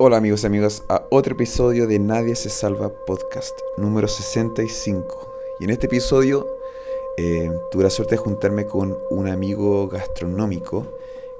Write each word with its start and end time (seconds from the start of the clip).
Hola 0.00 0.18
amigos 0.18 0.44
y 0.44 0.46
amigas 0.46 0.84
a 0.88 1.08
otro 1.10 1.32
episodio 1.32 1.88
de 1.88 1.98
Nadie 1.98 2.36
se 2.36 2.50
salva 2.50 2.88
podcast 2.88 3.58
número 3.76 4.06
65. 4.06 5.34
Y 5.58 5.64
en 5.64 5.70
este 5.70 5.86
episodio 5.86 6.46
eh, 7.16 7.50
tuve 7.72 7.82
la 7.82 7.90
suerte 7.90 8.14
de 8.14 8.18
juntarme 8.18 8.64
con 8.64 8.96
un 9.10 9.26
amigo 9.26 9.88
gastronómico 9.88 10.86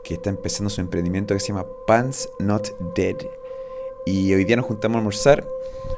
que 0.02 0.14
está 0.14 0.30
empezando 0.30 0.70
su 0.70 0.80
emprendimiento 0.80 1.34
que 1.34 1.40
se 1.40 1.52
llama 1.52 1.66
Pants 1.86 2.30
Not 2.40 2.76
Dead. 2.96 3.18
Y 4.04 4.34
hoy 4.34 4.44
día 4.44 4.56
nos 4.56 4.66
juntamos 4.66 4.96
a 4.96 4.98
almorzar, 4.98 5.48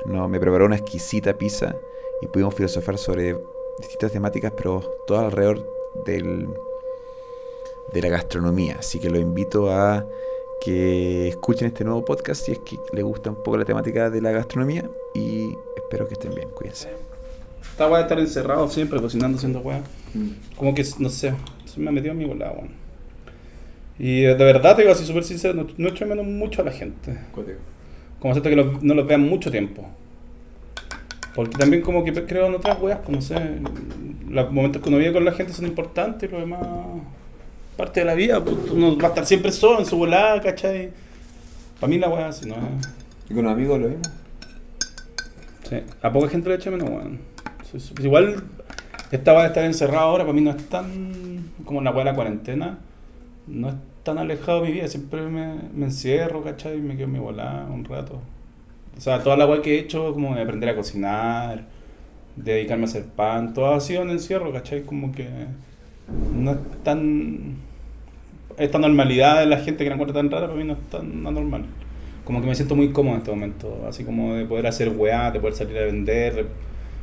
no, 0.04 0.28
me 0.28 0.38
preparó 0.38 0.66
una 0.66 0.76
exquisita 0.76 1.38
pizza 1.38 1.74
y 2.20 2.26
pudimos 2.26 2.54
filosofar 2.54 2.98
sobre 2.98 3.38
distintas 3.78 4.12
temáticas, 4.12 4.52
pero 4.54 4.80
todas 5.06 5.24
alrededor 5.24 5.66
del, 6.04 6.46
de 7.94 8.02
la 8.02 8.08
gastronomía. 8.10 8.76
Así 8.80 9.00
que 9.00 9.08
lo 9.08 9.18
invito 9.18 9.70
a 9.70 10.06
que 10.64 11.28
escuchen 11.28 11.68
este 11.68 11.84
nuevo 11.84 12.04
podcast 12.04 12.44
si 12.44 12.52
es 12.52 12.58
que 12.60 12.76
les 12.92 13.04
gusta 13.04 13.30
un 13.30 13.36
poco 13.36 13.56
la 13.56 13.64
temática 13.64 14.10
de 14.10 14.20
la 14.20 14.30
gastronomía 14.30 14.84
y 15.14 15.50
espero 15.76 16.06
que 16.06 16.14
estén 16.14 16.34
bien, 16.34 16.48
cuídense. 16.54 16.88
Esta 17.62 17.86
weá 17.88 17.98
de 17.98 18.02
estar 18.02 18.18
encerrado 18.18 18.68
siempre 18.68 19.00
cocinando, 19.00 19.38
haciendo 19.38 19.60
weá. 19.60 19.82
Como 20.56 20.74
que, 20.74 20.84
no 20.98 21.08
sé, 21.08 21.32
se 21.64 21.80
me 21.80 21.88
ha 21.88 21.92
metido 21.92 22.12
en 22.12 22.18
mi 22.18 22.24
volada, 22.26 22.52
weón. 22.52 22.70
Y 23.98 24.22
de 24.22 24.34
verdad, 24.34 24.76
te 24.76 24.82
digo 24.82 24.92
así 24.92 25.04
súper 25.04 25.24
sincero, 25.24 25.54
no, 25.54 25.66
no 25.76 25.88
echo 25.88 26.06
menos 26.06 26.26
mucho 26.26 26.62
a 26.62 26.64
la 26.64 26.72
gente. 26.72 27.16
Como 28.18 28.34
siento 28.34 28.50
que 28.50 28.56
los- 28.56 28.82
no 28.82 28.94
los 28.94 29.06
vean 29.06 29.22
mucho 29.22 29.50
tiempo. 29.50 29.86
Porque 31.34 31.56
también 31.56 31.82
como 31.82 32.02
que 32.04 32.12
creo 32.26 32.46
en 32.46 32.54
otras 32.54 32.80
weas, 32.80 32.98
pues 33.04 33.10
no 33.16 33.22
sé, 33.22 33.36
los 34.28 34.52
momentos 34.52 34.82
que 34.82 34.88
uno 34.88 34.98
vive 34.98 35.12
con 35.12 35.24
la 35.24 35.32
gente 35.32 35.52
son 35.52 35.66
importantes 35.66 36.28
y 36.28 36.32
lo 36.32 36.40
demás 36.40 36.60
parte 37.80 38.00
de 38.00 38.06
la 38.06 38.14
vida, 38.14 38.44
pues 38.44 38.56
uno 38.70 38.96
va 38.98 39.04
a 39.04 39.08
estar 39.08 39.26
siempre 39.26 39.50
solo 39.50 39.80
en 39.80 39.86
su 39.86 39.96
volada, 39.96 40.40
¿cachai? 40.40 40.90
Para 41.80 41.90
mí 41.90 41.98
la 41.98 42.08
wea 42.08 42.28
así, 42.28 42.46
¿no? 42.46 42.56
¿Y 43.28 43.34
con 43.34 43.44
los 43.44 43.52
amigos 43.52 43.80
lo 43.80 43.88
mismo? 43.88 44.02
Sí, 45.68 45.76
a 46.02 46.12
poca 46.12 46.28
gente 46.28 46.48
le 46.50 46.56
echa 46.56 46.70
menos, 46.70 46.88
weón. 46.88 47.20
Pues 47.70 47.92
igual, 48.00 48.42
esta 49.10 49.32
va 49.32 49.44
a 49.44 49.46
estar 49.46 49.64
encerrado 49.64 50.10
ahora, 50.10 50.24
para 50.24 50.34
mí 50.34 50.42
no 50.42 50.50
es 50.50 50.68
tan 50.68 51.50
como 51.64 51.80
la 51.80 51.90
weá 51.90 52.00
de 52.00 52.10
la 52.10 52.14
cuarentena, 52.14 52.78
no 53.46 53.68
es 53.68 53.74
tan 54.02 54.18
alejado 54.18 54.60
de 54.60 54.68
mi 54.68 54.72
vida, 54.74 54.88
siempre 54.88 55.22
me, 55.22 55.54
me 55.72 55.86
encierro, 55.86 56.42
¿cachai? 56.42 56.76
Y 56.76 56.80
me 56.80 56.96
quedo 56.96 57.06
en 57.06 57.12
mi 57.12 57.18
volada 57.18 57.64
un 57.64 57.84
rato. 57.84 58.20
O 58.96 59.00
sea, 59.00 59.22
toda 59.22 59.36
la 59.36 59.46
weá 59.46 59.62
que 59.62 59.76
he 59.76 59.78
hecho, 59.78 60.12
como 60.12 60.34
de 60.34 60.42
aprender 60.42 60.68
a 60.68 60.76
cocinar, 60.76 61.64
de 62.36 62.52
dedicarme 62.52 62.84
a 62.84 62.88
hacer 62.88 63.04
pan, 63.04 63.54
todo 63.54 63.72
ha 63.72 63.80
sido 63.80 64.02
en 64.02 64.10
encierro, 64.10 64.52
¿cachai? 64.52 64.82
Como 64.82 65.12
que 65.12 65.28
no 66.34 66.52
es 66.52 66.58
tan. 66.82 67.56
Esta 68.58 68.78
normalidad 68.78 69.40
de 69.40 69.46
la 69.46 69.58
gente 69.58 69.84
que 69.84 69.90
la 69.90 69.94
encuentra 69.94 70.20
tan 70.20 70.30
rara, 70.30 70.46
para 70.46 70.58
mí 70.58 70.64
no 70.64 70.74
es 70.74 70.80
tan 70.90 71.26
anormal. 71.26 71.64
Como 72.24 72.40
que 72.40 72.46
me 72.46 72.54
siento 72.54 72.76
muy 72.76 72.92
cómodo 72.92 73.14
en 73.14 73.20
este 73.20 73.30
momento, 73.30 73.84
así 73.88 74.04
como 74.04 74.34
de 74.34 74.44
poder 74.44 74.66
hacer 74.66 74.90
weá, 74.90 75.30
de 75.30 75.40
poder 75.40 75.54
salir 75.54 75.78
a 75.78 75.84
vender, 75.84 76.46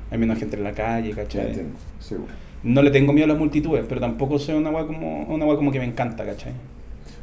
hay 0.09 0.17
menos 0.17 0.37
gente 0.39 0.55
en 0.55 0.63
la 0.63 0.71
calle, 0.71 1.11
¿cachai? 1.11 1.53
seguro. 1.99 2.31
No 2.63 2.81
le 2.81 2.91
tengo 2.91 3.13
miedo 3.13 3.25
a 3.25 3.29
las 3.29 3.37
multitudes, 3.37 3.85
pero 3.87 4.01
tampoco 4.01 4.39
soy 4.39 4.55
una 4.55 4.69
weá 4.69 4.85
como, 4.85 5.23
una 5.23 5.45
weá 5.45 5.57
como 5.57 5.71
que 5.71 5.79
me 5.79 5.85
encanta, 5.85 6.25
¿cachai? 6.25 6.53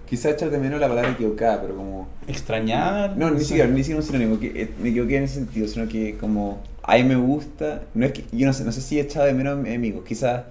Quizás 0.08 0.34
echar 0.34 0.50
de 0.50 0.58
menos 0.58 0.80
la 0.80 0.88
palabra 0.88 1.10
equivocada, 1.10 1.62
pero 1.62 1.76
como... 1.76 2.08
Extrañar. 2.28 3.16
No, 3.16 3.30
ni 3.30 3.40
siquiera, 3.40 3.68
ni 3.68 3.78
siquiera 3.82 4.00
un 4.00 4.06
sinónimo, 4.06 4.38
que 4.38 4.48
eh, 4.48 4.68
me 4.82 4.90
equivoqué 4.90 5.16
en 5.16 5.24
ese 5.24 5.36
sentido, 5.36 5.66
sino 5.66 5.88
que 5.88 6.16
como 6.16 6.60
a 6.82 6.96
mí 6.96 7.04
me 7.04 7.16
gusta, 7.16 7.82
no 7.94 8.04
es 8.04 8.12
que, 8.12 8.24
yo 8.32 8.46
no 8.46 8.52
sé, 8.52 8.64
no 8.64 8.72
sé 8.72 8.82
si 8.82 8.98
he 8.98 9.02
echado 9.02 9.26
de 9.26 9.32
menos 9.32 9.54
a 9.54 9.56
mis 9.56 9.74
amigos, 9.74 10.04
quizás 10.06 10.44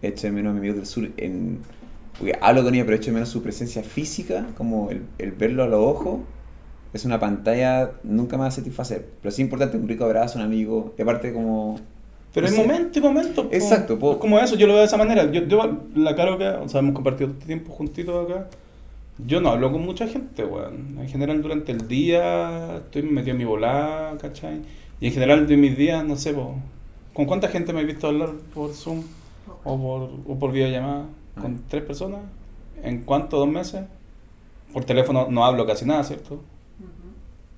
he 0.00 0.08
hecho 0.08 0.28
de 0.28 0.32
menos 0.32 0.50
a 0.50 0.52
mis 0.54 0.60
amigos 0.60 0.76
del 0.76 0.86
sur 0.86 1.10
en, 1.16 1.58
porque 2.18 2.38
hablo 2.40 2.62
con 2.62 2.74
ellos, 2.74 2.86
pero 2.86 2.98
de 2.98 3.12
menos 3.12 3.28
su 3.28 3.42
presencia 3.42 3.82
física, 3.82 4.46
como 4.56 4.90
el, 4.90 5.02
el 5.18 5.32
verlo 5.32 5.62
a 5.62 5.66
los 5.66 5.80
ojos, 5.80 6.20
es 6.92 7.04
una 7.04 7.20
pantalla, 7.20 7.92
nunca 8.02 8.36
me 8.36 8.42
va 8.42 8.48
a 8.48 8.50
satisfacer, 8.50 9.06
pero 9.22 9.30
sí 9.30 9.42
es 9.42 9.46
importante 9.46 9.76
un 9.76 9.88
rico 9.88 10.04
abrazo, 10.04 10.38
un 10.38 10.44
amigo, 10.44 10.94
y 10.98 11.02
aparte 11.02 11.32
como... 11.32 11.78
Pero 12.32 12.46
hay 12.46 12.52
no 12.52 12.58
sé. 12.58 12.66
momentos 12.66 12.96
y 12.96 13.00
momentos. 13.00 13.46
po. 13.46 13.52
Exacto. 13.52 13.94
Es 13.94 14.16
como 14.18 14.38
eso, 14.38 14.54
yo 14.54 14.68
lo 14.68 14.74
veo 14.74 14.80
de 14.80 14.86
esa 14.86 14.96
manera. 14.96 15.28
Yo, 15.32 15.46
yo 15.46 15.78
la 15.96 16.14
caro 16.14 16.38
que, 16.38 16.46
o 16.46 16.68
sea, 16.68 16.78
hemos 16.78 16.94
compartido 16.94 17.30
este 17.30 17.46
tiempo 17.46 17.72
juntitos 17.72 18.30
acá. 18.30 18.46
Yo 19.26 19.40
no 19.40 19.50
hablo 19.50 19.72
con 19.72 19.82
mucha 19.82 20.06
gente, 20.06 20.44
weón. 20.44 20.96
En 21.00 21.08
general, 21.08 21.42
durante 21.42 21.72
el 21.72 21.88
día 21.88 22.76
estoy 22.76 23.02
metido 23.02 23.32
en 23.32 23.38
mi 23.38 23.44
volada, 23.44 24.16
¿cachai? 24.18 24.60
Y 25.00 25.08
en 25.08 25.12
general, 25.12 25.48
de 25.48 25.56
mis 25.56 25.76
días, 25.76 26.04
no 26.04 26.14
sé, 26.14 26.32
po, 26.32 26.54
¿con 27.12 27.26
cuánta 27.26 27.48
gente 27.48 27.72
me 27.72 27.80
he 27.80 27.84
visto 27.84 28.06
hablar 28.06 28.30
por 28.54 28.72
Zoom 28.74 29.02
o 29.64 29.76
por, 29.76 30.10
o 30.32 30.38
por 30.38 30.52
videollamada? 30.52 31.06
¿Con 31.38 31.62
tres 31.68 31.82
personas? 31.82 32.20
¿En 32.82 33.02
cuánto? 33.02 33.38
¿Dos 33.38 33.48
meses? 33.48 33.82
Por 34.72 34.84
teléfono 34.84 35.26
no 35.30 35.44
hablo 35.44 35.66
casi 35.66 35.84
nada, 35.84 36.02
¿cierto? 36.04 36.42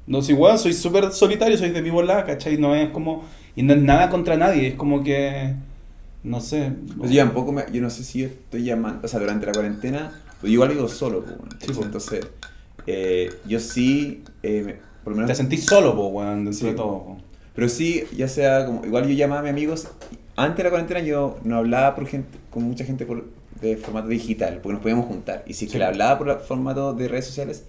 No, 0.06 0.21
si 0.21 0.33
weón, 0.33 0.59
soy 0.59 0.72
súper 0.72 1.12
solitario, 1.12 1.56
soy 1.56 1.71
de 1.71 1.81
mi 1.83 1.91
volada, 1.91 2.25
¿cachai? 2.25 2.59
No 2.59 2.75
es 2.75 2.91
como. 2.91 3.25
Y 3.55 3.62
no 3.62 3.72
es 3.75 3.81
nada 3.83 4.10
contra 4.10 4.37
nadie, 4.37 4.69
es 4.69 4.75
como 4.75 5.03
que. 5.05 5.55
No 6.25 6.41
sé. 6.41 6.72
Pues 6.99 7.10
yo 7.10 7.22
tampoco 7.25 7.53
me, 7.53 7.65
yo 7.72 7.81
no 7.83 7.91
sé 7.91 8.03
si 8.05 8.21
yo 8.21 8.27
estoy 8.27 8.65
llamando, 8.65 9.00
o 9.05 9.09
sea, 9.09 9.21
durante 9.21 9.47
la 9.47 9.53
cuarentena, 9.53 10.21
pues 10.41 10.50
yo 10.50 10.54
igual 10.54 10.71
vivo 10.71 10.89
solo, 10.89 11.22
pues, 11.25 11.37
bueno, 11.37 11.53
Sí, 11.60 11.66
pues. 11.72 11.78
entonces, 11.78 12.27
eh, 12.87 13.31
yo 13.47 13.59
sí, 13.60 14.22
eh, 14.43 14.62
me- 14.65 14.77
por 15.04 15.12
lo 15.12 15.16
menos... 15.16 15.28
Te 15.31 15.34
sentís 15.34 15.65
solo, 15.65 15.94
po, 15.97 16.09
weón, 16.09 16.44
dentro 16.44 16.53
Sí. 16.53 16.66
de 16.66 16.75
todo. 16.75 16.87
po. 17.04 17.16
Pero 17.56 17.69
sí, 17.69 18.04
ya 18.16 18.28
sea 18.28 18.66
como, 18.66 18.84
igual 18.84 19.06
yo 19.09 19.15
llamaba 19.15 19.41
a 19.41 19.43
mis 19.43 19.50
amigos, 19.53 19.89
antes 20.37 20.59
de 20.59 20.62
la 20.65 20.71
cuarentena 20.71 21.00
yo 21.00 21.39
no 21.44 21.56
hablaba 21.56 21.94
por 21.97 22.06
gente, 22.06 22.39
con 22.50 22.62
mucha 22.62 22.84
gente 22.84 23.04
por, 23.04 23.25
de 23.62 23.77
formato 23.77 24.09
digital, 24.09 24.59
porque 24.62 24.75
nos 24.75 24.83
podíamos 24.83 25.06
juntar. 25.06 25.45
Y 25.47 25.55
si 25.55 25.65
es 25.67 25.71
que 25.71 25.77
Sí. 25.77 25.78
le 25.78 25.84
hablaba 25.87 26.19
por 26.19 26.41
formato 26.41 26.93
de 26.93 27.09
redes 27.09 27.27
sociales, 27.27 27.65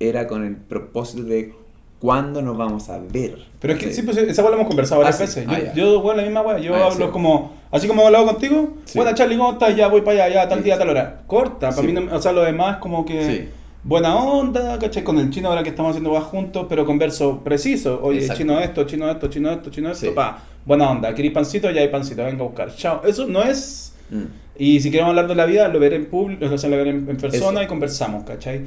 era 0.00 0.26
con 0.26 0.44
el 0.44 0.56
propósito 0.56 1.24
de 1.24 1.54
cuándo 2.00 2.42
nos 2.42 2.56
vamos 2.56 2.88
a 2.88 2.98
ver. 2.98 3.38
Pero 3.60 3.74
es 3.74 3.78
que 3.80 3.86
Sí. 3.88 3.94
sí, 3.96 4.02
pues 4.02 4.16
esa 4.16 4.42
weá 4.42 4.50
la 4.50 4.56
hemos 4.56 4.66
conversado 4.68 5.00
varias 5.02 5.20
Ah, 5.20 5.26
sí. 5.26 5.40
veces. 5.40 5.46
Ah, 5.48 5.72
Yo, 5.74 5.84
yo, 5.92 6.00
weón, 6.00 6.16
la 6.16 6.22
misma 6.24 6.42
weá. 6.42 6.58
Yo 6.58 6.74
Ah, 6.74 6.86
hablo 6.86 7.06
sí. 7.06 7.12
como. 7.12 7.52
Así 7.70 7.86
como 7.86 8.02
he 8.02 8.06
hablado 8.06 8.26
contigo. 8.26 8.74
Sí. 8.84 8.98
Buena 8.98 9.14
Charlie, 9.14 9.36
¿cómo 9.36 9.52
estás? 9.52 9.74
Ya 9.76 9.88
voy 9.88 10.02
para 10.02 10.24
allá, 10.24 10.34
ya 10.42 10.48
tal 10.48 10.62
día, 10.62 10.76
tal 10.78 10.90
hora. 10.90 11.22
Corta. 11.26 11.70
Para 11.70 11.80
Sí. 11.82 11.86
mí, 11.86 11.92
no- 11.92 12.14
o 12.14 12.20
sea, 12.20 12.32
lo 12.32 12.42
demás, 12.42 12.78
como 12.78 13.04
que. 13.04 13.24
Sí. 13.26 13.48
Buena 13.84 14.14
onda, 14.16 14.78
¿cachai? 14.78 15.02
Con 15.02 15.18
el 15.18 15.30
chino 15.30 15.48
ahora 15.48 15.62
que 15.64 15.70
estamos 15.70 15.90
haciendo 15.90 16.10
weá 16.12 16.20
juntos, 16.20 16.66
pero 16.68 16.84
converso 16.84 17.40
preciso. 17.42 17.98
Oye, 18.02 18.18
Exacto. 18.20 18.42
chino 18.42 18.60
esto, 18.60 18.84
chino 18.84 19.10
esto, 19.10 19.26
chino 19.28 19.50
esto, 19.50 19.70
chino 19.70 19.90
esto. 19.90 20.06
Sí. 20.06 20.12
Pa, 20.14 20.38
buena 20.64 20.90
onda. 20.90 21.12
¿Queréis 21.14 21.32
pancito? 21.34 21.68
Ya 21.70 21.80
hay 21.80 21.88
pancito, 21.88 22.22
venga 22.24 22.44
a 22.44 22.46
buscar. 22.46 22.74
Chao. 22.76 23.02
Eso 23.04 23.26
no 23.26 23.42
es. 23.42 23.94
Mm. 24.10 24.24
Y 24.58 24.80
si 24.80 24.90
queremos 24.90 25.10
hablar 25.10 25.28
de 25.28 25.34
la 25.34 25.46
vida, 25.46 25.68
lo 25.68 25.78
veré 25.80 25.96
en 25.96 26.06
público, 26.06 26.44
lo 26.44 26.50
veré 26.76 26.90
en, 26.90 27.08
en 27.08 27.16
persona 27.16 27.60
Eso. 27.60 27.62
y 27.62 27.66
conversamos, 27.66 28.24
¿cachai? 28.24 28.60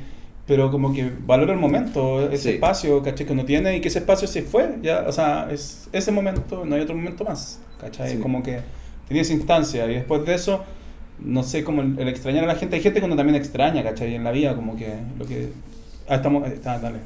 Pero 0.47 0.69
como 0.71 0.93
que 0.93 1.09
valoro 1.25 1.53
el 1.53 1.59
momento, 1.59 2.29
ese 2.29 2.43
Sí. 2.43 2.49
espacio, 2.55 3.01
¿cachai? 3.03 3.25
Que 3.25 3.33
uno 3.33 3.45
tiene 3.45 3.77
y 3.77 3.81
que 3.81 3.87
ese 3.87 3.99
espacio 3.99 4.27
se 4.27 4.41
fue, 4.43 4.77
ya, 4.81 5.05
o 5.07 5.11
sea, 5.11 5.47
es 5.51 5.87
ese 5.91 6.11
momento, 6.11 6.65
no 6.65 6.75
hay 6.75 6.81
otro 6.81 6.95
momento 6.95 7.23
más, 7.23 7.59
¿cachai? 7.79 8.11
Sí. 8.15 8.17
Como 8.19 8.41
que 8.43 8.59
tenía 9.07 9.21
esa 9.21 9.33
instancia 9.33 9.85
y 9.89 9.95
después 9.95 10.25
de 10.25 10.35
eso, 10.35 10.63
no 11.19 11.43
sé, 11.43 11.63
como 11.63 11.81
el, 11.81 11.97
el 11.99 12.07
extrañar 12.09 12.43
a 12.43 12.47
la 12.47 12.55
gente, 12.55 12.75
hay 12.75 12.81
gente 12.81 12.99
que 12.99 13.05
uno 13.05 13.15
también 13.15 13.35
extraña, 13.35 13.81
¿cachai? 13.83 14.15
En 14.15 14.23
la 14.23 14.31
vida, 14.31 14.55
como 14.55 14.75
que 14.75 14.89
lo 15.17 15.25
que... 15.25 15.49
Ah, 16.07 16.15
estamos... 16.15 16.47
Está, 16.47 16.77
dale. 16.79 16.99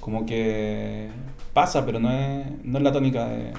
Como 0.00 0.24
que 0.26 1.08
pasa, 1.52 1.84
pero 1.84 1.98
no 2.00 2.10
es, 2.12 2.46
no 2.64 2.78
es 2.78 2.84
la 2.84 2.92
tónica 2.92 3.26
de- 3.28 3.52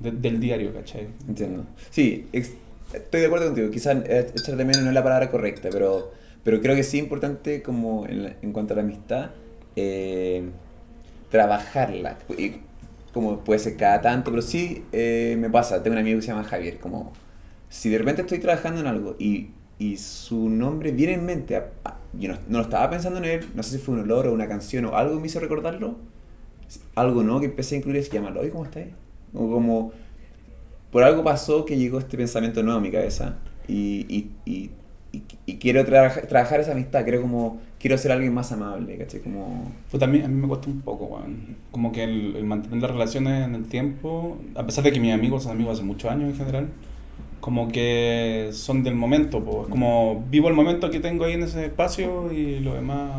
de- 0.00 0.10
del 0.12 0.40
diario, 0.40 0.72
¿cachai? 0.74 1.06
Entiendo. 1.28 1.64
Sí, 1.90 2.26
ex- 2.32 2.54
estoy 2.92 3.20
de 3.20 3.26
acuerdo 3.26 3.46
contigo. 3.46 3.70
Quizás 3.70 3.96
eh, 4.06 4.32
echar 4.34 4.56
de 4.56 4.64
menos 4.64 4.82
no 4.82 4.88
es 4.90 4.94
la 4.94 5.02
palabra 5.02 5.30
correcta, 5.30 5.70
pero, 5.72 6.12
pero 6.44 6.60
creo 6.60 6.74
que 6.76 6.82
sí 6.84 6.98
es 6.98 7.04
importante 7.04 7.62
como 7.62 8.06
en, 8.06 8.22
la- 8.24 8.36
en 8.42 8.52
cuanto 8.52 8.74
a 8.74 8.76
la 8.76 8.82
amistad, 8.82 9.30
eh, 9.76 10.50
trabajarla. 11.30 12.18
Y 12.36 12.56
como 13.12 13.40
puede 13.40 13.58
ser 13.60 13.76
cada 13.76 14.00
tanto, 14.00 14.30
pero 14.30 14.42
sí 14.42 14.84
eh, 14.92 15.36
me 15.38 15.50
pasa. 15.50 15.82
Tengo 15.82 15.94
un 15.94 16.00
amigo 16.00 16.18
que 16.18 16.22
se 16.22 16.28
llama 16.28 16.44
Javier, 16.44 16.78
como 16.78 17.12
si 17.68 17.90
de 17.90 17.98
repente 17.98 18.22
estoy 18.22 18.38
trabajando 18.38 18.80
en 18.80 18.86
algo 18.86 19.16
y, 19.18 19.50
y 19.78 19.96
su 19.98 20.48
nombre 20.48 20.92
viene 20.92 21.14
en 21.14 21.24
mente, 21.26 21.56
a- 21.56 21.70
a- 21.84 21.96
yo 22.14 22.28
no, 22.32 22.38
no 22.48 22.58
lo 22.58 22.64
estaba 22.64 22.88
pensando 22.90 23.18
en 23.18 23.24
él, 23.26 23.46
no 23.54 23.62
sé 23.62 23.72
si 23.72 23.78
fue 23.78 23.94
un 23.94 24.00
olor 24.02 24.26
o 24.28 24.32
una 24.32 24.48
canción 24.48 24.86
o 24.86 24.96
algo 24.96 25.20
me 25.20 25.26
hizo 25.26 25.40
recordarlo, 25.40 25.96
algo 26.94 27.22
no 27.22 27.40
que 27.40 27.46
empecé 27.46 27.74
a 27.74 27.78
incluir 27.78 27.98
es 27.98 28.10
llamarlo, 28.10 28.40
oye, 28.40 28.50
¿cómo 28.50 28.64
estás? 28.64 28.84
O 29.34 29.50
como 29.50 29.92
por 30.90 31.02
algo 31.04 31.22
pasó 31.24 31.64
que 31.64 31.76
llegó 31.76 31.98
este 31.98 32.16
pensamiento 32.16 32.62
nuevo 32.62 32.78
a 32.78 32.82
mi 32.82 32.90
cabeza 32.90 33.36
y, 33.68 34.06
y, 34.08 34.30
y, 34.46 34.70
y- 35.46 35.56
quiero 35.58 35.84
trabajar 35.84 36.26
trabajar 36.26 36.60
esa 36.60 36.72
amistad, 36.72 37.02
quiero 37.04 37.22
como, 37.22 37.58
quiero 37.78 37.98
ser 37.98 38.12
alguien 38.12 38.32
más 38.34 38.52
amable, 38.52 38.96
¿cachai? 38.98 39.20
Como, 39.20 39.72
Pues 39.90 40.00
también 40.00 40.24
a 40.24 40.28
mí 40.28 40.34
me 40.34 40.48
cuesta 40.48 40.68
un 40.68 40.80
poco, 40.82 41.06
weón. 41.06 41.56
Como 41.70 41.92
que 41.92 42.04
el, 42.04 42.36
el 42.36 42.44
mantener 42.44 42.82
las 42.82 42.90
relaciones 42.90 43.44
en 43.46 43.54
el 43.54 43.64
tiempo, 43.68 44.38
a 44.54 44.64
pesar 44.66 44.84
de 44.84 44.92
que 44.92 45.00
mis 45.00 45.12
amigos 45.12 45.44
son 45.44 45.52
amigos 45.52 45.74
hace 45.78 45.84
muchos 45.86 46.10
años 46.10 46.30
en 46.30 46.36
general, 46.36 46.68
como 47.40 47.68
que 47.68 48.50
son 48.52 48.82
del 48.82 48.94
momento, 48.96 49.42
pues. 49.44 49.64
Es 49.64 49.68
como 49.68 50.24
vivo 50.30 50.48
el 50.48 50.54
momento 50.54 50.90
que 50.90 51.00
tengo 51.00 51.24
ahí 51.24 51.34
en 51.34 51.44
ese 51.44 51.66
espacio 51.66 52.32
y 52.32 52.60
lo 52.60 52.74
demás 52.74 53.10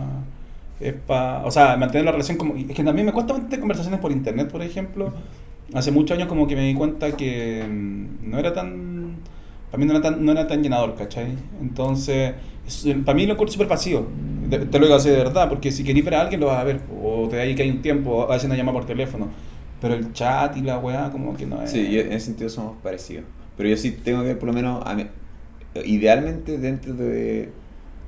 es 0.79 0.93
para. 0.93 1.45
O 1.45 1.51
sea, 1.51 1.77
mantener 1.77 2.05
la 2.05 2.11
relación 2.11 2.37
como. 2.37 2.55
Es 2.55 2.67
que 2.75 2.83
también 2.83 3.05
me 3.07 3.13
cuesta 3.13 3.33
mantener 3.33 3.59
conversaciones 3.59 3.99
por 3.99 4.11
internet, 4.11 4.51
por 4.51 4.61
ejemplo. 4.61 5.13
Hace 5.73 5.91
muchos 5.91 6.17
años 6.17 6.27
como 6.27 6.47
que 6.47 6.55
me 6.55 6.63
di 6.67 6.73
cuenta 6.73 7.11
que 7.15 7.63
mm, 7.69 8.29
no 8.29 8.39
era 8.39 8.53
tan... 8.53 9.17
Para 9.71 9.79
mí 9.79 9.85
no 9.85 9.91
era 9.93 10.01
tan, 10.01 10.25
no 10.25 10.31
era 10.31 10.47
tan 10.47 10.63
llenador, 10.63 10.95
¿cachai? 10.95 11.35
Entonces, 11.61 12.33
es- 12.67 12.87
para 13.05 13.15
mí 13.15 13.25
lo 13.27 13.33
encuentro 13.33 13.53
súper 13.53 13.67
vacío. 13.67 14.07
te 14.49 14.57
lo 14.79 14.85
digo 14.85 14.95
así 14.95 15.09
de 15.09 15.17
verdad, 15.17 15.47
porque 15.47 15.71
si 15.71 15.83
querís 15.83 16.03
ver 16.03 16.15
a 16.15 16.21
alguien 16.21 16.39
lo 16.41 16.47
vas 16.47 16.57
a 16.57 16.63
ver, 16.63 16.81
o 17.03 17.27
te 17.29 17.35
da 17.35 17.43
ahí 17.43 17.53
que 17.53 17.61
hay 17.63 17.69
un 17.69 17.81
tiempo, 17.83 18.11
o 18.11 18.31
hacen 18.31 18.49
una 18.49 18.57
llamada 18.57 18.79
por 18.79 18.87
teléfono. 18.87 19.27
Pero 19.79 19.93
el 19.93 20.11
chat 20.11 20.57
y 20.57 20.61
la 20.61 20.79
weá, 20.79 21.11
como 21.11 21.37
que 21.37 21.45
no 21.45 21.61
es. 21.61 21.69
Sí, 21.71 21.89
yo- 21.91 22.01
en 22.01 22.13
ese 22.13 22.25
sentido 22.27 22.49
somos 22.49 22.77
parecidos. 22.81 23.25
Pero 23.55 23.69
yo 23.69 23.77
sí 23.77 23.91
tengo 23.91 24.23
que, 24.23 24.33
por 24.35 24.47
lo 24.47 24.53
menos, 24.53 24.81
a 24.85 24.95
mí- 24.95 25.05
idealmente 25.85 26.57
dentro 26.57 26.93
de. 26.95 27.51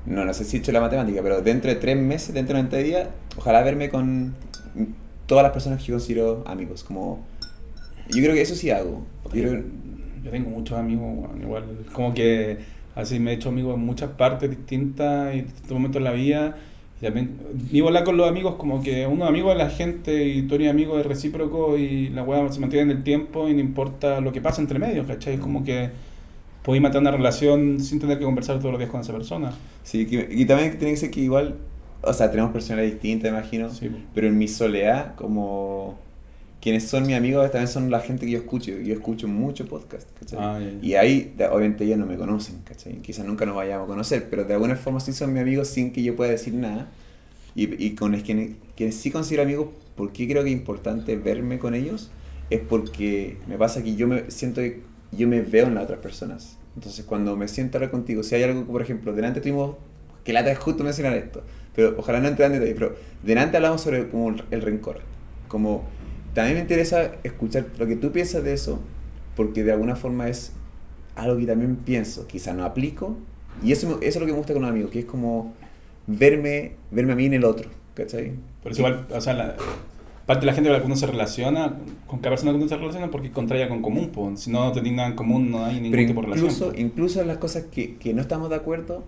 No, 0.06 0.26
no 0.26 0.34
sé 0.34 0.46
si 0.46 0.58
he 0.58 0.60
hecho 0.62 0.72
la 0.72 0.82
matemática, 0.82 1.22
pero 1.22 1.42
dentro 1.42 1.70
de 1.70 1.76
tres 1.76 1.96
meses, 1.96 2.34
dentro 2.34 2.56
de 2.58 2.64
90 2.64 2.78
días, 2.78 3.08
ojalá 3.38 3.62
verme 3.62 3.90
con 3.90 4.34
todas 5.28 5.44
las 5.44 5.52
personas 5.52 5.84
que 5.84 5.92
considero 5.92 6.44
amigos. 6.48 6.84
Como. 6.84 7.24
Yo 8.12 8.22
creo 8.24 8.34
que 8.34 8.42
eso 8.42 8.56
sí 8.56 8.70
hago. 8.70 9.06
Yo 9.26 9.30
creo 9.32 9.52
que- 9.52 9.82
Yo 10.24 10.30
tengo 10.30 10.50
muchos 10.52 10.78
amigos, 10.78 11.04
weón, 11.18 11.42
igual, 11.42 11.64
como 11.94 12.14
que 12.14 12.58
así 12.96 13.20
me 13.20 13.32
he 13.32 13.34
hecho 13.34 13.50
amigos 13.50 13.76
en 13.76 13.84
muchas 13.86 14.12
partes 14.12 14.50
distintas 14.50 15.34
y 15.34 15.40
en 15.40 15.46
distintos 15.46 15.72
momentos 15.72 16.00
de 16.02 16.10
la 16.10 16.12
vida. 16.14 16.56
Y 17.02 17.06
también 17.06 17.38
vivo 17.72 17.88
hablar 17.88 18.04
con 18.04 18.18
los 18.18 18.30
amigos 18.30 18.56
como 18.56 18.84
que 18.84 19.08
uno 19.08 19.24
es 19.24 19.30
amigo 19.30 19.50
de 19.50 19.56
la 19.56 19.70
gente 19.72 20.24
y 20.28 20.44
tú 20.44 20.54
eres 20.56 20.70
amigo 20.70 20.96
de 20.98 21.02
recíproco 21.04 21.76
y 21.76 22.10
la 22.10 22.22
weá 22.22 22.48
se 22.52 22.60
mantiene 22.60 22.92
en 22.92 22.98
el 22.98 23.04
tiempo 23.04 23.50
y 23.50 23.54
no 23.56 23.60
importa 23.60 24.22
lo 24.22 24.32
que 24.32 24.42
pasa 24.42 24.62
entre 24.62 24.78
medios, 24.78 25.08
¿cachai? 25.08 25.34
Es 25.34 25.40
como 25.40 25.64
que 25.64 25.90
podéis 26.62 26.84
mantener 26.84 27.10
una 27.10 27.18
relación 27.18 27.80
sin 27.80 28.00
tener 28.00 28.20
que 28.20 28.26
conversar 28.26 28.60
todos 28.60 28.70
los 28.72 28.78
días 28.80 28.92
con 28.92 29.02
esa 29.02 29.14
persona. 29.14 29.52
Sí, 29.82 30.08
y 30.30 30.46
también 30.46 30.78
tiene 30.78 30.92
que 30.94 30.98
ser 30.98 31.10
que 31.10 31.22
igual. 31.22 31.56
O 32.04 32.14
sea, 32.14 32.30
tenemos 32.30 32.52
personalidades 32.52 32.94
distintas, 33.02 33.32
imagino. 33.32 33.70
Sí. 33.72 33.90
Pero 34.14 34.28
en 34.28 34.38
mi 34.38 34.48
soledad, 34.48 35.16
como. 35.16 35.98
Quienes 36.62 36.88
son 36.88 37.08
mis 37.08 37.16
amigos 37.16 37.50
también 37.52 37.68
son 37.68 37.90
la 37.90 38.00
gente 38.00 38.26
que 38.26 38.34
yo 38.34 38.38
escucho. 38.38 38.72
Yo 38.72 38.94
escucho 38.94 39.28
mucho 39.28 39.66
podcast, 39.66 40.08
¿cachai? 40.20 40.40
Ah, 40.40 40.60
ya. 40.60 40.88
Y 40.88 40.94
ahí, 40.96 41.34
obviamente, 41.52 41.84
ellos 41.84 41.98
no 41.98 42.06
me 42.06 42.18
conocen, 42.18 42.60
¿cachai? 42.64 43.02
Quizás 43.02 43.26
nunca 43.26 43.46
nos 43.46 43.56
vayamos 43.56 43.86
a 43.86 43.88
conocer, 43.88 44.28
pero 44.30 44.44
de 44.46 44.54
alguna 44.54 44.76
forma 44.76 45.00
sí 45.00 45.12
son 45.12 45.34
mis 45.34 45.42
amigos 45.42 45.68
sin 45.70 45.92
que 45.92 46.04
yo 46.04 46.16
pueda 46.16 46.32
decir 46.32 46.54
nada. 46.54 46.88
Y, 47.56 47.84
y 47.84 47.96
con 47.96 48.14
es 48.14 48.24
quienes, 48.24 48.52
quienes 48.78 48.96
sí 48.96 49.10
considero 49.12 49.44
amigos, 49.44 49.70
¿por 49.96 50.14
qué 50.14 50.28
creo 50.28 50.44
que 50.44 50.50
es 50.50 50.56
importante 50.56 51.18
verme 51.18 51.58
con 51.58 51.74
ellos? 51.74 52.12
Es 52.50 52.60
porque 52.60 53.38
me 53.48 53.58
pasa 53.58 53.84
que 53.84 53.96
yo 53.96 54.08
me 54.08 54.30
siento 54.30 54.62
que 54.62 54.82
yo 55.12 55.28
me 55.28 55.42
veo 55.42 55.68
en 55.68 55.76
las 55.76 55.86
otras 55.86 56.00
personas. 56.00 56.58
Entonces, 56.76 57.06
cuando 57.06 57.36
me 57.36 57.48
siento 57.48 57.78
a 57.78 57.80
hablar 57.80 57.92
contigo, 57.92 58.24
si 58.24 58.36
hay 58.36 58.44
algo, 58.44 58.66
por 58.66 58.82
ejemplo, 58.82 59.14
delante 59.14 59.42
tuvimos, 59.42 59.76
que 60.24 60.34
lata 60.34 60.52
es 60.52 60.60
justo 60.60 60.84
mencionar 60.84 61.16
esto, 61.16 61.44
pero 61.76 61.96
ojalá 61.98 62.20
no 62.20 62.28
entre 62.28 62.46
en 62.46 62.54
detalle, 62.54 62.74
pero 62.74 62.96
delante 63.24 63.58
hablamos 63.58 63.82
sobre 63.82 64.08
como 64.08 64.36
el 64.52 64.62
rencor. 64.62 65.02
Como, 65.48 65.84
también 66.34 66.56
me 66.56 66.62
interesa 66.62 67.12
escuchar 67.24 67.68
lo 67.78 67.88
que 67.88 67.96
tú 67.96 68.12
piensas 68.12 68.44
de 68.44 68.54
eso, 68.54 68.80
porque 69.36 69.64
de 69.64 69.72
alguna 69.72 69.96
forma 69.96 70.28
es 70.30 70.54
algo 71.16 71.38
que 71.38 71.46
también 71.46 71.76
pienso, 71.78 72.28
quizá 72.28 72.54
no 72.54 72.64
aplico, 72.66 73.18
y 73.64 73.72
eso, 73.72 73.88
me- 73.88 73.96
eso 74.06 74.18
es 74.18 74.20
lo 74.20 74.26
que 74.26 74.32
me 74.32 74.38
gusta 74.38 74.54
con 74.54 74.64
un 74.64 74.70
amigo, 74.70 74.90
que 74.90 75.00
es 75.00 75.06
como 75.06 75.54
verme, 76.08 76.74
verme 76.92 77.14
a 77.14 77.16
mí 77.16 77.26
en 77.26 77.34
el 77.34 77.44
otro, 77.46 77.70
¿cachai? 77.94 78.34
Por 78.64 78.72
eso 78.72 78.82
igual, 78.82 79.08
o 79.12 79.22
sea, 79.22 79.34
la, 79.34 79.56
parte 80.26 80.42
de 80.42 80.46
la 80.48 80.54
gente 80.54 80.70
con 80.70 80.74
la 80.78 80.80
que 80.82 80.86
uno 80.86 80.96
se 80.96 81.08
relaciona, 81.08 81.78
con 82.08 82.20
cada 82.20 82.30
persona 82.32 82.52
con 82.52 82.62
que 82.62 82.66
uno 82.66 82.70
se 82.70 82.78
relaciona, 82.78 83.12
porque 83.12 83.32
contrae 83.32 83.64
algo 83.64 83.76
en 83.76 83.82
común, 83.82 84.10
pues. 84.14 84.42
Si 84.42 84.52
no 84.52 84.72
tenéis 84.72 84.96
nada 84.96 85.10
en 85.10 85.16
común, 85.16 85.52
no 85.52 85.66
hay 85.66 85.76
ningún 85.76 85.92
Pero 85.92 86.08
tipo 86.08 86.22
de 86.22 86.28
incluso, 86.28 86.46
relación. 86.48 86.70
pues. 86.70 86.82
incluso 86.82 87.22
en 87.22 87.28
las 87.28 87.38
cosas 87.38 87.64
que, 87.72 87.96
que 87.98 88.14
no 88.14 88.22
estamos 88.22 88.50
de 88.50 88.56
acuerdo, 88.56 89.04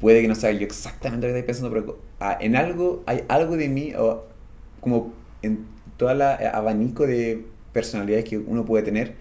puede 0.00 0.20
que 0.20 0.28
no 0.28 0.34
sea 0.34 0.52
yo 0.52 0.60
exactamente 0.66 1.26
lo 1.28 1.32
que 1.32 1.38
estáis 1.38 1.58
pensando, 1.58 1.70
pero 1.74 1.98
ah, 2.20 2.36
en 2.40 2.56
algo, 2.56 3.02
hay 3.06 3.22
algo 3.28 3.56
de 3.56 3.68
mí, 3.68 3.92
o 3.94 4.24
como 4.80 5.12
en 5.42 5.64
todo 5.96 6.10
el 6.10 6.22
abanico 6.22 7.06
de 7.06 7.44
personalidades 7.72 8.24
que 8.24 8.38
uno 8.38 8.64
puede 8.64 8.84
tener, 8.84 9.14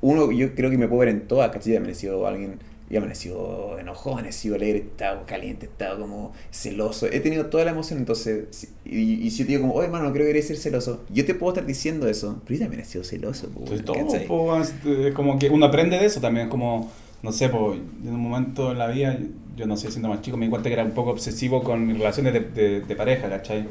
uno 0.00 0.30
yo 0.30 0.54
creo 0.54 0.70
que 0.70 0.78
me 0.78 0.86
puedo 0.86 1.00
ver 1.00 1.08
en 1.08 1.26
todas, 1.26 1.50
¿cachai? 1.50 1.72
He 1.72 1.76
amanecido 1.78 2.26
alguien, 2.26 2.58
y 2.90 2.94
he 2.94 2.98
amanecido 2.98 3.78
enojón, 3.78 4.12
he 4.12 4.16
amanecido 4.16 4.56
alegre, 4.56 4.78
he 4.78 4.82
estado 4.82 5.24
caliente, 5.26 5.66
he 5.66 5.68
estado 5.70 6.00
como 6.00 6.32
celoso, 6.50 7.06
he 7.06 7.20
tenido 7.20 7.46
toda 7.46 7.64
la 7.64 7.70
emoción, 7.70 7.98
entonces, 7.98 8.68
y, 8.84 8.98
y 9.00 9.30
si 9.30 9.38
yo 9.38 9.44
te 9.46 9.52
digo 9.52 9.62
como, 9.62 9.74
oye 9.74 9.86
hermano, 9.86 10.04
no 10.04 10.12
creo 10.12 10.24
que 10.24 10.28
queréis 10.28 10.48
ser 10.48 10.58
celoso, 10.58 11.04
yo 11.08 11.24
te 11.24 11.34
puedo 11.34 11.52
estar 11.54 11.66
diciendo 11.66 12.06
eso, 12.06 12.42
pero 12.44 12.58
yo 12.58 12.64
también 12.64 12.82
he 12.82 12.84
sido 12.84 13.04
celoso, 13.04 13.46
Entonces, 13.46 14.26
todo, 14.26 14.60
es, 14.60 14.74
es 14.84 15.14
como 15.14 15.38
que 15.38 15.48
uno 15.48 15.64
aprende 15.66 15.98
de 15.98 16.04
eso 16.04 16.20
también, 16.20 16.46
es 16.46 16.50
como, 16.50 16.90
no 17.22 17.32
sé, 17.32 17.48
pues, 17.48 17.78
en 18.02 18.10
un 18.12 18.20
momento 18.20 18.72
en 18.72 18.78
la 18.78 18.88
vida, 18.88 19.18
yo 19.56 19.66
no 19.66 19.78
sé, 19.78 19.90
siendo 19.90 20.10
más 20.10 20.20
chico, 20.20 20.36
me 20.36 20.44
di 20.44 20.50
cuenta 20.50 20.68
que 20.68 20.74
era 20.74 20.84
un 20.84 20.90
poco 20.90 21.10
obsesivo 21.10 21.62
con 21.62 21.86
mis 21.86 21.96
relaciones 21.96 22.34
de, 22.34 22.40
de, 22.40 22.80
de 22.82 22.96
pareja, 22.96 23.30
¿cachai? 23.30 23.66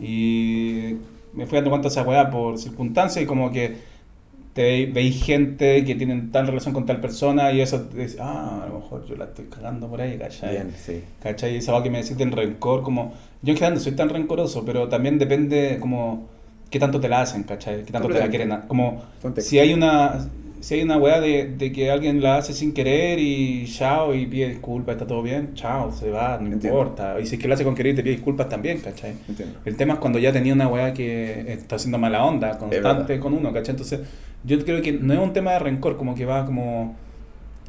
Y 0.00 0.96
me 1.34 1.46
fui 1.46 1.56
dando 1.56 1.70
cuenta 1.70 1.88
de 1.88 1.92
esa 1.92 2.02
weá 2.02 2.30
por 2.30 2.58
circunstancias 2.58 3.22
y 3.22 3.26
como 3.26 3.50
que 3.50 3.76
te 4.54 4.62
ve- 4.62 4.90
veis 4.92 5.22
gente 5.22 5.84
que 5.84 5.94
tienen 5.94 6.32
tal 6.32 6.46
relación 6.46 6.74
con 6.74 6.84
tal 6.86 7.00
persona 7.00 7.52
y 7.52 7.60
eso, 7.60 7.82
te 7.82 8.02
dice, 8.02 8.18
ah, 8.20 8.62
a 8.64 8.66
lo 8.68 8.80
mejor 8.80 9.06
yo 9.06 9.14
la 9.16 9.26
estoy 9.26 9.44
cagando 9.46 9.88
por 9.88 10.00
ahí, 10.00 10.18
¿cachai? 10.18 10.50
Bien, 10.50 10.72
sí. 10.76 11.02
¿Cachai? 11.22 11.56
Esa 11.56 11.72
va 11.72 11.82
que 11.82 11.90
me 11.90 12.02
decís 12.02 12.16
del 12.18 12.32
rencor, 12.32 12.82
como... 12.82 13.12
Yo 13.42 13.52
en 13.52 13.56
general 13.56 13.74
no 13.74 13.80
soy 13.80 13.92
tan 13.92 14.08
rencoroso, 14.08 14.64
pero 14.64 14.88
también 14.88 15.18
depende 15.18 15.78
como 15.80 16.26
qué 16.70 16.78
tanto 16.80 16.98
te 17.00 17.08
la 17.08 17.20
hacen, 17.20 17.44
¿cachai? 17.44 17.84
Qué 17.84 17.92
tanto 17.92 18.08
te 18.08 18.18
la 18.18 18.28
quieren... 18.28 18.50
Como 18.66 19.02
Contexto. 19.22 19.48
si 19.50 19.58
hay 19.60 19.72
una... 19.72 20.26
Si 20.60 20.74
hay 20.74 20.82
una 20.82 20.96
weá 20.98 21.20
de, 21.20 21.54
de 21.56 21.72
que 21.72 21.90
alguien 21.90 22.20
la 22.22 22.36
hace 22.38 22.52
sin 22.52 22.72
querer 22.72 23.18
y 23.20 23.64
chao 23.66 24.14
y 24.14 24.26
pide 24.26 24.48
disculpas, 24.48 24.94
está 24.96 25.06
todo 25.06 25.22
bien, 25.22 25.54
chao, 25.54 25.92
se 25.92 26.10
va, 26.10 26.38
no 26.40 26.52
Entiendo. 26.52 26.68
importa. 26.78 27.20
Y 27.20 27.26
si 27.26 27.36
es 27.36 27.40
que 27.40 27.48
lo 27.48 27.54
hace 27.54 27.64
con 27.64 27.74
querer 27.74 27.92
y 27.92 27.96
te 27.96 28.02
pide 28.02 28.14
disculpas 28.14 28.48
también, 28.48 28.78
¿cachai? 28.80 29.14
Entiendo. 29.28 29.60
El 29.64 29.76
tema 29.76 29.94
es 29.94 30.00
cuando 30.00 30.18
ya 30.18 30.32
tenía 30.32 30.52
una 30.54 30.66
weá 30.68 30.92
que 30.94 31.52
está 31.52 31.76
haciendo 31.76 31.98
mala 31.98 32.24
onda, 32.24 32.58
constante 32.58 33.18
con 33.20 33.34
uno, 33.34 33.52
¿cachai? 33.52 33.72
Entonces, 33.72 34.00
yo 34.44 34.58
creo 34.64 34.82
que 34.82 34.92
no 34.92 35.12
es 35.14 35.20
un 35.20 35.32
tema 35.32 35.52
de 35.52 35.58
rencor, 35.60 35.96
como 35.96 36.14
que 36.14 36.24
va 36.26 36.44
como. 36.44 36.96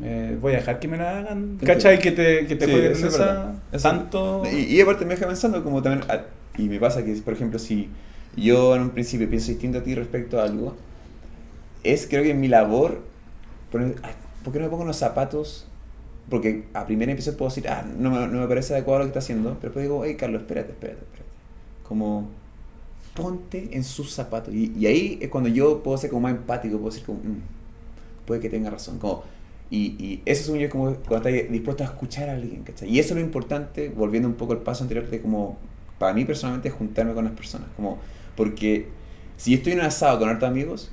eh, 0.01 0.37
voy 0.41 0.53
a 0.53 0.57
dejar 0.57 0.79
que 0.79 0.87
me 0.87 0.97
la 0.97 1.19
hagan, 1.19 1.57
¿cachai? 1.63 1.99
Que 1.99 2.11
te, 2.11 2.47
que 2.47 2.55
te 2.55 2.65
Sí, 2.65 2.71
jueguen 2.71 2.91
es 2.93 3.03
esa 3.03 3.53
tanto. 3.81 4.43
Y, 4.51 4.75
y 4.75 4.81
aparte 4.81 5.05
me 5.05 5.13
deja 5.15 5.27
pensando 5.27 5.63
como 5.63 5.81
también, 5.81 6.05
ah, 6.09 6.21
y 6.57 6.69
me 6.69 6.79
pasa 6.79 7.03
que, 7.03 7.13
por 7.15 7.33
ejemplo, 7.33 7.59
si 7.59 7.89
yo 8.35 8.75
en 8.75 8.81
un 8.83 8.89
principio 8.91 9.29
pienso 9.29 9.49
distinto 9.51 9.79
a 9.79 9.83
ti 9.83 9.95
respecto 9.95 10.39
a 10.39 10.43
algo, 10.45 10.75
es 11.83 12.07
creo 12.07 12.23
que 12.23 12.33
mi 12.33 12.47
labor, 12.47 13.01
ay, 13.73 14.13
¿por 14.43 14.53
qué 14.53 14.59
no 14.59 14.65
me 14.65 14.71
pongo 14.71 14.85
los 14.85 14.97
zapatos? 14.97 15.67
Porque 16.29 16.65
a 16.73 16.85
primera 16.85 17.11
impresión 17.11 17.35
puedo 17.35 17.49
decir, 17.49 17.67
ah, 17.69 17.83
no 17.97 18.11
me, 18.11 18.27
no 18.27 18.39
me 18.39 18.47
parece 18.47 18.73
adecuado 18.73 18.99
lo 18.99 19.05
que 19.05 19.09
está 19.09 19.19
haciendo, 19.19 19.49
pero 19.55 19.69
después 19.69 19.83
digo, 19.83 20.03
hey 20.05 20.15
Carlos, 20.17 20.41
espérate, 20.41 20.71
espérate, 20.71 21.01
espérate. 21.01 21.29
Como, 21.87 22.29
ponte 23.15 23.69
en 23.75 23.83
sus 23.83 24.11
zapatos. 24.13 24.53
Y, 24.53 24.73
y 24.77 24.85
ahí 24.85 25.19
es 25.21 25.29
cuando 25.29 25.49
yo 25.49 25.81
puedo 25.83 25.97
ser 25.97 26.09
como 26.09 26.21
más 26.21 26.31
empático, 26.33 26.77
puedo 26.77 26.91
decir 26.91 27.05
como, 27.05 27.19
"Mm, 27.19 27.41
puede 28.25 28.41
que 28.41 28.49
tenga 28.49 28.69
razón. 28.69 28.99
Como, 28.99 29.23
y, 29.71 29.95
y 30.03 30.21
eso 30.25 30.43
según 30.43 30.59
yo 30.59 30.65
es 30.67 30.71
como 30.71 30.93
cuando 31.07 31.29
estás 31.29 31.51
dispuesto 31.51 31.83
a 31.83 31.87
escuchar 31.87 32.29
a 32.29 32.33
alguien, 32.33 32.63
¿cachai? 32.63 32.89
Y 32.89 32.99
eso 32.99 33.09
es 33.13 33.19
lo 33.19 33.25
importante, 33.25 33.89
volviendo 33.89 34.27
un 34.29 34.35
poco 34.35 34.53
al 34.53 34.59
paso 34.59 34.83
anterior, 34.83 35.09
de 35.09 35.21
como, 35.21 35.57
para 35.97 36.13
mí 36.13 36.25
personalmente, 36.25 36.69
juntarme 36.69 37.13
con 37.13 37.25
las 37.25 37.33
personas. 37.33 37.67
Como, 37.75 37.97
porque 38.35 38.87
si 39.37 39.51
yo 39.51 39.57
estoy 39.57 39.73
en 39.73 39.79
un 39.79 39.85
asado 39.85 40.19
con 40.19 40.29
hartos 40.29 40.47
amigos, 40.49 40.91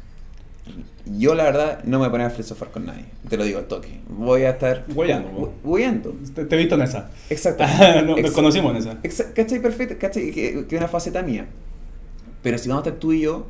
yo 1.07 1.35
la 1.35 1.45
verdad 1.45 1.85
no 1.85 1.93
me 1.93 1.97
voy 1.99 2.09
a 2.09 2.11
poner 2.11 2.27
a 2.27 2.31
filosofar 2.31 2.71
con 2.71 2.87
nadie. 2.87 3.05
Te 3.29 3.37
lo 3.37 3.45
digo 3.45 3.59
al 3.59 3.67
toque. 3.67 4.01
Voy 4.09 4.43
a 4.43 4.51
estar... 4.51 4.85
Hueando. 4.95 5.55
Hueando. 5.63 6.17
Te, 6.35 6.45
te 6.45 6.55
he 6.55 6.59
visto 6.59 6.75
en 6.75 6.83
esa. 6.83 7.11
Exacto. 7.31 7.65
nos, 8.05 8.21
nos 8.21 8.31
conocimos 8.33 8.73
en 8.73 8.77
esa. 8.79 9.33
¿Cachai? 9.33 9.61
Perfecto, 9.61 9.97
¿cachai? 9.99 10.33
Que, 10.33 10.67
es 10.69 10.73
una 10.73 10.89
faceta 10.89 11.23
mía. 11.23 11.47
Pero 12.43 12.59
si 12.59 12.69
vamos 12.69 12.85
a 12.85 12.89
estar 12.89 13.01
tú 13.01 13.13
y 13.13 13.21
yo, 13.21 13.47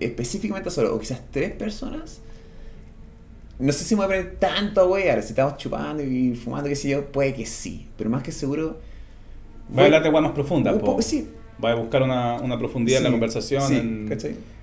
específicamente 0.00 0.70
solo, 0.70 0.94
o 0.94 0.98
quizás 0.98 1.20
tres 1.30 1.52
personas, 1.52 2.20
no 3.58 3.72
sé 3.72 3.84
si 3.84 3.94
me 3.94 4.06
voy 4.06 4.16
a 4.16 4.18
poner 4.18 4.36
tanto 4.36 4.80
a 4.80 4.86
wear. 4.86 5.22
Si 5.22 5.30
estamos 5.30 5.56
chupando 5.56 6.02
y 6.02 6.34
fumando, 6.34 6.68
qué 6.68 6.76
sé 6.76 6.88
yo, 6.88 7.06
puede 7.06 7.34
que 7.34 7.46
sí. 7.46 7.86
Pero 7.96 8.10
más 8.10 8.22
que 8.22 8.32
seguro. 8.32 8.78
Va 9.76 9.82
a 9.82 9.84
hablar 9.86 10.02
de 10.02 10.10
más 10.10 10.32
profundas, 10.32 10.74
un 10.74 10.80
po. 10.80 10.86
poco, 10.86 11.02
sí. 11.02 11.28
Va 11.62 11.72
a 11.72 11.74
buscar 11.74 12.02
una, 12.02 12.36
una 12.36 12.58
profundidad 12.58 12.98
en 12.98 13.04
la 13.04 13.08
Sí, 13.10 13.12
conversación, 13.12 13.62
sí, 13.62 13.76
en, 13.76 14.08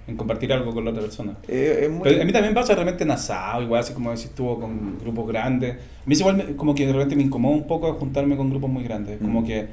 en 0.08 0.18
compartir 0.18 0.52
algo 0.52 0.74
con 0.74 0.84
la 0.84 0.92
otra 0.92 1.02
persona. 1.04 1.38
Eh, 1.48 1.82
es 1.84 1.90
muy- 1.90 2.02
Pero 2.04 2.22
a 2.22 2.26
mí 2.26 2.32
también 2.34 2.54
pasa 2.54 2.74
de 2.74 2.80
repente 2.80 3.04
en 3.04 3.12
asado, 3.12 3.62
igual 3.64 3.80
así 3.82 3.94
como 3.94 4.16
si 4.18 4.26
estuvo 4.28 4.60
con 4.60 4.98
grupos 5.00 5.28
grandes. 5.28 5.74
A 5.76 5.78
mí 6.08 6.14
es 6.14 6.20
igual 6.20 6.38
me- 6.38 6.56
como 6.56 6.76
que 6.76 6.86
de 6.86 6.94
repente 6.94 7.16
me 7.16 7.24
incomoda 7.24 7.56
un 7.56 7.68
poco 7.68 7.94
juntarme 7.94 8.36
con 8.36 8.50
grupos 8.50 8.70
muy 8.70 8.84
grandes. 8.84 9.20
Como 9.22 9.42
Mm. 9.42 9.46
que 9.46 9.68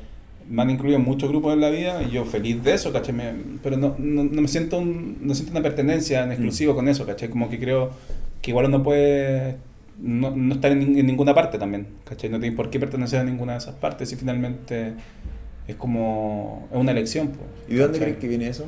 me 0.51 0.63
han 0.63 0.71
incluido 0.71 0.99
muchos 0.99 1.29
grupos 1.29 1.53
en 1.55 1.61
la 1.61 1.71
vida 1.71 2.03
y 2.03 2.11
yo 2.11 2.25
feliz 2.25 2.63
de 2.63 2.73
eso, 2.75 2.93
¿cachai? 2.93 3.15
Me- 3.15 3.33
pero 3.63 3.77
no, 3.77 3.97
no, 3.99 4.25
no 4.25 4.41
me 4.43 4.49
siento 4.49 4.79
un- 4.79 5.19
no 5.21 5.35
siento 5.35 5.53
una 5.53 5.63
pertenencia 5.63 6.23
en 6.25 6.31
exclusivo 6.33 6.75
con 6.75 6.89
eso, 6.89 7.05
¿cachai? 7.05 7.29
Como 7.29 7.51
que 7.51 7.59
creo 7.59 7.91
que 8.41 8.51
igual 8.53 8.67
uno 8.67 8.83
puede 8.83 9.57
no, 10.01 10.31
no 10.31 10.55
estar 10.55 10.71
en, 10.71 10.97
en 10.97 11.07
ninguna 11.07 11.35
parte 11.35 11.59
también, 11.59 11.89
¿cachai? 12.05 12.31
No 12.31 12.39
tienes 12.39 12.57
por 12.57 12.71
qué 12.71 12.79
pertenecer 12.79 13.19
a 13.21 13.25
ninguna 13.25 13.53
de 13.55 13.59
esas 13.59 13.75
partes 13.75 14.13
y 14.13 14.17
finalmente 14.17 14.93
es 15.69 15.77
como... 15.77 16.67
es 16.73 16.77
una 16.77 16.93
elección, 16.93 17.29
po, 17.29 17.45
¿Y 17.69 17.75
de 17.75 17.83
dónde 17.83 17.99
crees 17.99 18.17
que 18.17 18.27
viene 18.27 18.49
eso? 18.49 18.65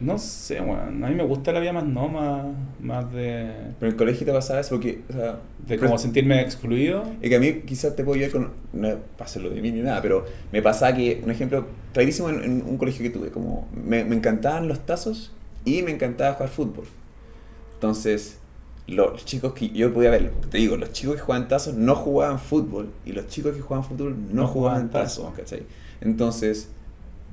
No 0.00 0.16
sé, 0.18 0.62
weón. 0.62 1.04
A 1.04 1.08
mí 1.08 1.14
me 1.14 1.24
gusta 1.24 1.52
la 1.52 1.60
vida 1.60 1.74
más 1.74 1.84
no, 1.84 2.08
más, 2.08 2.46
más 2.80 3.12
de... 3.12 3.50
Pero 3.78 3.88
en 3.88 3.92
el 3.92 3.96
colegio 3.96 4.24
te 4.24 4.32
pasaba 4.32 4.60
eso 4.60 4.70
porque, 4.70 5.02
o 5.10 5.12
sea, 5.12 5.40
De 5.66 5.78
como 5.78 5.98
sentirme 5.98 6.40
excluido. 6.40 7.04
Es 7.20 7.28
que 7.28 7.36
a 7.36 7.40
mí 7.40 7.62
quizás 7.66 7.94
te 7.94 8.02
puedo 8.02 8.14
ayudar 8.14 8.32
con. 8.32 8.52
No 8.72 8.96
para 9.18 9.28
hacerlo 9.28 9.50
de 9.50 9.60
mí 9.60 9.70
ni 9.70 9.82
nada, 9.82 10.00
pero 10.00 10.24
me 10.52 10.62
pasaba 10.62 10.96
que, 10.96 11.20
un 11.22 11.30
ejemplo 11.30 11.66
clarísimo 11.92 12.30
en, 12.30 12.42
en 12.42 12.62
un 12.66 12.78
colegio 12.78 13.02
que 13.02 13.10
tuve, 13.10 13.28
como 13.28 13.68
me, 13.74 14.04
me 14.04 14.16
encantaban 14.16 14.68
los 14.68 14.80
tazos 14.86 15.32
y 15.66 15.82
me 15.82 15.90
encantaba 15.90 16.32
jugar 16.32 16.48
fútbol. 16.48 16.86
Entonces, 17.74 18.39
los 18.90 19.24
chicos 19.24 19.52
que 19.54 19.68
yo 19.70 19.92
podía 19.92 20.10
ver, 20.10 20.30
te 20.50 20.58
digo, 20.58 20.76
los 20.76 20.92
chicos 20.92 21.16
que 21.16 21.22
jugaban 21.22 21.48
tazos 21.48 21.74
no 21.74 21.94
jugaban 21.94 22.38
fútbol 22.38 22.90
y 23.06 23.12
los 23.12 23.26
chicos 23.28 23.54
que 23.54 23.60
jugaban 23.60 23.84
fútbol 23.88 24.16
no, 24.32 24.42
No 24.42 24.46
jugaban 24.48 24.90
tazos, 24.90 25.24
tazo. 25.26 25.36
¿cachai? 25.36 25.62
Entonces, 26.00 26.68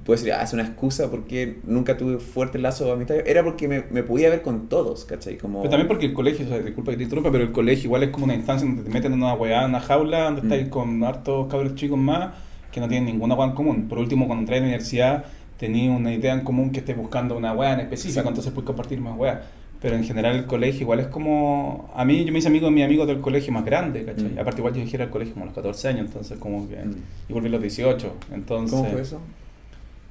puedes 0.05 0.21
decir, 0.23 0.33
ah, 0.39 0.43
es 0.43 0.53
una 0.53 0.63
excusa 0.63 1.09
porque 1.09 1.59
nunca 1.65 1.97
tuve 1.97 2.19
fuerte 2.19 2.59
lazo 2.59 2.85
de 2.85 2.91
amistad. 2.91 3.17
Era 3.25 3.43
porque 3.43 3.67
me, 3.67 3.83
me 3.91 4.03
podía 4.03 4.29
ver 4.29 4.41
con 4.41 4.67
todos, 4.69 5.03
¿cachai? 5.05 5.37
Como... 5.37 5.59
Pero 5.61 5.69
también 5.71 5.87
porque 5.87 6.05
el 6.05 6.13
colegio, 6.13 6.45
o 6.45 6.49
sea, 6.49 6.59
disculpa 6.59 6.91
que 6.91 6.97
te 6.97 7.03
interrumpa, 7.03 7.31
pero 7.31 7.43
el 7.43 7.51
colegio 7.51 7.85
igual 7.85 8.03
es 8.03 8.09
como 8.11 8.25
una 8.25 8.35
instancia 8.35 8.67
donde 8.67 8.83
te 8.83 8.89
meten 8.89 9.13
en 9.13 9.21
una 9.23 9.33
weá, 9.33 9.63
en 9.63 9.69
una 9.69 9.79
jaula, 9.81 10.23
donde 10.25 10.41
Mm. 10.41 10.45
estáis 10.45 10.67
con 10.69 11.03
hartos 11.03 11.47
cabros 11.47 11.75
chicos 11.75 11.97
más 11.97 12.35
que 12.71 12.79
no 12.79 12.87
tienen 12.87 13.05
ninguna 13.05 13.35
weá 13.35 13.47
en 13.47 13.55
común. 13.55 13.87
Por 13.89 13.97
último, 13.99 14.27
cuando 14.27 14.41
entras 14.41 14.57
a 14.57 14.61
la 14.61 14.65
universidad, 14.67 15.25
tenías 15.57 15.97
una 15.97 16.13
idea 16.13 16.33
en 16.33 16.41
común 16.41 16.71
que 16.71 16.79
estés 16.79 16.95
buscando 16.95 17.35
una 17.35 17.51
weá 17.53 17.73
en 17.73 17.79
específico, 17.81 18.27
entonces 18.27 18.53
puedes 18.53 18.67
compartir 18.67 19.01
más 19.01 19.17
weá. 19.17 19.41
Pero 19.79 19.96
en 19.96 20.03
general 20.03 20.36
el 20.36 20.46
colegio 20.46 20.81
igual 20.81 21.00
es 21.01 21.07
como... 21.07 21.91
A 21.96 22.03
mí, 22.03 22.25
yo 22.25 22.31
me 22.34 22.39
hice 22.39 22.48
amigo 22.48 22.65
de 22.65 22.72
mi 22.72 22.81
amigo 22.81 23.05
del 23.05 23.19
colegio 23.22 23.53
más 23.53 23.63
grande, 23.63 24.03
¿cachai? 24.05 24.31
Mm. 24.34 24.39
Aparte 24.39 24.60
igual 24.62 24.74
yo 24.74 24.79
dejé 24.81 24.98
ir 24.98 25.03
al 25.03 25.10
colegio 25.12 25.34
como 25.36 25.43
a 25.43 25.48
los 25.48 25.55
14 25.55 25.88
años, 25.89 26.05
entonces 26.07 26.39
como 26.39 26.67
que... 26.67 26.77
Mm. 26.77 26.96
Y 27.29 27.34
volví 27.34 27.48
a 27.48 27.51
los 27.51 27.62
18, 27.62 28.13
entonces... 28.34 28.75
¿Cómo 28.77 28.89
fue 28.89 29.01
eso? 29.01 29.22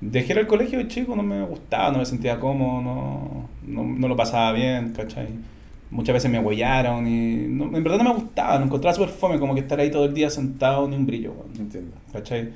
Dejé 0.01 0.35
ir 0.35 0.39
al 0.39 0.47
colegio 0.47 0.81
chico, 0.85 1.17
no 1.17 1.23
me 1.25 1.43
gustaba, 1.43 1.91
no 1.91 1.99
me 1.99 2.07
sentía 2.07 2.39
cómodo, 2.39 2.81
no, 2.83 3.49
no, 3.67 3.83
no 3.83 4.09
lo 4.09 4.15
pasaba 4.17 4.53
bien, 4.53 4.93
¿cachai? 4.95 5.29
Muchas 5.91 6.13
veces 6.15 6.31
me 6.31 6.39
huellaron 6.39 7.07
y 7.09 7.47
no- 7.49 7.77
en 7.77 7.83
verdad 7.83 7.99
no 7.99 8.05
me 8.05 8.13
gustaba, 8.21 8.59
lo 8.59 8.67
encontraba 8.67 8.95
súper 8.95 9.09
fome, 9.11 9.39
como 9.41 9.55
que 9.55 9.61
estar 9.61 9.81
ahí 9.81 9.91
todo 9.91 10.05
el 10.05 10.15
día 10.15 10.31
sentado 10.31 10.87
ni 10.89 10.95
un 10.97 11.07
brillo, 11.07 11.33
weón, 11.33 11.51
Entiendo. 11.59 11.97
¿cachai? 12.13 12.51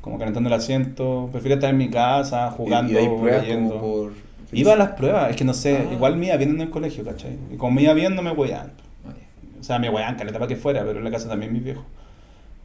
Como 0.00 0.18
calentando 0.18 0.48
el 0.48 0.54
asiento, 0.54 1.28
prefería 1.32 1.54
estar 1.56 1.70
en 1.70 1.78
mi 1.78 1.88
casa, 1.88 2.50
jugando, 2.50 2.92
y, 2.92 2.94
y 2.94 2.98
hay 2.98 3.08
pruebas 3.08 3.42
leyendo. 3.42 3.70
como 3.80 3.80
por... 3.80 4.12
Iba 4.52 4.74
a 4.74 4.76
las 4.76 4.90
pruebas, 4.90 5.30
es 5.30 5.36
que 5.36 5.44
no 5.44 5.54
sé, 5.54 5.78
Ah. 5.88 5.92
igual 5.92 6.16
me 6.16 6.26
iba 6.26 6.36
bien 6.36 6.50
en 6.50 6.60
el 6.60 6.70
colegio, 6.70 7.04
¿cachai? 7.04 7.36
Y 7.52 7.56
como 7.56 7.72
me 7.72 7.82
iba 7.82 7.94
bien 7.94 8.14
no 8.14 8.22
me 8.22 8.30
huellaban. 8.32 8.72
Oye, 9.06 9.22
O 9.60 9.64
sea, 9.64 9.78
me 9.78 9.88
huellaban 9.88 10.16
caleta 10.16 10.38
para 10.38 10.48
que 10.48 10.56
fuera, 10.56 10.84
pero 10.84 10.98
en 10.98 11.04
la 11.04 11.10
casa 11.10 11.28
también 11.28 11.52
mis 11.52 11.64
viejos. 11.64 11.84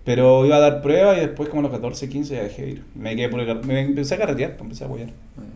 Pero 0.04 0.46
iba 0.46 0.56
a 0.56 0.60
dar 0.60 0.82
pruebas 0.82 1.18
y 1.18 1.22
después 1.22 1.50
como 1.50 1.60
a 1.62 1.64
los 1.64 1.72
14, 1.72 2.08
15 2.10 2.36
ya 2.36 2.44
dejé 2.44 2.62
de 2.64 2.70
ir. 2.72 2.84
Me 2.96 3.16
quedé 3.16 3.30
por 3.30 3.40
el, 3.42 3.64
me 3.66 3.82
empecé 3.82 4.16
a 4.16 4.18
carretear, 4.18 4.52
pues, 4.52 4.62
empecé 4.64 4.84
a 4.86 4.88
huellar. 4.88 5.10
oye. 5.38 5.48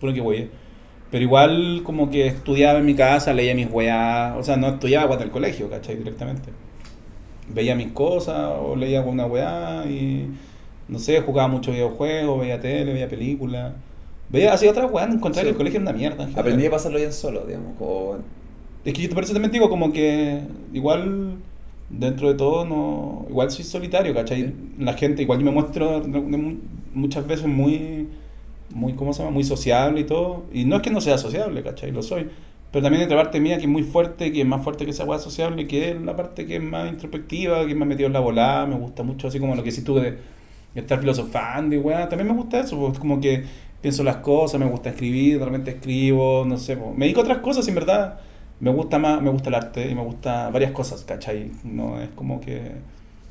Puro 0.00 0.12
que 0.12 0.20
huellé. 0.20 0.50
Pero 1.10 1.22
igual 1.24 1.82
como 1.84 2.10
que 2.10 2.26
estudiaba 2.26 2.78
en 2.78 2.86
mi 2.86 2.94
casa, 2.94 3.32
leía 3.34 3.54
mis 3.54 3.70
weas, 3.70 4.34
o 4.36 4.42
sea, 4.42 4.56
no 4.56 4.68
estudiaba 4.68 5.12
hasta 5.12 5.24
el 5.24 5.30
colegio, 5.30 5.68
¿cachai? 5.70 5.96
Directamente. 5.96 6.48
Veía 7.52 7.74
mis 7.74 7.92
cosas 7.92 8.52
o 8.58 8.74
leía 8.76 9.02
una 9.02 9.26
weá 9.26 9.84
y 9.86 10.28
no 10.88 10.98
sé, 10.98 11.20
jugaba 11.20 11.48
mucho 11.48 11.70
videojuegos, 11.70 12.40
veía 12.40 12.60
tele, 12.60 12.92
veía 12.94 13.08
películas. 13.08 13.72
Veía 14.32 14.52
así 14.54 14.66
otras 14.66 14.90
weas, 14.90 15.08
encontraba 15.12 15.42
Sí. 15.42 15.44
que 15.44 15.50
el 15.50 15.56
colegio 15.56 15.80
era 15.80 15.90
una 15.90 15.98
mierda. 15.98 16.28
Aprendí 16.34 16.66
a 16.66 16.70
pasarlo 16.70 16.98
bien 16.98 17.12
solo, 17.12 17.44
digamos. 17.46 17.76
Como... 17.78 18.16
Es 18.84 18.94
que 18.94 19.02
yo 19.02 19.10
por 19.10 19.22
eso 19.22 19.32
también 19.32 19.52
digo 19.52 19.68
como 19.68 19.92
que 19.92 20.40
igual 20.72 21.36
dentro 21.90 22.28
de 22.28 22.34
todo 22.34 22.64
no 22.64 23.26
igual 23.28 23.50
soy 23.50 23.64
solitario, 23.64 24.14
¿cachai? 24.14 24.42
Sí. 24.42 24.54
La 24.78 24.94
gente, 24.94 25.22
igual 25.22 25.38
yo 25.38 25.44
me 25.44 25.50
muestro 25.52 26.02
muchas 26.94 27.26
veces 27.26 27.46
muy 27.46 28.08
muy 28.70 28.94
¿cómo 28.94 29.12
se 29.12 29.20
llama? 29.22 29.32
muy 29.32 29.44
sociable 29.44 30.00
y 30.00 30.04
todo, 30.04 30.44
y 30.52 30.64
no 30.64 30.76
es 30.76 30.82
que 30.82 30.90
no 30.90 31.00
sea 31.02 31.18
sociable, 31.18 31.62
¿cachai? 31.62 31.92
Lo 31.92 32.02
soy. 32.02 32.28
Pero 32.70 32.82
también 32.82 33.02
hay 33.02 33.04
otra 33.06 33.18
parte 33.22 33.38
mía 33.38 33.56
que 33.58 33.64
es 33.64 33.68
muy 33.68 33.82
fuerte, 33.82 34.32
que 34.32 34.40
es 34.40 34.46
más 34.46 34.62
fuerte 34.64 34.86
que 34.86 34.92
esa 34.92 35.04
hueá 35.04 35.18
sociable, 35.18 35.66
que 35.66 35.90
es 35.90 36.00
la 36.00 36.16
parte 36.16 36.46
que 36.46 36.56
es 36.56 36.62
más 36.62 36.88
introspectiva, 36.90 37.66
que 37.66 37.72
es 37.72 37.76
más 37.76 37.86
metido 37.86 38.06
en 38.06 38.14
la 38.14 38.20
volada, 38.20 38.64
me 38.66 38.76
gusta 38.76 39.02
mucho 39.02 39.28
así 39.28 39.38
como 39.38 39.54
lo 39.54 39.62
que 39.62 39.68
hiciste 39.68 39.86
tú 39.86 39.96
de, 39.96 40.12
de 40.12 40.80
estar 40.80 40.98
filosofando 40.98 41.74
y 41.76 41.78
weá, 41.78 42.08
también 42.08 42.28
me 42.28 42.34
gusta 42.34 42.60
eso, 42.60 42.78
pues, 42.78 42.98
como 42.98 43.20
que 43.20 43.44
pienso 43.82 44.02
las 44.04 44.16
cosas, 44.16 44.58
me 44.58 44.66
gusta 44.66 44.90
escribir, 44.90 45.38
de 45.38 45.44
repente 45.44 45.72
escribo, 45.72 46.44
no 46.46 46.56
sé, 46.56 46.76
pues, 46.76 46.96
me 46.96 47.04
dedico 47.04 47.20
a 47.20 47.24
otras 47.24 47.38
cosas, 47.38 47.66
en 47.68 47.74
verdad 47.74 48.20
me 48.60 48.70
gusta 48.70 48.98
más, 48.98 49.20
me 49.20 49.28
gusta 49.28 49.48
el 49.48 49.56
arte 49.56 49.90
y 49.90 49.94
me 49.94 50.02
gusta 50.04 50.48
varias 50.50 50.70
cosas, 50.70 51.02
¿cachai? 51.02 51.50
No 51.64 52.00
es 52.00 52.08
como 52.14 52.40
que 52.40 52.60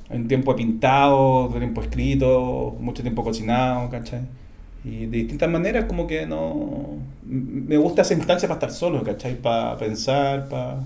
un 0.09 0.27
tiempo 0.27 0.51
he 0.51 0.55
pintado, 0.55 1.45
otro 1.45 1.57
tiempo 1.57 1.81
he 1.81 1.85
escrito, 1.85 2.75
mucho 2.81 3.01
tiempo 3.01 3.23
cocinado, 3.23 3.89
¿cachai? 3.89 4.19
Y 4.83 5.05
de 5.05 5.17
distintas 5.19 5.49
maneras 5.49 5.85
como 5.85 6.05
que 6.05 6.25
no... 6.25 6.97
Me 7.23 7.77
gusta 7.77 8.01
esa 8.01 8.13
instancia 8.13 8.47
para 8.49 8.57
estar 8.57 8.71
solo, 8.71 9.03
¿cachai? 9.03 9.35
Para 9.41 9.77
pensar, 9.77 10.49
para... 10.49 10.79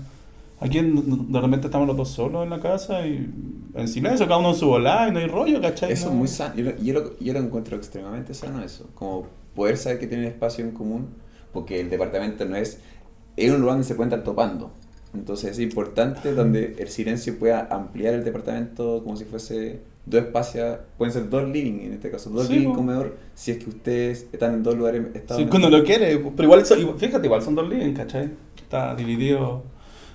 Aquí 0.60 0.78
en- 0.78 1.32
repente 1.40 1.66
estamos 1.66 1.88
los 1.88 1.96
dos 1.96 2.10
solos 2.10 2.44
en 2.44 2.50
la 2.50 2.60
casa 2.60 3.04
y 3.06 3.28
en 3.74 3.88
silencio, 3.88 4.26
cada 4.26 4.38
uno 4.38 4.50
en 4.50 4.54
su 4.54 4.68
volada 4.68 5.08
y 5.08 5.12
no 5.12 5.18
hay 5.18 5.26
rollo, 5.26 5.60
¿cachai? 5.60 5.90
Eso 5.90 6.06
No- 6.06 6.12
es 6.12 6.18
muy 6.18 6.28
sano. 6.28 6.54
Yo, 6.54 6.64
lo- 6.64 6.76
yo, 6.76 6.92
lo, 6.94 7.18
yo 7.18 7.32
lo 7.32 7.38
encuentro 7.40 7.76
extremadamente 7.76 8.32
sano 8.32 8.62
eso. 8.62 8.88
Como 8.94 9.26
poder 9.56 9.76
saber 9.76 9.98
que 9.98 10.06
tienen 10.06 10.26
espacio 10.26 10.64
en 10.64 10.70
común, 10.70 11.08
porque 11.52 11.80
el 11.80 11.90
departamento 11.90 12.44
no 12.44 12.54
es... 12.56 12.78
Es 13.36 13.50
un 13.50 13.60
lugar 13.60 13.74
donde 13.78 13.86
se 13.88 14.00
estar 14.00 14.22
topando. 14.22 14.70
Entonces 15.12 15.50
es 15.52 15.58
importante 15.58 16.32
donde 16.32 16.76
el 16.78 16.88
silencio 16.88 17.38
pueda 17.38 17.66
ampliar 17.70 18.14
el 18.14 18.24
departamento 18.24 19.02
como 19.02 19.16
si 19.16 19.24
fuese 19.24 19.80
dos 20.04 20.22
espacios, 20.22 20.78
pueden 20.96 21.12
ser 21.12 21.28
dos 21.28 21.48
living 21.48 21.80
en 21.86 21.92
este 21.94 22.10
caso, 22.10 22.30
dos 22.30 22.46
Sí, 22.46 22.54
living 22.54 22.68
po. 22.68 22.74
comedor, 22.76 23.16
si 23.34 23.50
es 23.50 23.58
que 23.58 23.68
ustedes 23.68 24.26
están 24.32 24.54
en 24.54 24.62
dos 24.62 24.76
lugares 24.76 25.02
Sí, 25.34 25.46
cuando 25.46 25.68
lo 25.68 25.82
quiere, 25.84 26.16
pero 26.18 26.44
igual, 26.44 26.64
son- 26.64 26.98
fíjate, 26.98 27.26
igual 27.26 27.42
son 27.42 27.54
dos 27.56 27.68
living, 27.68 27.92
¿cachai? 27.92 28.30
Está 28.56 28.94
dividido. 28.94 29.64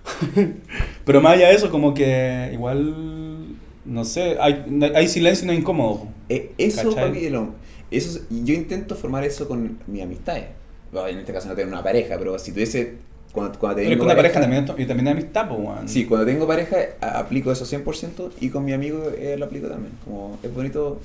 pero 1.06 1.22
más 1.22 1.34
allá 1.34 1.50
de 1.50 1.56
eso, 1.56 1.70
como 1.70 1.94
que 1.94 2.50
igual, 2.54 3.48
no 3.86 4.06
sé, 4.06 4.38
hay, 4.40 4.66
hay 4.96 5.08
silencio 5.08 5.44
y 5.44 5.48
no 5.48 5.54
es 5.54 5.60
incómodo. 5.60 6.08
Eh, 6.30 6.54
eso 6.58 6.78
¿Cachai? 6.90 6.96
para 6.96 7.08
mí 7.10 7.26
es 7.26 7.32
lo- 7.32 7.54
eso 7.98 8.20
es- 8.20 8.46
yo 8.46 8.54
intento 8.54 8.96
formar 8.96 9.24
eso 9.24 9.48
con 9.48 9.78
mis 9.88 10.02
amistades. 10.02 10.46
Bueno, 10.92 11.08
en 11.08 11.20
este 11.20 11.34
caso 11.34 11.48
no 11.50 11.56
tengo 11.56 11.70
una 11.70 11.84
pareja, 11.84 12.16
pero 12.18 12.38
si 12.40 12.52
tuviese 12.52 12.96
cuando, 13.32 13.58
cuando 13.58 13.78
Pero 13.78 13.90
tengo 13.92 14.02
que 14.02 14.06
una 14.08 14.16
pareja 14.16 14.42
también, 14.42 14.64
y 14.78 14.86
también 14.86 15.08
hay 15.08 15.14
amistad, 15.14 15.48
pues. 15.48 15.90
Sí, 15.92 16.06
cuando 16.06 16.26
tengo 16.26 16.46
pareja 16.46 16.76
a- 17.00 17.20
aplico 17.20 17.52
eso 17.52 17.66
100% 17.66 18.30
y 18.42 18.50
con 18.50 18.66
mi 18.66 18.74
amigo 18.74 19.10
eh, 19.18 19.36
lo 19.38 19.46
aplico 19.46 19.68
también. 19.68 19.94
Como 20.04 20.38
es 20.44 20.54
bonito. 20.54 21.00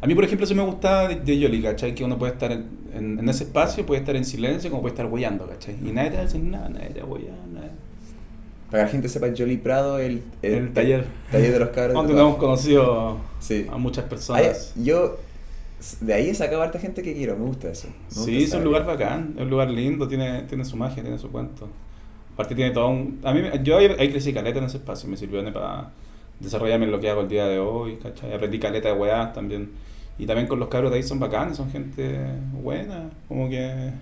A 0.00 0.06
mí, 0.06 0.14
por 0.14 0.24
ejemplo, 0.24 0.44
eso 0.44 0.54
me 0.54 0.62
gusta 0.62 1.08
de, 1.08 1.16
de 1.16 1.38
Yoli, 1.38 1.62
¿cachai? 1.62 1.94
Que 1.94 2.04
uno 2.04 2.18
puede 2.18 2.32
estar 2.34 2.52
en, 2.52 2.66
en- 2.94 3.18
en 3.18 3.28
ese 3.28 3.44
espacio, 3.44 3.84
puede 3.86 4.00
estar 4.00 4.14
en 4.14 4.24
silencio, 4.26 4.68
como 4.70 4.82
puede 4.82 4.92
estar 4.94 5.06
huellando, 5.06 5.46
¿cachai? 5.46 5.74
Y 5.82 5.90
nadie 5.90 6.10
te 6.10 6.16
va 6.16 6.22
a 6.22 6.24
decir 6.26 6.42
nada, 6.42 6.68
nadie 6.68 6.90
te 6.90 7.00
va 7.00 7.06
a. 7.06 8.70
Para 8.70 8.82
que 8.82 8.86
la 8.86 8.88
gente 8.92 9.08
sepa, 9.08 9.28
Jolly 9.36 9.56
Prado, 9.56 9.98
el, 9.98 10.22
El 10.42 10.72
taller. 10.74 11.06
taller 11.32 11.52
de 11.52 11.58
los 11.58 11.70
cabros. 11.70 11.94
Donde 11.94 12.12
de 12.12 12.18
no 12.18 12.26
hemos 12.28 12.38
conocido 12.38 13.16
Sí. 13.40 13.66
a 13.70 13.78
muchas 13.78 14.04
Ay, 14.04 14.10
personas. 14.10 14.72
yo 14.76 15.16
de 16.00 16.14
ahí 16.14 16.28
he 16.28 16.34
sacado 16.34 16.62
harta 16.62 16.78
gente 16.78 17.02
que 17.02 17.14
quiero, 17.14 17.36
me 17.36 17.44
gusta 17.44 17.70
eso. 17.70 17.88
Me 17.88 17.94
gusta 18.08 18.24
Sí, 18.24 18.42
es 18.42 18.54
un 18.54 18.64
lugar 18.64 18.84
bacán, 18.84 19.34
es 19.36 19.42
un 19.42 19.50
lugar 19.50 19.70
lindo, 19.70 20.08
tiene, 20.08 20.42
tiene 20.42 20.64
su 20.64 20.76
magia, 20.76 21.02
tiene 21.02 21.18
su 21.18 21.30
cuento. 21.30 21.68
Aparte 22.34 22.54
tiene 22.54 22.72
todo 22.72 22.88
un... 22.88 23.20
A 23.22 23.32
mí, 23.32 23.42
yo 23.62 23.78
ahí, 23.78 23.86
ahí 23.98 24.10
crecí 24.10 24.32
caleta 24.32 24.58
en 24.58 24.64
ese 24.64 24.78
espacio, 24.78 25.08
me 25.08 25.16
sirvió 25.16 25.42
para 25.52 25.90
desarrollarme 26.40 26.86
en 26.86 26.92
lo 26.92 27.00
que 27.00 27.10
hago 27.10 27.20
el 27.22 27.28
día 27.28 27.46
de 27.46 27.58
hoy, 27.58 27.96
¿cachai? 27.96 28.32
Aprendí 28.32 28.58
caleta 28.58 28.88
de 28.88 28.94
weás 28.94 29.32
también. 29.32 29.70
Y 30.18 30.26
también 30.26 30.48
con 30.48 30.58
los 30.58 30.68
cabros 30.68 30.90
de 30.90 30.98
ahí 30.98 31.02
son 31.02 31.20
bacanes, 31.20 31.56
son 31.56 31.70
gente 31.70 32.18
buena, 32.52 33.10
como 33.28 33.48
que... 33.48 33.92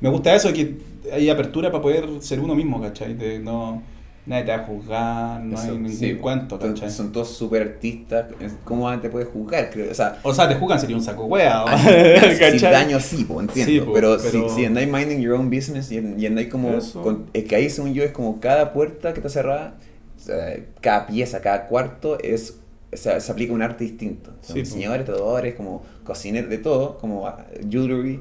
Me 0.00 0.08
gusta 0.08 0.34
eso, 0.34 0.52
que 0.52 0.78
hay 1.12 1.28
apertura 1.28 1.70
para 1.70 1.82
poder 1.82 2.08
ser 2.20 2.40
uno 2.40 2.54
mismo, 2.54 2.80
¿cachai? 2.80 3.14
De 3.14 3.38
no... 3.38 3.82
Nadie 4.28 4.44
te 4.44 4.50
va 4.50 4.58
a 4.58 4.64
juzgar, 4.66 5.40
no 5.42 5.54
Eso, 5.58 5.64
hay 5.72 5.78
ningún 5.78 5.92
sí, 5.92 6.14
cuento, 6.16 6.60
son- 6.60 6.74
¿cachai? 6.74 6.90
Son 6.90 7.10
todos 7.12 7.30
súper 7.34 7.62
artistas. 7.62 8.26
¿Cómo 8.62 8.86
antes 8.88 9.10
puedes 9.10 9.26
juzgar? 9.28 9.70
Creo, 9.70 9.90
o 9.90 9.94
sea, 9.94 10.18
O 10.22 10.34
sea, 10.34 10.46
te 10.48 10.54
juzgan 10.56 10.78
sería 10.78 10.96
un 10.96 11.02
saco 11.02 11.24
wea, 11.24 11.64
Ah, 11.66 11.78
si 12.52 12.58
daño 12.58 13.00
sí, 13.00 13.24
pues 13.24 13.48
entiendo. 13.48 13.72
Sí, 13.72 13.80
po, 13.80 13.92
pero, 13.94 14.16
pero- 14.22 14.48
Si, 14.50 14.54
si 14.56 14.64
andáis 14.66 14.86
minding 14.88 15.20
your 15.20 15.32
own 15.34 15.48
business 15.48 15.90
y, 15.90 15.96
y 16.18 16.26
andáis 16.26 16.48
como. 16.48 16.70
Con- 17.02 17.26
es 17.32 17.44
que 17.44 17.56
ahí, 17.56 17.70
según 17.70 17.94
yo, 17.94 18.04
es 18.04 18.12
como 18.12 18.38
cada 18.38 18.72
puerta 18.74 19.12
que 19.14 19.20
está 19.20 19.30
cerrada, 19.30 19.74
o 20.16 20.20
sea, 20.20 20.56
cada 20.82 21.06
pieza, 21.06 21.40
cada 21.40 21.66
cuarto 21.66 22.18
es. 22.20 22.58
Se, 22.92 23.20
se 23.20 23.32
aplica 23.32 23.52
un 23.52 23.62
arte 23.62 23.84
distinto. 23.84 24.30
Son 24.42 24.56
Sí, 24.56 24.62
po. 24.62 24.66
diseñadores, 24.66 25.06
tatuadores, 25.06 25.54
como 25.54 25.82
cocineros, 26.04 26.48
de 26.50 26.58
todo, 26.58 26.98
como 26.98 27.26
ah, 27.26 27.46
jewelry. 27.68 28.20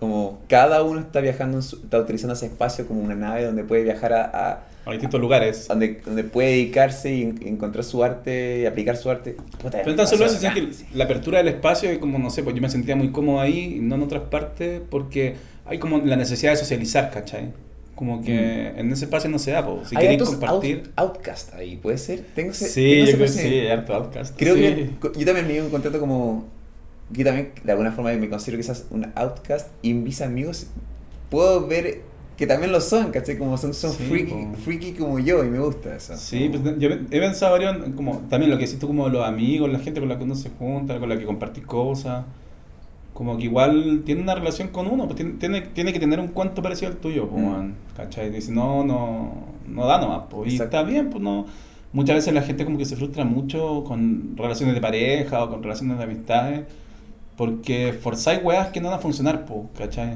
Como 0.00 0.40
cada 0.48 0.82
uno 0.82 1.00
está 1.00 1.20
viajando, 1.20 1.58
en 1.58 1.62
su- 1.62 1.76
está 1.76 1.98
utilizando 2.00 2.34
ese 2.34 2.46
espacio 2.46 2.86
como 2.88 3.00
una 3.02 3.14
nave 3.14 3.44
donde 3.44 3.62
puede 3.64 3.84
viajar 3.84 4.12
a, 4.12 4.24
a- 4.24 4.60
A 4.86 4.90
distintos 4.92 5.20
lugares. 5.20 5.66
donde, 5.68 6.00
donde 6.04 6.24
puede 6.24 6.50
dedicarse 6.50 7.12
y 7.14 7.22
en- 7.22 7.40
encontrar 7.46 7.84
su 7.84 8.04
arte 8.04 8.60
y 8.62 8.66
aplicar 8.66 8.96
su 8.96 9.10
arte. 9.10 9.36
Puta, 9.62 9.80
Pero 9.82 9.96
tan 9.96 10.06
solo 10.06 10.26
eso, 10.26 10.36
sino 10.38 10.52
que 10.54 10.68
la 10.94 11.04
apertura 11.04 11.38
del 11.38 11.48
espacio 11.48 11.90
es 11.90 11.98
como, 11.98 12.18
no 12.18 12.30
sé, 12.30 12.42
pues 12.42 12.54
yo 12.54 12.62
me 12.62 12.68
sentía 12.70 12.94
muy 12.96 13.10
cómodo 13.10 13.40
ahí, 13.40 13.78
no 13.80 13.94
en 13.94 14.02
otras 14.02 14.22
partes, 14.24 14.80
porque 14.90 15.36
hay 15.66 15.78
como 15.78 15.98
la 15.98 16.16
necesidad 16.16 16.52
de 16.52 16.56
socializar, 16.58 17.10
¿cachai? 17.10 17.50
Como 17.94 18.22
que 18.22 18.68
en 18.76 18.90
ese 18.92 19.04
espacio 19.04 19.30
no 19.30 19.38
se 19.38 19.52
da, 19.52 19.64
pues. 19.64 19.88
Si 19.88 19.94
Mm. 19.94 19.98
Hay 19.98 20.04
queréis 20.08 20.22
compartir. 20.28 20.90
out- 20.96 21.16
outcast 21.16 21.54
ahí, 21.54 21.76
¿puede 21.76 21.96
ser? 21.96 22.24
Tengo 22.34 22.50
ese, 22.50 22.68
Sí, 22.68 22.90
tengo 22.90 23.06
yo 23.06 23.12
creo 23.12 23.26
que 23.26 23.28
sí, 23.32 23.66
harto 23.68 23.94
outcast. 23.94 24.36
Creo 24.36 24.56
sí. 24.56 24.60
que 24.60 24.90
yo 25.18 25.24
también 25.26 25.46
me 25.46 25.52
digo 25.54 25.64
un 25.66 25.70
contrato 25.70 26.00
como. 26.00 26.44
Yo 27.10 27.24
también, 27.24 27.52
de 27.62 27.70
alguna 27.70 27.92
forma, 27.92 28.12
me 28.14 28.28
considero 28.28 28.58
quizás 28.58 28.86
un 28.90 29.06
outcast 29.14 29.68
y 29.82 29.94
mis 29.94 30.20
amigos 30.22 30.66
puedo 31.30 31.66
ver 31.66 32.00
que 32.36 32.46
también 32.46 32.72
lo 32.72 32.80
son, 32.80 33.10
¿cachai? 33.12 33.38
Como 33.38 33.56
son, 33.56 33.72
son 33.74 33.92
Sí, 33.92 34.02
freaky, 34.04 34.32
po. 34.32 34.54
freaky 34.64 34.92
como 34.92 35.18
yo 35.20 35.44
y 35.44 35.48
me 35.48 35.58
gusta 35.60 35.94
eso. 35.94 36.16
Sí, 36.16 36.48
Como- 36.50 36.62
pues, 36.64 36.78
yo 36.78 36.88
he 36.88 37.20
pensado 37.20 37.52
varios, 37.52 37.76
como 37.94 38.18
también 38.28 38.50
lo 38.50 38.58
que 38.58 38.64
hiciste 38.64 38.86
como 38.86 39.08
los 39.08 39.24
amigos, 39.24 39.70
la 39.70 39.78
gente 39.78 40.00
con 40.00 40.08
la 40.08 40.18
que 40.18 40.24
uno 40.24 40.34
se 40.34 40.50
junta, 40.50 40.98
con 40.98 41.08
la 41.08 41.16
que 41.18 41.24
compartís 41.24 41.64
cosas. 41.64 42.24
como 43.12 43.36
que 43.36 43.44
igual 43.44 44.02
tiene 44.04 44.22
una 44.22 44.34
relación 44.34 44.66
con 44.68 44.88
uno, 44.88 45.04
pues 45.04 45.14
tiene, 45.14 45.34
tiene, 45.34 45.60
tiene 45.60 45.92
que 45.92 46.00
tener 46.00 46.18
un 46.18 46.26
cuento 46.26 46.60
parecido 46.62 46.90
al 46.90 46.96
tuyo, 46.96 47.28
pues, 47.28 47.44
Mm. 47.44 47.70
¿cachai? 47.96 48.28
Dice, 48.30 48.50
no, 48.50 48.82
no, 48.84 49.32
no 49.68 49.86
da 49.86 50.00
nomás, 50.00 50.24
pues, 50.28 50.50
y 50.50 50.56
Exacto. 50.56 50.76
está 50.78 50.90
bien, 50.90 51.10
pues 51.10 51.22
no. 51.22 51.46
Muchas 51.92 52.16
veces 52.16 52.34
la 52.34 52.42
gente 52.42 52.64
como 52.64 52.76
que 52.76 52.84
se 52.84 52.96
frustra 52.96 53.24
mucho 53.24 53.84
con 53.86 54.36
relaciones 54.36 54.74
de 54.74 54.80
pareja 54.80 55.44
o 55.44 55.48
con 55.48 55.62
relaciones 55.62 55.96
de 55.98 56.02
amistades, 56.02 56.62
porque 57.36 57.92
forzáis 57.92 58.40
weas 58.42 58.70
que 58.70 58.80
no 58.80 58.88
van 58.88 58.98
a 58.98 59.00
funcionar, 59.00 59.44
pues, 59.46 59.60
¿cachai? 59.78 60.14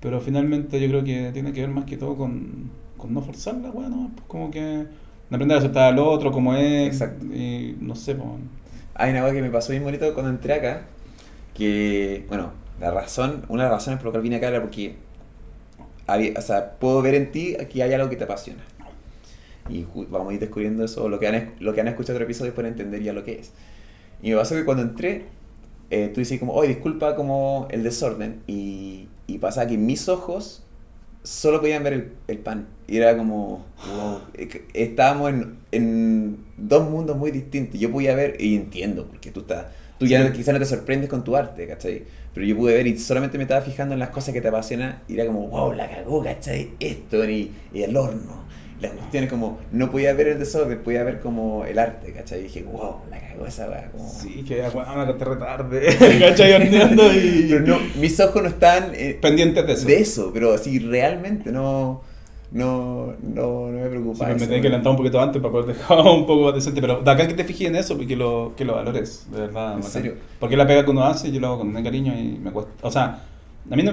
Pero 0.00 0.20
finalmente 0.20 0.80
yo 0.80 0.88
creo 0.88 1.04
que 1.04 1.30
tiene 1.32 1.52
que 1.52 1.60
ver 1.60 1.70
más 1.70 1.84
que 1.84 1.96
todo 1.96 2.16
con, 2.16 2.70
con 2.96 3.14
no 3.14 3.22
forzar 3.22 3.56
la 3.56 3.70
wea, 3.70 3.88
¿no? 3.88 4.10
Pues 4.14 4.26
como 4.28 4.50
que 4.50 4.86
aprender 5.30 5.56
a 5.56 5.58
aceptar 5.58 5.92
al 5.92 5.98
otro 5.98 6.30
como 6.32 6.54
es, 6.54 6.88
Exacto. 6.88 7.26
y 7.26 7.76
no 7.80 7.94
sé, 7.94 8.14
pues. 8.14 8.28
Hay 8.94 9.10
una 9.10 9.20
cosa 9.22 9.34
que 9.34 9.42
me 9.42 9.50
pasó 9.50 9.72
bien 9.72 9.84
bonito 9.84 10.12
cuando 10.14 10.30
entré 10.30 10.54
acá, 10.54 10.86
que, 11.54 12.24
bueno, 12.28 12.52
la 12.80 12.90
razón, 12.90 13.44
una 13.48 13.64
de 13.64 13.70
las 13.70 13.80
razones 13.80 13.98
por 13.98 14.06
la 14.06 14.12
cual 14.12 14.22
vine 14.22 14.36
acá 14.36 14.48
era 14.48 14.62
porque, 14.62 14.96
había, 16.06 16.32
o 16.38 16.40
sea, 16.40 16.72
puedo 16.78 17.02
ver 17.02 17.14
en 17.14 17.30
ti 17.30 17.56
que 17.70 17.82
hay 17.82 17.92
algo 17.92 18.08
que 18.08 18.16
te 18.16 18.24
apasiona. 18.24 18.62
Y 19.68 19.84
vamos 20.08 20.30
a 20.30 20.34
ir 20.34 20.40
descubriendo 20.40 20.84
eso, 20.84 21.08
lo 21.08 21.18
que 21.18 21.26
han, 21.26 21.54
lo 21.60 21.74
que 21.74 21.80
han 21.80 21.88
escuchado 21.88 22.14
otro 22.14 22.24
episodio 22.24 22.54
para 22.54 22.68
entender 22.68 23.02
ya 23.02 23.12
lo 23.12 23.24
que 23.24 23.40
es. 23.40 23.52
Y 24.22 24.30
me 24.30 24.36
pasó 24.36 24.54
que 24.54 24.64
cuando 24.64 24.82
entré, 24.82 25.24
eh, 25.90 26.10
tú 26.12 26.20
dices 26.20 26.38
como, 26.38 26.54
oye, 26.54 26.68
disculpa 26.68 27.16
como 27.16 27.68
el 27.70 27.82
desorden. 27.82 28.42
Y, 28.46 29.08
y 29.26 29.38
pasaba 29.38 29.66
que 29.68 29.78
mis 29.78 30.08
ojos 30.08 30.64
solo 31.22 31.60
podían 31.60 31.82
ver 31.84 31.92
el, 31.92 32.12
el 32.28 32.38
pan. 32.38 32.68
Y 32.86 32.98
era 32.98 33.16
como, 33.16 33.66
wow, 33.86 34.20
estábamos 34.74 35.30
en, 35.30 35.58
en 35.72 36.38
dos 36.56 36.88
mundos 36.88 37.16
muy 37.16 37.30
distintos. 37.30 37.80
Yo 37.80 37.90
podía 37.90 38.14
ver, 38.14 38.36
y 38.40 38.54
entiendo, 38.56 39.06
porque 39.08 39.30
tú 39.30 39.40
estás, 39.40 39.66
tú 39.98 40.06
ya 40.06 40.30
Sí. 40.30 40.32
quizás 40.32 40.52
no 40.54 40.60
te 40.60 40.66
sorprendes 40.66 41.10
con 41.10 41.24
tu 41.24 41.36
arte, 41.36 41.66
¿cachai? 41.66 42.04
Pero 42.34 42.46
yo 42.46 42.56
pude 42.56 42.74
ver 42.74 42.86
y 42.86 42.98
solamente 42.98 43.38
me 43.38 43.44
estaba 43.44 43.62
fijando 43.62 43.94
en 43.94 43.98
las 44.00 44.10
cosas 44.10 44.34
que 44.34 44.40
te 44.40 44.48
apasionan 44.48 45.02
y 45.08 45.14
era 45.14 45.26
como, 45.26 45.48
wow, 45.48 45.72
la 45.72 45.88
cagó, 45.90 46.22
¿cachai? 46.22 46.72
Esto 46.80 47.24
y, 47.28 47.52
y 47.72 47.82
el 47.82 47.96
horno. 47.96 48.45
Las 48.80 48.92
cuestiones 48.92 49.30
como, 49.30 49.58
no 49.72 49.90
podía 49.90 50.12
ver 50.12 50.28
el 50.28 50.38
desorden, 50.38 50.82
podía 50.82 51.02
ver 51.02 51.20
como 51.20 51.64
el 51.64 51.78
arte, 51.78 52.12
¿cachai? 52.12 52.40
Y 52.40 52.42
dije, 52.44 52.62
wow, 52.62 52.96
la 53.10 53.18
cagó 53.18 53.46
esa 53.46 53.68
weá, 53.68 53.90
como... 53.90 54.06
Sí, 54.06 54.44
que 54.46 54.60
weón, 54.60 54.96
me 54.96 55.02
acosté 55.02 55.24
retarde, 55.24 56.18
¿cachai? 56.20 56.52
Horneando 56.52 57.12
y... 57.12 57.46
Pero 57.48 57.66
no, 57.66 57.78
mis 57.98 58.20
ojos 58.20 58.42
no 58.42 58.48
están 58.48 58.92
eh, 58.94 59.18
pendientes 59.20 59.66
de 59.66 59.72
eso. 59.72 59.86
de 59.86 60.00
eso, 60.00 60.30
pero 60.34 60.52
así 60.52 60.78
realmente 60.78 61.50
no, 61.52 62.02
no, 62.52 63.14
no, 63.22 63.70
no 63.70 63.78
me 63.78 63.88
preocupa. 63.88 64.26
Sí, 64.26 64.30
me 64.30 64.36
eso, 64.36 64.44
tenía 64.46 64.62
que 64.62 64.68
levantar 64.68 64.90
un 64.90 64.96
poquito 64.96 65.20
antes 65.20 65.42
para 65.42 65.52
poder 65.52 65.74
dejar 65.74 65.98
un 66.06 66.26
poco 66.26 66.44
más 66.44 66.54
decente. 66.54 66.80
Pero 66.80 67.00
de 67.00 67.10
acá 67.10 67.26
que 67.26 67.34
te 67.34 67.44
fijes 67.44 67.68
en 67.68 67.76
eso, 67.76 67.96
porque 67.96 68.14
lo, 68.14 68.52
que 68.56 68.64
lo 68.64 68.74
valores, 68.74 69.26
de 69.30 69.40
verdad. 69.40 69.76
¿En 69.76 69.82
serio? 69.82 70.14
Porque 70.38 70.56
la 70.56 70.66
pega 70.66 70.84
que 70.84 70.90
uno 70.90 71.04
hace, 71.04 71.32
yo 71.32 71.40
lo 71.40 71.48
hago 71.48 71.58
con 71.58 71.82
cariño 71.82 72.14
y 72.18 72.38
me 72.38 72.50
cuesta. 72.52 72.72
O 72.82 72.90
sea, 72.90 73.22
a 73.70 73.76
mí 73.76 73.82
no, 73.82 73.92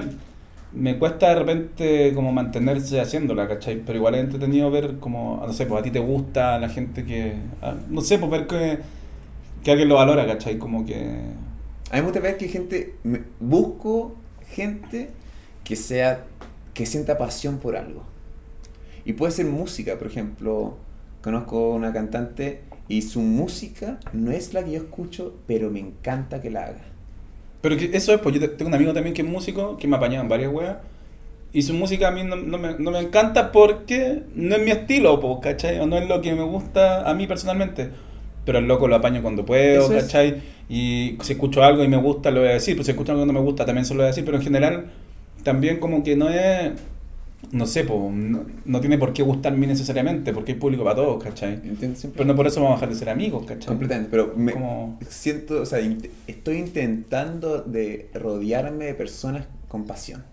me 0.74 0.98
cuesta 0.98 1.28
de 1.30 1.34
repente 1.36 2.12
como 2.14 2.32
mantenerse 2.32 3.00
haciéndola, 3.00 3.48
¿cachai? 3.48 3.82
Pero 3.84 3.98
igual 3.98 4.14
es 4.16 4.22
entretenido 4.24 4.70
ver 4.70 4.98
como, 4.98 5.42
no 5.46 5.52
sé, 5.52 5.66
pues 5.66 5.80
a 5.80 5.82
ti 5.82 5.90
te 5.90 6.00
gusta 6.00 6.58
la 6.58 6.68
gente 6.68 7.04
que. 7.04 7.34
ah, 7.62 7.74
No 7.90 8.00
sé, 8.00 8.18
pues 8.18 8.30
ver 8.30 8.46
que, 8.46 8.78
que 9.62 9.70
alguien 9.70 9.88
lo 9.88 9.96
valora, 9.96 10.26
¿cachai? 10.26 10.58
Como 10.58 10.84
que. 10.84 10.96
A 11.90 11.96
mí 11.96 12.00
me 12.00 12.02
gusta 12.02 12.20
ver 12.20 12.36
que 12.38 12.48
gente, 12.48 12.94
busco 13.40 14.16
gente 14.48 15.10
que 15.64 15.76
sea, 15.76 16.24
que 16.74 16.86
sienta 16.86 17.18
pasión 17.18 17.58
por 17.58 17.76
algo. 17.76 18.02
Y 19.04 19.12
puede 19.14 19.32
ser 19.32 19.46
música, 19.46 19.98
por 19.98 20.06
ejemplo, 20.06 20.76
conozco 21.22 21.74
una 21.74 21.92
cantante 21.92 22.62
y 22.88 23.02
su 23.02 23.20
música 23.20 23.98
no 24.12 24.30
es 24.30 24.54
la 24.54 24.64
que 24.64 24.72
yo 24.72 24.78
escucho, 24.78 25.34
pero 25.46 25.70
me 25.70 25.80
encanta 25.80 26.40
que 26.40 26.50
la 26.50 26.64
haga. 26.64 26.82
Pero 27.64 27.78
que 27.78 27.88
eso 27.96 28.12
es, 28.12 28.20
pues 28.20 28.34
yo 28.34 28.40
te- 28.42 28.48
tengo 28.48 28.68
un 28.68 28.74
amigo 28.74 28.92
también 28.92 29.14
que 29.14 29.22
es 29.22 29.28
músico, 29.28 29.78
que 29.78 29.88
me 29.88 29.96
apañaba 29.96 30.22
en 30.22 30.28
varias 30.28 30.52
weas. 30.52 30.76
Y 31.50 31.62
su 31.62 31.72
música 31.72 32.08
a 32.08 32.10
mí 32.10 32.22
no, 32.22 32.36
no 32.36 32.58
me, 32.58 32.74
no 32.78 32.90
me 32.90 32.98
encanta 32.98 33.50
porque 33.52 34.20
no 34.34 34.56
es 34.56 34.62
mi 34.62 34.70
estilo, 34.70 35.18
pues, 35.18 35.38
¿cachai? 35.40 35.78
O 35.80 35.86
no 35.86 35.96
es 35.96 36.06
lo 36.06 36.20
que 36.20 36.34
me 36.34 36.42
gusta 36.42 37.08
a 37.08 37.14
mí 37.14 37.26
personalmente. 37.26 37.88
Pero 38.44 38.58
el 38.58 38.66
loco 38.66 38.86
lo 38.86 38.96
apaño 38.96 39.22
cuando 39.22 39.46
puedo, 39.46 39.84
Eso 39.86 39.94
es. 39.96 40.04
¿cachai? 40.04 40.42
Y 40.68 41.16
si 41.22 41.32
escucho 41.32 41.64
algo 41.64 41.82
y 41.82 41.88
me 41.88 41.96
gusta, 41.96 42.30
lo 42.30 42.40
voy 42.40 42.50
a 42.50 42.52
decir. 42.52 42.76
Pues 42.76 42.84
si 42.84 42.90
escucho 42.92 43.12
algo 43.12 43.22
que 43.24 43.28
no 43.28 43.32
me 43.32 43.40
gusta, 43.40 43.64
también 43.64 43.86
se 43.86 43.94
lo 43.94 43.98
voy 44.00 44.04
a 44.04 44.08
decir. 44.08 44.26
Pero 44.26 44.36
en 44.36 44.42
general, 44.42 44.84
también 45.42 45.78
como 45.78 46.02
que 46.04 46.16
no 46.16 46.28
es... 46.28 46.72
No 47.52 47.66
sé, 47.66 47.84
pues, 47.84 47.98
no, 48.12 48.44
no 48.64 48.80
tiene 48.80 48.98
por 48.98 49.12
qué 49.12 49.22
gustarme 49.22 49.66
necesariamente, 49.66 50.32
porque 50.32 50.52
hay 50.52 50.58
público 50.58 50.82
para 50.84 50.96
todos, 50.96 51.22
¿cachai? 51.22 51.60
Pero 52.12 52.24
no 52.24 52.34
por 52.34 52.46
eso 52.46 52.60
vamos 52.60 52.76
a 52.76 52.80
dejar 52.80 52.88
de 52.90 52.94
ser 52.98 53.08
amigos, 53.10 53.44
¿cachai? 53.46 53.66
Completamente, 53.66 54.10
pero 54.10 54.32
me 54.36 54.52
Como- 54.52 54.98
siento, 55.08 55.62
o 55.62 55.66
sea, 55.66 55.80
int- 55.80 56.08
estoy 56.26 56.56
intentando 56.58 57.62
de 57.62 58.10
rodearme 58.14 58.86
de 58.86 58.94
personas 58.94 59.46
con 59.68 59.84
pasión. 59.84 60.24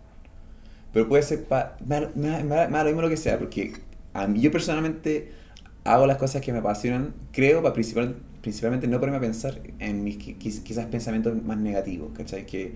Pero 0.94 1.08
puede 1.08 1.24
ser, 1.24 1.44
pa, 1.46 1.78
me, 1.86 2.02
me, 2.16 2.28
da- 2.28 2.44
me 2.44 2.56
da- 2.56 2.68
me 2.68 2.78
da 2.78 2.84
lo 2.84 2.90
mismo 2.90 3.02
lo 3.02 3.10
que 3.10 3.18
sea, 3.18 3.38
porque 3.40 3.74
a 4.14 4.28
mí, 4.28 4.42
yo 4.42 4.52
personalmente 4.52 5.32
hago 5.84 6.06
las 6.08 6.18
cosas 6.18 6.42
que 6.42 6.52
me 6.52 6.60
apasionan, 6.60 7.14
creo, 7.32 7.62
pa, 7.64 7.74
principal, 7.74 8.16
principalmente 8.42 8.88
no 8.88 9.00
ponerme 9.00 9.18
a 9.18 9.22
pensar 9.22 9.60
en 9.80 10.04
mis 10.04 10.18
qui- 10.18 10.38
quiz- 10.38 10.64
quizás 10.64 10.86
pensamientos 10.88 11.42
más 11.44 11.58
negativos, 11.58 12.12
¿cachai? 12.18 12.46
Que 12.46 12.74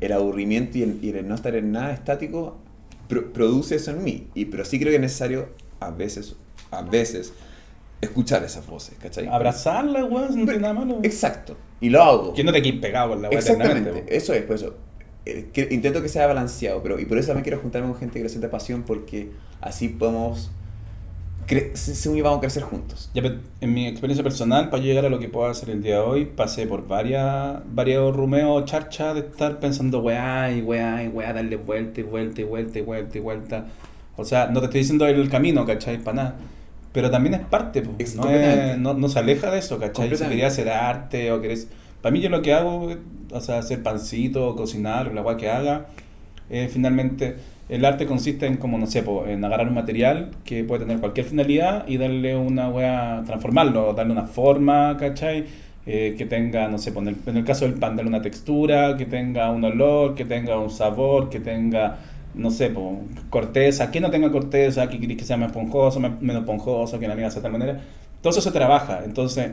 el 0.00 0.12
aburrimiento 0.12 0.76
y 0.78 0.82
el, 0.82 0.98
y 1.02 1.08
el 1.10 1.26
no 1.26 1.34
estar 1.34 1.54
en 1.56 1.72
nada 1.72 1.92
estático 1.92 2.58
pro- 3.08 3.32
produce 3.32 3.76
eso 3.76 3.90
en 3.90 4.04
mí, 4.04 4.28
y, 4.34 4.46
pero 4.46 4.64
sí 4.64 4.78
creo 4.78 4.90
que 4.90 4.96
es 4.96 5.00
necesario 5.00 5.48
a 5.80 5.90
veces, 5.90 6.36
a 6.70 6.82
veces, 6.82 7.32
escuchar 8.00 8.44
esas 8.44 8.66
voces, 8.66 8.96
¿cachai? 9.00 9.26
Abrazarla, 9.26 10.04
weón, 10.04 10.28
no 10.38 10.44
tiene 10.44 10.58
nada 10.60 10.74
malo. 10.74 11.00
Exacto. 11.02 11.56
Y 11.80 11.90
lo 11.90 12.02
hago. 12.02 12.32
Que 12.34 12.44
no 12.44 12.52
te 12.52 12.62
quedes 12.62 12.80
pegado 12.80 13.10
con 13.10 13.22
la 13.22 13.28
weá 13.28 13.38
Exactamente. 13.38 14.04
Eso 14.08 14.32
es, 14.32 14.42
por 14.42 14.56
eso. 14.56 14.74
Eh, 15.24 15.48
que- 15.52 15.68
intento 15.70 16.02
que 16.02 16.08
sea 16.08 16.26
balanceado, 16.26 16.82
pero 16.82 17.00
y 17.00 17.04
por 17.04 17.18
eso 17.18 17.28
también 17.28 17.42
quiero 17.44 17.58
juntarme 17.60 17.88
con 17.88 17.98
gente 17.98 18.18
que 18.18 18.22
le 18.24 18.28
sienta 18.28 18.50
pasión, 18.50 18.82
porque 18.84 19.30
así 19.60 19.88
podemos. 19.88 20.50
Según 21.74 22.18
y 22.18 22.20
vamos 22.22 22.38
a 22.38 22.40
crecer 22.40 22.62
juntos. 22.64 23.10
Ya, 23.14 23.22
en 23.60 23.74
mi 23.74 23.86
experiencia 23.86 24.22
personal, 24.22 24.68
para 24.70 24.82
llegar 24.82 25.04
a 25.06 25.08
lo 25.08 25.18
que 25.18 25.28
puedo 25.28 25.46
hacer 25.48 25.70
el 25.70 25.82
día 25.82 25.94
de 25.96 26.00
hoy, 26.00 26.24
pasé 26.24 26.66
por 26.66 26.86
varias, 26.88 27.58
varios 27.72 28.14
rumeos, 28.14 28.64
charchas 28.64 29.14
de 29.14 29.20
estar 29.20 29.60
pensando, 29.60 30.00
weá, 30.00 30.50
y 30.52 30.60
weá, 30.62 31.04
y 31.04 31.08
weá, 31.08 31.32
darle 31.32 31.56
vuelta 31.56 32.00
y 32.00 32.04
vuelta 32.04 32.40
y 32.40 32.44
vuelta 32.44 32.78
y 32.78 32.82
vuelta 32.82 33.18
y 33.18 33.20
vuelta. 33.20 33.66
O 34.16 34.24
sea, 34.24 34.46
no 34.46 34.60
te 34.60 34.66
estoy 34.66 34.80
diciendo 34.80 35.06
el 35.06 35.28
camino, 35.28 35.64
¿cachai? 35.64 35.98
Para 35.98 36.16
nada. 36.16 36.34
Pero 36.92 37.10
también 37.10 37.34
es 37.34 37.40
parte, 37.40 37.82
po. 37.82 37.92
Es 37.98 38.16
no, 38.16 38.28
es- 38.30 38.78
no, 38.78 38.94
no 38.94 39.08
se 39.08 39.18
aleja 39.18 39.50
de 39.50 39.58
eso, 39.58 39.78
¿cachai? 39.78 40.14
Si 40.16 40.24
querías 40.24 40.52
hacer 40.52 40.68
arte 40.70 41.30
o 41.32 41.40
querés... 41.40 41.68
Para 42.00 42.12
mí 42.12 42.20
yo 42.20 42.28
lo 42.30 42.40
que 42.42 42.54
hago, 42.54 42.94
o 43.30 43.40
sea, 43.40 43.58
hacer 43.58 43.82
pancito, 43.82 44.54
cocinar, 44.56 45.12
la 45.12 45.22
weá 45.22 45.36
que 45.36 45.50
haga, 45.50 45.86
eh, 46.48 46.68
finalmente 46.72 47.36
el 47.68 47.84
arte 47.84 48.06
consiste 48.06 48.46
en 48.46 48.56
como 48.56 48.78
no 48.78 48.86
sé 48.86 49.02
po, 49.02 49.26
en 49.26 49.44
agarrar 49.44 49.68
un 49.68 49.74
material 49.74 50.30
que 50.44 50.64
puede 50.64 50.84
tener 50.84 51.00
cualquier 51.00 51.26
finalidad 51.26 51.86
y 51.88 51.96
darle 51.96 52.36
una 52.36 52.68
wea 52.68 53.22
transformarlo 53.26 53.92
darle 53.92 54.12
una 54.12 54.24
forma 54.24 54.96
¿cachai? 54.96 55.44
Eh, 55.86 56.14
que 56.18 56.26
tenga 56.26 56.68
no 56.68 56.78
sé 56.78 56.92
po, 56.92 57.00
en 57.00 57.36
el, 57.36 57.44
caso 57.44 57.64
del 57.64 57.74
pan 57.74 57.96
darle 57.96 58.08
una 58.08 58.22
textura 58.22 58.96
que 58.96 59.06
tenga 59.06 59.50
un 59.50 59.64
olor 59.64 60.14
que 60.14 60.24
tenga 60.24 60.58
un 60.58 60.70
sabor 60.70 61.28
que 61.28 61.40
tenga 61.40 61.98
no 62.34 62.50
sé 62.50 62.72
corteza 63.30 63.90
que 63.90 64.00
no 64.00 64.10
tenga 64.10 64.30
corteza 64.30 64.88
que 64.88 65.00
querés 65.00 65.16
que 65.16 65.24
sea 65.24 65.36
más 65.36 65.48
esponjoso 65.48 66.00
menos 66.00 66.42
esponjoso 66.42 66.98
que 66.98 67.06
la 67.06 67.14
amiga 67.14 67.30
sea 67.30 67.40
de 67.40 67.42
tal 67.42 67.52
manera 67.52 67.80
todo 68.20 68.30
eso 68.30 68.40
se 68.40 68.50
trabaja 68.50 69.02
entonces 69.04 69.52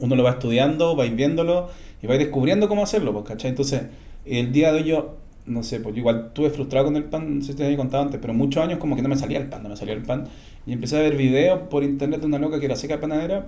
uno 0.00 0.16
lo 0.16 0.22
va 0.22 0.30
estudiando, 0.30 0.96
va 0.96 1.04
viéndolo 1.04 1.68
y 2.02 2.06
va 2.06 2.16
descubriendo 2.16 2.68
cómo 2.68 2.82
hacerlo, 2.82 3.12
pues, 3.12 3.24
¿cachai? 3.26 3.50
Entonces, 3.50 3.82
el 4.24 4.52
día 4.52 4.72
de 4.72 4.82
hoy 4.82 5.04
no 5.46 5.62
sé, 5.62 5.80
pues 5.80 5.94
yo 5.94 6.00
igual 6.00 6.26
estuve 6.28 6.50
frustrado 6.50 6.86
con 6.86 6.96
el 6.96 7.04
pan, 7.04 7.38
no 7.38 7.44
sé 7.44 7.52
si 7.52 7.58
te 7.58 7.64
había 7.64 7.76
contado 7.76 8.04
antes, 8.04 8.20
pero 8.20 8.32
muchos 8.32 8.62
años 8.62 8.78
como 8.78 8.94
que 8.94 9.02
no 9.02 9.08
me 9.08 9.16
salía 9.16 9.38
el 9.38 9.46
pan, 9.46 9.62
no 9.62 9.68
me 9.68 9.76
salía 9.76 9.94
el 9.94 10.02
pan. 10.02 10.24
Y 10.66 10.72
empecé 10.72 10.96
a 10.96 11.00
ver 11.00 11.16
videos 11.16 11.60
por 11.68 11.82
internet 11.82 12.20
de 12.20 12.26
una 12.26 12.38
loca 12.38 12.60
que 12.60 12.66
era 12.66 12.76
seca 12.76 13.00
panadera 13.00 13.46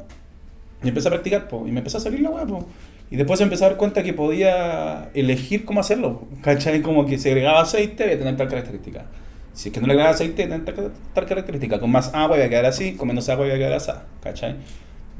y 0.83 0.88
empecé 0.88 1.09
a 1.09 1.12
practicar, 1.12 1.48
pues, 1.48 1.68
y 1.68 1.72
me 1.72 1.78
empezó 1.78 1.98
a 1.98 2.00
salir 2.00 2.20
la 2.20 2.30
pues. 2.30 2.64
Y 3.11 3.16
después 3.16 3.40
empecé 3.40 3.64
a 3.64 3.68
dar 3.68 3.76
cuenta 3.76 4.02
que 4.02 4.12
podía 4.12 5.11
elegir 5.14 5.64
cómo 5.64 5.80
hacerlo, 5.80 6.20
po, 6.20 6.28
¿cachai? 6.42 6.83
Como 6.83 7.07
que 7.07 7.18
si 7.18 7.28
agregaba 7.28 7.62
aceite, 7.62 8.04
voy 8.04 8.14
a 8.14 8.18
tener 8.18 8.37
tal 8.37 8.48
característica. 8.48 9.07
Si 9.52 9.68
es 9.68 9.74
que 9.74 9.80
no 9.80 9.87
le 9.87 9.92
agregaba 9.92 10.14
aceite, 10.14 10.46
voy 10.46 10.52
a 10.52 10.64
tener 10.64 10.74
tal, 10.74 10.92
tal 11.12 11.26
característica. 11.26 11.78
Con 11.78 11.92
más 11.92 12.12
agua 12.12 12.37
voy 12.37 12.40
a 12.44 12.48
quedar 12.48 12.66
así, 12.66 12.94
con 12.94 13.09
menos 13.09 13.28
agua 13.28 13.46
voy 13.46 13.54
a 13.54 13.59
quedar 13.59 13.74
así, 13.74 13.92
¿cachai? 14.20 14.57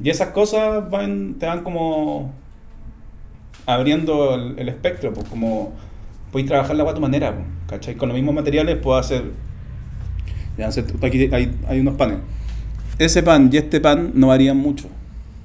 Y 0.03 0.09
esas 0.09 0.29
cosas 0.29 0.89
van, 0.89 1.35
te 1.39 1.45
van 1.45 1.63
como 1.63 2.33
abriendo 3.65 4.35
el, 4.35 4.59
el 4.59 4.69
espectro, 4.69 5.13
pues 5.13 5.27
como 5.29 5.73
puedes 6.31 6.47
trabajar 6.47 6.75
la 6.75 6.81
agua 6.81 6.91
a 6.91 6.95
tu 6.95 7.01
manera, 7.01 7.35
¿cachai? 7.67 7.95
Con 7.95 8.09
los 8.09 8.15
mismos 8.15 8.35
materiales 8.35 8.77
puedo 8.77 8.97
hacer, 8.97 9.23
aquí 11.01 11.29
hay, 11.31 11.55
hay 11.67 11.79
unos 11.79 11.95
panes. 11.95 12.17
Ese 12.97 13.23
pan 13.23 13.49
y 13.51 13.57
este 13.57 13.81
pan 13.81 14.11
no 14.13 14.27
varían 14.27 14.57
mucho. 14.57 14.87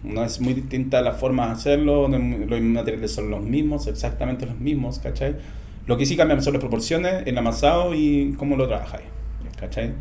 No 0.03 0.25
es 0.25 0.41
muy 0.41 0.55
distinta 0.55 1.03
la 1.03 1.13
forma 1.13 1.47
de 1.47 1.53
hacerlo, 1.53 2.09
los 2.09 2.61
materiales 2.61 3.13
son 3.13 3.31
los 3.31 3.43
mismos, 3.43 3.87
exactamente 3.87 4.47
los 4.47 4.59
mismos, 4.59 4.99
¿cachai? 4.99 5.37
Lo 5.87 5.97
que 5.97 6.07
sí 6.07 6.17
cambian 6.17 6.43
son 6.43 6.55
las 6.55 6.61
proporciones, 6.61 7.27
el 7.27 7.37
amasado 7.37 7.95
y 7.95 8.35
cómo 8.39 8.57
lo 8.57 8.67
trabajáis, 8.67 9.07
¿cachai? 9.59 9.93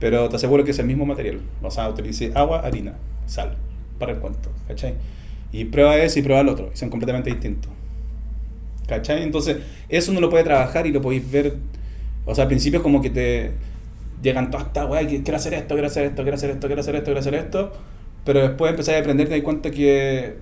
Pero 0.00 0.28
te 0.28 0.36
aseguro 0.36 0.64
que 0.64 0.72
es 0.72 0.78
el 0.78 0.86
mismo 0.86 1.06
material. 1.06 1.40
O 1.62 1.70
sea, 1.70 1.88
utilicé 1.88 2.32
agua, 2.34 2.60
harina, 2.60 2.94
sal, 3.26 3.56
para 3.98 4.12
el 4.12 4.18
cuento, 4.18 4.50
¿cachai? 4.66 4.94
Y 5.52 5.66
prueba 5.66 5.96
ese 5.98 6.20
y 6.20 6.22
prueba 6.22 6.40
el 6.40 6.48
otro, 6.48 6.70
y 6.74 6.76
son 6.76 6.90
completamente 6.90 7.30
distintos. 7.30 7.70
¿Cachai? 8.86 9.22
Entonces, 9.22 9.58
eso 9.88 10.10
uno 10.12 10.20
lo 10.20 10.30
puede 10.30 10.44
trabajar 10.44 10.86
y 10.86 10.92
lo 10.92 11.00
podéis 11.00 11.30
ver. 11.30 11.56
O 12.24 12.34
sea, 12.34 12.42
al 12.42 12.48
principio 12.48 12.78
es 12.78 12.82
como 12.82 13.02
que 13.02 13.10
te 13.10 13.52
llegan 14.22 14.50
todas 14.50 14.66
estas 14.66 14.88
weas, 14.88 15.06
quiero 15.06 15.36
hacer 15.36 15.54
esto, 15.54 15.74
quiero 15.74 15.86
hacer 15.86 16.04
esto, 16.06 16.22
quiero 16.22 16.34
hacer 16.36 16.50
esto, 16.50 16.66
quiero 16.66 16.80
hacer 16.80 16.94
esto, 16.96 17.04
quiero 17.04 17.20
hacer 17.20 17.34
esto. 17.34 17.72
Pero 18.24 18.40
después 18.40 18.70
empezás 18.70 18.94
a 18.94 18.98
aprender 18.98 19.28
te 19.28 19.34
das 19.34 19.42
cuenta 19.42 19.70
que 19.70 20.36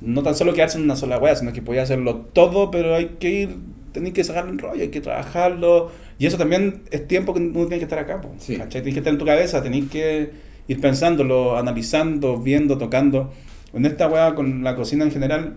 no 0.00 0.22
tan 0.22 0.34
solo 0.34 0.52
quedarse 0.52 0.78
en 0.78 0.84
una 0.84 0.96
sola 0.96 1.18
wea, 1.18 1.36
sino 1.36 1.52
que 1.52 1.62
podías 1.62 1.84
hacerlo 1.84 2.26
todo, 2.32 2.70
pero 2.70 2.94
hay 2.96 3.16
que 3.20 3.30
ir, 3.30 3.56
tenéis 3.92 4.14
que 4.14 4.24
sacarle 4.24 4.50
el 4.52 4.58
rollo, 4.58 4.82
hay 4.82 4.88
que 4.88 5.00
trabajarlo. 5.00 5.90
Y 6.18 6.26
eso 6.26 6.36
también 6.36 6.82
es 6.90 7.06
tiempo 7.06 7.32
que 7.32 7.40
uno 7.40 7.52
tiene 7.66 7.78
que 7.78 7.84
estar 7.84 7.98
acá, 7.98 8.20
po, 8.20 8.32
Sí. 8.38 8.56
¿cachai? 8.56 8.82
Tienes 8.82 8.94
que 8.94 9.00
estar 9.00 9.12
en 9.12 9.18
tu 9.18 9.24
cabeza, 9.24 9.62
tenéis 9.62 9.88
que 9.90 10.30
ir 10.66 10.80
pensándolo, 10.80 11.56
analizando, 11.56 12.38
viendo, 12.38 12.78
tocando. 12.78 13.32
En 13.72 13.86
esta 13.86 14.08
wea 14.08 14.34
con 14.34 14.64
la 14.64 14.74
cocina 14.76 15.04
en 15.04 15.10
general 15.12 15.56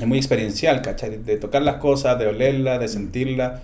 es 0.00 0.08
muy 0.08 0.18
experiencial, 0.18 0.82
¿cachai? 0.82 1.10
De, 1.10 1.18
de 1.18 1.36
tocar 1.36 1.62
las 1.62 1.76
cosas, 1.76 2.18
de 2.18 2.26
olerlas, 2.26 2.80
de 2.80 2.88
sentirlas. 2.88 3.60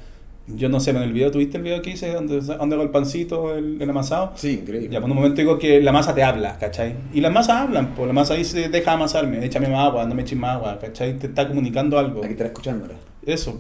Yo 0.49 0.69
no 0.69 0.79
sé, 0.79 0.91
en 0.91 0.99
el 0.99 1.13
video, 1.13 1.33
¿tuviste 1.33 1.57
el 1.57 1.65
video 1.65 1.83
que 1.83 1.91
hice 1.91 2.13
donde, 2.13 2.41
donde 2.41 2.77
hago 2.77 2.85
el 2.85 2.91
pancito, 2.91 3.57
el, 3.57 3.83
el 3.83 3.91
amasado? 3.91 4.33
Sí, 4.37 4.61
increíble. 4.63 4.89
Ya, 4.91 5.01
por 5.01 5.11
un 5.11 5.17
momento 5.17 5.41
digo 5.41 5.59
que 5.59 5.81
la 5.81 5.91
masa 5.91 6.15
te 6.15 6.23
habla, 6.23 6.57
¿cachai? 6.57 6.95
Y 7.13 7.21
las 7.21 7.33
masas 7.33 7.63
hablan, 7.63 7.97
pues 7.97 8.07
la 8.07 8.13
masa 8.13 8.35
dice, 8.35 8.69
deja 8.69 8.93
amasarme, 8.93 9.45
échame 9.45 9.69
más 9.69 9.89
agua, 9.89 10.05
no 10.05 10.15
me 10.15 10.23
eches 10.23 10.39
más 10.39 10.57
agua, 10.57 10.79
¿cachai? 10.81 11.19
Te 11.19 11.27
está 11.27 11.49
comunicando 11.49 11.99
algo. 11.99 12.23
Aquí 12.23 12.33
estar 12.33 12.47
escuchándola. 12.47 12.95
Eso. 13.25 13.59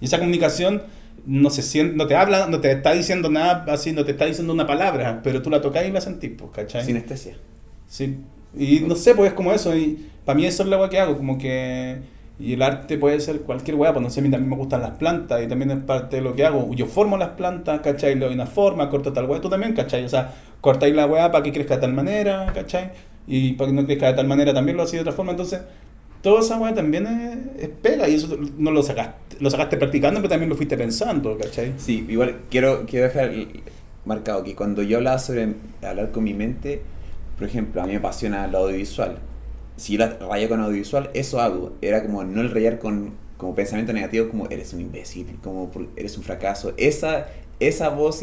Y 0.00 0.04
esa 0.04 0.18
comunicación 0.18 0.82
no 1.26 1.50
se 1.50 1.62
siente, 1.62 1.96
no 1.96 2.06
te 2.06 2.14
habla, 2.14 2.46
no 2.46 2.60
te 2.60 2.70
está 2.70 2.92
diciendo 2.92 3.28
nada 3.28 3.64
así, 3.68 3.90
no 3.92 4.04
te 4.04 4.12
está 4.12 4.26
diciendo 4.26 4.52
una 4.52 4.68
palabra, 4.68 5.20
pero 5.24 5.42
tú 5.42 5.50
la 5.50 5.60
tocas 5.60 5.84
y 5.84 5.90
la 5.90 6.00
sentís, 6.00 6.30
pues, 6.38 6.52
¿cachai? 6.52 6.84
Sinestesia. 6.84 7.36
Sí. 7.88 8.18
Y 8.56 8.80
no 8.80 8.94
sé, 8.96 9.14
pues 9.14 9.30
es 9.30 9.34
como 9.34 9.52
eso. 9.52 9.76
Y 9.76 10.10
para 10.24 10.36
mí 10.36 10.46
eso 10.46 10.62
es 10.62 10.68
la 10.68 10.78
weá 10.78 10.88
que 10.88 10.98
hago, 10.98 11.16
como 11.16 11.38
que. 11.38 11.98
Y 12.38 12.54
el 12.54 12.62
arte 12.62 12.96
puede 12.96 13.20
ser 13.20 13.42
cualquier 13.42 13.76
weá, 13.76 13.92
pues 13.92 14.02
no 14.02 14.08
sé, 14.08 14.20
a 14.20 14.22
mí 14.22 14.30
también 14.30 14.48
me 14.48 14.56
gustan 14.56 14.80
las 14.80 14.92
plantas 14.92 15.42
y 15.42 15.46
también 15.46 15.70
es 15.72 15.84
parte 15.84 16.16
de 16.16 16.22
lo 16.22 16.34
que 16.34 16.46
hago. 16.46 16.72
Yo 16.74 16.86
formo 16.86 17.18
las 17.18 17.30
plantas, 17.30 17.80
¿cachai? 17.80 18.14
Le 18.14 18.24
doy 18.24 18.34
una 18.34 18.46
forma, 18.46 18.88
corto 18.88 19.12
tal 19.12 19.26
weá, 19.26 19.42
tú 19.42 19.50
también, 19.50 19.74
¿cachai? 19.74 20.04
O 20.04 20.08
sea, 20.08 20.34
cortáis 20.62 20.94
la 20.94 21.04
weá 21.04 21.30
para 21.30 21.44
que 21.44 21.52
crezca 21.52 21.74
de 21.74 21.82
tal 21.82 21.92
manera, 21.92 22.50
¿cachai? 22.54 22.92
Y 23.26 23.52
para 23.52 23.70
que 23.70 23.76
no 23.76 23.84
crezca 23.84 24.06
de 24.06 24.14
tal 24.14 24.26
manera 24.26 24.54
también 24.54 24.78
lo 24.78 24.84
hacía 24.84 25.00
de 25.00 25.02
otra 25.02 25.12
forma. 25.12 25.32
Entonces, 25.32 25.60
toda 26.22 26.40
esa 26.40 26.58
weá 26.58 26.72
también 26.72 27.06
es, 27.06 27.64
es 27.64 27.68
pega 27.68 28.08
y 28.08 28.14
eso 28.14 28.38
no 28.56 28.70
lo 28.70 28.82
sacaste, 28.82 29.36
lo 29.38 29.50
sacaste 29.50 29.76
practicando, 29.76 30.20
pero 30.20 30.30
también 30.30 30.48
lo 30.48 30.56
fuiste 30.56 30.78
pensando, 30.78 31.36
¿cachai? 31.36 31.74
Sí, 31.76 32.06
igual 32.08 32.36
quiero, 32.50 32.86
quiero 32.86 33.06
dejar 33.06 33.32
marcado 34.06 34.42
que 34.44 34.54
cuando 34.54 34.82
yo 34.82 34.96
hablaba 34.96 35.18
sobre 35.18 35.54
hablar 35.82 36.10
con 36.10 36.24
mi 36.24 36.32
mente, 36.32 36.82
por 37.40 37.48
ejemplo, 37.48 37.80
a 37.80 37.86
mí 37.86 37.92
me 37.92 37.98
apasiona 37.98 38.46
lo 38.46 38.58
audiovisual. 38.58 39.16
Si 39.76 39.94
yo 39.94 40.00
la 40.00 40.18
rayé 40.28 40.46
con 40.46 40.60
audiovisual, 40.60 41.08
eso 41.14 41.40
hago. 41.40 41.72
Era 41.80 42.02
como 42.02 42.22
no 42.22 42.42
el 42.42 42.50
rayar 42.50 42.78
con 42.78 43.14
como 43.38 43.54
pensamiento 43.54 43.94
negativo, 43.94 44.28
como 44.28 44.46
eres 44.50 44.74
un 44.74 44.82
imbécil, 44.82 45.26
como 45.42 45.70
eres 45.96 46.18
un 46.18 46.22
fracaso. 46.22 46.74
Esa, 46.76 47.28
esa 47.58 47.88
voz... 47.88 48.20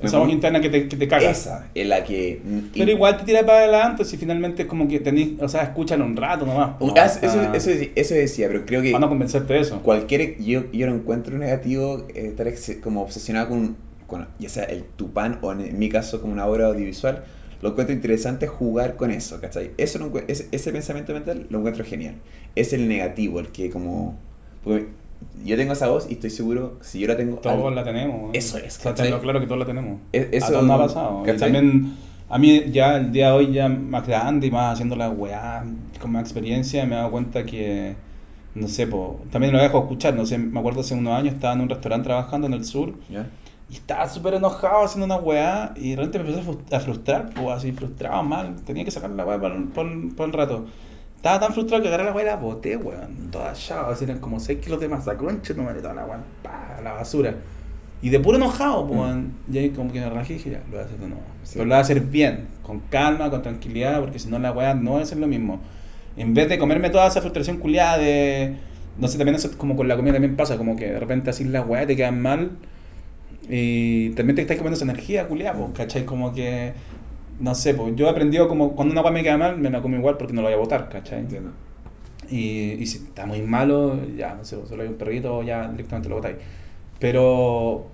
Esa 0.00 0.18
voz 0.18 0.28
interna 0.30 0.60
que 0.60 0.68
te, 0.68 0.88
que 0.88 0.96
te 0.96 1.06
caga. 1.06 1.30
Esa 1.30 1.68
es 1.72 1.86
la 1.86 2.02
que... 2.02 2.42
Pero 2.74 2.90
igual 2.90 3.16
te 3.16 3.24
tira 3.24 3.46
para 3.46 3.58
adelante 3.60 4.04
si 4.04 4.16
finalmente 4.16 4.62
es 4.62 4.68
como 4.68 4.88
que 4.88 4.98
tenés, 5.00 5.40
o 5.40 5.48
sea, 5.48 5.62
escuchan 5.62 6.02
un 6.02 6.16
rato 6.16 6.44
nomás. 6.44 6.76
po, 6.78 6.92
Ah, 6.98 7.04
hasta- 7.04 7.24
eso, 7.26 7.40
eso, 7.54 7.70
eso 7.94 8.14
decía, 8.14 8.48
pero 8.48 8.66
creo 8.66 8.82
que... 8.82 8.92
Van 8.92 9.04
a 9.04 9.08
convencerte 9.08 9.54
de 9.54 9.60
eso. 9.60 9.80
cualquier 9.82 10.36
yo, 10.42 10.64
yo 10.72 10.86
no 10.88 10.96
encuentro 10.96 11.38
negativo 11.38 12.04
eh, 12.14 12.26
estar 12.36 12.48
como 12.82 13.02
obsesionado 13.02 13.48
con, 13.48 13.76
con 14.08 14.26
ya 14.40 14.48
sea 14.48 14.64
el 14.64 14.82
tupán 14.82 15.38
o 15.42 15.52
en, 15.52 15.60
en 15.60 15.78
mi 15.78 15.88
caso 15.88 16.20
como 16.20 16.32
una 16.32 16.44
obra 16.46 16.66
audiovisual 16.66 17.24
lo 17.62 17.70
encuentro 17.70 17.94
interesante 17.94 18.46
jugar 18.46 18.96
con 18.96 19.10
eso 19.10 19.40
¿cachai? 19.40 19.70
eso 19.78 19.98
lo 19.98 20.12
ese, 20.28 20.48
ese 20.52 20.72
pensamiento 20.72 21.12
mental 21.14 21.46
lo 21.50 21.58
encuentro 21.58 21.84
genial 21.84 22.16
es 22.54 22.72
el 22.72 22.88
negativo 22.88 23.40
el 23.40 23.48
que 23.48 23.70
como 23.70 24.16
yo 25.44 25.56
tengo 25.56 25.72
esa 25.72 25.88
voz 25.88 26.06
y 26.10 26.14
estoy 26.14 26.30
seguro 26.30 26.78
si 26.80 26.98
yo 26.98 27.08
la 27.08 27.16
tengo 27.16 27.36
Todos 27.36 27.74
la 27.74 27.84
tenemos. 27.84 28.30
Eso 28.34 28.58
es, 28.58 28.78
O 28.78 28.80
sea, 28.82 28.92
¿cachai? 28.92 29.08
tengo 29.08 29.20
claro 29.20 29.40
que 29.40 29.46
todos 29.46 29.58
la 29.58 29.66
tenemos. 29.66 30.00
e- 30.12 30.28
eso 30.32 30.46
a 30.46 30.50
todos 30.50 30.64
nos 30.66 30.80
ha 30.80 30.82
pasado. 30.86 31.22
Y 31.22 31.26
¿cachai? 31.26 31.52
también, 31.52 31.94
a 32.28 32.38
mí 32.38 32.64
ya 32.70 32.96
el 32.96 33.12
día 33.12 33.28
de 33.28 33.32
hoy, 33.32 33.52
ya 33.52 33.68
más 33.68 34.06
grande 34.06 34.48
y 34.48 34.50
más 34.50 34.74
haciendo 34.74 34.96
la 34.96 35.08
weá, 35.10 35.64
con 36.00 36.12
más 36.12 36.22
experiencia, 36.22 36.84
me 36.84 36.94
he 36.94 36.98
dado 36.98 37.10
cuenta 37.10 37.44
que, 37.46 37.94
no 38.54 38.68
sé, 38.68 38.86
po, 38.86 39.20
también 39.30 39.52
lo 39.52 39.62
dejo 39.62 39.78
escuchar, 39.78 40.14
no 40.14 40.26
sé, 40.26 40.36
me 40.38 40.58
acuerdo 40.58 40.80
hace 40.80 40.94
unos 40.94 41.14
años 41.14 41.34
estaba 41.34 41.54
en 41.54 41.60
un 41.60 41.68
restaurante 41.68 42.04
trabajando 42.06 42.46
en 42.48 42.54
el 42.54 42.64
sur 42.64 42.94
¿Ya? 43.08 43.26
Y 43.68 43.74
estaba 43.74 44.08
súper 44.08 44.34
enojado 44.34 44.84
haciendo 44.84 45.06
una 45.06 45.16
weá 45.16 45.72
y 45.76 45.90
de 45.90 45.96
repente 45.96 46.18
me 46.20 46.28
empecé 46.30 46.48
a 46.48 46.52
frus- 46.52 46.72
a 46.76 46.80
frustrar, 46.80 47.30
pues 47.34 47.48
así 47.48 47.72
frustrado 47.72 48.22
mal, 48.22 48.54
tenía 48.64 48.84
que 48.84 48.90
sacar 48.90 49.10
la 49.10 49.24
weá 49.24 49.40
por, 49.40 49.70
por, 49.70 50.14
por 50.14 50.26
el 50.26 50.32
rato. 50.32 50.66
Estaba 51.16 51.40
tan 51.40 51.52
frustrado 51.52 51.82
que 51.82 51.88
agarré 51.88 52.04
la 52.04 52.12
weá 52.12 52.22
y 52.24 52.26
la 52.26 52.36
boté, 52.36 52.76
weón, 52.76 53.30
toda 53.32 53.52
chava, 53.54 53.92
así 53.92 54.04
eran 54.04 54.18
como 54.20 54.38
6 54.38 54.60
kilos 54.60 54.78
de 54.80 54.88
masa, 54.88 55.16
concha, 55.16 55.54
no 55.54 55.64
me 55.64 55.72
toda 55.74 55.94
la 55.94 56.04
weá, 56.04 56.20
pa, 56.42 56.80
la 56.82 56.92
basura. 56.92 57.34
Y 58.02 58.10
de 58.10 58.20
puro 58.20 58.36
enojado, 58.36 58.86
pues, 58.86 59.00
weón, 59.00 59.32
y 59.50 59.58
ahí 59.58 59.70
como 59.70 59.90
que 59.90 59.98
me 60.00 60.08
relajé 60.08 60.34
y 60.34 60.36
dije, 60.36 60.50
ya, 60.50 60.58
lo 60.66 60.70
voy 60.72 60.78
a 60.78 60.82
hacer 60.82 60.98
de 60.98 61.08
nuevo. 61.08 61.22
Sí. 61.42 61.52
Pero 61.54 61.64
lo 61.64 61.70
voy 61.70 61.78
a 61.78 61.80
hacer 61.80 62.00
bien, 62.02 62.46
con 62.62 62.80
calma, 62.80 63.30
con 63.30 63.42
tranquilidad, 63.42 64.00
porque 64.00 64.18
si 64.20 64.28
no 64.28 64.38
la 64.38 64.52
weá 64.52 64.74
no 64.74 64.92
va 64.92 65.00
a 65.00 65.06
ser 65.06 65.18
lo 65.18 65.26
mismo. 65.26 65.60
En 66.16 66.34
vez 66.34 66.48
de 66.48 66.58
comerme 66.58 66.90
toda 66.90 67.08
esa 67.08 67.20
frustración 67.20 67.56
culiada 67.56 67.98
de... 67.98 68.56
No 68.98 69.08
sé, 69.08 69.18
también 69.18 69.34
eso 69.34 69.50
como 69.58 69.74
con 69.76 69.88
la 69.88 69.96
comida 69.96 70.12
también 70.12 70.36
pasa, 70.36 70.56
como 70.56 70.76
que 70.76 70.92
de 70.92 71.00
repente 71.00 71.30
así 71.30 71.44
las 71.44 71.66
weas 71.66 71.86
te 71.86 71.96
quedan 71.96 72.22
mal 72.22 72.52
y 73.48 74.10
también 74.10 74.36
te 74.36 74.42
estás 74.42 74.56
comiendo 74.56 74.76
esa 74.76 74.84
energía 74.84 75.28
culiada, 75.28 75.58
pues, 75.58 75.72
¿cachai? 75.72 76.04
Como 76.04 76.32
que... 76.32 76.72
No 77.38 77.54
sé, 77.54 77.74
pues 77.74 77.94
yo 77.96 78.06
he 78.06 78.10
aprendido 78.10 78.48
como 78.48 78.74
cuando 78.74 78.92
una 78.92 79.02
wea 79.02 79.10
me 79.12 79.22
queda 79.22 79.36
mal, 79.36 79.58
me 79.58 79.68
la 79.68 79.82
como 79.82 79.94
igual 79.96 80.16
porque 80.16 80.32
no 80.32 80.40
la 80.40 80.48
voy 80.48 80.54
a 80.54 80.58
botar, 80.58 80.88
¿cachai? 80.88 81.20
entiendo 81.20 81.52
Y, 82.30 82.72
y 82.72 82.86
si 82.86 82.98
está 82.98 83.26
muy 83.26 83.42
malo, 83.42 84.00
ya, 84.16 84.34
no 84.34 84.44
sé, 84.44 84.56
solo 84.66 84.82
hay 84.82 84.88
un 84.88 84.94
perrito, 84.94 85.42
ya 85.42 85.68
directamente 85.68 86.08
lo 86.08 86.16
botáis. 86.16 86.36
Pero, 86.98 87.86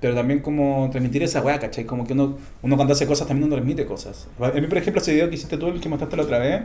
pero 0.00 0.16
también 0.16 0.40
como 0.40 0.88
transmitir 0.90 1.22
esa 1.22 1.42
weá, 1.42 1.60
¿cachai? 1.60 1.84
Como 1.84 2.04
que 2.04 2.12
uno, 2.12 2.36
uno 2.62 2.76
cuando 2.76 2.92
hace 2.92 3.06
cosas 3.06 3.28
también 3.28 3.46
uno 3.46 3.54
transmite 3.54 3.86
cosas. 3.86 4.28
A 4.40 4.50
mí, 4.50 4.66
por 4.66 4.78
ejemplo, 4.78 5.00
ese 5.00 5.12
video 5.12 5.28
que 5.28 5.36
hiciste 5.36 5.56
tú, 5.56 5.68
el 5.68 5.80
que 5.80 5.88
mostraste 5.88 6.16
la 6.16 6.22
otra 6.24 6.38
vez, 6.40 6.62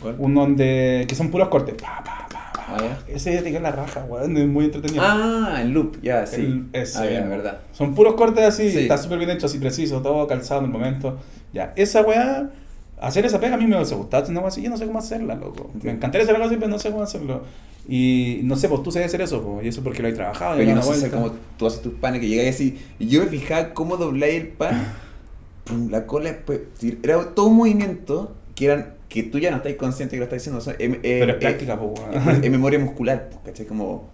¿Cuál? 0.00 0.16
uno 0.18 0.40
donde, 0.40 1.04
que 1.06 1.14
son 1.14 1.30
puros 1.30 1.48
cortes. 1.48 1.74
Pa, 1.74 2.02
pa. 2.02 2.23
Ah, 2.66 2.76
ya. 2.80 2.98
Ese 3.14 3.36
te 3.38 3.44
queda 3.48 3.56
en 3.58 3.62
la 3.64 3.72
raja, 3.72 4.04
weón, 4.08 4.36
es 4.36 4.46
muy 4.46 4.64
entretenido. 4.66 5.02
ah 5.06 5.58
el 5.60 5.70
loop 5.72 6.00
ya 6.02 6.26
sí 6.26 6.40
El- 6.42 6.66
ese 6.72 6.98
ah, 6.98 7.10
ya, 7.10 7.20
verdad 7.26 7.58
Son 7.72 7.94
puros 7.94 8.14
cortes 8.14 8.44
así, 8.44 8.70
Sí. 8.70 8.78
está 8.80 8.96
súper 8.98 9.18
bien 9.18 9.30
hecho, 9.30 9.46
así 9.46 9.58
preciso, 9.58 10.00
todo 10.02 10.26
calzado 10.26 10.60
en 10.60 10.66
el 10.66 10.72
momento. 10.72 11.18
Ya, 11.52 11.72
esa 11.76 12.02
weá, 12.02 12.50
hacer 13.00 13.26
esa 13.26 13.38
pega 13.40 13.54
a 13.54 13.58
mí 13.58 13.66
me 13.66 13.76
hubiese 13.76 13.94
gustado, 13.94 14.24
weá 14.24 14.48
así, 14.48 14.62
yo 14.62 14.70
no 14.70 14.76
sé 14.76 14.86
cómo 14.86 14.98
hacerla, 14.98 15.34
loco. 15.34 15.64
Me 15.68 15.74
Entiendo. 15.74 15.90
encantaría 15.98 16.22
hacer 16.24 16.34
algo 16.36 16.46
así, 16.48 16.56
pero 16.56 16.68
no 16.68 16.78
sé 16.78 16.90
cómo 16.90 17.02
hacerlo. 17.02 17.42
Y 17.86 18.40
no 18.44 18.56
sé, 18.56 18.68
pues 18.68 18.82
tú 18.82 18.90
sabes 18.90 19.08
hacer 19.08 19.20
eso, 19.20 19.42
pues, 19.42 19.66
y 19.66 19.68
eso 19.68 19.82
porque 19.82 20.00
lo 20.02 20.08
he 20.08 20.12
trabajado. 20.12 20.54
y 20.54 20.58
Pero 20.58 20.70
yo 20.70 20.74
me 20.76 20.80
no 20.80 20.86
sé 20.86 20.92
hacer 20.92 21.10
como 21.10 21.32
tú 21.58 21.66
haces 21.66 21.82
tus 21.82 21.92
panes 21.94 22.20
que 22.20 22.28
llegáis 22.28 22.54
así. 22.54 22.78
Y 22.98 23.08
yo 23.08 23.20
me 23.22 23.26
fijaba 23.26 23.74
cómo 23.74 23.96
dobláis 23.98 24.34
el 24.40 24.48
pan. 24.48 24.86
pum, 25.64 25.90
la 25.90 26.06
cola 26.06 26.34
sí, 26.78 26.98
Era 27.02 27.34
todo 27.34 27.46
un 27.46 27.56
movimiento 27.56 28.34
que 28.54 28.66
eran 28.66 28.94
que 29.14 29.22
tú 29.22 29.38
ya 29.38 29.50
no 29.52 29.58
estás 29.58 29.74
consciente 29.74 30.16
que 30.16 30.18
lo 30.18 30.24
estás 30.24 30.40
diciendo. 30.40 30.58
o 30.58 30.60
sea, 30.60 30.74
em- 30.78 30.94
eh, 30.94 31.18
Pero 31.20 31.30
es 31.30 31.36
eh, 31.36 31.40
práctica, 31.40 31.78
pues, 31.78 32.42
es, 32.42 32.50
memoria 32.50 32.78
muscular, 32.80 33.30
¿cachai? 33.44 33.64
Como. 33.64 34.10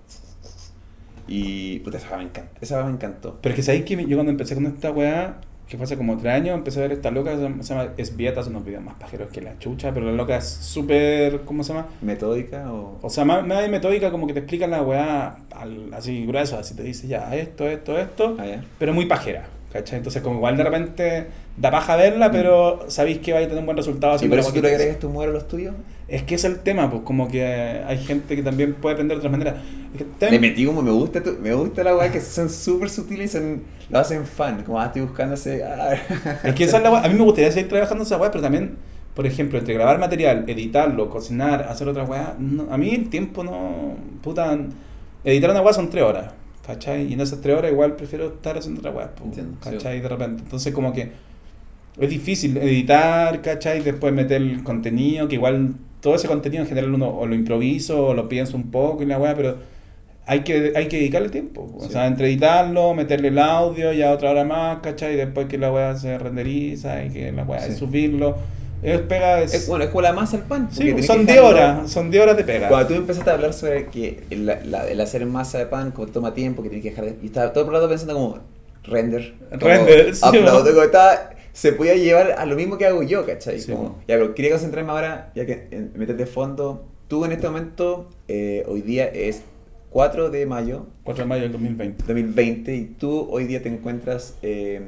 Y. 1.26 1.78
Puta, 1.80 1.98
esa 1.98 2.16
me 2.16 2.24
encantó. 2.24 2.50
Esa 2.60 2.84
me 2.84 2.90
encantó. 2.92 3.38
Pero 3.40 3.52
es 3.52 3.56
que 3.56 3.62
sabéis 3.62 3.84
que 3.84 3.96
yo 4.06 4.16
cuando 4.16 4.30
empecé 4.32 4.54
con 4.54 4.66
esta 4.66 4.90
weá, 4.90 5.36
que 5.68 5.76
fue 5.76 5.84
hace 5.84 5.96
como 5.96 6.16
tres 6.18 6.32
años, 6.34 6.56
empecé 6.56 6.80
a 6.80 6.82
ver 6.82 6.92
esta 6.92 7.10
loca, 7.12 7.36
se 7.36 7.74
llama- 7.74 7.92
Esbieta, 7.96 8.40
hace 8.40 8.50
unos 8.50 8.64
videos 8.64 8.82
más 8.82 8.94
pajeros 8.96 9.30
que 9.30 9.40
la 9.40 9.56
chucha, 9.58 9.94
pero 9.94 10.06
la 10.06 10.12
loca 10.12 10.36
es 10.36 10.44
súper, 10.44 11.42
¿cómo 11.42 11.62
se 11.62 11.72
llama? 11.72 11.86
¿Metódica 12.02 12.72
o.? 12.72 12.98
O 13.02 13.08
sea, 13.10 13.24
más, 13.24 13.46
más 13.46 13.68
metódica 13.70 14.10
como 14.10 14.26
que 14.26 14.32
te 14.32 14.40
explica 14.40 14.66
la 14.66 14.82
weá 14.82 15.36
al- 15.52 15.94
así 15.94 16.26
grueso, 16.26 16.58
así 16.58 16.74
te 16.74 16.82
dice 16.82 17.06
ya, 17.06 17.34
esto, 17.36 17.68
esto, 17.68 17.96
esto, 17.98 18.36
Ah, 18.38 18.46
ya. 18.46 18.64
pero 18.80 18.92
muy 18.92 19.06
pajera, 19.06 19.46
¿cachai? 19.72 19.98
Entonces 19.98 20.20
como 20.22 20.36
igual 20.36 20.56
de 20.56 20.64
repente 20.64 21.26
da 21.60 21.70
paja 21.70 21.94
verla, 21.96 22.30
pero 22.30 22.84
sabéis 22.88 23.18
que 23.18 23.32
vais 23.32 23.44
a 23.44 23.48
tener 23.48 23.60
un 23.60 23.66
buen 23.66 23.76
resultado. 23.76 24.14
¿Y 24.14 24.16
haciendo 24.16 24.34
por 24.36 24.40
eso 24.44 24.52
tú 24.52 24.62
le 24.62 24.68
agregas 24.74 24.98
tu 24.98 25.08
humor 25.08 25.28
a 25.28 25.32
los 25.32 25.46
tuyos? 25.46 25.74
Es 26.08 26.22
que 26.24 26.34
es 26.34 26.44
el 26.44 26.58
tema, 26.60 26.90
pues 26.90 27.02
como 27.04 27.28
que 27.28 27.44
hay 27.44 27.98
gente 27.98 28.34
que 28.34 28.42
también 28.42 28.74
puede 28.74 28.94
aprender 28.94 29.16
de 29.16 29.18
otras 29.20 29.30
maneras. 29.30 29.56
Es 29.92 29.98
que 29.98 30.04
Le 30.04 30.10
también- 30.18 30.40
metí 30.42 30.64
como 30.66 30.82
me 30.82 30.90
gusta, 30.90 31.22
tu- 31.22 31.36
me 31.40 31.52
gusta 31.54 31.84
la 31.84 31.94
weá 31.96 32.10
que 32.10 32.20
son 32.20 32.48
súper 32.50 32.88
sutiles 32.90 33.30
y 33.34 33.38
son, 33.38 33.62
lo 33.90 33.98
hacen 33.98 34.24
fan. 34.26 34.62
Como, 34.64 34.80
ah, 34.80 34.86
estoy 34.86 35.02
buscando 35.02 35.34
ese. 35.34 35.62
ah. 35.62 35.94
Es 36.44 36.54
que 36.54 36.64
esa 36.64 36.78
es 36.78 36.82
la 36.82 36.90
weá. 36.90 37.04
A 37.04 37.08
mí 37.08 37.14
me 37.14 37.22
gustaría 37.24 37.52
seguir 37.52 37.68
trabajando 37.68 38.02
esa 38.04 38.16
weá, 38.16 38.30
pero 38.32 38.42
también, 38.42 38.76
por 39.14 39.24
ejemplo, 39.26 39.58
entre 39.58 39.74
grabar 39.74 39.98
material, 40.00 40.44
editarlo, 40.48 41.10
cocinar, 41.10 41.62
hacer 41.68 41.86
otra 41.88 42.02
weá, 42.04 42.34
no- 42.38 42.66
a 42.72 42.76
mí 42.78 42.90
el 42.94 43.08
tiempo 43.10 43.44
no. 43.44 43.94
Puta. 44.22 44.58
Editar 45.22 45.50
una 45.50 45.60
weá 45.60 45.72
son 45.74 45.90
tres 45.90 46.02
horas, 46.02 46.32
¿cachai? 46.66 47.06
Y 47.06 47.12
en 47.12 47.20
esas 47.20 47.40
tres 47.40 47.56
horas 47.56 47.70
igual 47.70 47.94
prefiero 47.94 48.26
estar 48.28 48.56
haciendo 48.58 48.80
otra 48.80 48.90
weá, 48.90 49.10
Entiendo, 49.22 49.58
sí. 49.62 49.70
¿cachai? 49.70 50.00
De 50.00 50.08
repente. 50.08 50.42
Entonces, 50.42 50.72
como 50.74 50.92
que 50.92 51.12
es 52.00 52.10
difícil 52.10 52.56
editar, 52.56 53.40
¿cachai? 53.42 53.80
Después 53.82 54.12
meter 54.12 54.40
el 54.42 54.62
contenido, 54.62 55.28
que 55.28 55.34
igual 55.36 55.74
todo 56.00 56.14
ese 56.14 56.28
contenido 56.28 56.62
en 56.62 56.68
general 56.68 56.94
uno 56.94 57.08
o 57.10 57.26
lo 57.26 57.34
improviso 57.34 58.06
o 58.08 58.14
lo 58.14 58.28
pienso 58.28 58.56
un 58.56 58.70
poco 58.70 59.02
y 59.02 59.06
la 59.06 59.18
weá, 59.18 59.34
pero 59.34 59.56
hay 60.26 60.40
que, 60.40 60.72
hay 60.76 60.86
que 60.88 60.96
dedicarle 60.98 61.28
tiempo. 61.28 61.70
O 61.78 61.84
Sí. 61.86 61.92
sea, 61.92 62.06
entre 62.06 62.28
editarlo, 62.28 62.94
meterle 62.94 63.28
el 63.28 63.38
audio, 63.38 63.92
ya 63.92 64.12
otra 64.12 64.30
hora 64.30 64.44
más, 64.44 64.78
¿cachai? 64.80 65.14
Y 65.14 65.16
después 65.16 65.46
que 65.46 65.58
la 65.58 65.72
weá 65.72 65.96
se 65.96 66.16
renderiza 66.18 67.04
y 67.04 67.10
que 67.10 67.32
la 67.32 67.42
weá 67.42 67.60
Sí. 67.60 67.74
subirlo. 67.74 68.36
Es 68.82 68.98
pega. 69.00 69.42
Es, 69.42 69.52
Es, 69.52 69.68
bueno, 69.68 69.84
es 69.84 69.90
como 69.90 70.00
la 70.00 70.14
masa 70.14 70.38
al 70.38 70.44
pan. 70.44 70.68
sí, 70.70 70.90
son 71.02 71.18
que 71.18 71.24
10 71.24 71.36
dejarlo- 71.36 71.48
horas. 71.48 71.90
Son 71.90 72.10
10 72.10 72.22
horas 72.22 72.36
de 72.38 72.44
pega. 72.44 72.68
Cuando 72.68 72.88
tú 72.88 72.94
empezaste 72.94 73.28
a 73.28 73.34
hablar 73.34 73.52
sobre 73.52 73.86
que 73.88 74.22
el, 74.30 74.46
la- 74.46 74.88
el 74.88 74.98
hacer 75.02 75.26
masa 75.26 75.58
de 75.58 75.66
pan 75.66 75.90
como 75.90 76.06
toma 76.06 76.32
tiempo, 76.32 76.62
que 76.62 76.70
tienes 76.70 76.84
que 76.84 76.90
dejar 76.90 77.04
de... 77.04 77.16
Y 77.22 77.26
estaba 77.26 77.52
todo 77.52 77.64
el 77.66 77.72
rato 77.72 77.88
pensando 77.90 78.14
como 78.14 78.38
render. 78.84 79.34
como 79.50 79.66
Render, 79.66 80.14
sí, 80.16 80.22
upload, 80.26 80.66
como 80.70 80.82
estaba- 80.82 81.30
se 81.60 81.72
podía 81.74 81.94
llevar 81.94 82.32
a 82.38 82.46
lo 82.46 82.56
mismo 82.56 82.78
que 82.78 82.86
hago 82.86 83.02
yo, 83.02 83.26
¿cachai? 83.26 83.60
Sí, 83.60 83.70
Como, 83.72 83.98
ya, 84.08 84.16
pero 84.16 84.34
quería 84.34 84.50
concentrarme 84.52 84.90
ahora, 84.92 85.30
ya 85.34 85.44
que 85.44 85.68
en- 85.70 85.92
meter 85.94 86.16
de 86.16 86.24
fondo. 86.24 86.86
Tú 87.06 87.24
en 87.26 87.32
este 87.32 87.46
momento, 87.48 88.08
eh, 88.28 88.64
hoy 88.66 88.80
día 88.80 89.04
es 89.06 89.42
4 89.90 90.30
de 90.30 90.46
mayo 90.46 90.86
4 91.04 91.24
de 91.24 91.28
mayo 91.28 91.42
del 91.42 91.52
2020. 91.52 92.04
2020 92.06 92.74
y 92.76 92.84
tú 92.86 93.28
hoy 93.30 93.44
día 93.44 93.62
te 93.62 93.68
encuentras 93.68 94.36
eh, 94.40 94.80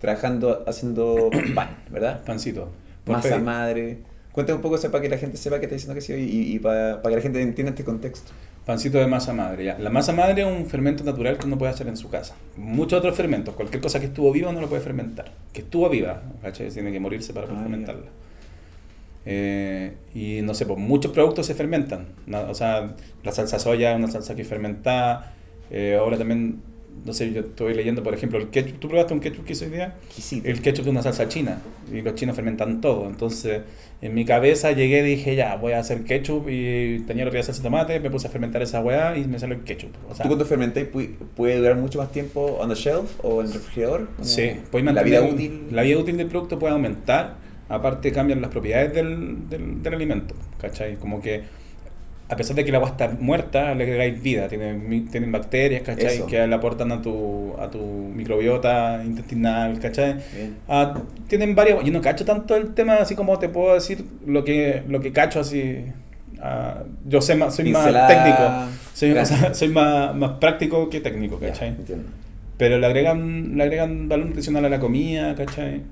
trabajando, 0.00 0.64
haciendo 0.66 1.30
pan, 1.54 1.76
¿verdad? 1.90 2.24
Pancito. 2.24 2.70
Masa 3.06 3.28
pedido. 3.28 3.44
madre. 3.44 3.98
Cuéntame 4.32 4.56
un 4.56 4.62
poco 4.62 4.74
eso 4.74 4.90
para 4.90 5.02
que 5.02 5.08
la 5.08 5.18
gente 5.18 5.36
sepa 5.36 5.60
que 5.60 5.66
está 5.66 5.74
diciendo 5.76 5.94
que 5.94 6.00
sí 6.00 6.12
y, 6.12 6.54
y 6.54 6.58
para, 6.58 7.02
para 7.02 7.10
que 7.12 7.16
la 7.16 7.22
gente 7.22 7.40
entienda 7.40 7.70
este 7.70 7.84
contexto. 7.84 8.32
Pancito 8.66 8.98
de 8.98 9.06
masa 9.06 9.32
madre. 9.32 9.64
ya. 9.64 9.78
La 9.78 9.90
masa 9.90 10.12
madre 10.12 10.42
es 10.42 10.48
un 10.48 10.66
fermento 10.66 11.04
natural 11.04 11.38
que 11.38 11.46
uno 11.46 11.56
puede 11.56 11.70
hacer 11.72 11.86
en 11.86 11.96
su 11.96 12.08
casa. 12.10 12.34
Muchos 12.56 12.98
otros 12.98 13.14
fermentos, 13.16 13.54
cualquier 13.54 13.80
cosa 13.80 14.00
que 14.00 14.06
estuvo 14.06 14.32
viva 14.32 14.50
no 14.52 14.60
lo 14.60 14.68
puede 14.68 14.82
fermentar. 14.82 15.30
Que 15.52 15.60
estuvo 15.60 15.88
viva, 15.88 16.20
¿cachai? 16.42 16.68
Tiene 16.70 16.90
que 16.90 16.98
morirse 16.98 17.32
para 17.32 17.46
poder 17.46 17.60
Ah, 17.60 17.62
fermentarla. 17.62 18.06
Eh, 19.24 19.94
y 20.14 20.40
no 20.42 20.52
sé, 20.54 20.66
pues 20.66 20.78
muchos 20.78 21.12
productos 21.12 21.46
se 21.46 21.54
fermentan. 21.54 22.06
O 22.48 22.54
sea, 22.54 22.94
la 23.22 23.32
salsa 23.32 23.58
soya 23.58 23.92
es 23.92 23.98
una 23.98 24.08
salsa 24.08 24.34
que 24.34 24.42
es 24.42 24.48
fermentada. 24.48 25.32
Eh, 25.70 25.96
ahora 25.98 26.18
también, 26.18 26.60
no 27.04 27.12
sé, 27.12 27.32
yo 27.32 27.40
estoy 27.42 27.74
leyendo, 27.74 28.02
por 28.02 28.14
ejemplo, 28.14 28.38
el 28.38 28.48
ketchup. 28.48 28.78
¿Tú 28.78 28.88
probaste 28.88 29.14
un 29.14 29.20
ketchup 29.20 29.44
que 29.44 29.52
hizo 29.52 29.64
hoy 29.64 29.70
día? 29.72 29.94
Exquisito. 30.06 30.48
El 30.48 30.60
ketchup 30.60 30.82
es 30.86 30.90
una 30.90 31.02
salsa 31.02 31.28
china 31.28 31.60
y 31.92 32.02
los 32.02 32.14
chinos 32.14 32.34
fermentan 32.34 32.80
todo. 32.80 33.06
Entonces, 33.06 33.62
en 34.02 34.14
mi 34.14 34.24
cabeza 34.24 34.72
llegué 34.72 35.00
y 35.00 35.16
dije, 35.16 35.36
ya, 35.36 35.54
voy 35.56 35.72
a 35.72 35.78
hacer 35.78 36.04
ketchup 36.04 36.48
y 36.48 37.00
tenía 37.06 37.30
que 37.30 37.42
salsa 37.42 37.60
de 37.62 37.64
tomate, 37.64 38.00
me 38.00 38.10
puse 38.10 38.26
a 38.26 38.30
fermentar 38.30 38.62
esa 38.62 38.80
weá 38.80 39.16
y 39.16 39.24
me 39.26 39.38
salió 39.38 39.54
el 39.56 39.62
ketchup. 39.62 39.90
O 40.10 40.14
sea, 40.14 40.24
¿Tú 40.24 40.28
cuando 40.30 40.44
fermentáis 40.44 40.90
pu- 40.90 41.14
puede 41.36 41.56
durar 41.58 41.76
mucho 41.76 41.98
más 41.98 42.10
tiempo 42.10 42.56
on 42.60 42.68
the 42.68 42.74
shelf 42.74 43.12
o 43.22 43.40
en 43.40 43.46
el 43.48 43.52
refrigerador? 43.52 44.08
Sí, 44.22 44.52
puedes 44.70 44.84
la 44.86 44.92
mantener 44.92 45.22
vida 45.22 45.32
útil. 45.32 45.68
La 45.70 45.82
vida 45.82 45.98
útil 45.98 46.16
del 46.16 46.26
producto 46.28 46.58
puede 46.58 46.72
aumentar, 46.74 47.36
aparte 47.68 48.10
cambian 48.12 48.40
las 48.40 48.50
propiedades 48.50 48.92
del, 48.94 49.48
del, 49.48 49.82
del 49.82 49.94
alimento, 49.94 50.34
¿cachai? 50.60 50.96
Como 50.96 51.20
que 51.20 51.42
a 52.28 52.34
pesar 52.36 52.56
de 52.56 52.64
que 52.64 52.72
la 52.72 52.78
agua 52.78 52.90
está 52.90 53.08
muerta, 53.20 53.74
le 53.74 53.84
agregáis 53.84 54.20
vida, 54.20 54.48
tienen, 54.48 55.08
tienen 55.10 55.30
bacterias, 55.30 55.82
¿cachai? 55.82 56.16
Eso. 56.16 56.26
Que 56.26 56.44
le 56.46 56.54
aportan 56.54 56.90
a 56.90 57.00
tu, 57.00 57.54
a 57.58 57.70
tu 57.70 57.78
microbiota 57.80 59.02
intestinal, 59.04 59.78
¿cachai? 59.78 60.16
Ah, 60.68 60.94
tienen 61.28 61.54
varias. 61.54 61.84
Yo 61.84 61.92
no 61.92 62.00
cacho 62.00 62.24
tanto 62.24 62.56
el 62.56 62.74
tema, 62.74 62.96
así 62.96 63.14
como 63.14 63.38
te 63.38 63.48
puedo 63.48 63.74
decir 63.74 64.04
lo 64.26 64.42
que, 64.44 64.82
lo 64.88 65.00
que 65.00 65.12
cacho, 65.12 65.38
así. 65.40 65.84
ah, 66.42 66.82
yo 67.06 67.20
sé 67.20 67.36
más, 67.36 67.54
soy 67.54 67.70
más 67.70 67.86
técnico. 68.08 68.42
Soy, 68.92 69.10
o 69.10 69.14
grande. 69.14 69.30
sea, 69.36 69.54
soy 69.54 69.68
más, 69.68 70.14
más 70.16 70.32
práctico 70.38 70.88
que 70.90 71.00
técnico, 71.00 71.38
Ya, 71.40 71.48
¿cachai? 71.48 71.68
entiendo. 71.68 72.08
Pero 72.58 72.78
le 72.78 72.86
agregan, 72.86 73.56
le 73.56 73.62
agregan 73.62 74.08
valor 74.08 74.26
nutricional 74.26 74.64
a 74.64 74.68
la 74.68 74.80
comida, 74.80 75.34
¿cachai? 75.36 75.82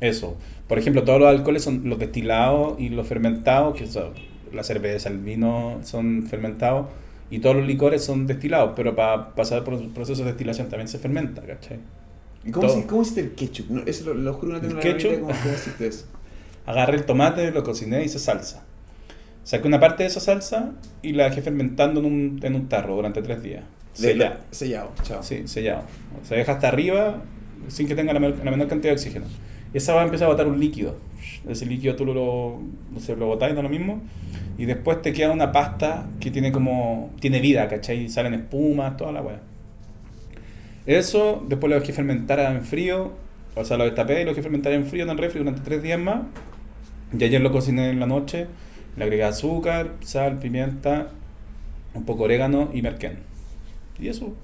Eso. 0.00 0.36
Por 0.68 0.78
ejemplo, 0.78 1.02
todos 1.04 1.20
los 1.20 1.28
alcoholes 1.28 1.62
son 1.62 1.82
los 1.88 1.98
destilados 1.98 2.80
y 2.80 2.88
los 2.88 3.06
fermentados, 3.06 3.76
que 3.76 3.86
son 3.86 4.12
la 4.54 4.64
cerveza, 4.64 5.08
el 5.08 5.18
vino 5.18 5.80
son 5.84 6.24
fermentados, 6.26 6.86
y 7.30 7.38
todos 7.40 7.56
los 7.56 7.66
licores 7.66 8.04
son 8.04 8.26
destilados, 8.26 8.72
pero 8.76 8.94
para 8.94 9.34
pasar 9.34 9.64
por 9.64 9.74
un 9.74 9.92
proceso 9.92 10.22
de 10.22 10.28
destilación 10.30 10.68
también 10.68 10.88
se 10.88 10.98
fermenta, 10.98 11.42
¿cachai? 11.42 11.78
¿Y 12.44 12.50
cómo, 12.50 12.86
cómo 12.86 13.02
hiciste 13.02 13.20
el 13.22 13.32
ketchup? 13.32 13.70
No, 13.70 13.82
eso 13.86 14.04
lo, 14.06 14.14
lo 14.14 14.34
juro, 14.34 14.52
no 14.52 14.60
tengo 14.60 14.72
¿El 14.72 14.76
la 14.76 14.82
ketchup? 14.82 15.20
¿Cómo, 15.20 15.32
cómo 15.42 15.54
hiciste 15.54 15.86
eso? 15.86 16.06
Agarré 16.66 16.96
el 16.96 17.04
tomate, 17.04 17.50
lo 17.50 17.62
cociné 17.64 18.02
y 18.02 18.06
hice 18.06 18.18
salsa. 18.18 18.64
Saqué 19.42 19.66
una 19.68 19.80
parte 19.80 20.02
de 20.04 20.08
esa 20.08 20.20
salsa 20.20 20.72
y 21.02 21.12
la 21.12 21.24
dejé 21.28 21.42
fermentando 21.42 22.00
en 22.00 22.06
un, 22.06 22.40
en 22.42 22.54
un 22.54 22.68
tarro 22.68 22.94
durante 22.96 23.20
tres 23.22 23.42
días. 23.42 23.64
Sellado. 23.92 24.36
Sellado, 24.50 24.92
chao. 25.02 25.22
Sí, 25.22 25.42
sellado. 25.46 25.82
Se 26.26 26.34
deja 26.34 26.52
hasta 26.52 26.68
arriba 26.68 27.22
sin 27.68 27.86
que 27.86 27.94
tenga 27.94 28.12
la, 28.14 28.20
menor- 28.20 28.42
la 28.42 28.50
menor 28.50 28.68
cantidad 28.68 28.92
de 28.92 28.96
oxígeno. 28.96 29.26
Y 29.72 29.76
esa 29.78 29.92
va 29.94 30.02
a 30.02 30.04
empezar 30.04 30.26
a 30.26 30.30
botar 30.30 30.46
un 30.46 30.58
líquido. 30.58 30.96
Ese 31.48 31.66
líquido 31.66 31.94
tú 31.96 32.06
lo, 32.06 32.60
no 32.92 33.00
sé, 33.00 33.16
lo 33.16 33.26
botáis, 33.26 33.54
no 33.54 33.62
lo 33.62 33.68
mismo. 33.68 34.02
Y 34.56 34.64
después 34.64 35.02
te 35.02 35.12
queda 35.12 35.30
una 35.30 35.52
pasta 35.52 36.06
que 36.20 36.30
tiene 36.30 36.52
como. 36.52 37.10
tiene 37.20 37.40
vida, 37.40 37.68
¿cachai? 37.68 38.08
Salen 38.08 38.34
espumas, 38.34 38.96
toda 38.96 39.12
la 39.12 39.22
weá. 39.22 39.40
Eso, 40.86 41.44
después 41.48 41.70
lo 41.70 41.80
dejé 41.80 41.92
fermentar 41.92 42.38
en 42.40 42.62
frío. 42.62 43.12
O 43.56 43.64
sea, 43.64 43.76
lo 43.76 43.84
destapé 43.84 44.22
y 44.22 44.24
lo 44.24 44.30
dejé 44.30 44.42
fermentar 44.42 44.72
en 44.72 44.86
frío 44.86 45.04
en 45.04 45.10
el 45.10 45.18
refri 45.18 45.38
durante 45.38 45.60
tres 45.62 45.82
días 45.82 45.98
más. 45.98 46.22
Y 47.16 47.22
ayer 47.22 47.40
lo 47.40 47.52
cociné 47.52 47.90
en 47.90 48.00
la 48.00 48.06
noche. 48.06 48.46
Le 48.96 49.04
agregué 49.04 49.24
azúcar, 49.24 49.92
sal, 50.00 50.38
pimienta, 50.38 51.08
un 51.94 52.04
poco 52.04 52.24
orégano 52.24 52.70
y 52.72 52.82
merquén. 52.82 53.18
Y 53.98 54.08
eso. 54.08 54.34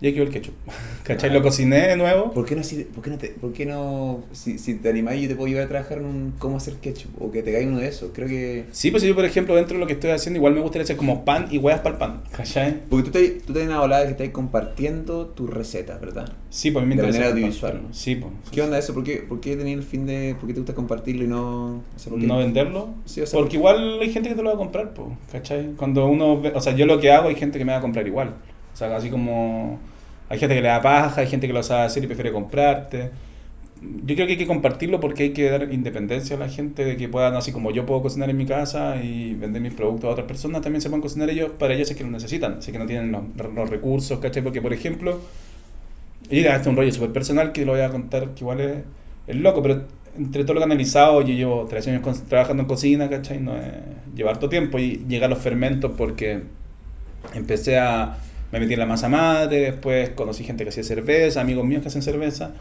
Ya 0.00 0.12
quedó 0.12 0.22
el 0.24 0.30
ketchup. 0.30 0.54
¿Cachai? 1.04 1.30
Lo 1.32 1.42
cociné 1.42 1.88
de 1.88 1.96
nuevo. 1.96 2.32
¿Por 2.32 2.44
qué 2.44 2.54
no, 2.54 2.62
si, 2.62 2.84
por 2.84 3.02
qué 3.02 3.10
no, 3.10 3.18
te, 3.18 3.28
por 3.28 3.52
qué 3.52 3.66
no 3.66 4.22
si, 4.32 4.58
si 4.58 4.74
te 4.74 4.90
animáis 4.90 5.22
yo 5.22 5.28
te 5.28 5.34
puedo 5.36 5.48
llevar 5.48 5.64
a 5.64 5.68
trabajar 5.68 5.98
en 5.98 6.04
un 6.04 6.34
cómo 6.38 6.58
hacer 6.58 6.74
ketchup 6.74 7.10
o 7.20 7.30
que 7.30 7.42
te 7.42 7.52
caiga 7.52 7.68
uno 7.68 7.78
de 7.78 7.88
esos? 7.88 8.10
Creo 8.12 8.28
que... 8.28 8.66
Sí, 8.72 8.90
pues 8.90 9.02
yo, 9.02 9.14
por 9.14 9.24
ejemplo, 9.24 9.54
dentro 9.56 9.74
de 9.74 9.80
lo 9.80 9.86
que 9.86 9.94
estoy 9.94 10.10
haciendo, 10.10 10.38
igual 10.38 10.54
me 10.54 10.60
gustaría 10.60 10.84
hacer 10.84 10.96
como 10.96 11.24
pan 11.24 11.46
y 11.50 11.58
huevas 11.58 11.80
para 11.80 11.94
el 11.94 11.98
pan. 11.98 12.22
¿Cachai? 12.30 12.80
Porque 12.88 13.06
tú 13.06 13.10
te, 13.10 13.28
tú 13.46 13.52
te 13.52 13.62
una 13.64 13.80
volada 13.80 14.04
que 14.04 14.10
estás 14.12 14.28
compartiendo 14.28 15.26
tus 15.28 15.50
recetas, 15.50 16.00
¿verdad? 16.00 16.32
Sí, 16.50 16.70
pues 16.70 16.82
a 16.82 16.86
mí 16.86 16.94
me 16.94 17.02
De 17.02 17.08
manera 17.08 17.28
audiovisual. 17.30 17.82
Sí, 17.92 18.16
pues. 18.16 18.32
¿Qué 18.52 18.62
onda 18.62 18.78
eso? 18.78 18.94
¿Por 18.94 19.04
qué, 19.04 19.24
por 19.28 19.40
qué 19.40 19.54
el 19.54 19.82
fin 19.82 20.06
de... 20.06 20.36
¿Por 20.38 20.46
qué 20.46 20.54
te 20.54 20.60
gusta 20.60 20.74
compartirlo 20.74 21.24
y 21.24 21.28
no... 21.28 21.76
o 21.76 21.98
sea, 21.98 22.12
no 22.14 22.38
venderlo. 22.38 22.90
Sí, 23.04 23.20
o 23.20 23.26
sea, 23.26 23.38
porque 23.38 23.56
igual 23.56 23.98
hay 24.00 24.12
gente 24.12 24.28
que 24.28 24.34
te 24.34 24.42
lo 24.42 24.50
va 24.50 24.54
a 24.54 24.58
comprar, 24.58 24.94
pues, 24.94 25.08
¿cachai? 25.32 25.72
Cuando 25.76 26.06
uno 26.06 26.40
ve- 26.40 26.52
o 26.54 26.60
sea, 26.60 26.74
yo 26.74 26.86
lo 26.86 27.00
que 27.00 27.10
hago 27.10 27.28
hay 27.28 27.34
gente 27.36 27.58
que 27.58 27.64
me 27.64 27.72
va 27.72 27.78
a 27.78 27.82
comprar 27.82 28.06
igual. 28.06 28.34
Sea, 28.78 28.96
así 28.96 29.10
como 29.10 29.78
hay 30.28 30.38
gente 30.38 30.54
que 30.54 30.62
le 30.62 30.68
da 30.68 30.82
paja, 30.82 31.20
hay 31.20 31.26
gente 31.28 31.46
que 31.46 31.52
lo 31.52 31.62
sabe 31.62 31.84
hacer 31.84 32.04
y 32.04 32.06
prefiere 32.06 32.32
comprarte. 32.32 33.10
Yo 33.80 34.14
creo 34.16 34.26
que 34.26 34.32
hay 34.32 34.38
que 34.38 34.46
compartirlo 34.46 35.00
porque 35.00 35.24
hay 35.24 35.32
que 35.32 35.50
dar 35.50 35.72
independencia 35.72 36.36
a 36.36 36.40
la 36.40 36.48
gente 36.48 36.84
de 36.84 36.96
que 36.96 37.08
puedan, 37.08 37.34
así 37.36 37.52
como 37.52 37.70
yo 37.70 37.86
puedo 37.86 38.02
cocinar 38.02 38.28
en 38.30 38.36
mi 38.36 38.46
casa 38.46 38.96
y 39.02 39.34
vender 39.34 39.62
mis 39.62 39.72
productos 39.74 40.08
a 40.08 40.12
otras 40.12 40.26
personas, 40.26 40.62
también 40.62 40.82
se 40.82 40.88
pueden 40.90 41.02
cocinar 41.02 41.30
ellos 41.30 41.52
para 41.58 41.74
ellos 41.74 41.90
es 41.90 41.96
que 41.96 42.04
lo 42.04 42.10
necesitan, 42.10 42.60
si 42.62 42.70
es 42.70 42.72
que 42.72 42.78
no 42.80 42.86
tienen 42.86 43.12
los, 43.12 43.22
los 43.54 43.70
recursos, 43.70 44.18
¿cachai? 44.18 44.42
Porque, 44.42 44.60
por 44.62 44.72
ejemplo, 44.72 45.20
y 46.30 46.40
este 46.40 46.60
es 46.60 46.66
un 46.66 46.76
rollo 46.76 46.92
súper 46.92 47.12
personal 47.12 47.52
que 47.52 47.64
lo 47.64 47.72
voy 47.72 47.80
a 47.80 47.90
contar 47.90 48.34
que 48.34 48.40
igual 48.40 48.60
es, 48.60 48.78
es 49.26 49.36
loco, 49.36 49.62
pero 49.62 49.82
entre 50.16 50.42
todo 50.44 50.54
lo 50.54 50.60
que 50.60 50.64
he 50.64 50.66
analizado, 50.66 51.22
yo 51.22 51.32
llevo 51.34 51.66
tres 51.68 51.86
años 51.88 52.02
con- 52.02 52.26
trabajando 52.28 52.62
en 52.62 52.68
cocina, 52.68 53.08
¿cachai? 53.08 53.40
No 53.40 53.56
es 53.56 53.64
llevar 54.14 54.34
harto 54.34 54.48
tiempo 54.48 54.78
y 54.78 55.04
llegar 55.08 55.26
a 55.30 55.34
los 55.34 55.38
fermentos 55.42 55.92
porque 55.96 56.42
empecé 57.34 57.78
a... 57.78 58.18
Me 58.52 58.60
metí 58.60 58.72
en 58.72 58.80
la 58.80 58.86
masa 58.86 59.08
madre, 59.08 59.60
después 59.60 60.10
conocí 60.10 60.44
gente 60.44 60.64
que 60.64 60.70
hacía 60.70 60.84
cerveza, 60.84 61.40
amigos 61.40 61.64
míos 61.66 61.82
que 61.82 61.88
hacen 61.88 62.02
cerveza. 62.02 62.54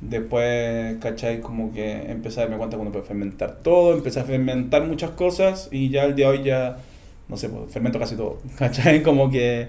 Después, 0.00 0.96
¿cachai? 0.98 1.40
Como 1.40 1.72
que 1.72 2.10
empecé 2.10 2.40
a 2.40 2.42
darme 2.44 2.56
cuenta 2.56 2.76
que 2.76 2.82
uno 2.82 2.92
puede 2.92 3.04
fermentar 3.04 3.58
todo, 3.62 3.94
empecé 3.94 4.20
a 4.20 4.24
fermentar 4.24 4.86
muchas 4.86 5.10
cosas 5.12 5.68
y 5.72 5.90
ya 5.90 6.04
el 6.04 6.14
día 6.14 6.30
de 6.30 6.38
hoy 6.38 6.44
ya, 6.44 6.78
no 7.28 7.36
sé, 7.36 7.48
pues, 7.48 7.72
fermento 7.72 7.98
casi 7.98 8.16
todo, 8.16 8.40
¿cachai? 8.58 9.02
Como 9.02 9.30
que 9.30 9.68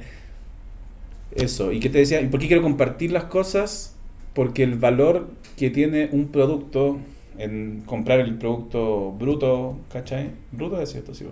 eso. 1.36 1.72
¿Y 1.72 1.80
qué 1.80 1.90
te 1.90 2.00
decía? 2.00 2.22
¿Y 2.22 2.28
por 2.28 2.40
qué 2.40 2.48
quiero 2.48 2.62
compartir 2.62 3.12
las 3.12 3.26
cosas? 3.26 3.96
Porque 4.34 4.64
el 4.64 4.76
valor 4.76 5.30
que 5.58 5.70
tiene 5.70 6.10
un 6.12 6.28
producto 6.30 7.00
en 7.38 7.84
comprar 7.86 8.20
el 8.20 8.36
producto 8.38 9.12
bruto, 9.14 9.78
¿cachai? 9.92 10.32
Bruto 10.52 10.82
es 10.82 10.92
cierto, 10.92 11.14
sí. 11.14 11.26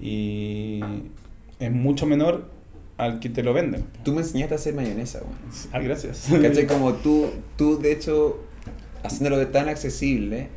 Y 0.00 0.80
es 1.58 1.72
mucho 1.72 2.06
menor 2.06 2.55
al 2.98 3.20
que 3.20 3.28
te 3.28 3.42
lo 3.42 3.52
venden. 3.52 3.84
Tú 4.04 4.12
me 4.12 4.22
enseñaste 4.22 4.54
a 4.54 4.56
hacer 4.56 4.74
mayonesa, 4.74 5.20
güey. 5.20 5.34
Ah, 5.72 5.80
gracias. 5.80 6.28
¿Cachai? 6.30 6.66
Como 6.68 6.94
tú, 6.94 7.30
tú, 7.56 7.78
de 7.78 7.92
hecho, 7.92 8.40
haciéndolo 9.02 9.38
de 9.38 9.46
tan 9.46 9.68
accesible 9.68 10.48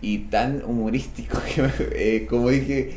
y 0.00 0.18
tan 0.18 0.64
humorístico, 0.64 1.38
que 1.54 1.68
eh, 1.94 2.26
como 2.26 2.48
dije, 2.48 2.92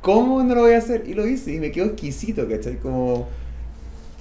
¿cómo 0.00 0.42
no 0.42 0.54
lo 0.54 0.62
voy 0.62 0.72
a 0.72 0.78
hacer? 0.78 1.04
Y 1.06 1.14
lo 1.14 1.26
hice 1.26 1.54
y 1.54 1.60
me 1.60 1.70
quedó 1.70 1.86
exquisito, 1.86 2.48
¿cachai? 2.48 2.78
Como... 2.78 3.28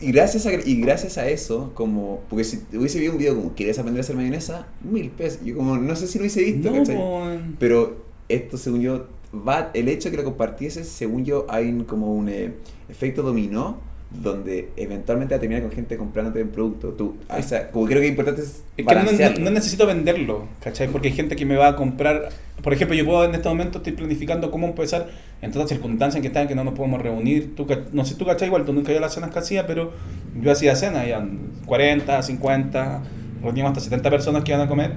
Y 0.01 0.13
gracias, 0.13 0.45
a, 0.45 0.53
y 0.53 0.79
gracias 0.79 1.17
a 1.17 1.27
eso, 1.27 1.71
como... 1.73 2.21
Porque 2.29 2.45
si 2.45 2.61
hubiese 2.73 2.99
visto 2.99 3.11
un 3.13 3.17
video 3.17 3.35
como, 3.35 3.53
¿quieres 3.53 3.79
aprender 3.79 3.99
a 3.99 4.03
hacer 4.03 4.15
mayonesa? 4.15 4.67
Mil 4.81 5.09
pesos. 5.09 5.41
Yo 5.43 5.57
como, 5.57 5.77
no 5.77 5.95
sé 5.95 6.07
si 6.07 6.17
lo 6.17 6.21
hubiese 6.23 6.41
visto, 6.41 6.71
No, 6.71 6.77
¿cachai? 6.77 6.95
po. 6.95 7.27
Pero 7.59 8.05
esto, 8.29 8.57
según 8.57 8.79
yo, 8.79 9.07
va, 9.33 9.71
el 9.73 9.89
hecho 9.89 10.07
de 10.07 10.11
que 10.11 10.17
lo 10.17 10.23
compartieses, 10.23 10.87
según 10.87 11.25
yo, 11.25 11.45
hay 11.49 11.83
como 11.85 12.13
un 12.13 12.29
eh, 12.29 12.53
efecto 12.87 13.23
dominó 13.23 13.88
donde 14.11 14.69
eventualmente 14.75 15.35
va 15.35 15.37
a 15.37 15.39
terminar 15.39 15.61
con 15.61 15.71
gente 15.71 15.95
comprándote 15.95 16.41
un 16.41 16.49
producto. 16.49 16.89
Tú, 16.89 17.17
o 17.29 17.43
sea, 17.43 17.69
como 17.69 17.85
creo 17.85 17.99
que 17.99 18.07
es 18.07 18.11
importante 18.11 18.41
es 18.41 18.63
Es 18.75 18.85
que 18.85 19.39
no, 19.39 19.51
necesito 19.51 19.85
venderlo, 19.85 20.47
¿cachai? 20.61 20.87
Porque 20.87 21.09
hay 21.09 21.13
gente 21.13 21.35
que 21.35 21.45
me 21.45 21.55
va 21.55 21.67
a 21.67 21.75
comprar. 21.75 22.29
Por 22.63 22.73
ejemplo, 22.73 22.95
yo 22.95 23.05
puedo 23.05 23.23
en 23.23 23.35
este 23.35 23.47
momento 23.47 23.77
estoy 23.77 23.93
planificando 23.93 24.49
cómo 24.49 24.67
empezar 24.67 25.09
en 25.41 25.51
todas 25.51 25.69
las 25.69 25.77
circunstancias 25.77 26.15
en 26.17 26.21
que 26.23 26.27
están, 26.29 26.47
que 26.47 26.55
no 26.55 26.63
nos 26.63 26.73
podemos 26.73 27.01
reunir. 27.01 27.55
Tú, 27.55 27.67
no 27.93 28.03
sé, 28.03 28.15
tú, 28.15 28.25
¿cachai? 28.25 28.47
Igual 28.47 28.65
tú 28.65 28.73
nunca 28.73 28.91
a 28.91 28.99
las 28.99 29.13
cenas 29.13 29.29
que 29.31 29.39
hacía, 29.39 29.67
pero 29.67 29.93
yo 30.41 30.51
hacía 30.51 30.75
cenas, 30.75 31.07
ya 31.07 31.25
40, 31.65 32.23
50, 32.23 33.03
reuníamos 33.41 33.71
hasta 33.71 33.81
70 33.83 34.09
personas 34.09 34.43
que 34.43 34.51
iban 34.51 34.61
a 34.61 34.67
comer. 34.67 34.91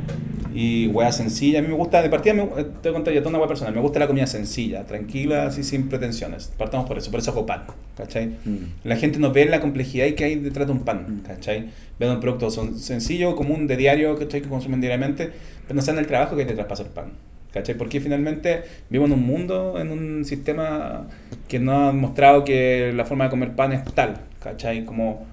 Y 0.55 0.88
weá 0.88 1.11
sencilla, 1.12 1.61
a 1.61 1.62
mí 1.62 1.68
me 1.68 1.74
gusta, 1.74 2.02
de 2.02 2.11
partida, 2.11 2.35
me, 2.35 2.42
te 2.44 2.62
voy 2.62 2.90
a 2.90 2.92
contar 2.92 3.14
ya 3.14 3.20
toda 3.20 3.31
una 3.31 3.38
weá 3.38 3.48
personal, 3.48 3.74
me 3.74 3.81
gusta 3.81 3.98
la 3.98 4.07
comida 4.07 4.26
sencilla, 4.26 4.85
tranquila, 4.85 5.46
así 5.46 5.62
sin 5.64 5.88
pretensiones. 5.88 6.52
Partamos 6.59 6.87
por 6.87 6.98
eso, 6.98 7.11
por 7.11 7.20
eso 7.20 7.31
hago 7.31 7.46
pan, 7.46 7.62
¿cachai? 7.96 8.26
Mm. 8.44 8.57
La 8.85 8.96
gente 8.96 9.18
no 9.18 9.33
ve 9.33 9.46
la 9.46 9.61
complejidad 9.62 10.09
que 10.14 10.24
hay 10.24 10.35
detrás 10.37 10.66
de 10.66 10.74
un 10.74 10.81
pan, 10.81 11.07
Mm. 11.22 11.26
¿cachai? 11.26 11.70
Ven 11.98 12.11
un 12.11 12.20
producto 12.20 12.50
son- 12.50 12.78
sencillo, 12.78 13.35
común, 13.35 13.66
de 13.66 13.78
diario, 13.78 14.14
¿cachai? 14.18 14.42
Que 14.42 14.48
consumen 14.50 14.81
diariamente, 14.83 15.31
pero 15.66 15.74
no 15.74 15.81
saben 15.81 16.00
el 16.00 16.07
trabajo 16.07 16.37
que 16.37 16.42
hay 16.42 16.48
detrás 16.48 16.66
para 16.66 16.74
hacer 16.74 16.88
pan, 16.92 17.12
¿cachai? 17.55 17.74
Porque 17.74 18.00
finalmente 18.02 18.62
vivo 18.90 19.07
en 19.07 19.12
un 19.12 19.22
mundo, 19.26 19.78
en 19.81 19.90
un 19.90 20.26
sistema 20.26 21.07
que 21.48 21.59
no 21.61 21.72
ha 21.88 21.92
mostrado 21.92 22.44
que 22.44 22.92
la 22.94 23.07
forma 23.07 23.24
de 23.24 23.31
comer 23.31 23.52
pan 23.57 23.72
es 23.72 23.85
tal, 23.94 24.18
¿cachai? 24.38 24.85
Como 24.85 25.24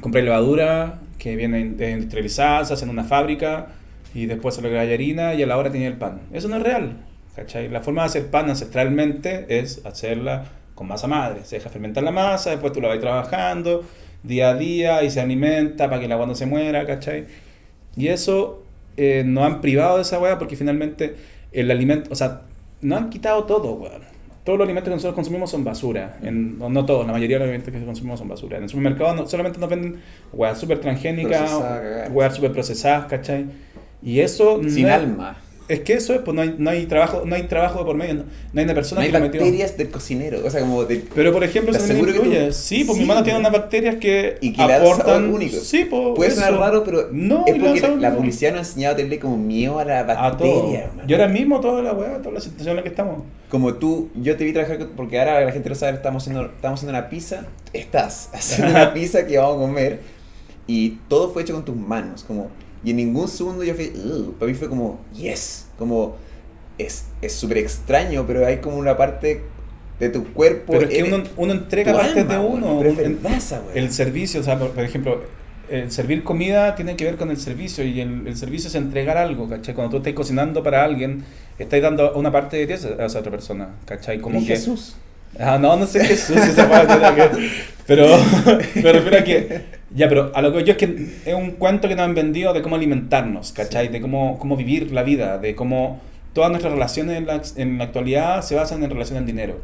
comprar 0.00 0.24
levadura 0.24 1.00
que 1.18 1.36
viene 1.36 1.60
in- 1.60 1.82
industrializada, 1.82 2.64
se 2.64 2.74
hace 2.74 2.84
en 2.84 2.90
una 2.90 3.04
fábrica 3.04 3.68
y 4.14 4.26
después 4.26 4.54
se 4.54 4.62
logra 4.62 4.84
la 4.84 4.92
harina 4.92 5.34
y 5.34 5.42
a 5.42 5.46
la 5.46 5.56
hora 5.56 5.70
tiene 5.70 5.86
el 5.86 5.96
pan. 5.96 6.20
Eso 6.32 6.48
no 6.48 6.56
es 6.56 6.62
real. 6.62 6.96
¿cachai? 7.34 7.68
La 7.68 7.80
forma 7.80 8.02
de 8.02 8.06
hacer 8.06 8.26
pan 8.28 8.48
ancestralmente 8.48 9.46
es 9.48 9.84
hacerla 9.84 10.44
con 10.74 10.88
masa 10.88 11.06
madre. 11.06 11.44
Se 11.44 11.56
deja 11.56 11.68
fermentar 11.68 12.02
la 12.02 12.10
masa, 12.10 12.50
después 12.50 12.72
tú 12.72 12.80
la 12.80 12.88
vas 12.88 12.98
trabajando 13.00 13.84
día 14.22 14.50
a 14.50 14.54
día 14.54 15.02
y 15.04 15.10
se 15.10 15.20
alimenta 15.20 15.88
para 15.88 16.00
que 16.00 16.06
el 16.06 16.12
agua 16.12 16.26
no 16.26 16.34
se 16.34 16.46
muera, 16.46 16.84
¿cachai? 16.86 17.26
Y 17.96 18.08
eso 18.08 18.62
eh, 18.96 19.22
nos 19.24 19.44
han 19.44 19.60
privado 19.60 19.96
de 19.96 20.02
esa 20.02 20.18
weá 20.18 20.38
porque 20.38 20.56
finalmente 20.56 21.14
el 21.52 21.70
alimento, 21.70 22.10
o 22.12 22.16
sea, 22.16 22.42
nos 22.80 22.98
han 22.98 23.10
quitado 23.10 23.44
todo, 23.44 23.72
weón. 23.74 24.02
Todos 24.46 24.58
los 24.58 24.64
alimentos 24.66 24.88
que 24.88 24.94
nosotros 24.94 25.14
consumimos 25.16 25.50
son 25.50 25.64
basura. 25.64 26.18
En- 26.22 26.58
no, 26.58 26.70
no 26.70 26.86
todos, 26.86 27.04
la 27.06 27.12
mayoría 27.12 27.36
de 27.36 27.40
los 27.40 27.48
alimentos 27.50 27.74
que 27.74 27.84
consumimos 27.84 28.18
son 28.20 28.28
basura. 28.28 28.56
En 28.56 28.62
el 28.62 28.68
supermercado 28.68 29.14
no- 29.14 29.26
solamente 29.26 29.58
nos 29.58 29.68
venden 29.68 30.00
weas 30.32 30.58
súper 30.58 30.78
transgénicas, 30.80 31.50
weas 32.12 32.34
súper 32.34 32.52
procesadas, 32.52 33.06
¿cachai? 33.06 33.46
Y 34.02 34.20
eso... 34.20 34.60
Sin 34.70 34.86
no 34.86 34.94
alma. 34.94 35.36
Es 35.68 35.80
que 35.80 35.94
eso 35.94 36.14
es, 36.14 36.20
pues 36.20 36.32
no 36.34 36.42
hay, 36.42 36.54
no 36.58 36.70
hay 36.70 36.86
trabajo, 36.86 37.22
no 37.24 37.34
hay 37.34 37.42
trabajo 37.42 37.80
de 37.80 37.84
por 37.84 37.96
medio, 37.96 38.14
no, 38.14 38.22
no 38.52 38.60
hay 38.60 38.64
una 38.64 38.74
persona 38.74 39.00
No 39.00 39.04
hay 39.06 39.10
que 39.12 39.18
metió. 39.18 39.40
bacterias 39.40 39.76
del 39.76 39.90
cocinero. 39.90 40.38
O 40.44 40.50
sea, 40.50 40.60
como 40.60 40.84
de. 40.84 41.04
Pero 41.12 41.32
por 41.32 41.42
ejemplo, 41.42 41.72
¿Te 41.72 41.78
eso 41.78 41.88
también 41.88 42.06
aseguro 42.08 42.22
que 42.22 42.28
influye. 42.36 42.52
Sí, 42.52 42.84
pues 42.84 42.96
Sí, 42.96 43.02
mi 43.02 43.08
mano 43.08 43.22
tiene 43.24 43.40
unas 43.40 43.50
bacterias 43.50 43.96
que, 43.96 44.38
Y 44.40 44.52
que 44.52 44.62
aportan. 44.62 45.32
único. 45.34 45.56
Sí, 45.56 45.84
pues. 45.90 46.02
Puede 46.14 46.30
sonar 46.30 46.54
raro, 46.56 46.84
pero 46.84 47.08
No, 47.10 47.44
es 47.46 47.54
porque 47.58 47.80
la, 47.80 47.88
la 48.10 48.14
publicidad 48.16 48.52
nos 48.52 48.58
ha 48.58 48.62
enseñado 48.68 48.92
a 48.92 48.96
tenerle 48.96 49.18
como 49.18 49.36
miedo 49.38 49.78
a 49.80 49.84
la 49.84 50.00
A 50.00 50.02
bacteria. 50.04 50.84
hermano. 50.84 51.02
Y 51.08 51.12
ahora 51.14 51.28
mismo 51.28 51.58
toda 51.60 51.82
la 51.82 51.92
weá, 51.94 52.18
toda 52.18 52.34
la 52.34 52.40
situación 52.40 52.70
en 52.70 52.76
la 52.76 52.82
que 52.84 52.88
estamos. 52.90 53.22
Como 53.48 53.74
tú, 53.74 54.08
yo 54.14 54.36
te 54.36 54.44
vi 54.44 54.52
trabajar, 54.52 54.78
porque 54.96 55.18
ahora 55.18 55.44
la 55.44 55.50
gente 55.52 55.68
lo 55.68 55.74
sabe, 55.74 55.94
estamos 55.96 56.22
haciendo, 56.22 56.44
estamos 56.46 56.78
haciendo 56.78 56.96
una 56.98 57.08
pizza, 57.08 57.44
estás 57.72 58.30
haciendo 58.32 58.70
una 58.72 58.94
pizza 58.94 59.26
que 59.26 59.36
vamos 59.38 59.56
a 59.56 59.66
comer 59.66 60.00
y 60.68 60.90
todo 61.08 61.30
fue 61.30 61.42
hecho 61.42 61.54
con 61.54 61.64
tus 61.64 61.76
manos, 61.76 62.24
como, 62.24 62.50
y 62.84 62.90
en 62.90 62.96
ningún 62.96 63.28
segundo 63.28 63.64
yo 63.64 63.74
fui, 63.74 63.92
"Ugh", 63.94 64.34
para 64.38 64.50
mí 64.50 64.56
fue 64.56 64.68
como, 64.68 65.00
yes, 65.14 65.66
como, 65.78 66.16
es 66.78 67.06
es 67.22 67.32
súper 67.32 67.58
extraño, 67.58 68.26
pero 68.26 68.46
hay 68.46 68.58
como 68.58 68.76
una 68.76 68.96
parte 68.96 69.42
de 69.98 70.08
tu 70.10 70.24
cuerpo. 70.32 70.72
Pero 70.72 70.88
es 70.88 70.94
que 70.94 71.04
uno, 71.04 71.22
uno 71.36 71.52
entrega 71.52 71.92
partes 71.92 72.16
alma, 72.18 72.34
de 72.34 72.40
uno. 72.40 72.82
es 72.82 72.96
weá. 72.98 73.62
el 73.74 73.90
servicio, 73.92 74.40
o 74.40 74.44
sea, 74.44 74.58
por, 74.58 74.70
por 74.72 74.84
ejemplo, 74.84 75.22
el 75.70 75.90
servir 75.90 76.22
comida 76.22 76.74
tiene 76.76 76.96
que 76.96 77.04
ver 77.04 77.16
con 77.16 77.30
el 77.30 77.38
servicio 77.38 77.82
y 77.84 78.00
el, 78.00 78.26
el 78.26 78.36
servicio 78.36 78.68
es 78.68 78.74
entregar 78.74 79.16
algo, 79.16 79.48
¿cachai? 79.48 79.74
Cuando 79.74 79.90
tú 79.92 79.96
estás 79.98 80.12
cocinando 80.12 80.62
para 80.62 80.84
alguien, 80.84 81.24
estás 81.58 81.80
dando 81.82 82.12
una 82.12 82.30
parte 82.30 82.56
de 82.58 82.66
ti 82.66 82.72
a 82.74 83.06
esa, 83.06 83.18
otra 83.18 83.30
persona, 83.30 83.70
¿cachai? 83.84 84.20
Como 84.20 84.38
que... 84.40 84.46
Jesús. 84.46 84.96
Ah, 85.38 85.58
no, 85.58 85.76
no 85.76 85.86
sé 85.86 86.04
Jesús, 86.04 86.36
esa 86.36 86.68
parte 86.68 86.94
que- 87.16 87.50
Pero 87.86 88.06
me 88.76 88.92
refiero 88.92 89.18
a 89.18 89.24
que. 89.24 89.64
Ya, 89.94 90.08
pero 90.08 90.32
a 90.34 90.42
lo 90.42 90.52
que 90.52 90.64
yo 90.64 90.72
es 90.72 90.78
que 90.78 91.06
es 91.24 91.34
un 91.34 91.52
cuento 91.52 91.88
que 91.88 91.94
nos 91.94 92.04
han 92.06 92.14
vendido 92.14 92.52
de 92.52 92.60
cómo 92.62 92.76
alimentarnos, 92.76 93.52
¿cachai? 93.52 93.88
De 93.88 94.00
cómo, 94.00 94.38
cómo 94.38 94.56
vivir 94.56 94.90
la 94.92 95.02
vida, 95.04 95.38
de 95.38 95.54
cómo 95.54 96.00
todas 96.32 96.50
nuestras 96.50 96.72
relaciones 96.72 97.16
en 97.18 97.26
la, 97.26 97.40
en 97.56 97.78
la 97.78 97.84
actualidad 97.84 98.42
se 98.42 98.54
basan 98.56 98.82
en 98.82 98.90
relación 98.90 99.18
al 99.18 99.26
dinero, 99.26 99.60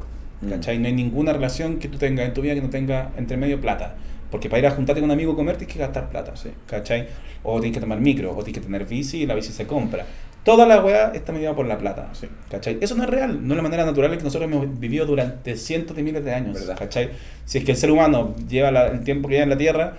¿cachai? 0.49 0.79
No 0.79 0.87
hay 0.87 0.93
ninguna 0.93 1.33
relación 1.33 1.79
que 1.79 1.89
tú 1.89 1.99
tengas 1.99 2.27
en 2.27 2.35
tu 2.35 2.41
vida 2.41 2.55
que 2.55 2.63
no 2.63 2.71
tenga 2.71 3.11
entre 3.17 3.37
medio 3.37 3.61
plata. 3.61 3.97
Porque 4.31 4.49
para 4.49 4.61
ir 4.61 4.67
a 4.67 4.71
juntarte 4.71 5.01
con 5.03 5.11
un 5.11 5.15
amigo 5.15 5.33
a 5.33 5.37
comer 5.37 5.57
tienes 5.57 5.75
que 5.75 5.81
gastar 5.81 6.09
plata, 6.09 6.33
¿cachai? 6.67 7.09
O 7.43 7.61
tienes 7.61 7.77
que 7.77 7.81
tomar 7.81 8.01
micro, 8.01 8.31
o 8.31 8.43
tienes 8.43 8.61
que 8.61 8.65
tener 8.67 8.87
bici 8.87 9.23
y 9.23 9.27
la 9.27 9.35
bici 9.35 9.53
se 9.53 9.67
compra. 9.67 10.07
Toda 10.45 10.67
la 10.67 10.83
weá 10.83 11.13
está 11.15 11.33
medida 11.33 11.55
por 11.55 11.67
la 11.67 11.77
plata, 11.79 12.11
¿cachai? 12.51 12.79
Eso 12.81 12.95
no 12.95 13.03
es 13.05 13.11
real, 13.11 13.47
no 13.47 13.55
es 13.55 13.57
la 13.57 13.63
manera 13.63 13.85
natural 13.85 14.17
que 14.17 14.25
nosotros 14.25 14.51
hemos 14.51 14.81
vivido 14.81 15.05
durante 15.05 15.57
cientos 15.57 15.97
de 15.97 16.03
miles 16.03 16.25
de 16.25 16.33
años, 16.33 16.55
Verdad. 16.61 16.77
¿cachai? 16.79 17.11
Si 17.45 17.59
es 17.59 17.65
que 17.65 17.73
el 17.73 17.77
ser 17.77 17.91
humano 17.91 18.35
lleva 18.49 18.71
la- 18.71 18.87
el 18.87 19.05
tiempo 19.05 19.29
que 19.29 19.35
lleva 19.35 19.45
en 19.45 19.51
la 19.51 19.59
Tierra, 19.59 19.93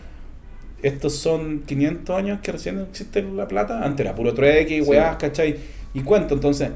estos 0.84 1.16
son 1.16 1.64
500 1.66 2.16
años 2.16 2.40
que 2.42 2.52
recién 2.52 2.80
existe 2.82 3.22
la 3.24 3.48
plata, 3.48 3.84
antes 3.84 4.06
era 4.06 4.14
puro 4.16 4.34
trueque 4.34 4.78
y 4.78 4.84
Sí. 4.84 4.90
weás, 4.90 5.16
¿cachai? 5.18 5.56
Y 5.94 6.02
cuento, 6.02 6.34
entonces, 6.36 6.70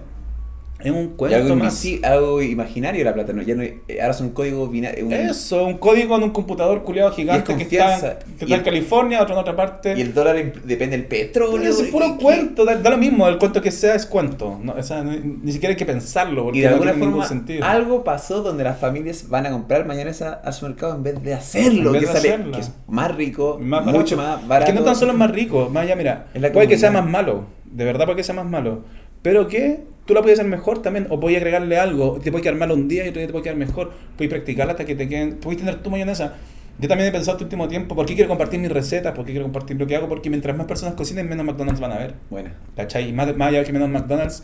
es 0.79 0.91
un 0.91 1.15
cuento 1.15 1.37
algo, 1.37 1.55
más. 1.55 1.85
algo 2.03 2.41
imaginario 2.41 3.03
la 3.03 3.13
plata, 3.13 3.33
¿no? 3.33 3.41
Ya 3.41 3.55
no 3.55 3.63
hay- 3.63 3.79
eh, 3.87 3.99
ahora 3.99 4.13
son 4.13 4.29
códigos 4.29 4.69
binarios. 4.71 5.11
Eso, 5.11 5.65
un 5.65 5.77
código 5.79 6.15
en 6.17 6.23
un 6.23 6.29
computador 6.29 6.83
culiado 6.83 7.11
gigante 7.11 7.55
que 7.55 7.63
está, 7.63 8.19
que 8.37 8.45
está 8.45 8.55
en 8.55 8.61
California, 8.63 9.21
otro 9.21 9.33
en 9.33 9.41
otra 9.41 9.55
parte. 9.55 9.95
Y 9.97 10.01
el 10.01 10.13
dólar 10.13 10.35
depende 10.63 10.97
del 10.97 11.07
petróleo. 11.07 11.71
es 11.71 11.81
puro 11.83 12.17
cuento, 12.17 12.63
da, 12.63 12.75
da 12.75 12.91
lo 12.91 12.97
mismo, 12.97 13.27
el 13.27 13.37
cuento 13.39 13.61
que 13.61 13.71
sea 13.71 13.95
es 13.95 14.05
cuento. 14.05 14.59
No, 14.61 14.73
o 14.73 14.83
sea, 14.83 15.03
ni, 15.03 15.17
ni 15.17 15.51
siquiera 15.51 15.71
hay 15.71 15.77
que 15.77 15.85
pensarlo, 15.85 16.43
porque 16.43 16.59
Y 16.59 16.61
de 16.61 16.67
no 16.67 16.73
alguna 16.75 16.91
tiene 16.91 17.07
ningún 17.07 17.23
forma 17.23 17.27
sentido. 17.27 17.65
algo 17.65 18.03
pasó 18.03 18.43
donde 18.43 18.63
las 18.63 18.77
familias 18.77 19.27
van 19.29 19.47
a 19.47 19.51
comprar 19.51 19.85
mañana 19.87 20.11
a, 20.43 20.51
su 20.51 20.65
mercado 20.67 20.95
en 20.95 21.03
vez 21.03 21.23
de 21.23 21.33
hacerlo, 21.33 21.91
vez 21.91 22.01
que, 22.01 22.07
de 22.07 22.13
sale, 22.13 22.51
que 22.51 22.59
es 22.59 22.71
más 22.87 23.15
rico, 23.15 23.57
Más 23.59 23.83
mucho 23.85 24.15
más 24.15 24.47
barato. 24.47 24.69
Es 24.69 24.73
que 24.75 24.79
no 24.79 24.85
tan 24.85 24.95
solo 24.95 25.11
es 25.13 25.17
más 25.17 25.31
rico, 25.31 25.69
más 25.71 25.83
allá, 25.83 25.95
mira, 25.95 26.27
Es 26.33 26.51
puede 26.51 26.67
que 26.67 26.77
sea 26.77 26.91
más 26.91 27.05
malo, 27.05 27.45
de 27.65 27.83
verdad 27.83 28.05
puede 28.05 28.17
que 28.17 28.23
sea 28.23 28.35
más 28.35 28.45
malo, 28.45 28.83
pero 29.23 29.47
que 29.47 29.96
tú 30.07 30.13
la 30.13 30.21
puedes 30.21 30.39
hacer 30.39 30.49
mejor 30.49 30.81
también, 30.81 31.05
o 31.09 31.19
puedes 31.19 31.37
agregarle 31.37 31.77
algo, 31.77 32.19
te 32.19 32.31
puede 32.31 32.41
quedar 32.41 32.55
malo 32.55 32.73
un 32.73 32.87
día 32.87 33.05
y 33.05 33.09
otro 33.09 33.19
día 33.19 33.27
te 33.27 33.33
puede 33.33 33.43
quedar 33.43 33.57
mejor, 33.57 33.91
puedes 34.15 34.31
practicarla 34.31 34.71
hasta 34.71 34.85
que 34.85 34.95
te 34.95 35.07
queden, 35.07 35.35
puedes 35.35 35.59
tener 35.59 35.83
tu 35.83 35.91
mayonesa. 35.91 36.35
Yo 36.79 36.87
también 36.87 37.09
he 37.09 37.11
pensado 37.11 37.37
este 37.37 37.43
último 37.43 37.67
tiempo, 37.67 37.95
¿por 37.95 38.05
qué 38.05 38.13
quiero 38.13 38.29
compartir 38.29 38.59
mis 38.59 38.71
recetas? 38.71 39.13
¿Por 39.13 39.25
qué 39.25 39.31
quiero 39.31 39.45
compartir 39.45 39.77
lo 39.77 39.85
que 39.85 39.95
hago? 39.95 40.07
Porque 40.07 40.29
mientras 40.29 40.55
más 40.55 40.65
personas 40.65 40.95
cocinen, 40.95 41.27
menos 41.27 41.45
McDonald's 41.45 41.81
van 41.81 41.91
a 41.91 41.97
ver. 41.97 42.13
Bueno, 42.29 42.51
¿Cachai? 42.75 43.09
Y 43.09 43.13
más, 43.13 43.35
más 43.35 43.49
allá 43.49 43.63
que 43.63 43.73
menos 43.73 43.89
McDonald's, 43.89 44.43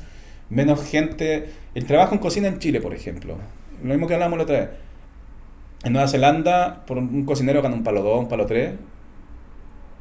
menos 0.49 0.83
gente. 0.83 1.49
El 1.75 1.85
trabajo 1.85 2.15
en 2.15 2.19
cocina 2.19 2.47
en 2.47 2.59
Chile, 2.59 2.81
por 2.81 2.93
ejemplo. 2.93 3.37
Lo 3.83 3.89
mismo 3.89 4.07
que 4.07 4.15
hablábamos 4.15 4.37
la 4.39 4.43
otra 4.43 4.59
vez. 4.59 4.69
En 5.83 5.93
Nueva 5.93 6.07
Zelanda, 6.07 6.83
por 6.85 6.97
un, 6.97 7.13
un 7.13 7.25
cocinero 7.25 7.61
gana 7.61 7.75
un 7.75 7.83
palo 7.83 8.01
2, 8.01 8.21
un 8.21 8.27
palo 8.27 8.45
3. 8.47 8.73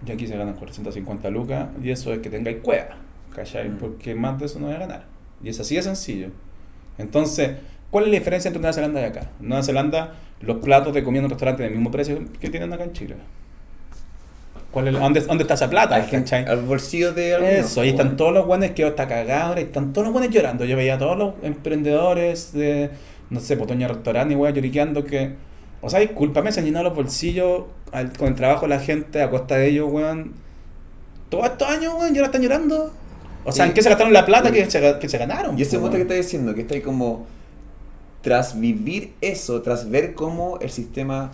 Y 0.06 0.10
aquí 0.10 0.26
se 0.26 0.36
ganan 0.36 0.54
450 0.54 1.30
lucas. 1.30 1.68
Y 1.82 1.90
eso 1.90 2.14
es 2.14 2.20
que 2.20 2.30
tengáis 2.30 2.58
cueva. 2.62 2.96
¿Cachai? 3.34 3.68
Mm. 3.68 3.76
Porque 3.76 4.14
más 4.14 4.38
de 4.38 4.46
eso 4.46 4.58
no 4.58 4.66
voy 4.66 4.74
a 4.74 4.78
ganar. 4.78 5.11
Y 5.42 5.48
es 5.48 5.60
así 5.60 5.74
de 5.76 5.82
sencillo. 5.82 6.28
Entonces, 6.98 7.52
¿cuál 7.90 8.04
es 8.04 8.10
la 8.10 8.18
diferencia 8.18 8.48
entre 8.48 8.60
Nueva 8.60 8.72
Zelanda 8.74 9.00
y 9.00 9.04
acá? 9.04 9.30
En 9.40 9.48
Nueva 9.48 9.62
Zelanda, 9.62 10.14
los 10.40 10.58
platos 10.58 10.92
de 10.94 11.02
comida 11.02 11.20
en 11.20 11.24
un 11.26 11.30
restaurante 11.30 11.62
del 11.62 11.72
mismo 11.72 11.90
precio 11.90 12.20
que 12.40 12.50
tienen 12.50 12.72
acá 12.72 12.84
en 12.84 12.92
Chile. 12.92 13.16
¿Cuál 14.70 14.88
es, 14.88 14.94
dónde, 14.94 15.20
¿Dónde 15.20 15.42
está 15.44 15.54
esa 15.54 15.68
plata? 15.68 15.96
al, 15.96 16.62
bolsillo 16.62 17.12
de 17.12 17.34
algunos. 17.34 17.54
Eso, 17.54 17.82
ahí 17.82 17.90
están 17.90 18.16
todos 18.16 18.32
los 18.32 18.46
buenos 18.46 18.70
que 18.70 18.86
está 18.86 19.06
cagado, 19.06 19.48
ahora 19.48 19.60
están 19.60 19.92
todos 19.92 20.06
los 20.06 20.12
buenos 20.14 20.30
llorando. 20.34 20.64
Yo 20.64 20.76
veía 20.76 20.94
a 20.94 20.98
todos 20.98 21.18
los 21.18 21.34
emprendedores 21.42 22.54
de, 22.54 22.90
no 23.28 23.40
sé, 23.40 23.58
Potoña 23.58 23.86
Restaurante 23.88 24.32
y 24.32 24.36
weá 24.36 24.50
lloriqueando 24.50 25.04
que, 25.04 25.34
o 25.82 25.90
sea, 25.90 26.00
discúlpame, 26.00 26.52
se 26.52 26.60
han 26.60 26.66
llenado 26.66 26.84
los 26.84 26.94
bolsillos 26.94 27.64
al- 27.92 28.16
con 28.16 28.28
el 28.28 28.34
trabajo 28.34 28.62
de 28.62 28.68
la 28.70 28.80
gente 28.80 29.20
a 29.20 29.28
costa 29.28 29.56
de 29.56 29.68
ellos, 29.68 29.92
weón. 29.92 30.32
Todos 31.28 31.44
estos 31.46 31.68
años, 31.68 31.92
weón, 31.94 32.14
y 32.14 32.18
ahora 32.18 32.26
están 32.26 32.40
llorando. 32.42 32.94
O 33.44 33.52
sea. 33.52 33.66
¿en 33.66 33.74
qué 33.74 33.82
se 33.82 33.88
gastaron 33.88 34.12
la 34.12 34.24
plata 34.24 34.50
que 34.50 34.70
se, 34.70 34.98
que 35.00 35.08
se 35.08 35.18
ganaron? 35.18 35.58
Y 35.58 35.62
ese 35.62 35.78
punto 35.78 35.96
que 35.96 36.02
estás 36.02 36.16
diciendo, 36.16 36.54
que 36.54 36.62
está 36.62 36.74
ahí 36.74 36.80
como 36.80 37.26
tras 38.22 38.58
vivir 38.58 39.14
eso, 39.20 39.62
tras 39.62 39.90
ver 39.90 40.14
cómo 40.14 40.58
el 40.60 40.70
sistema 40.70 41.32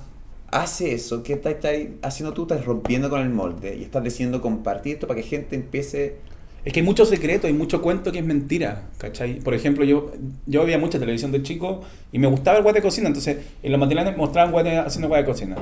hace 0.50 0.94
eso, 0.94 1.22
¿qué 1.22 1.34
estás 1.34 1.54
estás 1.54 1.74
haciendo 2.02 2.32
tú? 2.32 2.42
Estás 2.42 2.64
rompiendo 2.64 3.10
con 3.10 3.20
el 3.20 3.28
molde 3.28 3.76
y 3.76 3.82
estás 3.82 4.02
decidiendo 4.02 4.40
compartir 4.40 4.94
esto 4.94 5.06
para 5.06 5.20
que 5.20 5.26
gente 5.26 5.54
empiece... 5.54 6.16
Es 6.64 6.72
que 6.72 6.80
hay 6.80 6.86
mucho 6.86 7.06
secreto, 7.06 7.46
hay 7.46 7.52
mucho 7.52 7.80
cuento 7.80 8.10
que 8.10 8.18
es 8.18 8.24
mentira, 8.24 8.82
¿cachai? 8.98 9.40
Por 9.40 9.54
ejemplo, 9.54 9.84
yo, 9.84 10.10
yo 10.46 10.64
veía 10.64 10.78
mucha 10.78 10.98
televisión 10.98 11.30
de 11.30 11.42
chico 11.42 11.82
y 12.10 12.18
me 12.18 12.26
gustaba 12.26 12.56
el 12.56 12.62
guate 12.62 12.78
de 12.78 12.82
cocina, 12.82 13.06
entonces 13.06 13.38
en 13.62 13.70
los 13.70 13.80
matinales 13.80 14.16
mostraban 14.16 14.50
guate 14.50 14.76
haciendo 14.76 15.08
guate 15.08 15.22
de 15.22 15.28
cocina. 15.28 15.56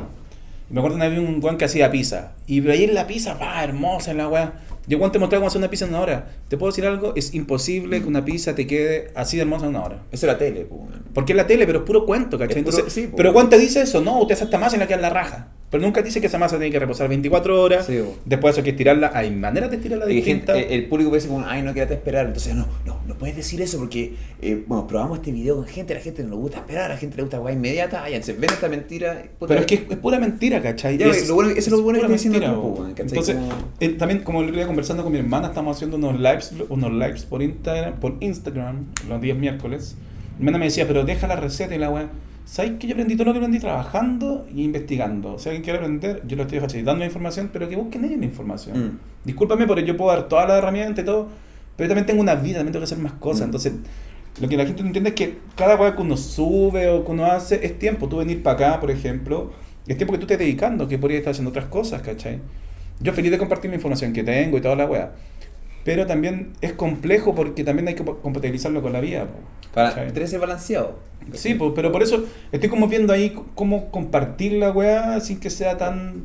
Y 0.70 0.72
me 0.72 0.80
acuerdo 0.80 0.96
una 0.96 1.08
vez 1.08 1.18
un 1.18 1.40
guan 1.40 1.58
que 1.58 1.66
hacía 1.66 1.90
pizza, 1.90 2.32
y 2.46 2.60
veía 2.60 2.92
la 2.92 3.06
pizza, 3.06 3.34
va, 3.34 3.62
hermosa 3.62 4.14
la 4.14 4.28
weá. 4.28 4.54
Yo 4.88 4.98
cuando 4.98 5.12
te 5.12 5.18
mostraba 5.18 5.40
cómo 5.40 5.48
hacer 5.48 5.58
una 5.58 5.68
pizza 5.70 5.84
en 5.84 5.90
una 5.92 6.00
hora, 6.00 6.28
¿te 6.48 6.56
puedo 6.56 6.70
decir 6.70 6.86
algo? 6.86 7.12
Es 7.16 7.34
imposible 7.34 8.00
que 8.00 8.06
una 8.06 8.24
pizza 8.24 8.54
te 8.54 8.66
quede 8.66 9.10
así 9.14 9.36
de 9.36 9.42
hermosa 9.42 9.64
en 9.64 9.70
una 9.70 9.84
hora. 9.84 10.02
Eso 10.12 10.26
era 10.26 10.38
tele, 10.38 10.64
pues. 10.64 10.80
weón. 10.80 11.02
Porque 11.12 11.32
es 11.32 11.36
la 11.36 11.46
tele, 11.46 11.66
pero 11.66 11.80
es 11.80 11.84
puro 11.84 12.06
cuento, 12.06 12.38
¿cachai? 12.38 12.58
Es 12.58 12.64
puro- 12.64 12.76
Entonces, 12.78 12.92
sí, 12.92 13.08
po. 13.08 13.16
pero 13.16 13.32
Juan 13.32 13.48
te 13.50 13.58
dice 13.58 13.80
eso, 13.82 14.00
no, 14.00 14.20
usted 14.20 14.34
hace 14.34 14.44
esta 14.44 14.58
masa 14.58 14.76
y 14.76 14.78
la 14.78 14.86
queda 14.86 14.96
en 14.96 15.02
la 15.02 15.10
raja. 15.10 15.48
Pero 15.68 15.82
nunca 15.82 16.00
dice 16.00 16.20
que 16.20 16.28
esa 16.28 16.38
masa 16.38 16.56
tiene 16.58 16.70
que 16.70 16.78
reposar 16.78 17.08
24 17.08 17.60
horas. 17.60 17.86
Sí. 17.86 18.00
Después 18.24 18.52
eso 18.52 18.60
hay 18.60 18.64
que 18.64 18.70
estirarla. 18.70 19.10
Hay 19.12 19.32
maneras 19.32 19.68
de 19.68 19.76
estirarla 19.76 20.08
Y 20.10 20.22
gente- 20.22 20.74
el, 20.74 20.86
público 20.86 21.10
puede 21.10 21.22
decir 21.22 21.34
como, 21.34 21.44
ay, 21.46 21.62
no 21.62 21.74
quédate 21.74 21.94
a 21.94 21.96
esperar. 21.96 22.26
Entonces, 22.26 22.54
no, 22.54 22.68
no, 22.84 23.00
no 23.04 23.14
puedes 23.16 23.34
decir 23.34 23.60
eso 23.60 23.76
porque, 23.78 24.14
eh, 24.40 24.62
bueno, 24.68 24.86
probamos 24.86 25.18
este 25.18 25.32
video 25.32 25.56
con 25.56 25.66
gente, 25.66 25.92
la 25.92 26.00
gente 26.00 26.22
no 26.22 26.30
le 26.30 26.36
gusta 26.36 26.58
esperar, 26.58 26.84
a 26.84 26.94
la 26.94 26.96
gente 26.96 27.16
le 27.16 27.22
gusta 27.24 27.38
guay 27.38 27.56
inmediata. 27.56 28.04
Ay, 28.04 28.14
entonces 28.14 28.38
ven 28.38 28.50
esta 28.50 28.68
mentira. 28.68 29.24
puta, 29.40 29.48
Pero 29.48 29.60
es 29.60 29.66
que 29.66 29.74
es, 29.74 29.80
es 29.90 29.96
pura 29.96 30.20
mentira, 30.20 30.62
¿cachai? 30.62 30.98
Ya, 30.98 31.06
Es- 31.08 31.26
lo 31.28 31.34
bueno- 31.34 31.50
eso 31.50 31.58
es 31.60 31.68
lo 31.68 31.82
bueno 31.82 31.98
que 31.98 32.14
estoy 32.14 32.30
diciendo 32.30 32.60
tú, 32.60 32.82
¿cachai? 32.94 33.08
Entonces, 33.08 33.34
Como- 33.34 33.52
eh, 33.80 33.88
también 33.90 34.22
como 34.22 34.40
el 34.42 34.46
otro 34.46 34.56
día 34.58 34.66
conversando 34.68 35.02
con 35.02 35.12
mi 35.12 35.18
hermana, 35.18 35.48
estamos 35.48 35.76
haciendo 35.76 35.96
unos 35.96 36.14
lives, 36.20 36.52
unos 36.68 36.92
lives 36.92 37.24
por 37.24 37.42
Instagram, 37.42 37.98
por 37.98 38.14
Instagram 38.20 38.84
los 39.08 39.20
días 39.20 39.36
miércoles. 39.36 39.96
Mi 40.38 40.42
hermana 40.46 40.58
me 40.58 40.66
decía, 40.66 40.86
pero 40.86 41.04
deja 41.04 41.26
la 41.26 41.34
receta 41.36 41.74
y 41.74 41.78
la 41.78 41.90
weá. 41.90 42.08
¿Sabes 42.46 42.74
que 42.78 42.86
yo 42.86 42.94
aprendí 42.94 43.16
todo 43.16 43.26
lo 43.26 43.32
que 43.32 43.38
aprendí 43.38 43.58
trabajando 43.58 44.46
y 44.54 44.62
investigando? 44.62 45.36
Si 45.36 45.48
alguien 45.48 45.64
quiere 45.64 45.80
aprender, 45.80 46.22
yo 46.28 46.36
lo 46.36 46.44
estoy 46.44 46.60
facilitando 46.60 47.00
la 47.00 47.06
información, 47.06 47.50
pero 47.52 47.68
que 47.68 47.74
busquen 47.74 48.04
ellos 48.04 48.20
la 48.20 48.24
información. 48.24 48.78
Mm. 48.78 48.98
Discúlpame, 49.24 49.66
porque 49.66 49.84
yo 49.84 49.96
puedo 49.96 50.12
dar 50.12 50.28
todas 50.28 50.46
las 50.46 50.58
herramientas 50.58 51.02
y 51.02 51.06
todo, 51.06 51.26
pero 51.76 51.86
yo 51.86 51.88
también 51.88 52.06
tengo 52.06 52.20
una 52.20 52.36
vida, 52.36 52.58
también 52.58 52.72
tengo 52.72 52.82
que 52.82 52.92
hacer 52.92 52.98
más 52.98 53.14
cosas. 53.14 53.42
Mm. 53.42 53.44
Entonces, 53.46 53.72
lo 54.40 54.48
que 54.48 54.56
la 54.56 54.64
gente 54.64 54.80
no 54.80 54.86
entiende 54.86 55.10
es 55.10 55.16
que 55.16 55.38
cada 55.56 55.74
weá 55.74 55.96
que 55.96 56.02
uno 56.02 56.16
sube 56.16 56.88
o 56.88 57.04
que 57.04 57.10
uno 57.10 57.26
hace 57.26 57.66
es 57.66 57.80
tiempo. 57.80 58.08
Tú 58.08 58.18
venir 58.18 58.44
para 58.44 58.54
acá, 58.54 58.80
por 58.80 58.92
ejemplo, 58.92 59.50
es 59.84 59.96
tiempo 59.96 60.12
que 60.12 60.18
tú 60.18 60.24
estés 60.26 60.38
dedicando, 60.38 60.86
que 60.86 60.98
podrías 60.98 61.18
estar 61.18 61.32
haciendo 61.32 61.50
otras 61.50 61.66
cosas, 61.66 62.00
¿cachai? 62.00 62.38
Yo 63.00 63.12
feliz 63.12 63.32
de 63.32 63.38
compartir 63.38 63.70
la 63.70 63.76
información 63.76 64.12
que 64.12 64.22
tengo 64.22 64.56
y 64.56 64.60
toda 64.60 64.76
la 64.76 64.86
weá. 64.86 65.12
Pero 65.86 66.04
también 66.04 66.52
es 66.60 66.72
complejo 66.72 67.36
porque 67.36 67.62
también 67.62 67.86
hay 67.86 67.94
que 67.94 68.04
compatibilizarlo 68.04 68.82
con 68.82 68.92
la 68.92 69.00
vida. 69.00 69.28
Para, 69.72 70.12
que 70.12 70.26
ser 70.26 70.40
balanceado. 70.40 70.98
Sí, 71.32 71.54
pues, 71.54 71.72
pero 71.76 71.92
por 71.92 72.02
eso 72.02 72.24
estoy 72.50 72.68
como 72.68 72.88
viendo 72.88 73.12
ahí 73.12 73.38
cómo 73.54 73.88
compartir 73.92 74.54
la 74.54 74.72
weá 74.72 75.20
sin 75.20 75.38
que 75.38 75.48
sea 75.48 75.78
tan 75.78 76.24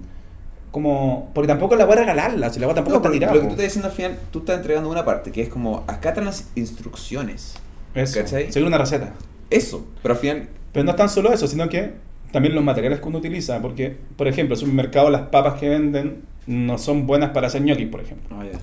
como... 0.71 1.29
Porque 1.35 1.47
tampoco 1.47 1.75
la 1.75 1.85
weá 1.85 1.97
regalarla, 1.97 2.49
si 2.49 2.59
la 2.59 2.65
weá 2.65 2.73
tampoco 2.73 2.97
No, 2.97 3.03
está 3.03 3.11
tirada. 3.11 3.35
lo 3.35 3.41
que 3.41 3.45
tú 3.45 3.51
estás 3.51 3.65
diciendo 3.65 3.89
al 3.89 3.93
final, 3.93 4.17
tú 4.31 4.39
estás 4.39 4.57
entregando 4.57 4.89
una 4.89 5.05
parte, 5.05 5.31
que 5.31 5.43
es 5.43 5.49
como, 5.49 5.83
acá 5.85 6.09
están 6.09 6.25
las 6.25 6.49
instrucciones. 6.55 7.53
Eso, 7.93 8.19
¿cachai? 8.19 8.51
seguir 8.51 8.67
una 8.67 8.79
receta. 8.79 9.13
Eso, 9.51 9.85
pero 10.01 10.15
al 10.15 10.19
final, 10.19 10.49
Pero 10.73 10.85
no 10.85 10.91
es 10.91 10.97
tan 10.97 11.09
solo 11.09 11.31
eso, 11.31 11.45
sino 11.45 11.69
que 11.69 11.91
también 12.31 12.55
los 12.55 12.63
materiales 12.63 12.99
que 12.99 13.07
uno 13.07 13.19
utiliza. 13.19 13.61
Porque, 13.61 13.95
por 14.15 14.27
ejemplo, 14.27 14.55
en 14.55 14.59
el 14.59 14.65
supermercado 14.65 15.11
las 15.11 15.23
papas 15.23 15.59
que 15.59 15.69
venden 15.69 16.23
no 16.47 16.79
son 16.79 17.05
buenas 17.05 17.29
para 17.29 17.45
hacer 17.45 17.61
ñoquis, 17.61 17.89
por 17.89 18.01
ejemplo. 18.01 18.35
Ah, 18.39 18.45
ya. 18.51 18.59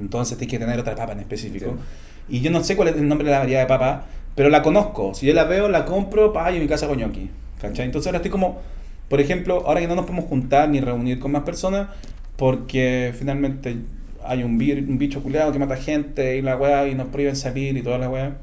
Entonces 0.00 0.38
tienes 0.38 0.50
que 0.52 0.58
tener 0.58 0.78
otra 0.80 0.94
papa 0.96 1.12
en 1.12 1.20
específico. 1.20 1.66
Entiendo. 1.66 1.82
Y 2.28 2.40
yo 2.40 2.50
no 2.50 2.62
sé 2.64 2.76
cuál 2.76 2.88
es 2.88 2.96
el 2.96 3.06
nombre 3.08 3.26
de 3.26 3.32
la 3.32 3.38
variedad 3.40 3.60
de 3.60 3.66
papa, 3.66 4.06
pero 4.34 4.48
la 4.48 4.62
conozco. 4.62 5.14
Si 5.14 5.26
yo 5.26 5.34
la 5.34 5.44
veo, 5.44 5.68
la 5.68 5.84
compro, 5.84 6.32
pa, 6.32 6.50
y 6.52 6.56
en 6.56 6.62
mi 6.62 6.68
casa 6.68 6.86
hago 6.86 6.94
ñoqui. 6.94 7.30
¿Cachai? 7.60 7.86
Entonces 7.86 8.06
ahora 8.06 8.18
estoy 8.18 8.30
como, 8.30 8.60
por 9.08 9.20
ejemplo, 9.20 9.64
ahora 9.66 9.80
que 9.80 9.88
no 9.88 9.94
nos 9.96 10.06
podemos 10.06 10.26
juntar 10.26 10.68
ni 10.68 10.80
reunir 10.80 11.18
con 11.18 11.32
más 11.32 11.42
personas, 11.42 11.88
porque 12.36 13.12
finalmente 13.18 13.76
hay 14.24 14.42
un, 14.42 14.58
vir- 14.58 14.88
un 14.88 14.96
bicho 14.98 15.22
culiado 15.22 15.52
que 15.52 15.58
mata 15.58 15.76
gente 15.76 16.36
y 16.36 16.42
la 16.42 16.56
weá 16.56 16.88
y 16.88 16.94
nos 16.94 17.08
prohíben 17.08 17.36
salir 17.36 17.76
y 17.76 17.82
toda 17.82 17.98
la 17.98 18.08
weá. 18.08 18.36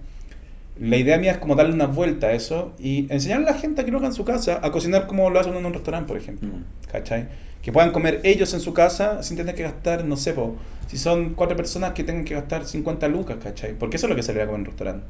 La 0.79 0.97
idea 0.97 1.17
mía 1.17 1.31
es 1.31 1.37
como 1.39 1.55
darle 1.55 1.73
una 1.73 1.87
vuelta 1.87 2.27
a 2.27 2.33
eso 2.33 2.73
y 2.77 3.07
enseñarle 3.11 3.47
a 3.47 3.53
la 3.53 3.57
gente 3.57 3.81
a 3.81 3.85
que 3.85 3.89
lo 3.91 3.97
haga 3.97 4.07
en 4.07 4.13
su 4.13 4.23
casa 4.23 4.59
a 4.61 4.71
cocinar 4.71 5.07
como 5.07 5.29
lo 5.31 5.39
hacen 5.39 5.55
en 5.55 5.65
un 5.65 5.73
restaurante, 5.73 6.07
por 6.07 6.17
ejemplo. 6.17 6.47
Mm. 6.49 6.91
¿Cachai? 6.91 7.27
Que 7.61 7.71
puedan 7.71 7.91
comer 7.91 8.21
ellos 8.23 8.53
en 8.53 8.59
su 8.61 8.73
casa 8.73 9.23
sin 9.23 9.35
tener 9.37 9.53
que 9.55 9.63
gastar, 9.63 10.05
no 10.05 10.15
sé, 10.15 10.33
po, 10.33 10.55
si 10.87 10.97
son 10.97 11.33
cuatro 11.33 11.57
personas 11.57 11.91
que 11.93 12.03
tengan 12.03 12.23
que 12.23 12.33
gastar 12.33 12.65
50 12.65 13.07
lucas, 13.09 13.37
¿cachai? 13.43 13.73
Porque 13.77 13.97
eso 13.97 14.05
es 14.05 14.09
lo 14.09 14.15
que 14.15 14.23
se 14.23 14.31
le 14.33 14.39
da 14.39 14.43
a 14.45 14.47
comer 14.47 14.59
en 14.59 14.61
un 14.61 14.65
restaurante. 14.67 15.05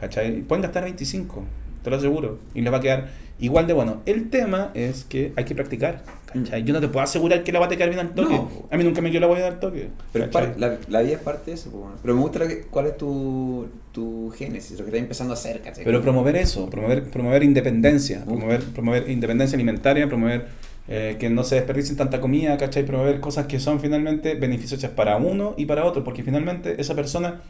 ¿Cachai? 0.00 0.40
Pueden 0.42 0.62
gastar 0.62 0.84
25, 0.84 1.44
te 1.82 1.90
lo 1.90 1.96
aseguro. 1.96 2.38
Y 2.54 2.60
les 2.60 2.72
va 2.72 2.78
a 2.78 2.80
quedar 2.80 3.08
igual 3.38 3.66
de 3.66 3.72
bueno. 3.72 4.02
El 4.06 4.28
tema 4.30 4.70
es 4.74 5.04
que 5.04 5.32
hay 5.36 5.44
que 5.44 5.54
practicar, 5.54 6.02
¿cachai? 6.32 6.64
Yo 6.64 6.74
no 6.74 6.80
te 6.80 6.88
puedo 6.88 7.02
asegurar 7.04 7.42
que 7.44 7.52
la 7.52 7.60
va 7.60 7.66
a 7.66 7.68
te 7.68 7.76
quedar 7.76 7.88
bien 7.90 8.00
al 8.00 8.14
toque. 8.14 8.34
No. 8.34 8.50
A 8.70 8.76
mí 8.76 8.84
nunca 8.84 9.00
me 9.00 9.10
quedó 9.10 9.20
la 9.20 9.26
voy 9.26 9.38
a 9.38 9.42
dar 9.42 9.52
al 9.54 9.60
toque. 9.60 9.88
Pero 10.12 10.28
la, 10.58 10.78
la 10.88 11.00
vida 11.02 11.14
es 11.14 11.18
parte 11.20 11.50
de 11.50 11.54
eso, 11.56 11.70
bueno. 11.70 11.96
pero 12.02 12.14
me 12.14 12.20
gusta 12.20 12.46
que- 12.46 12.62
cuál 12.62 12.86
es 12.88 12.96
tu, 12.98 13.68
tu 13.92 14.30
génesis, 14.36 14.72
lo 14.78 14.84
que 14.84 14.90
estás 14.90 15.00
empezando 15.00 15.32
a 15.32 15.36
hacer, 15.36 15.60
¿cachai? 15.62 15.84
Pero 15.84 16.02
promover 16.02 16.36
eso, 16.36 16.68
promover, 16.68 17.04
promover 17.04 17.42
independencia, 17.42 18.22
promover, 18.24 18.62
promover 18.64 19.08
independencia 19.10 19.56
alimentaria, 19.56 20.06
promover 20.08 20.46
eh, 20.88 21.16
que 21.18 21.28
no 21.30 21.42
se 21.44 21.56
desperdicien 21.56 21.96
tanta 21.96 22.20
comida, 22.20 22.56
¿cachai? 22.56 22.84
Promover 22.84 23.20
cosas 23.20 23.46
que 23.46 23.58
son 23.58 23.80
finalmente 23.80 24.34
beneficiosas 24.34 24.90
para 24.90 25.16
uno 25.16 25.54
y 25.56 25.66
para 25.66 25.84
otro, 25.84 26.04
porque 26.04 26.22
finalmente 26.22 26.80
esa 26.80 26.94
persona, 26.94 27.40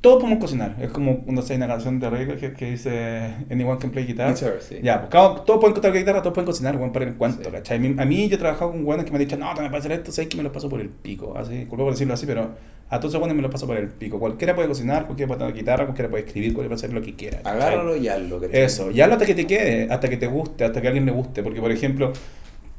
todos 0.00 0.16
podemos 0.22 0.40
cocinar. 0.40 0.76
Es 0.80 0.90
como 0.90 1.24
se 1.42 1.52
hay 1.54 1.56
una 1.56 1.68
canción 1.68 1.98
de 1.98 2.10
reggae 2.10 2.36
que, 2.36 2.52
que 2.52 2.70
dice 2.72 3.34
Anyone 3.50 3.78
can 3.78 3.90
play 3.90 4.04
guitar. 4.06 4.32
Guitar, 4.34 4.54
sí. 4.60 4.76
Ya, 4.82 4.98
pues 5.00 5.10
cada- 5.10 5.44
todos 5.44 5.58
pueden 5.58 5.74
tocar 5.74 5.92
guitarra, 5.92 6.20
todos 6.22 6.34
pueden 6.34 6.46
cocinar, 6.46 6.76
weón, 6.76 6.92
para 6.92 7.06
el 7.06 7.14
cuento, 7.14 7.44
Sí. 7.44 7.50
¿cachai? 7.50 7.76
A 7.98 8.04
mí, 8.04 8.28
yo 8.28 8.36
he 8.36 8.38
trabajado 8.38 8.72
con 8.72 8.84
weones 8.84 9.04
que 9.06 9.10
me 9.10 9.16
han 9.16 9.24
dicho, 9.24 9.36
no, 9.36 9.52
te 9.54 9.62
me 9.68 9.76
hacer 9.76 9.92
esto, 9.92 10.12
sabes 10.12 10.28
que 10.28 10.36
me 10.36 10.42
lo 10.42 10.52
paso 10.52 10.68
por 10.68 10.80
el 10.80 10.88
pico, 10.90 11.34
así, 11.36 11.54
disculpa 11.54 11.84
por 11.84 11.92
decirlo 11.92 12.14
así, 12.14 12.26
pero 12.26 12.50
a 12.88 13.00
todos 13.00 13.12
esos 13.12 13.20
weones 13.20 13.36
me 13.36 13.42
lo 13.42 13.50
paso 13.50 13.66
por 13.66 13.76
el 13.76 13.88
pico. 13.88 14.20
Cualquiera 14.20 14.54
puede 14.54 14.68
cocinar, 14.68 15.06
cualquiera 15.06 15.26
puede 15.28 15.40
tocar 15.40 15.54
guitarra, 15.54 15.84
cualquiera 15.86 16.08
puede 16.10 16.24
escribir, 16.24 16.52
cualquiera 16.54 16.76
puede 16.76 16.86
hacer 16.86 16.92
lo 16.92 17.02
que 17.02 17.14
quiera. 17.16 17.38
¿cachai? 17.38 17.52
Agárralo 17.56 17.96
y 17.96 18.06
hazlo, 18.08 18.40
¿cachai? 18.40 18.60
Eso, 18.62 18.90
y 18.92 19.00
hazlo 19.00 19.14
hasta 19.14 19.26
que 19.26 19.34
te 19.34 19.46
quede, 19.46 19.88
hasta 19.90 20.08
que 20.08 20.16
te 20.18 20.26
guste, 20.28 20.64
hasta 20.64 20.80
que 20.80 20.86
a 20.86 20.90
alguien 20.90 21.06
le 21.06 21.12
guste. 21.12 21.42
Porque, 21.42 21.60
por 21.60 21.72
ejemplo, 21.72 22.12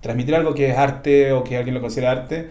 transmitir 0.02 0.36
algo 0.36 0.54
que 0.54 0.70
es 0.70 0.78
arte 0.78 1.32
o 1.34 1.44
que 1.44 1.58
alguien 1.58 1.74
lo 1.76 1.82
considera 1.82 2.12
arte, 2.12 2.50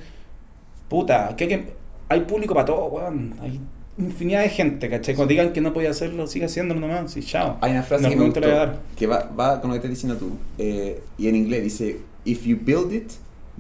puta, 0.89 1.35
que 1.37 1.45
hay, 1.45 1.51
que- 1.51 1.73
hay 2.09 2.21
público 2.21 2.55
para 2.55 2.67
todo, 2.67 2.87
weón. 2.87 3.35
Hay 3.41 3.61
infinidad 3.99 4.43
de 4.43 4.49
gente, 4.51 4.89
¿cachai? 4.89 5.15
Cuando 5.15 5.31
digan 5.31 5.53
que 5.53 5.61
no 5.61 5.73
podía 5.73 5.91
hacerlo, 5.91 6.27
sigue 6.27 6.45
haciéndolo 6.47 6.81
nomás, 6.81 7.11
sí, 7.13 7.23
chao. 7.23 7.57
Hay 7.61 7.73
una 7.73 7.83
frase 7.83 8.09
que 8.09 8.17
me 8.17 8.25
gustó, 8.27 8.41
voy 8.41 8.51
a 8.51 8.55
dar. 8.55 8.81
que 8.97 9.07
va, 9.07 9.31
va 9.39 9.61
con 9.61 9.71
lo 9.71 9.75
que 9.75 9.79
estás 9.79 9.91
diciendo 9.91 10.17
tú, 10.19 10.37
eh, 10.59 11.03
y 11.19 11.29
en 11.29 11.37
inglés 11.37 11.63
dice, 11.65 12.01
if 12.25 12.45
you 12.45 12.59
build 12.61 12.93
it, 12.93 13.11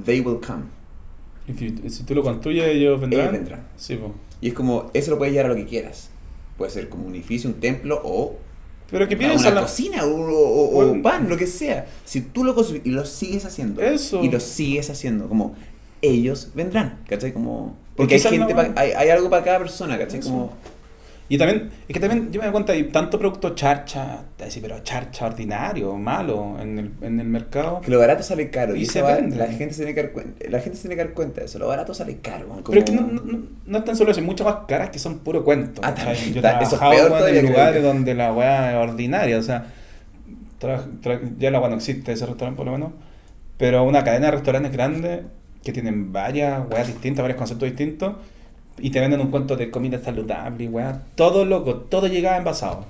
they 0.04 0.20
will 0.20 0.38
come. 0.46 0.64
If 1.48 1.60
you- 1.60 1.88
si 1.90 2.02
tú 2.04 2.14
lo 2.14 2.22
construyes, 2.22 2.66
ellos 2.66 3.00
vendrán. 3.00 3.20
Ellos 3.22 3.32
vendrán. 3.32 3.60
Sí, 3.76 3.96
po. 3.96 4.12
Y 4.40 4.48
es 4.48 4.54
como, 4.54 4.90
eso 4.92 5.10
lo 5.12 5.18
puedes 5.18 5.32
llevar 5.32 5.46
a 5.46 5.54
lo 5.54 5.56
que 5.56 5.64
quieras. 5.64 6.10
Puede 6.58 6.70
ser 6.70 6.88
como 6.88 7.06
un 7.06 7.14
edificio, 7.14 7.48
un 7.48 7.56
templo 7.60 8.00
o 8.04 8.36
Pero 8.90 9.08
que 9.08 9.16
piensa 9.16 9.48
una 9.48 9.56
la... 9.56 9.60
cocina 9.62 10.04
o, 10.04 10.08
o- 10.10 10.68
o 10.80 10.86
Bueno. 10.86 11.02
pan, 11.02 11.28
lo 11.28 11.36
que 11.36 11.46
sea. 11.46 11.86
Si 12.04 12.20
tú 12.20 12.44
lo 12.44 12.54
construyes 12.54 12.86
y 12.86 12.90
lo 12.90 13.04
sigues 13.04 13.44
haciendo, 13.44 13.80
Eso. 13.82 14.22
y 14.22 14.30
lo 14.30 14.38
sigues 14.40 14.88
haciendo, 14.90 15.28
como 15.28 15.54
ellos 16.02 16.50
vendrán, 16.54 17.00
¿cachai? 17.08 17.32
Como, 17.32 17.74
porque 17.96 18.14
hay, 18.14 18.20
gente 18.20 18.54
pa- 18.54 18.72
hay, 18.76 18.92
hay 18.92 19.08
algo 19.10 19.28
para 19.28 19.42
cada 19.42 19.58
persona, 19.58 19.98
¿cachai? 19.98 20.20
Eso. 20.20 20.28
Como, 20.30 20.52
Y 21.28 21.38
también, 21.38 21.70
es 21.88 21.92
que 21.94 21.98
también 21.98 22.30
yo 22.30 22.38
me 22.40 22.46
doy 22.46 22.52
cuenta, 22.52 22.72
hay 22.72 22.84
tanto 22.84 23.18
producto 23.18 23.52
charcha, 23.56 24.20
te 24.36 24.44
decir, 24.44 24.62
pero 24.62 24.78
charcha 24.84 25.26
ordinario, 25.26 25.94
malo 25.96 26.56
en 26.60 26.78
el, 26.78 26.90
en 27.02 27.18
el 27.18 27.26
mercado. 27.26 27.80
que 27.80 27.90
lo 27.90 27.98
barato 27.98 28.22
sale 28.22 28.48
caro. 28.48 28.76
Y 28.76 28.82
Y, 28.82 28.86
se 28.86 29.02
va- 29.02 29.16
vende. 29.16 29.34
la 29.36 29.46
gente 29.48 29.74
se 29.74 29.78
tiene 29.84 29.94
que 29.94 30.02
dar 30.04 30.12
cuenta, 30.12 30.44
la 30.48 30.60
gente 30.60 30.76
se 30.76 30.82
tiene 30.82 30.94
que 30.96 31.04
dar 31.04 31.14
cuenta 31.14 31.40
de 31.40 31.46
eso. 31.46 31.58
Lo 31.58 31.66
barato 31.66 31.92
sale 31.94 32.18
caro. 32.18 32.46
Como, 32.46 32.62
Pero 32.62 32.78
es 32.78 32.84
que 32.84 32.92
no, 32.92 33.02
no, 33.02 33.22
no- 33.66 33.78
es 33.78 33.84
tan 33.84 33.96
solo 33.96 34.12
eso, 34.12 34.20
hay 34.20 34.26
muchas 34.26 34.46
más 34.46 34.56
caras 34.68 34.90
que 34.90 35.00
son 35.00 35.18
puro 35.18 35.42
cuento. 35.42 35.80
Ah, 35.84 35.92
también, 35.94 36.32
Yo 36.34 36.40
ta- 36.42 36.60
eso 36.60 36.76
es 36.76 36.80
peor 36.80 37.28
en 37.28 37.46
lugares 37.46 37.76
que. 37.76 37.82
donde 37.82 38.14
la 38.14 38.32
weá 38.32 38.70
es 38.82 38.88
ordinaria, 38.88 39.36
o 39.38 39.42
sea, 39.42 39.66
tra- 40.60 40.86
tra- 41.02 41.20
ya 41.38 41.50
la 41.50 41.58
weá 41.60 41.68
no 41.70 41.76
existe 41.76 42.12
ese 42.12 42.24
restaurante 42.26 42.56
por 42.56 42.66
lo 42.66 42.72
menos, 42.72 42.92
pero 43.58 43.82
una 43.84 44.04
cadena 44.04 44.26
de 44.26 44.32
restaurantes 44.32 44.70
grandes 44.72 45.20
que 45.64 45.72
tienen 45.72 46.12
varias 46.12 46.62
weas 46.70 46.86
distintas, 46.86 47.22
varios 47.22 47.38
conceptos 47.38 47.68
distintos, 47.68 48.14
y 48.78 48.90
te 48.90 49.00
venden 49.00 49.20
un 49.20 49.30
cuento 49.30 49.56
de 49.56 49.70
comida 49.70 49.98
saludable 49.98 50.68
weá, 50.68 51.02
todo 51.14 51.44
loco, 51.44 51.76
todo 51.76 52.06
llegaba 52.08 52.36
envasado. 52.36 52.86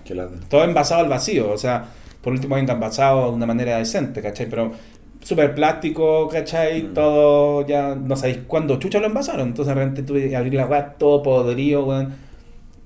Todo 0.49 0.65
envasado 0.65 1.03
al 1.03 1.09
vacío, 1.09 1.51
o 1.51 1.59
sea, 1.59 1.85
por 2.21 2.33
último 2.33 2.57
venga 2.57 2.75
envasado 2.75 3.31
de 3.31 3.37
una 3.37 3.47
manera 3.47 3.79
decente, 3.79 4.21
¿cachai? 4.21 4.49
Pero 4.49 4.73
súper 5.23 5.55
plástico, 5.55 6.29
¿cachai? 6.29 6.83
Mm. 6.85 6.95
Todo 6.95 7.67
ya, 7.67 7.95
no 7.95 8.17
sabéis 8.17 8.39
cuándo 8.47 8.79
chucha 8.79 8.99
lo 8.99 9.07
envasaron, 9.07 9.49
entonces 9.49 9.75
de 9.75 9.81
repente 9.81 10.03
tuve 10.03 10.29
que 10.29 10.37
abrir 10.37 10.55
la 10.55 10.67
weá 10.67 10.95
todo 10.95 11.23
podrido, 11.23 11.85
weón. 11.85 12.15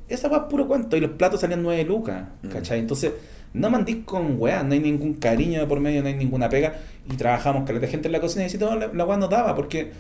Esa 0.09 0.29
weá 0.29 0.41
es 0.41 0.45
puro 0.45 0.67
cuento 0.67 0.97
y 0.97 1.01
los 1.01 1.13
platos 1.13 1.41
salían 1.41 1.63
9 1.63 1.85
lucas, 1.85 2.25
Mm. 2.43 2.49
¿cachai? 2.49 2.81
Entonces, 2.81 3.13
no 3.55 3.71
mandís 3.71 4.05
con 4.05 4.37
weá, 4.39 4.63
no 4.63 4.75
hay 4.75 4.81
ningún 4.81 5.15
cariño 5.15 5.61
de 5.61 5.67
por 5.67 5.81
medio, 5.81 6.03
no 6.03 6.09
hay 6.09 6.15
ninguna 6.15 6.49
pega 6.49 6.75
y 7.11 7.17
trabajamos 7.17 7.65
caleta 7.65 7.87
de 7.87 7.91
gente 7.93 8.09
en 8.09 8.13
la 8.13 8.21
cocina 8.21 8.45
y 8.47 8.51
si 8.51 8.59
todo 8.59 8.77
la, 8.77 8.89
la 8.93 9.05
weá 9.05 9.17
nos 9.17 9.31
daba 9.31 9.55
porque 9.55 9.91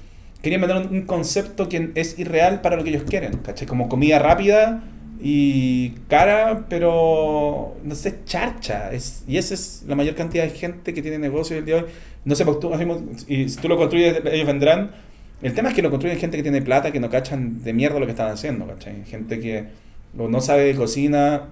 querían 0.42 0.60
vender 0.60 0.88
un, 0.90 1.02
concepto 1.02 1.68
que 1.68 1.90
es 1.94 2.18
irreal 2.18 2.60
para 2.60 2.76
lo 2.76 2.84
que 2.84 2.90
ellos 2.90 3.04
quieren, 3.04 3.38
¿cachai? 3.38 3.66
Como 3.66 3.88
comida 3.88 4.18
rápida 4.18 4.82
y 5.22 5.90
cara, 6.08 6.66
pero 6.68 7.76
no 7.84 7.94
sé, 7.94 8.20
charcha. 8.24 8.92
Es, 8.92 9.24
y 9.28 9.36
esa 9.36 9.54
es 9.54 9.84
la 9.86 9.96
mayor 9.96 10.14
cantidad 10.14 10.44
de 10.44 10.50
gente 10.50 10.94
que 10.94 11.02
tiene 11.02 11.18
negocio 11.18 11.56
el 11.56 11.64
día 11.64 11.76
de 11.76 11.82
hoy. 11.82 11.88
No 12.24 12.34
sé, 12.34 12.44
pues 12.44 12.60
tú, 12.60 12.70
y 13.28 13.48
si 13.48 13.60
tú 13.60 13.68
lo 13.68 13.76
construyes, 13.76 14.20
ellos 14.24 14.46
vendrán. 14.46 14.90
El 15.42 15.54
tema 15.54 15.70
es 15.70 15.74
que 15.74 15.82
lo 15.82 15.90
construyen 15.90 16.18
gente 16.18 16.36
que 16.36 16.42
tiene 16.42 16.60
plata, 16.60 16.92
que 16.92 17.00
no 17.00 17.08
cachan 17.08 17.62
de 17.62 17.72
mierda 17.72 17.98
lo 17.98 18.06
que 18.06 18.12
están 18.12 18.30
haciendo, 18.30 18.66
¿cachai? 18.66 19.04
Gente 19.06 19.40
que 19.40 19.64
no 20.14 20.40
sabe 20.40 20.64
de 20.64 20.74
cocina, 20.74 21.48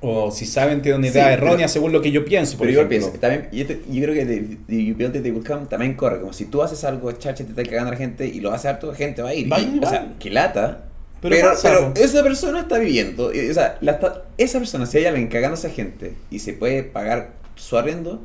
o 0.00 0.30
si 0.30 0.46
saben, 0.46 0.80
tiene 0.82 0.98
una 0.98 1.06
Sí, 1.08 1.12
idea 1.14 1.28
pero- 1.30 1.46
errónea 1.46 1.68
según 1.68 1.92
lo 1.92 2.00
que 2.00 2.10
yo 2.10 2.24
pienso. 2.24 2.56
Por 2.58 2.66
Pero 2.66 2.80
ejemplo. 2.82 2.98
pienso, 3.08 3.18
también, 3.20 3.48
yo, 3.52 3.66
te- 3.66 3.80
yo 3.90 4.02
creo 4.02 4.14
que 4.14 4.24
de, 4.24 4.56
de 4.66 4.84
You 4.84 4.94
Build 4.94 5.16
It, 5.16 5.22
They 5.22 5.32
Will 5.32 5.44
Come 5.46 5.66
también 5.66 5.94
corre. 5.94 6.20
Como 6.20 6.32
si 6.32 6.44
tú 6.46 6.62
haces 6.62 6.84
algo, 6.84 7.10
chacha, 7.12 7.44
te 7.44 7.50
está 7.50 7.62
cagando 7.64 7.88
a 7.88 7.92
la 7.92 7.96
gente 7.98 8.26
y 8.26 8.40
lo 8.40 8.52
hace 8.52 8.68
harto, 8.68 8.92
gente 8.94 9.22
va 9.22 9.30
a 9.30 9.34
ir. 9.34 9.50
Va 9.52 9.56
a 9.56 9.60
Y, 9.60 9.80
o 9.82 9.88
sea, 9.88 10.14
que 10.18 10.30
lata. 10.30 10.84
Pero 11.20 11.34
Pero, 11.62 11.92
esa 11.96 12.22
persona 12.22 12.60
está 12.60 12.78
viviendo. 12.78 13.34
y, 13.34 13.50
O 13.50 13.54
sea, 13.54 13.76
la 13.80 13.98
esa 14.36 14.58
persona, 14.58 14.86
si 14.86 14.98
hay 14.98 15.06
alguien 15.06 15.26
cagando 15.28 15.56
a 15.56 15.58
esa 15.58 15.68
gente 15.70 16.14
y 16.30 16.38
se 16.38 16.52
puede 16.52 16.84
pagar 16.84 17.30
su 17.56 17.76
arriendo, 17.76 18.22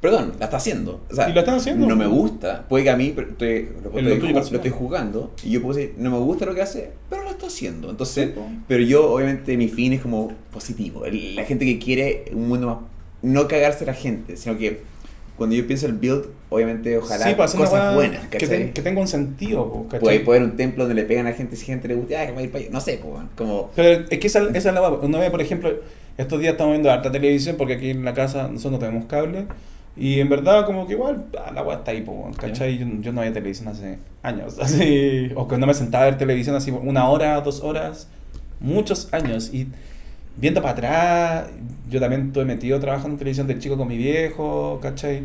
Perdón, 0.00 0.32
la 0.38 0.46
está 0.46 0.56
haciendo. 0.56 1.00
O 1.10 1.14
sea, 1.14 1.28
¿Y 1.28 1.34
lo 1.34 1.40
están 1.40 1.56
haciendo? 1.56 1.86
No 1.86 1.94
me 1.94 2.06
gusta. 2.06 2.64
Puede 2.68 2.84
que 2.84 2.90
a 2.90 2.96
mí 2.96 3.12
pero 3.14 3.28
estoy, 3.28 3.68
lo, 3.82 3.98
estoy, 3.98 4.32
lo 4.32 4.40
estoy 4.40 4.70
jugando 4.70 5.32
y 5.44 5.50
yo 5.50 5.60
puedo 5.60 5.76
decir, 5.78 5.94
no 5.98 6.10
me 6.10 6.18
gusta 6.18 6.46
lo 6.46 6.54
que 6.54 6.62
hace, 6.62 6.90
pero 7.10 7.22
lo 7.24 7.30
estoy 7.30 7.48
haciendo. 7.48 7.90
Entonces, 7.90 8.30
Sí, 8.34 8.40
pero 8.66 8.82
yo, 8.82 9.12
obviamente, 9.12 9.56
mi 9.58 9.68
fin 9.68 9.92
es 9.92 10.00
como 10.00 10.32
positivo. 10.52 11.02
La 11.06 11.44
gente 11.44 11.66
que 11.66 11.78
quiere 11.78 12.24
un 12.32 12.48
mundo 12.48 12.66
más. 12.66 12.76
No 13.22 13.46
cagarse 13.46 13.84
a 13.84 13.88
la 13.88 13.94
gente, 13.94 14.38
sino 14.38 14.56
que 14.56 14.80
cuando 15.36 15.54
yo 15.54 15.66
pienso 15.66 15.86
el 15.86 15.92
build, 15.92 16.26
obviamente, 16.48 16.96
ojalá 16.96 17.24
Sí, 17.26 17.34
una 17.34 17.46
cosas 17.46 17.70
weá 17.72 17.94
buenas, 17.94 18.26
que, 18.28 18.46
ten- 18.46 18.72
que 18.72 18.80
tenga 18.80 19.00
un 19.00 19.08
sentido, 19.08 19.86
¿cachai? 19.90 20.22
Puede, 20.24 20.38
haber 20.38 20.50
un 20.50 20.56
templo 20.56 20.84
donde 20.84 20.94
le 20.94 21.06
pegan 21.06 21.26
a 21.26 21.32
gente 21.32 21.56
si 21.56 21.66
gente 21.66 21.88
le 21.88 21.94
gusta, 21.94 22.22
ah, 22.22 22.26
que 22.26 22.32
va 22.32 22.40
a 22.40 22.42
ir 22.42 22.50
para 22.50 22.64
allá. 22.64 22.72
No 22.72 22.80
sé, 22.80 22.98
pues, 23.02 23.22
como. 23.36 23.70
Pero 23.76 24.04
es 24.08 24.18
que 24.18 24.26
esa, 24.26 24.40
esa 24.48 24.68
es 24.70 24.74
la 24.74 24.80
weá. 24.80 24.90
Uno 25.02 25.18
ve, 25.18 25.30
por 25.30 25.42
ejemplo, 25.42 25.70
estos 26.16 26.40
días 26.40 26.52
estamos 26.52 26.72
viendo 26.72 26.90
harta 26.90 27.12
televisión 27.12 27.56
porque 27.58 27.74
aquí 27.74 27.90
en 27.90 28.04
la 28.04 28.14
casa 28.14 28.48
nosotros 28.48 28.72
no 28.72 28.78
tenemos 28.78 29.04
cable. 29.06 29.46
Y 29.96 30.20
en 30.20 30.28
verdad, 30.28 30.64
como 30.66 30.86
que 30.86 30.94
igual, 30.94 31.26
ah, 31.38 31.50
la 31.52 31.62
weá 31.62 31.78
está 31.78 31.90
ahí, 31.90 32.00
po, 32.02 32.30
¿cachai? 32.36 32.78
Yo, 32.78 32.86
yo 33.00 33.12
no 33.12 33.20
veía 33.20 33.32
televisión 33.32 33.68
hace 33.68 33.98
años. 34.22 34.58
Así, 34.60 35.30
o 35.34 35.46
que 35.48 35.58
no 35.58 35.66
me 35.66 35.74
sentaba 35.74 36.04
a 36.04 36.06
ver 36.06 36.18
televisión 36.18 36.54
así 36.56 36.70
una 36.70 37.08
hora, 37.08 37.40
dos 37.40 37.60
horas, 37.62 38.08
muchos 38.60 39.12
años. 39.12 39.50
Y 39.52 39.66
viendo 40.36 40.62
para 40.62 40.72
atrás, 40.72 41.46
yo 41.90 42.00
también 42.00 42.28
estuve 42.28 42.44
metido 42.44 42.78
trabajando 42.80 43.14
en 43.14 43.18
televisión 43.18 43.46
del 43.46 43.58
chico 43.58 43.76
con 43.76 43.88
mi 43.88 43.96
viejo, 43.98 44.78
¿cachai? 44.80 45.22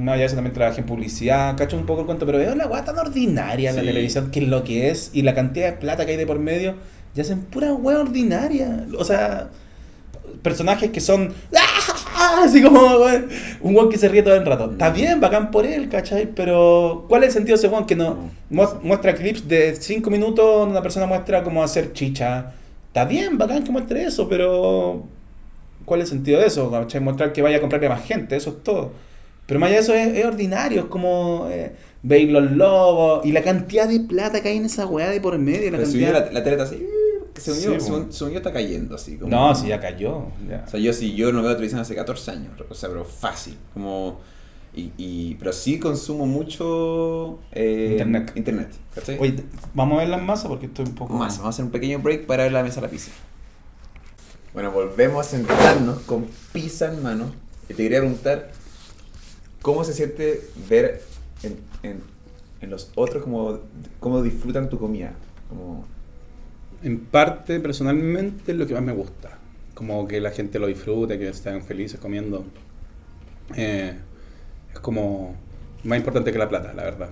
Allá 0.00 0.16
de 0.16 0.24
eso 0.24 0.34
también 0.34 0.54
trabajé 0.54 0.80
en 0.80 0.86
publicidad, 0.86 1.56
cacho 1.56 1.76
un 1.76 1.86
poco 1.86 2.00
el 2.00 2.06
cuento, 2.06 2.26
pero 2.26 2.38
veo 2.38 2.54
la 2.54 2.66
weá 2.66 2.84
tan 2.84 2.98
ordinaria 2.98 3.70
en 3.70 3.76
la 3.76 3.82
Sí. 3.82 3.88
televisión, 3.88 4.30
que 4.30 4.40
es 4.40 4.48
lo 4.48 4.64
que 4.64 4.90
es, 4.90 5.10
y 5.14 5.22
la 5.22 5.34
cantidad 5.34 5.66
de 5.66 5.72
plata 5.78 6.04
que 6.04 6.12
hay 6.12 6.16
de 6.18 6.26
por 6.26 6.38
medio, 6.40 6.74
ya 7.14 7.22
hacen 7.22 7.42
pura 7.42 7.72
weá 7.72 8.00
ordinaria. 8.00 8.86
O 8.98 9.04
sea, 9.04 9.50
personajes 10.42 10.90
que 10.90 11.00
son 11.00 11.32
¡ah! 11.56 12.42
así 12.44 12.62
como 12.62 12.80
un 13.60 13.74
weón 13.76 13.88
que 13.90 13.98
se 13.98 14.08
ríe 14.08 14.22
todo 14.22 14.34
el 14.34 14.44
rato. 14.44 14.70
Está 14.72 14.90
bien, 14.90 15.20
bacán 15.20 15.50
por 15.50 15.66
él, 15.66 15.88
¿cachai? 15.88 16.26
Pero 16.34 17.06
¿cuál 17.08 17.22
es 17.22 17.28
el 17.28 17.32
sentido 17.34 17.56
de 17.56 17.58
ese 17.60 17.68
weón 17.72 17.86
que 17.86 17.96
no 17.96 18.30
mu- 18.50 18.66
muestra 18.82 19.14
clips 19.14 19.46
de 19.48 19.74
5 19.76 20.10
minutos 20.10 20.44
donde 20.44 20.72
una 20.72 20.82
persona 20.82 21.06
muestra 21.06 21.42
cómo 21.42 21.62
hacer 21.62 21.92
chicha? 21.92 22.52
Está 22.88 23.04
bien, 23.04 23.38
bacán 23.38 23.64
que 23.64 23.72
muestre 23.72 24.04
eso, 24.04 24.28
pero 24.28 25.02
¿cuál 25.84 26.00
es 26.00 26.10
el 26.10 26.18
sentido 26.18 26.40
de 26.40 26.46
eso? 26.46 26.70
¿cachai? 26.70 27.00
Mostrar 27.00 27.32
que 27.32 27.42
vaya 27.42 27.56
a 27.56 27.60
comprarle 27.60 27.86
a 27.86 27.90
más 27.90 28.04
gente, 28.04 28.36
eso 28.36 28.50
es 28.50 28.62
todo. 28.62 28.92
Pero 29.46 29.60
más 29.60 29.68
allá 29.68 29.76
de 29.78 29.82
eso 29.82 29.94
es, 29.94 30.16
es 30.18 30.24
ordinario, 30.24 30.80
es 30.82 30.86
como 30.86 31.48
eh, 31.50 31.72
veis 32.02 32.30
los 32.30 32.50
lobos 32.52 33.26
y 33.26 33.32
la 33.32 33.42
cantidad 33.42 33.86
de 33.88 34.00
plata 34.00 34.40
que 34.40 34.48
hay 34.48 34.56
en 34.56 34.64
esa 34.64 34.86
weá 34.86 35.10
de 35.10 35.20
por 35.20 35.36
medio. 35.38 35.70
La 35.70 35.78
Pero 35.78 35.90
si 35.90 36.00
yo 36.00 36.06
cantidad... 36.06 36.26
la, 36.28 36.32
la 36.32 36.44
tele 36.44 36.56
está 36.56 36.64
así, 36.64 36.86
según, 37.40 37.60
Sí, 37.60 37.66
yo, 37.66 37.74
po. 37.74 37.80
según, 37.80 38.12
según 38.12 38.32
yo 38.32 38.38
está 38.38 38.52
cayendo 38.52 38.94
así. 38.94 39.16
Como, 39.16 39.30
No, 39.30 39.54
si 39.54 39.68
ya 39.68 39.80
cayó. 39.80 40.28
ya. 40.48 40.64
O 40.66 40.70
sea, 40.70 40.80
yo 40.80 40.92
sí, 40.92 41.14
yo 41.14 41.32
no 41.32 41.42
veo 41.42 41.52
televisión 41.52 41.80
hace 41.80 41.94
14 41.94 42.30
años, 42.30 42.52
o 42.68 42.74
sea, 42.74 42.88
pero 42.88 43.04
fácil. 43.04 43.56
Como, 43.72 44.20
y, 44.74 44.90
y, 44.96 45.34
pero 45.36 45.52
sí 45.52 45.78
consumo 45.78 46.26
mucho 46.26 47.38
eh, 47.52 47.90
Internet. 47.92 48.32
internet 48.34 48.68
¿cachai? 48.94 49.18
Oye, 49.20 49.36
vamos 49.72 49.96
a 49.96 50.00
ver 50.00 50.08
las 50.08 50.22
masas 50.22 50.48
porque 50.48 50.66
estoy 50.66 50.84
un 50.86 50.94
poco 50.96 51.14
Más, 51.14 51.34
vamos 51.38 51.46
a 51.46 51.48
hacer 51.50 51.64
un 51.64 51.70
pequeño 51.70 52.00
break 52.00 52.26
para 52.26 52.42
ver 52.42 52.52
la 52.52 52.62
mesa 52.64 52.76
de 52.80 52.86
la 52.86 52.90
pizza. 52.90 53.12
Bueno, 54.52 54.70
volvemos 54.72 55.26
a 55.26 55.28
sentarnos 55.28 55.98
con 56.02 56.26
pizza 56.52 56.92
en 56.92 57.02
mano. 57.02 57.32
Y 57.64 57.74
te 57.74 57.82
quería 57.82 57.98
preguntar, 58.00 58.50
¿cómo 59.62 59.84
se 59.84 59.92
siente 59.94 60.48
ver 60.68 61.02
en, 61.42 61.56
en, 61.82 62.02
en 62.60 62.70
los 62.70 62.90
otros 62.94 63.22
cómo, 63.22 63.60
cómo 64.00 64.22
disfrutan 64.22 64.68
tu 64.68 64.78
comida? 64.78 65.12
Como, 65.48 65.84
En 66.84 67.00
parte, 67.06 67.60
personalmente, 67.60 68.52
es 68.52 68.58
lo 68.58 68.66
que 68.66 68.74
más 68.74 68.82
me 68.82 68.92
gusta. 68.92 69.30
Como 69.72 70.06
que 70.06 70.20
la 70.20 70.30
gente 70.30 70.58
lo 70.58 70.66
disfrute, 70.66 71.18
que 71.18 71.28
estén 71.28 71.62
felices 71.64 71.98
comiendo. 71.98 72.44
Eh, 73.56 73.94
es 74.72 74.78
como 74.80 75.34
más 75.84 75.98
importante 75.98 76.30
que 76.30 76.38
la 76.38 76.48
plata, 76.48 76.74
la 76.74 76.84
verdad. 76.84 77.08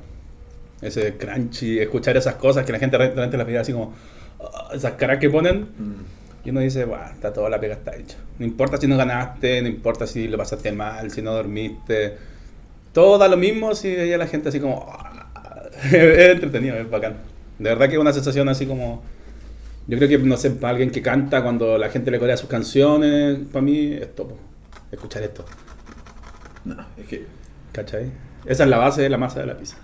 Ese 0.82 1.16
crunchy, 1.16 1.78
escuchar 1.78 2.16
esas 2.18 2.34
cosas 2.34 2.66
que 2.66 2.72
la 2.72 2.78
gente 2.78 2.98
realmente 2.98 3.36
las 3.38 3.46
veía 3.46 3.62
así 3.62 3.72
como... 3.72 3.94
"Ah", 4.40 4.68
esas 4.74 4.92
caras 4.92 5.18
que 5.18 5.30
ponen. 5.30 5.68
Y 6.44 6.50
uno 6.50 6.60
dice, 6.60 6.84
"Buah, 6.84 7.12
está 7.12 7.32
toda 7.32 7.48
la 7.48 7.58
pega 7.58 7.74
está 7.74 7.96
hecha. 7.96 8.18
No 8.38 8.44
importa 8.44 8.76
si 8.76 8.86
no 8.86 8.96
ganaste, 8.98 9.62
no 9.62 9.68
importa 9.68 10.06
si 10.06 10.28
lo 10.28 10.36
pasaste 10.36 10.70
mal, 10.72 11.10
si 11.10 11.22
no 11.22 11.32
dormiste. 11.32 12.16
Todo 12.92 13.16
da 13.16 13.26
lo 13.28 13.38
mismo 13.38 13.74
si 13.74 13.94
veía 13.94 14.18
la 14.18 14.26
gente 14.26 14.50
así 14.50 14.60
como... 14.60 14.86
"Ah". 14.90 15.70
es 15.92 16.28
entretenido, 16.30 16.76
es 16.76 16.90
bacán. 16.90 17.14
De 17.58 17.70
verdad 17.70 17.86
que 17.88 17.94
es 17.94 18.00
una 18.00 18.12
sensación 18.12 18.50
así 18.50 18.66
como... 18.66 19.02
Yo 19.88 19.98
creo 19.98 20.08
que, 20.08 20.18
no 20.18 20.36
sé, 20.36 20.50
para 20.50 20.70
alguien 20.70 20.90
que 20.90 21.02
canta 21.02 21.42
cuando 21.42 21.76
la 21.76 21.88
gente 21.90 22.10
le 22.10 22.18
corea 22.18 22.36
sus 22.36 22.48
canciones, 22.48 23.38
para 23.52 23.62
mí 23.62 23.92
es 23.94 24.14
topo. 24.14 24.38
Escuchar 24.90 25.22
esto, 25.22 25.44
no, 26.64 26.76
es 26.96 27.06
que 27.06 27.26
¿cachai? 27.72 28.12
Esa 28.44 28.64
es 28.64 28.68
la 28.70 28.76
base 28.78 29.02
de 29.02 29.08
la 29.08 29.16
masa 29.18 29.40
de 29.40 29.46
la 29.46 29.56
pizza. 29.56 29.76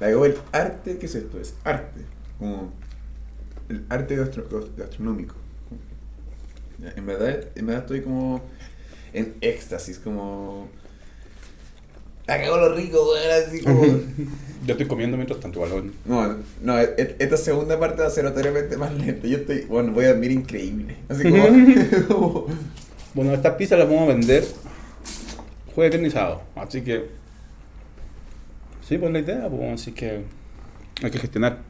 La 0.00 0.08
digo, 0.08 0.24
el 0.26 0.34
arte, 0.52 0.98
¿qué 0.98 1.06
es 1.06 1.14
esto? 1.14 1.40
Es 1.40 1.54
arte. 1.64 2.00
Como 2.38 2.72
el 3.68 3.84
arte 3.88 4.16
gastro- 4.16 4.68
gastronómico. 4.76 5.34
En 6.96 7.06
verdad, 7.06 7.44
en 7.54 7.66
verdad 7.66 7.82
estoy 7.84 8.02
como 8.02 8.42
en 9.12 9.36
éxtasis, 9.40 9.98
como... 9.98 10.68
La 12.26 12.40
cago 12.40 12.56
lo 12.56 12.74
rico, 12.74 12.98
weón, 13.10 13.46
así 13.46 13.60
como... 13.62 13.84
Yo 14.66 14.72
estoy 14.72 14.86
comiendo 14.86 15.16
mientras 15.16 15.38
tanto, 15.38 15.64
igual. 15.64 15.92
No, 16.04 16.36
no, 16.62 16.80
e- 16.80 17.16
esta 17.20 17.36
segunda 17.36 17.78
parte 17.78 18.02
va 18.02 18.08
a 18.08 18.10
ser 18.10 18.24
notoriamente 18.24 18.76
más 18.76 18.92
lenta. 18.92 19.28
Yo 19.28 19.38
estoy, 19.38 19.60
bueno, 19.68 19.92
voy 19.92 20.06
a 20.06 20.08
dormir 20.08 20.32
increíble. 20.32 20.96
Así 21.08 21.22
como... 21.22 22.46
Bueno, 23.14 23.32
estas 23.32 23.54
pizzas 23.54 23.78
las 23.78 23.88
vamos 23.88 24.02
a 24.10 24.12
vender 24.12 24.44
jueves, 25.74 25.90
viernes 25.90 26.12
sábado. 26.12 26.42
Así 26.54 26.82
que. 26.82 27.06
Sí, 28.86 28.98
pues 28.98 29.10
la 29.10 29.20
idea, 29.20 29.48
pues, 29.48 29.72
así 29.80 29.92
que. 29.92 30.20
Hay 31.02 31.10
que 31.10 31.18
gestionar. 31.18 31.60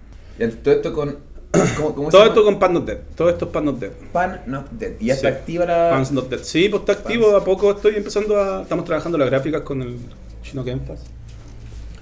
Y 0.41 0.49
todo 0.49 0.75
esto 0.75 0.93
con... 0.93 1.19
¿cómo, 1.77 1.95
cómo 1.95 2.09
Todo 2.11 2.25
esto 2.25 2.45
con 2.45 2.59
Pan 2.59 2.73
Not 2.75 2.87
Dead. 2.87 2.99
Todo 3.15 3.31
esto 3.31 3.45
es 3.45 3.51
Pan 3.53 3.65
Not 3.65 3.79
Dead. 3.79 3.93
Pan 4.13 4.43
Not 4.47 4.71
Dead. 4.73 4.95
Y 4.99 5.07
ya 5.07 5.15
está 5.15 5.29
Sí. 5.29 5.35
activa 5.37 5.67
la... 5.67 5.91
Pan 5.91 6.05
Not 6.15 6.29
Dead. 6.31 6.41
Sí, 6.43 6.69
pues 6.69 6.81
está 6.81 6.93
activo. 6.95 7.37
A 7.37 7.45
poco 7.45 7.71
estoy 7.71 7.95
empezando 7.95 8.37
a. 8.43 8.63
Estamos 8.63 8.85
trabajando 8.85 9.17
las 9.17 9.31
gráficas 9.31 9.63
con 9.63 9.83
el 9.83 9.99
chino 10.47 10.65
Kenfas. 10.65 11.05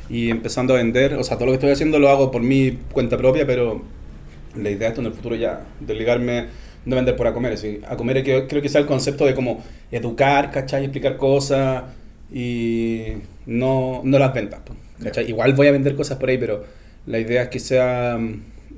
Y 0.08 0.30
empezando 0.30 0.74
a 0.74 0.76
vender. 0.76 1.14
O 1.14 1.24
sea, 1.24 1.36
todo 1.36 1.46
lo 1.46 1.52
que 1.52 1.56
estoy 1.56 1.70
haciendo 1.70 1.98
lo 1.98 2.08
hago 2.08 2.30
por 2.30 2.42
mi 2.42 2.72
cuenta 2.92 3.16
propia, 3.16 3.46
pero 3.46 3.82
la 4.54 4.70
idea 4.70 4.90
es 4.90 4.98
en 4.98 5.06
el 5.06 5.12
futuro 5.12 5.34
ya. 5.34 5.66
Delegarme. 5.80 6.46
No 6.84 6.96
vender 6.96 7.16
por 7.16 7.26
a 7.26 7.32
comer. 7.32 7.54
así. 7.54 7.80
A 7.88 7.96
comer 7.96 8.22
creo, 8.22 8.46
creo 8.46 8.60
que 8.60 8.68
sea 8.68 8.82
el 8.82 8.86
concepto 8.86 9.24
de 9.24 9.34
como 9.34 9.64
educar, 9.90 10.50
¿cachai? 10.50 10.84
Explicar 10.84 11.16
cosas. 11.16 11.84
Y 12.32 13.12
no, 13.46 14.02
no 14.04 14.18
las 14.18 14.34
ventas. 14.34 14.60
pues, 14.64 14.78
¿cachai? 15.02 15.28
Igual 15.28 15.54
voy 15.54 15.68
a 15.68 15.72
vender 15.72 15.94
cosas 15.94 16.18
por 16.18 16.28
ahí, 16.28 16.38
pero 16.38 16.64
la 17.06 17.18
idea 17.18 17.44
es 17.44 17.48
que 17.48 17.58
sea. 17.58 18.18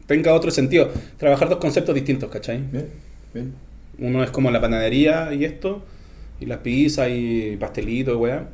Tenga 0.07 0.33
otro 0.33 0.53
sentido. 0.53 0.91
Trabajar 1.17 1.49
dos 1.49 1.59
conceptos 1.59 1.95
distintos, 1.95 2.31
¿cachai? 2.31 2.59
Bien, 2.71 2.89
bien. 3.35 3.55
Uno 3.99 4.23
es 4.23 4.31
como 4.31 4.51
la 4.51 4.61
panadería 4.61 5.33
y 5.33 5.45
esto, 5.45 5.83
y 6.39 6.47
las 6.47 6.59
pizzas 6.59 7.09
y 7.11 7.57
pastelitos, 7.59 8.17
weá. 8.17 8.47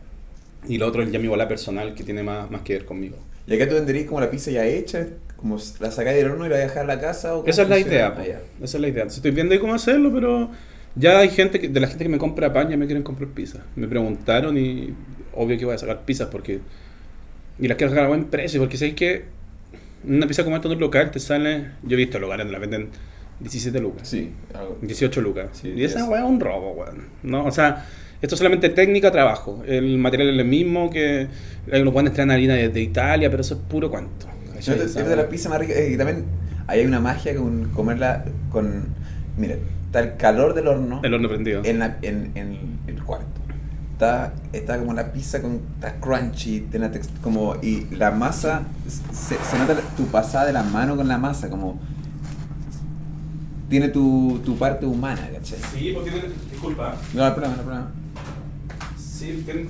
Y 0.69 0.79
lo 0.79 0.87
otro 0.87 1.03
es 1.03 1.11
ya 1.11 1.19
mi 1.19 1.29
bola 1.29 1.49
personal 1.49 1.95
que 1.95 2.05
tiene 2.05 2.23
más, 2.23 2.51
más 2.51 2.63
que 2.63 2.75
ver 2.75 2.85
conmigo. 2.85 3.17
¿Y 3.47 3.55
acá 3.55 3.69
tú 3.69 3.75
venderías 3.75 4.07
como 4.07 4.21
la 4.21 4.31
pizza 4.31 4.51
ya 4.51 4.65
hecha? 4.65 5.07
Como 5.37 5.59
la 5.81 5.91
sacáis 5.91 6.17
del 6.17 6.31
horno 6.31 6.47
y 6.47 6.49
la 6.49 6.57
dejar 6.57 6.83
en 6.83 6.89
la 6.89 7.01
casa? 7.01 7.35
¿o 7.35 7.41
cómo 7.41 7.51
Esa 7.51 7.63
es 7.63 7.69
la 7.69 7.79
idea, 7.79 8.15
Ah, 8.17 8.23
esa 8.63 8.77
es 8.77 8.81
la 8.81 8.89
idea. 8.89 9.05
Estoy 9.05 9.33
viendo 9.33 9.55
ahí 9.55 9.61
cómo 9.61 9.75
hacerlo, 9.75 10.13
pero 10.13 10.51
ya 10.95 11.19
hay 11.19 11.31
gente, 11.31 11.59
que, 11.59 11.69
de 11.69 11.81
la 11.81 11.89
gente 11.89 12.05
que 12.05 12.11
me 12.11 12.19
compra 12.19 12.53
pan, 12.53 12.69
ya 12.69 12.77
me 12.77 12.87
quieren 12.87 13.03
comprar 13.03 13.29
pizza. 13.31 13.65
Me 13.75 13.89
preguntaron 13.89 14.57
y 14.57 14.95
obvio 15.35 15.59
que 15.59 15.65
voy 15.65 15.75
a 15.75 15.79
sacar 15.79 16.05
pizzas 16.05 16.29
porque... 16.29 16.61
Y 17.59 17.69
las 17.69 17.77
quiero 17.77 17.91
sacar 17.91 18.07
a 18.07 18.09
buen 18.09 18.27
precio, 18.27 18.61
porque 18.61 18.77
sabéis 18.77 18.95
que 18.95 19.25
una 20.05 20.27
pizza 20.27 20.45
como 20.45 20.57
esta 20.57 20.69
en 20.69 20.75
un 20.75 20.81
local 20.81 21.11
te 21.11 21.19
sale... 21.19 21.73
Yo 21.83 21.95
he 21.95 21.97
visto 21.97 22.19
lugares 22.19 22.47
donde 22.47 22.53
la 22.53 22.59
venden 22.61 22.91
17 23.41 23.81
lucas. 23.81 24.09
Sí, 24.09 24.31
algo. 24.55 24.79
18 24.81 25.21
lucas. 25.21 25.49
Sí, 25.53 25.73
y 25.75 25.85
esa 25.85 26.05
weá 26.09 26.21
es 26.23 26.29
un 26.29 26.39
robo, 26.39 26.73
weón. 26.73 27.07
¿no? 27.23 27.45
O 27.45 27.51
sea, 27.51 27.85
esto 28.23 28.35
es 28.35 28.39
solamente 28.39 28.69
técnica, 28.71 29.11
trabajo. 29.11 29.63
El 29.67 29.99
material 29.99 30.31
es 30.31 30.39
el 30.39 30.45
mismo, 30.47 30.89
que 30.91 31.29
hay 31.71 31.83
unos 31.83 31.93
buenos 31.93 32.15
traen 32.15 32.31
harina 32.31 32.55
desde 32.55 32.81
Italia, 32.81 33.29
pero 33.31 33.43
eso 33.43 33.55
es 33.55 33.61
puro 33.69 33.91
cuento. 33.91 34.27
No, 34.55 34.59
es 34.59 34.95
la 34.95 35.03
weá. 35.03 35.29
pizza 35.29 35.49
más 35.49 35.59
rica. 35.59 35.75
eh, 35.75 35.91
y 35.93 35.97
también 35.99 36.25
ahí 36.69 36.81
hay 36.81 36.87
una 36.87 37.01
magia 37.01 37.35
con 37.37 37.71
comerla 37.75 38.25
con. 38.51 38.85
Mira, 39.37 39.57
está 39.87 40.01
el 40.01 40.17
calor 40.17 40.55
del 40.55 40.69
horno 40.69 41.01
El 41.03 41.15
horno 41.15 41.29
prendido. 41.29 41.63
en, 41.65 41.79
la- 41.81 41.99
en, 42.03 42.31
en 42.37 42.79
el 42.87 43.03
cuarto. 43.03 43.27
Está, 43.95 44.33
está 44.53 44.79
como 44.79 44.95
la 44.95 45.13
pizza 45.13 45.43
con. 45.43 45.61
Está 45.75 45.95
crunchy, 45.97 46.61
tiene 46.71 46.91
como. 47.23 47.57
Y 47.61 47.87
la 47.97 48.11
masa. 48.13 48.63
Se, 48.89 49.35
se 49.37 49.59
nota 49.59 49.75
tu 49.97 50.07
pasada 50.07 50.47
de 50.47 50.53
la 50.53 50.63
mano 50.63 50.97
con 50.97 51.09
la 51.09 51.19
masa, 51.19 51.51
como. 51.51 51.81
Tiene 53.69 53.89
tu, 53.89 54.41
tu 54.45 54.57
parte 54.59 54.85
humana, 54.87 55.29
¿cachai? 55.33 55.59
Sí, 55.73 55.93
porque 55.95 56.11
tiene. 56.11 56.29
Disculpa. 56.51 56.95
No, 57.15 57.21
no 57.21 57.25
hay 57.27 57.31
problema, 57.33 57.55
no 57.57 57.61
hay 57.61 57.67
problema. 57.67 57.91
Sí, 59.23 59.41
tiene, 59.45 59.67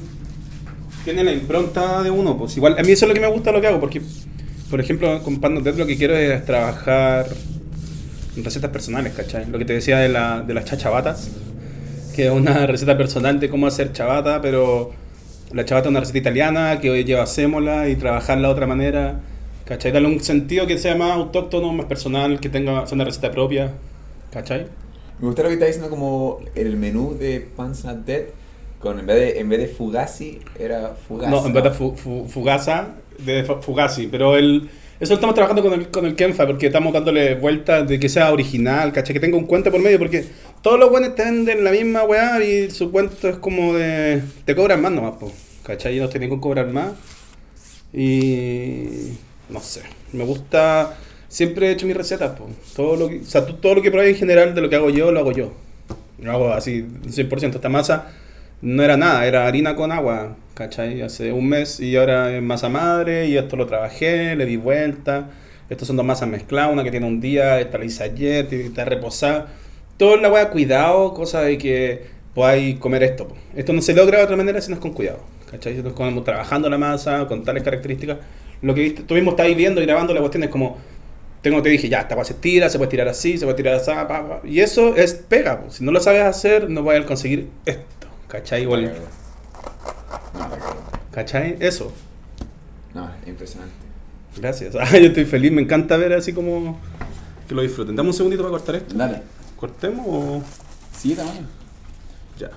tiene 1.04 1.24
la 1.24 1.32
impronta 1.32 2.02
de 2.02 2.10
uno. 2.10 2.38
Pues 2.38 2.56
igual, 2.56 2.78
a 2.78 2.82
mí 2.82 2.92
eso 2.92 3.04
es 3.04 3.08
lo 3.10 3.14
que 3.14 3.20
me 3.20 3.26
gusta 3.26 3.52
lo 3.52 3.60
que 3.60 3.66
hago, 3.66 3.80
porque, 3.80 4.00
por 4.70 4.80
ejemplo, 4.80 5.22
con 5.22 5.40
Pan 5.40 5.62
Dead 5.62 5.76
lo 5.76 5.86
que 5.86 5.98
quiero 5.98 6.16
es 6.16 6.42
trabajar 6.46 7.26
en 8.34 8.42
recetas 8.42 8.70
personales, 8.70 9.12
¿cachai? 9.12 9.44
Lo 9.50 9.58
que 9.58 9.66
te 9.66 9.74
decía 9.74 9.98
de, 9.98 10.08
la, 10.08 10.40
de 10.40 10.54
las 10.54 10.64
chachabatas, 10.64 11.30
que 12.16 12.28
es 12.28 12.32
una 12.32 12.66
receta 12.66 12.96
personal 12.96 13.40
de 13.40 13.50
cómo 13.50 13.66
hacer 13.66 13.92
chabata, 13.92 14.40
pero 14.40 14.92
la 15.52 15.66
chabata 15.66 15.88
es 15.88 15.90
una 15.90 16.00
receta 16.00 16.20
italiana 16.20 16.80
que 16.80 16.88
hoy 16.88 17.04
lleva 17.04 17.26
sémola 17.26 17.90
y 17.90 17.96
trabajarla 17.96 18.48
de 18.48 18.54
otra 18.54 18.66
manera. 18.66 19.20
¿Cachai? 19.66 19.92
Darle 19.92 20.08
un 20.08 20.20
sentido 20.20 20.66
que 20.66 20.78
sea 20.78 20.96
más 20.96 21.12
autóctono, 21.12 21.74
más 21.74 21.84
personal, 21.84 22.40
que 22.40 22.48
tenga 22.48 22.86
sea 22.86 22.94
una 22.94 23.04
receta 23.04 23.30
propia. 23.30 23.74
¿Cachai? 24.32 24.68
Me 25.20 25.26
gusta 25.26 25.42
lo 25.42 25.48
que 25.48 25.54
está 25.54 25.66
diciendo 25.66 25.90
como 25.90 26.40
el 26.54 26.78
menú 26.78 27.18
de 27.18 27.48
Not 27.58 28.06
Dead. 28.06 28.22
Con, 28.82 28.98
en, 28.98 29.06
vez 29.06 29.16
de, 29.34 29.40
en 29.40 29.48
vez 29.48 29.60
de 29.60 29.68
Fugazi, 29.68 30.40
era 30.58 30.94
Fugazi. 31.06 31.30
No, 31.30 31.46
en 31.46 31.52
vez 31.52 31.62
de 31.64 31.70
fu- 31.70 31.94
fu- 31.96 32.26
Fugasa, 32.28 32.96
de 33.18 33.44
fu- 33.44 33.60
Fugazi. 33.62 34.08
Pero 34.08 34.36
el, 34.36 34.68
eso 34.98 35.10
lo 35.12 35.14
estamos 35.14 35.34
trabajando 35.36 35.62
con 35.62 35.72
el, 35.72 35.88
con 35.88 36.04
el 36.04 36.16
Kenfa, 36.16 36.46
porque 36.48 36.66
estamos 36.66 36.92
dándole 36.92 37.36
vueltas 37.36 37.86
de 37.88 38.00
que 38.00 38.08
sea 38.08 38.32
original, 38.32 38.92
¿cachai? 38.92 39.14
Que 39.14 39.20
tenga 39.20 39.36
un 39.36 39.46
cuento 39.46 39.70
por 39.70 39.80
medio, 39.80 39.98
porque 40.00 40.24
todos 40.62 40.80
los 40.80 40.90
buenos 40.90 41.14
te 41.14 41.24
venden 41.24 41.62
la 41.62 41.70
misma 41.70 42.02
weá 42.02 42.42
y 42.44 42.70
su 42.72 42.90
cuento 42.90 43.28
es 43.28 43.36
como 43.36 43.74
de. 43.74 44.20
Te 44.44 44.56
cobran 44.56 44.82
más 44.82 44.90
nomás, 44.90 45.12
po, 45.16 45.32
¿cachai? 45.62 45.96
Y 45.96 46.00
no 46.00 46.08
tienen 46.08 46.28
que 46.30 46.40
cobrar 46.40 46.66
más. 46.66 46.90
Y. 47.92 49.12
No 49.48 49.60
sé. 49.60 49.82
Me 50.12 50.24
gusta. 50.24 50.96
Siempre 51.28 51.68
he 51.68 51.72
hecho 51.72 51.86
mis 51.86 51.96
recetas, 51.96 52.32
po. 52.38 52.48
Todo 52.76 52.96
lo 52.96 53.08
que, 53.08 53.20
o 53.20 53.24
sea, 53.24 53.46
todo 53.46 53.74
lo 53.76 53.82
que 53.82 53.90
probáis 53.90 54.14
en 54.14 54.18
general 54.18 54.54
de 54.54 54.60
lo 54.60 54.68
que 54.68 54.76
hago 54.76 54.90
yo, 54.90 55.12
lo 55.12 55.20
hago 55.20 55.32
yo. 55.32 55.52
Lo 56.18 56.32
hago 56.32 56.52
así, 56.52 56.84
100%. 57.06 57.54
Esta 57.54 57.68
masa 57.68 58.12
no 58.62 58.82
era 58.82 58.96
nada, 58.96 59.26
era 59.26 59.46
harina 59.46 59.76
con 59.76 59.92
agua, 59.92 60.36
¿cachai? 60.54 61.02
Hace 61.02 61.32
un 61.32 61.48
mes 61.48 61.80
y 61.80 61.96
ahora 61.96 62.34
es 62.34 62.42
masa 62.42 62.68
madre 62.68 63.26
y 63.26 63.36
esto 63.36 63.56
lo 63.56 63.66
trabajé, 63.66 64.36
le 64.36 64.46
di 64.46 64.56
vuelta. 64.56 65.30
Estos 65.68 65.88
son 65.88 65.96
dos 65.96 66.06
masas 66.06 66.28
mezcladas, 66.28 66.72
una 66.72 66.84
que 66.84 66.90
tiene 66.90 67.06
un 67.06 67.20
día, 67.20 67.60
esta 67.60 67.78
la 67.78 67.84
hice 67.84 68.04
ayer, 68.04 68.46
tiene 68.48 68.64
que 68.64 68.68
estar 68.68 68.88
reposada. 68.88 69.48
Todo 69.96 70.16
la 70.16 70.30
weá 70.30 70.50
cuidado, 70.50 71.12
cosa 71.14 71.42
de 71.42 71.58
que 71.58 72.06
podáis 72.34 72.78
comer 72.78 73.02
esto. 73.02 73.28
Esto 73.56 73.72
no 73.72 73.82
se 73.82 73.94
logra 73.94 74.18
de 74.18 74.24
otra 74.24 74.36
manera 74.36 74.60
si 74.60 74.70
no 74.70 74.76
es 74.76 74.80
con 74.80 74.92
cuidado, 74.92 75.20
¿cachai? 75.50 75.74
Si 75.76 75.82
no 75.82 75.88
es 75.88 75.94
como 75.94 76.22
trabajando 76.22 76.70
la 76.70 76.78
masa, 76.78 77.26
con 77.26 77.44
tales 77.44 77.62
características. 77.62 78.18
Lo 78.60 78.74
que 78.74 78.94
mismo 79.10 79.32
estáis 79.32 79.56
viendo 79.56 79.82
y 79.82 79.86
grabando 79.86 80.14
la 80.14 80.20
cuestión 80.20 80.44
es 80.44 80.50
como, 80.50 80.78
tengo, 81.40 81.60
te 81.62 81.68
dije, 81.68 81.88
ya, 81.88 82.00
esta 82.00 82.14
weá 82.14 82.24
se 82.24 82.34
tira, 82.34 82.68
se 82.68 82.78
puede 82.78 82.90
tirar 82.90 83.08
así, 83.08 83.36
se 83.38 83.44
puede 83.44 83.56
tirar 83.56 83.74
así, 83.74 83.90
pa, 83.90 84.40
y 84.44 84.60
eso 84.60 84.94
es 84.94 85.14
pega. 85.14 85.64
Si 85.70 85.84
no 85.84 85.90
lo 85.90 86.00
sabes 86.00 86.22
hacer, 86.22 86.70
no 86.70 86.84
vas 86.84 87.00
a 87.00 87.04
conseguir 87.04 87.48
esto, 87.66 88.01
¿cachai? 88.32 88.64
No, 88.64 88.72
cago. 88.72 88.96
¿Cachai? 91.12 91.56
Eso. 91.60 91.92
No, 92.94 93.10
impresionante. 93.26 93.74
Gracias. 94.38 94.74
Ah, 94.80 94.96
yo 94.98 95.08
estoy 95.08 95.26
feliz, 95.26 95.52
me 95.52 95.60
encanta 95.60 95.98
ver 95.98 96.14
así 96.14 96.32
como 96.32 96.78
que 97.46 97.54
lo 97.54 97.60
disfruten. 97.60 97.94
Dame 97.94 98.08
un 98.08 98.14
segundito 98.14 98.42
para 98.42 98.52
cortar 98.52 98.76
esto. 98.76 98.94
Dale. 98.94 99.20
¿Cortemos 99.56 100.06
o...? 100.08 100.42
Sí, 100.96 101.14
también. 101.14 101.46
Ya. 102.38 102.50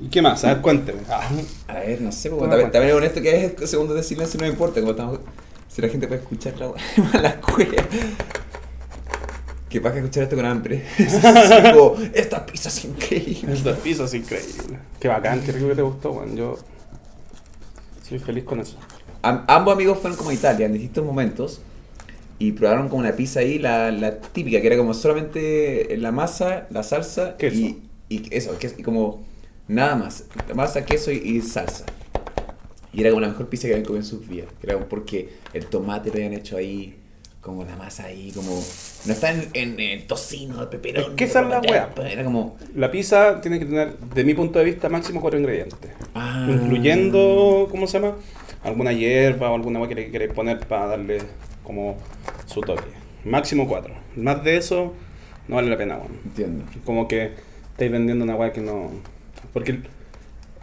¿Y 0.00 0.08
qué 0.08 0.22
más? 0.22 0.44
A 0.44 0.54
ver, 0.54 0.62
cuénteme. 0.62 1.00
Ah, 1.10 1.28
A 1.66 1.74
ver, 1.80 2.00
no 2.00 2.12
sé, 2.12 2.30
porque 2.30 2.46
también, 2.48 2.70
también 2.70 2.94
honesto 2.94 3.20
que 3.20 3.56
es 3.60 3.68
segundos 3.70 3.96
de 3.96 4.04
silencio 4.04 4.38
no 4.38 4.46
me 4.46 4.52
importa, 4.52 4.80
como 4.80 4.92
estamos, 4.92 5.18
si 5.68 5.82
la 5.82 5.88
gente 5.88 6.06
puede 6.06 6.20
escuchar 6.20 6.54
la 6.58 6.70
la 7.20 7.40
cueva. 7.40 7.82
Que 9.68 9.80
pasa 9.80 9.96
escuchar 9.98 10.22
esto 10.24 10.36
con 10.36 10.44
hambre. 10.46 10.84
Como, 11.74 11.96
esta 12.14 12.46
pizza 12.46 12.68
es 12.68 12.84
increíble. 12.84 13.52
esta 13.52 13.74
pizza 13.74 14.04
es 14.04 14.14
increíble. 14.14 14.78
Qué 15.00 15.08
bacán, 15.08 15.40
qué 15.42 15.52
rico 15.52 15.68
que 15.68 15.74
te 15.74 15.82
gustó, 15.82 16.12
weón. 16.12 16.36
Yo 16.36 16.56
soy 18.08 18.18
feliz 18.18 18.44
con 18.44 18.60
eso. 18.60 18.76
Am- 19.22 19.44
ambos 19.48 19.74
amigos 19.74 19.98
fueron 19.98 20.16
como 20.16 20.30
a 20.30 20.34
Italia 20.34 20.66
en 20.66 20.72
distintos 20.74 21.04
momentos 21.04 21.60
y 22.38 22.52
probaron 22.52 22.88
como 22.88 23.00
una 23.00 23.12
pizza 23.16 23.40
ahí, 23.40 23.58
la, 23.58 23.90
la 23.90 24.20
típica, 24.20 24.60
que 24.60 24.66
era 24.68 24.76
como 24.76 24.94
solamente 24.94 25.96
la 25.98 26.12
masa, 26.12 26.66
la 26.70 26.82
salsa 26.84 27.36
Queso. 27.36 27.56
y, 27.56 27.82
y 28.08 28.22
eso, 28.34 28.56
que 28.58 28.68
es 28.68 28.74
como 28.84 29.24
nada 29.66 29.96
más. 29.96 30.24
La 30.48 30.54
masa, 30.54 30.84
queso 30.84 31.10
y, 31.10 31.16
y 31.16 31.40
salsa. 31.42 31.84
Y 32.92 33.00
era 33.00 33.10
como 33.10 33.20
la 33.20 33.28
mejor 33.28 33.48
pizza 33.48 33.66
que 33.66 33.74
habían 33.74 33.84
comido 33.86 34.02
en 34.04 34.08
sus 34.08 34.28
vidas. 34.28 34.48
que 34.60 34.66
Era 34.68 34.78
porque 34.88 35.30
el 35.52 35.66
tomate 35.66 36.10
lo 36.10 36.14
habían 36.16 36.34
hecho 36.34 36.56
ahí, 36.56 36.94
como 37.46 37.64
la 37.64 37.76
masa 37.76 38.06
ahí, 38.06 38.32
como. 38.34 38.60
No 39.06 39.12
está 39.12 39.30
en, 39.30 39.48
en, 39.54 39.78
en 39.78 40.06
tocino, 40.08 40.58
de 40.58 40.66
peperón. 40.66 41.12
Es 41.12 41.16
que 41.16 41.24
esa 41.24 41.42
es 41.42 41.48
la 41.48 41.60
wea. 41.60 41.94
Era 42.10 42.24
como. 42.24 42.58
La 42.74 42.90
pizza 42.90 43.40
tiene 43.40 43.60
que 43.60 43.66
tener, 43.66 43.96
de 43.96 44.24
mi 44.24 44.34
punto 44.34 44.58
de 44.58 44.64
vista, 44.64 44.88
máximo 44.88 45.20
cuatro 45.20 45.38
ingredientes. 45.38 45.92
Ah. 46.16 46.48
Incluyendo, 46.50 47.68
¿cómo 47.70 47.86
se 47.86 48.00
llama? 48.00 48.16
Alguna 48.64 48.92
hierba 48.92 49.50
o 49.52 49.54
alguna 49.54 49.78
cosa 49.78 49.90
que 49.90 49.94
le 49.94 50.10
queréis 50.10 50.32
poner 50.32 50.58
para 50.58 50.86
darle 50.88 51.18
como 51.62 51.96
su 52.46 52.62
toque. 52.62 52.82
Máximo 53.24 53.68
cuatro. 53.68 53.94
Más 54.16 54.42
de 54.42 54.56
eso, 54.56 54.92
no 55.46 55.54
vale 55.54 55.70
la 55.70 55.76
pena, 55.76 55.98
weón. 55.98 56.18
Entiendo. 56.24 56.64
como 56.84 57.06
que 57.06 57.30
estáis 57.70 57.92
vendiendo 57.92 58.24
una 58.24 58.34
weá 58.34 58.52
que 58.52 58.60
no. 58.60 58.90
Porque, 59.52 59.82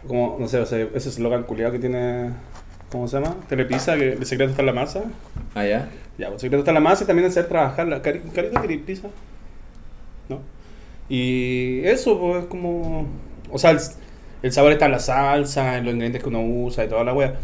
como, 0.06 0.36
no 0.38 0.48
sé, 0.48 0.58
o 0.58 0.66
sea, 0.66 0.86
ese 0.94 1.08
eslogan 1.08 1.44
culiado 1.44 1.72
que 1.72 1.78
tiene. 1.78 2.30
¿Cómo 2.90 3.08
se 3.08 3.18
llama? 3.18 3.36
Telepizza, 3.48 3.96
que 3.96 4.12
el 4.12 4.26
secreto 4.26 4.50
está 4.50 4.62
en 4.62 4.66
la 4.66 4.72
masa. 4.74 5.02
Ah, 5.54 5.66
ya. 5.66 5.88
Ya, 6.18 6.26
pues 6.28 6.34
el 6.34 6.40
secreto 6.40 6.58
está 6.62 6.72
la 6.72 6.80
masa 6.80 7.04
y 7.04 7.06
también 7.06 7.26
en 7.26 7.32
saber 7.32 7.48
trabajarla. 7.48 8.02
Cari- 8.02 8.22
Carita 8.32 8.62
pizza. 8.86 9.08
¿No? 10.28 10.40
Y 11.08 11.80
eso, 11.84 12.18
pues 12.18 12.42
es 12.42 12.46
como. 12.46 13.06
O 13.50 13.58
sea, 13.58 13.70
el, 13.72 13.78
el 14.42 14.52
sabor 14.52 14.72
está 14.72 14.86
en 14.86 14.92
la 14.92 14.98
salsa, 15.00 15.78
en 15.78 15.84
los 15.84 15.92
ingredientes 15.94 16.22
que 16.22 16.28
uno 16.28 16.42
usa 16.44 16.84
y 16.84 16.88
toda 16.88 17.04
la 17.04 17.12
weá. 17.12 17.34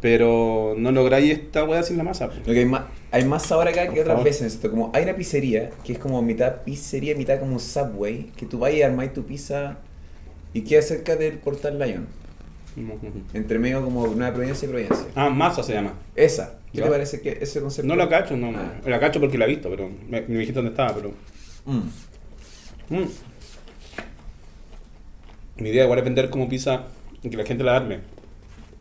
Pero 0.00 0.74
no 0.76 0.92
lográis 0.92 1.32
esta 1.32 1.64
weá 1.64 1.82
sin 1.82 1.96
la 1.96 2.04
masa. 2.04 2.28
pues. 2.28 2.42
Que 2.42 2.50
hay 2.58 2.64
más, 2.66 2.82
hay 3.10 3.24
más 3.24 3.42
sabor 3.44 3.66
acá 3.68 3.82
que 3.82 3.88
Por 3.88 3.98
otras 4.00 4.08
favor. 4.08 4.24
veces. 4.24 4.54
Esto, 4.54 4.70
como 4.70 4.90
hay 4.94 5.02
una 5.04 5.14
pizzería 5.16 5.70
que 5.84 5.92
es 5.94 5.98
como 5.98 6.20
mitad 6.22 6.62
pizzería, 6.64 7.14
mitad 7.16 7.38
como 7.40 7.54
un 7.54 7.60
subway, 7.60 8.30
que 8.36 8.46
tú 8.46 8.58
vas 8.58 8.72
y 8.72 8.82
armáis 8.82 9.12
tu 9.12 9.24
pizza 9.24 9.78
y 10.52 10.62
queda 10.62 10.82
cerca 10.82 11.16
del 11.16 11.38
portal 11.38 11.78
Lion. 11.78 12.06
Entre 13.32 13.58
medio 13.58 13.82
como 13.82 14.06
Nueva 14.08 14.32
Providencia 14.34 14.66
y 14.66 14.68
Providencia. 14.68 15.06
Ah, 15.14 15.30
masa 15.30 15.62
se 15.62 15.72
llama. 15.72 15.94
Esa. 16.14 16.58
¿Qué 16.76 16.82
te 16.82 16.90
parece 16.90 17.20
que 17.20 17.38
ese 17.40 17.60
concepto? 17.60 17.88
No 17.88 17.96
la 17.96 18.08
cacho, 18.08 18.36
no. 18.36 18.52
Ah. 18.56 18.74
La 18.86 19.00
cacho 19.00 19.20
porque 19.20 19.38
la 19.38 19.46
he 19.46 19.48
visto, 19.48 19.68
pero 19.70 19.90
me, 20.08 20.20
me 20.22 20.38
dijiste 20.38 20.54
dónde 20.54 20.70
estaba, 20.70 20.94
pero. 20.94 21.12
Mm. 21.66 22.94
Mm. 22.96 23.08
Mi 25.58 25.70
idea 25.70 25.84
igual 25.84 25.98
es 25.98 26.04
vender 26.04 26.28
como 26.30 26.48
pizza 26.48 26.84
y 27.22 27.30
que 27.30 27.36
la 27.36 27.44
gente 27.44 27.64
la 27.64 27.76
arme. 27.76 28.00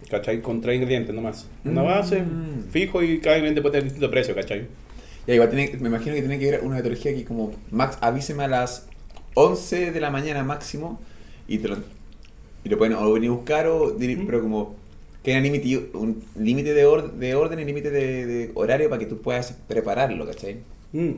¿Cachai? 0.09 0.41
Con 0.41 0.61
tres 0.61 0.75
ingredientes 0.75 1.15
nomás. 1.15 1.47
Una 1.63 1.81
Mm. 1.81 1.85
base, 1.85 2.23
fijo 2.69 3.01
y 3.01 3.19
cada 3.19 3.37
ingrediente 3.37 3.61
puede 3.61 3.71
tener 3.73 3.83
distinto 3.85 4.11
precio, 4.11 4.35
¿cachai? 4.35 4.67
Ya, 5.25 5.33
igual 5.33 5.49
tiene, 5.49 5.71
me 5.79 5.87
imagino 5.89 6.13
que 6.15 6.21
tiene 6.21 6.37
que 6.37 6.47
haber 6.49 6.61
una 6.63 6.75
metodología 6.75 7.13
que 7.15 7.25
como, 7.25 7.51
Max, 7.71 7.97
avíseme 8.01 8.43
a 8.43 8.47
las 8.47 8.87
11 9.33 9.91
de 9.91 9.99
la 9.99 10.11
mañana 10.11 10.43
máximo 10.43 10.99
y 11.47 11.57
te 11.57 11.69
lo, 11.69 11.77
y 12.63 12.69
lo 12.69 12.77
pueden 12.77 12.93
o 12.95 13.11
venir 13.13 13.31
a 13.31 13.33
buscar 13.33 13.67
o 13.67 13.95
Mm. 13.97 14.25
pero 14.27 14.41
como 14.41 14.75
que 15.25 15.41
límite 15.41 15.89
un 15.93 16.23
límite 16.39 16.73
de, 16.75 16.85
or- 16.85 17.11
de 17.13 17.33
orden 17.35 17.59
y 17.59 17.65
límite 17.65 17.89
de, 17.89 18.25
de 18.27 18.51
horario 18.53 18.89
para 18.89 18.99
que 18.99 19.07
tú 19.07 19.21
puedas 19.21 19.53
prepararlo, 19.67 20.25
¿cachai? 20.25 20.59
Mm. 20.93 21.11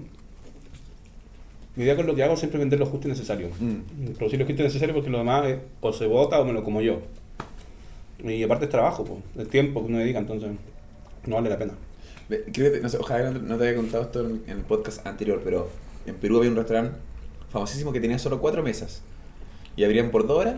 Mi 1.75 1.83
idea 1.83 1.95
con 1.95 2.07
lo 2.07 2.15
que 2.15 2.23
hago 2.23 2.33
es 2.33 2.39
siempre 2.39 2.57
vender 2.57 2.79
lo 2.79 2.85
justo 2.85 3.07
y 3.07 3.11
necesario. 3.11 3.49
Mm. 3.59 4.13
Producir 4.17 4.39
lo 4.39 4.45
justo 4.45 4.61
y 4.61 4.65
necesario 4.65 4.95
porque 4.95 5.09
lo 5.09 5.17
demás 5.19 5.45
es, 5.47 5.59
o 5.81 5.93
se 5.93 6.07
bota 6.07 6.39
o 6.39 6.45
me 6.45 6.53
lo 6.53 6.63
como 6.63 6.81
yo. 6.81 7.01
Y 8.23 8.41
aparte 8.43 8.65
es 8.65 8.71
trabajo, 8.71 9.05
po, 9.05 9.21
el 9.37 9.47
tiempo 9.47 9.81
que 9.81 9.87
uno 9.87 9.99
dedica, 9.99 10.19
entonces 10.19 10.49
no 11.27 11.35
vale 11.35 11.49
la 11.49 11.57
pena. 11.59 11.73
Que- 12.51 12.79
no 12.81 12.89
sé, 12.89 12.97
ojalá 12.97 13.29
no, 13.31 13.39
no 13.39 13.57
te 13.57 13.65
había 13.67 13.75
contado 13.77 14.03
esto 14.03 14.21
en, 14.25 14.41
en 14.47 14.57
el 14.57 14.63
podcast 14.63 15.05
anterior, 15.05 15.41
pero 15.43 15.69
en 16.05 16.15
Perú 16.15 16.37
había 16.37 16.49
un 16.49 16.55
restaurante 16.55 16.97
famosísimo 17.51 17.91
que 17.91 17.99
tenía 17.99 18.17
solo 18.17 18.39
cuatro 18.39 18.63
mesas. 18.63 19.03
Y 19.75 19.83
abrían 19.83 20.09
por 20.09 20.25
dos 20.25 20.39
horas. 20.39 20.55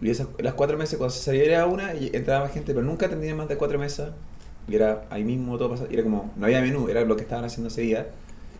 Y 0.00 0.10
esas, 0.10 0.28
las 0.38 0.54
cuatro 0.54 0.78
mesas, 0.78 0.96
cuando 0.96 1.14
se 1.14 1.22
saliera 1.22 1.66
una, 1.66 1.94
y 1.94 2.10
entraba 2.12 2.44
más 2.44 2.52
gente, 2.52 2.72
pero 2.72 2.86
nunca 2.86 3.06
atendían 3.06 3.36
más 3.36 3.48
de 3.48 3.56
cuatro 3.56 3.78
mesas. 3.78 4.10
Y 4.68 4.74
era 4.74 5.04
ahí 5.10 5.24
mismo 5.24 5.56
todo 5.58 5.70
pasado. 5.70 5.88
Y 5.90 5.94
era 5.94 6.02
como, 6.02 6.32
no 6.36 6.46
había 6.46 6.60
menú, 6.60 6.88
era 6.88 7.04
lo 7.04 7.16
que 7.16 7.22
estaban 7.22 7.44
haciendo 7.44 7.68
ese 7.68 7.80
día. 7.82 8.08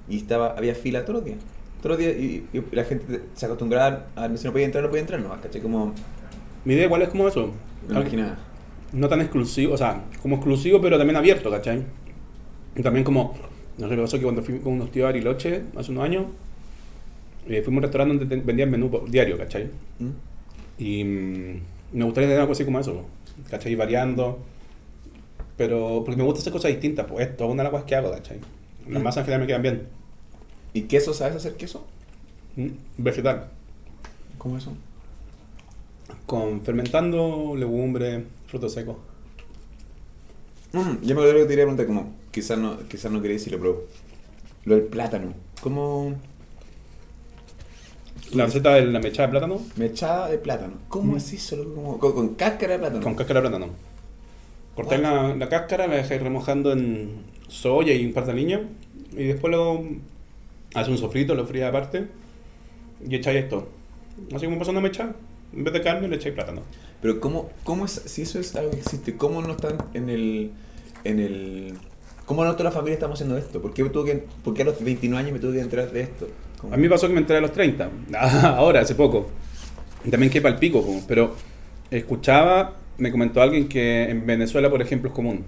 Y 0.09 0.17
estaba, 0.19 0.55
había 0.57 0.75
fila 0.75 1.03
todos 1.05 1.17
los 1.17 1.25
días. 1.25 1.39
Todos 1.83 1.97
los 1.97 1.99
días. 1.99 2.17
Y, 2.17 2.47
y 2.53 2.65
la 2.73 2.85
gente 2.85 3.21
se 3.35 3.47
acostumbraba 3.47 4.07
a, 4.17 4.37
si 4.37 4.45
no 4.45 4.53
podía 4.53 4.67
entrar, 4.67 4.83
no 4.83 4.91
podía 4.91 5.03
entrar, 5.03 5.21
no, 5.21 5.29
¿cachai? 5.41 5.61
Como, 5.61 5.93
Mi 6.65 6.75
idea 6.75 6.87
igual 6.87 7.03
es 7.03 7.09
como 7.11 7.29
eso. 7.29 7.51
imaginaba. 7.89 8.37
no 8.93 9.09
tan 9.09 9.21
exclusivo, 9.21 9.75
o 9.75 9.77
sea, 9.77 10.03
como 10.23 10.37
exclusivo, 10.37 10.81
pero 10.81 10.97
también 10.99 11.17
abierto, 11.17 11.51
¿cachai? 11.51 11.85
Y 12.75 12.83
también 12.83 13.05
como, 13.05 13.35
no 13.77 13.89
sé, 13.89 13.97
me 13.97 14.03
pasó 14.03 14.17
que 14.17 14.25
cuando 14.25 14.43
fui 14.43 14.59
con 14.61 14.75
unos 14.75 14.91
tíos 14.91 15.05
a 15.05 15.09
Bariloche 15.09 15.63
hace 15.77 15.91
unos 15.93 16.05
años, 16.05 16.25
eh, 17.49 17.63
fuimos 17.63 17.79
a 17.79 17.79
un 17.79 17.83
restaurante 17.83 18.25
donde 18.25 18.37
vendían 18.45 18.71
menú 18.71 19.05
diario, 19.09 19.37
¿cachai? 19.39 19.71
¿Mm? 19.99 20.09
Y 20.79 21.05
mm, 21.05 21.61
me 21.93 22.05
gustaría 22.05 22.29
tener 22.29 22.41
algo 22.41 22.53
así 22.53 22.65
como 22.65 22.79
eso, 22.81 23.05
¿cachai? 23.51 23.75
Variando, 23.75 24.39
pero 25.57 26.03
porque 26.05 26.17
me 26.19 26.25
gusta 26.25 26.41
hacer 26.41 26.53
cosas 26.53 26.71
distintas, 26.71 27.07
pues 27.07 27.29
esto 27.29 27.45
es 27.45 27.51
una 27.51 27.63
de 27.63 27.65
las 27.65 27.73
cosas 27.73 27.87
que 27.87 27.95
hago, 27.97 28.11
¿cachai? 28.13 28.39
Las 28.89 29.01
Mm. 29.01 29.05
masas 29.05 29.19
en 29.19 29.25
general 29.25 29.41
me 29.41 29.47
quedan 29.47 29.63
bien. 29.63 29.89
¿Y 30.73 30.83
queso? 30.83 31.13
¿Sabes 31.15 31.37
hacer 31.37 31.55
queso? 31.57 31.85
Mm, 32.57 32.69
Vegetal, 32.99 33.49
¿Cómo 34.39 34.57
eso? 34.57 34.73
con 36.27 36.63
fermentando, 36.63 37.55
legumbre, 37.57 38.25
frutos 38.47 38.73
secos. 38.75 38.97
Mm, 40.73 41.03
ya 41.03 41.15
me 41.15 41.21
acuerdo 41.23 41.33
que 41.35 41.43
te 41.43 41.49
quería 41.49 41.65
preguntar, 41.65 41.87
como, 41.87 42.13
quizás 42.31 42.59
no, 42.59 42.79
quizás 42.89 43.11
no 43.11 43.21
quería 43.23 43.37
decirlo, 43.37 43.59
pero 43.59 43.85
lo 44.65 44.75
del 44.77 44.85
plátano. 44.85 45.33
¿Cómo, 45.63 46.15
La 48.35 48.45
receta 48.47 48.75
de 48.75 48.85
la 48.87 49.01
mechada 49.01 49.27
de 49.29 49.31
plátano 49.33 49.61
Mechada 49.77 50.29
de 50.29 50.39
plátano. 50.39 50.75
¿Cómo 50.89 51.15
Mm. 51.15 51.17
es 51.17 51.33
eso? 51.33 51.57
Como- 51.75 51.99
con, 51.99 52.13
con 52.13 52.35
cáscara 52.35 52.75
de 52.75 52.79
plátano. 52.81 53.03
con 53.03 53.15
cáscara 53.15 53.41
de 53.41 53.49
plátano. 53.49 53.73
Cortáis 54.75 55.01
la, 55.01 55.35
la 55.35 55.49
cáscara, 55.49 55.87
la 55.87 55.97
dejáis 55.97 56.23
remojando 56.23 56.73
en 56.73 57.23
soya 57.49 57.95
y 57.95 58.05
un 58.07 58.13
par 58.13 58.27
de 58.27 58.33
aliños. 58.33 58.61
Y 59.13 59.25
después 59.25 59.51
lo 59.51 59.83
haces 60.75 60.89
un 60.89 60.99
sofrito, 60.99 61.35
lo 61.35 61.47
frías 61.47 61.71
aparte. 61.71 62.07
Y 63.09 63.15
echáis 63.15 63.45
esto. 63.45 63.67
Así 64.35 64.45
como 64.45 64.59
pasando 64.59 64.81
mechada. 64.81 65.15
En 65.57 65.65
vez 65.65 65.73
de 65.73 65.81
carne 65.81 66.07
le 66.07 66.17
echáis 66.17 66.35
plátano. 66.35 66.63
Pero 67.01 67.21
¿cómo, 67.21 67.49
cómo 67.65 67.87
es, 67.87 67.93
si 67.93 68.23
eso 68.23 68.39
es 68.39 68.55
algo 68.57 68.71
que 68.73 68.79
existe, 68.79 69.17
cómo 69.17 69.41
no 69.41 69.53
están 69.53 69.79
en 69.95 70.11
el, 70.11 70.51
en 71.05 71.21
el, 71.21 71.75
cómo 72.27 72.45
no 72.45 72.53
toda 72.53 72.65
la 72.65 72.71
familia 72.73 72.95
estamos 72.95 73.15
haciendo 73.15 73.39
esto? 73.39 73.63
¿Por 73.63 73.73
qué, 73.73 73.85
tuve 73.85 74.11
que, 74.13 74.25
por 74.45 74.53
qué 74.53 74.63
a 74.63 74.65
los 74.67 74.83
29 74.83 75.19
años 75.25 75.33
me 75.33 75.39
tuve 75.39 75.55
que 75.55 75.61
entrar 75.61 75.91
de 75.93 76.01
esto? 76.03 76.29
A 76.65 76.77
mí 76.77 76.83
me 76.83 76.91
pasó 76.91 77.07
que 77.07 77.15
me 77.15 77.21
entré 77.21 77.37
a 77.37 77.41
los 77.41 77.53
30. 77.53 77.89
Ahora, 78.57 78.81
hace 78.81 78.95
poco. 78.95 79.31
Y 80.05 80.11
También 80.11 80.31
que 80.31 80.39
el 80.39 80.57
pico, 80.57 80.83
como, 80.83 81.03
pero 81.07 81.35
escuchaba, 81.91 82.75
me 82.99 83.11
comentó 83.11 83.41
alguien 83.41 83.69
que 83.69 84.11
en 84.11 84.27
Venezuela, 84.27 84.69
por 84.71 84.83
ejemplo, 84.83 85.11
es 85.11 85.15
común. 85.15 85.45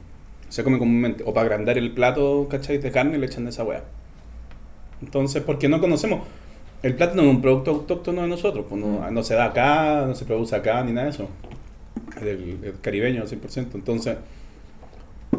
Se 0.48 0.64
come 0.64 0.78
comúnmente. 0.78 1.24
O 1.26 1.34
para 1.34 1.46
agrandar 1.46 1.78
el 1.78 1.92
plato, 1.92 2.46
¿cachai? 2.50 2.78
De 2.78 2.90
carne 2.90 3.18
le 3.18 3.26
echan 3.26 3.44
de 3.44 3.50
esa 3.50 3.64
weá. 3.64 3.84
Entonces, 5.02 5.42
porque 5.42 5.68
no 5.68 5.80
conocemos. 5.80 6.20
El 6.82 6.94
plátano 6.94 7.22
es 7.22 7.28
un 7.28 7.42
producto 7.42 7.72
autóctono 7.72 8.22
de 8.22 8.28
nosotros. 8.28 8.66
Pues 8.68 8.80
no, 8.80 9.10
no 9.10 9.22
se 9.22 9.34
da 9.34 9.46
acá, 9.46 10.04
no 10.06 10.14
se 10.14 10.24
produce 10.24 10.56
acá, 10.56 10.82
ni 10.82 10.92
nada 10.92 11.06
de 11.06 11.12
eso. 11.12 11.28
Es 12.16 12.22
del, 12.22 12.60
del 12.60 12.80
caribeño, 12.80 13.24
100%. 13.24 13.74
Entonces, 13.74 14.16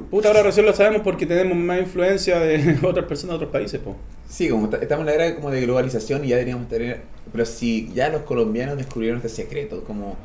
puta, 0.10 0.28
ahora 0.30 0.44
recién 0.44 0.66
lo 0.66 0.74
sabemos 0.74 1.02
porque 1.04 1.26
tenemos 1.26 1.58
más 1.58 1.80
influencia 1.80 2.40
de 2.40 2.78
otras 2.84 3.06
personas 3.06 3.34
de 3.34 3.36
otros 3.38 3.52
países, 3.52 3.80
pues. 3.84 3.96
Sí, 4.30 4.50
como 4.50 4.70
ta- 4.70 4.78
estamos 4.78 5.02
en 5.02 5.06
la 5.08 5.14
era 5.26 5.36
como 5.36 5.52
de 5.52 5.62
globalización 5.62 6.24
y 6.26 6.30
ya 6.30 6.36
deberíamos 6.36 6.68
tener, 6.70 7.02
pero 7.32 7.46
si 7.46 7.92
ya 7.94 8.10
los 8.10 8.22
colombianos 8.24 8.78
descubrieron 8.78 9.18
este 9.18 9.30
secreto, 9.30 9.84
como, 9.84 10.16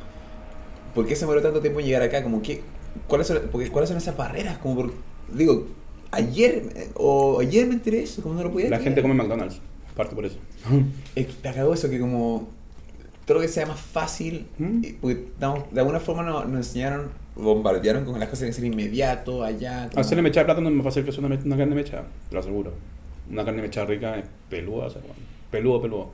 ¿por 0.95 1.05
qué 1.05 1.15
se 1.15 1.21
demoró 1.21 1.41
tanto 1.41 1.59
tiempo 1.59 1.79
en 1.79 1.85
llegar 1.87 2.01
acá? 2.03 2.23
Como, 2.23 2.41
¿qué, 2.41 2.61
cuáles, 3.07 3.27
son, 3.27 3.41
porque, 3.51 3.69
¿Cuáles 3.69 3.89
son 3.89 3.97
esas 3.97 4.15
barreras? 4.15 4.57
Como, 4.59 4.75
por- 4.75 4.93
digo, 5.33 5.67
ayer, 6.11 6.63
eh, 6.75 6.89
o 6.95 7.39
ayer 7.41 7.67
me 7.67 7.73
enteré 7.73 8.03
eso, 8.03 8.21
como 8.21 8.35
no 8.35 8.43
lo 8.43 8.51
podía 8.51 8.69
La 8.69 8.77
creer. 8.77 8.83
gente 8.95 9.01
come 9.01 9.13
McDonald's, 9.13 9.59
parte 9.95 10.15
por 10.15 10.25
eso. 10.25 10.37
Es 11.15 11.27
que 11.27 11.33
te 11.33 11.49
acabó 11.49 11.73
eso, 11.73 11.89
que 11.89 11.99
como 11.99 12.47
todo 13.27 13.35
lo 13.35 13.41
que 13.41 13.49
sea 13.49 13.65
más 13.67 13.79
fácil, 13.79 14.47
¿Mm? 14.57 14.81
porque 15.01 15.25
de 15.71 15.79
alguna 15.81 15.99
forma 15.99 16.23
nos, 16.23 16.47
nos 16.47 16.57
enseñaron, 16.65 17.09
bombardearon 17.35 18.05
con 18.05 18.17
las 18.19 18.29
cosas 18.29 18.47
que 18.47 18.53
ser 18.53 18.63
inmediato, 18.63 19.43
allá. 19.43 19.89
como- 19.89 20.01
Hacerle 20.01 20.21
mechada 20.23 20.43
de 20.43 20.45
plátano 20.45 20.69
es 20.69 20.75
más 20.75 20.83
fácil 20.85 21.03
que 21.03 21.09
hacer 21.11 21.23
una, 21.23 21.35
una 21.35 21.57
carne 21.57 21.75
mechada, 21.75 22.05
te 22.29 22.33
lo 22.33 22.39
aseguro. 22.39 22.73
Una 23.29 23.43
carne 23.45 23.61
mechada 23.61 23.85
rica 23.85 24.17
es 24.17 24.25
peluda, 24.49 24.85
o 24.85 24.89
sea, 24.89 25.01
peludo, 25.51 25.81
peludo. 25.81 26.11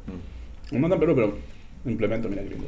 Mm. 0.72 0.80
No 0.82 0.89
tan 0.89 0.99
peludo, 0.99 1.16
pero 1.16 1.38
implemento, 1.86 2.28
mira 2.28 2.41
qué 2.41 2.49
lindo. 2.49 2.66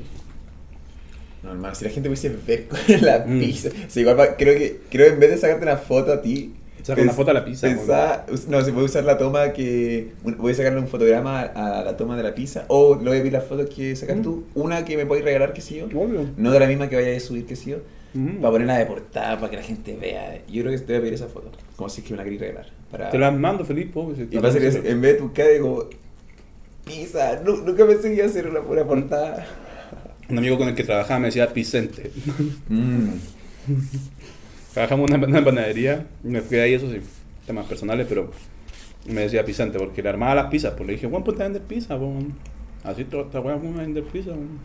No, 1.42 1.52
hermano, 1.52 1.74
si 1.76 1.86
la 1.86 1.92
gente 1.92 2.08
pudiese 2.10 2.30
ver 2.46 2.68
con 2.70 2.80
la 3.02 3.26
Mm. 3.28 3.40
pizza. 3.40 3.70
O 3.70 3.90
sea, 3.90 4.02
igual 4.02 4.36
creo 4.38 4.58
que 4.58 4.82
creo 4.92 5.12
en 5.14 5.20
vez 5.20 5.32
de 5.32 5.38
sacarte 5.38 5.64
una 5.64 5.78
foto 5.78 6.14
a 6.14 6.22
ti. 6.22 6.54
Saca 6.86 7.02
una 7.02 7.14
foto 7.14 7.32
a 7.32 7.34
la 7.34 7.44
pizza, 7.44 7.68
pensá- 7.68 8.26
no, 8.48 8.62
si 8.64 8.70
voy 8.70 8.84
a 8.84 8.86
usar 8.86 9.04
la 9.06 9.18
toma 9.18 9.52
que. 9.54 10.12
Voy 10.24 10.52
a 10.52 10.56
sacarle 10.56 10.80
un 10.80 10.88
fotograma 10.88 11.42
a 11.42 11.84
la 11.84 11.98
toma 11.98 12.16
de 12.16 12.22
la 12.22 12.36
pizza. 12.36 12.66
O 12.68 12.96
le 12.96 13.10
voy 13.10 13.18
a 13.18 13.22
pedir 13.22 13.34
las 13.34 13.46
fotos 13.46 13.68
que 13.74 13.96
sacas 13.96 14.18
Mm. 14.18 14.22
tú. 14.22 14.44
Una 14.54 14.86
que 14.86 14.96
me 14.96 15.08
podéis 15.08 15.26
regalar, 15.26 15.52
que 15.54 15.62
sé 15.62 15.78
yo. 15.78 15.86
Obvio. 15.86 16.28
No 16.38 16.52
de 16.52 16.60
la 16.60 16.68
misma 16.68 16.88
que 16.88 16.96
vayas 16.96 17.24
a 17.24 17.26
subir, 17.26 17.48
que 17.48 17.56
sé 17.56 17.72
yo. 17.72 17.78
Mm. 18.14 18.36
Para 18.38 18.52
ponerla 18.52 18.78
de 18.78 18.86
portada, 18.86 19.36
para 19.40 19.50
que 19.50 19.58
la 19.58 19.64
gente 19.64 19.96
vea. 20.00 20.42
Yo 20.48 20.62
creo 20.62 20.72
que 20.74 20.78
te 20.80 20.86
voy 20.94 20.96
a 20.98 21.00
pedir 21.02 21.14
esa 21.16 21.26
foto. 21.28 21.52
Como 21.76 21.90
si 21.90 22.02
es 22.02 22.08
que 22.08 22.14
me 22.14 22.18
la 22.18 22.24
queréis 22.24 22.42
regalar. 22.42 22.68
Para... 22.92 23.10
Te 23.10 23.18
las 23.18 23.34
mando 23.36 23.66
feliz, 23.66 23.88
pues. 23.92 24.20
Y 24.30 24.38
va 24.38 24.50
a 24.50 24.52
ser 24.52 24.64
eso, 24.64 24.78
en 24.86 25.02
vez 25.02 25.14
de 25.14 25.20
tu 25.22 25.34
cara, 25.34 25.50
como. 25.60 25.86
Pizza. 26.86 27.42
Nu- 27.44 27.64
nunca 27.64 27.86
pensé 27.88 28.10
que 28.10 28.16
iba 28.18 28.26
a 28.28 28.30
ser 28.30 28.48
una 28.48 28.62
pura 28.62 28.86
portada. 28.86 29.44
Un 30.30 30.38
amigo 30.38 30.56
con 30.58 30.68
el 30.68 30.76
que 30.76 30.84
trabajaba 30.84 31.20
me 31.20 31.26
decía 31.28 31.48
Vicente. 31.48 32.12
Mm. 32.70 33.10
Trabajamos 34.76 35.10
en 35.10 35.24
una, 35.24 35.42
panadería, 35.42 36.06
me 36.22 36.42
fui 36.42 36.58
ahí, 36.58 36.74
eso 36.74 36.92
sí, 36.92 37.00
temas 37.48 37.66
personales, 37.66 38.08
pero 38.10 38.30
me 39.08 39.22
decía 39.22 39.42
Vicente 39.42 39.80
porque 39.80 40.04
le 40.04 40.10
armaba 40.10 40.36
las 40.36 40.48
pizzas. 40.48 40.74
Pues 40.76 40.86
le 40.86 40.94
dije, 40.94 41.08
Juan, 41.08 41.24
ponte 41.24 41.44
a 41.44 41.46
vender 41.46 41.62
pizza, 41.62 41.98
pues. 41.98 42.26
Así 42.84 43.06
toda 43.06 43.24
esta 43.24 43.40
weá, 43.40 43.56
vamos 43.56 43.80
a 43.80 43.84
vender 43.84 44.04
pizza, 44.04 44.32
weón. 44.32 44.60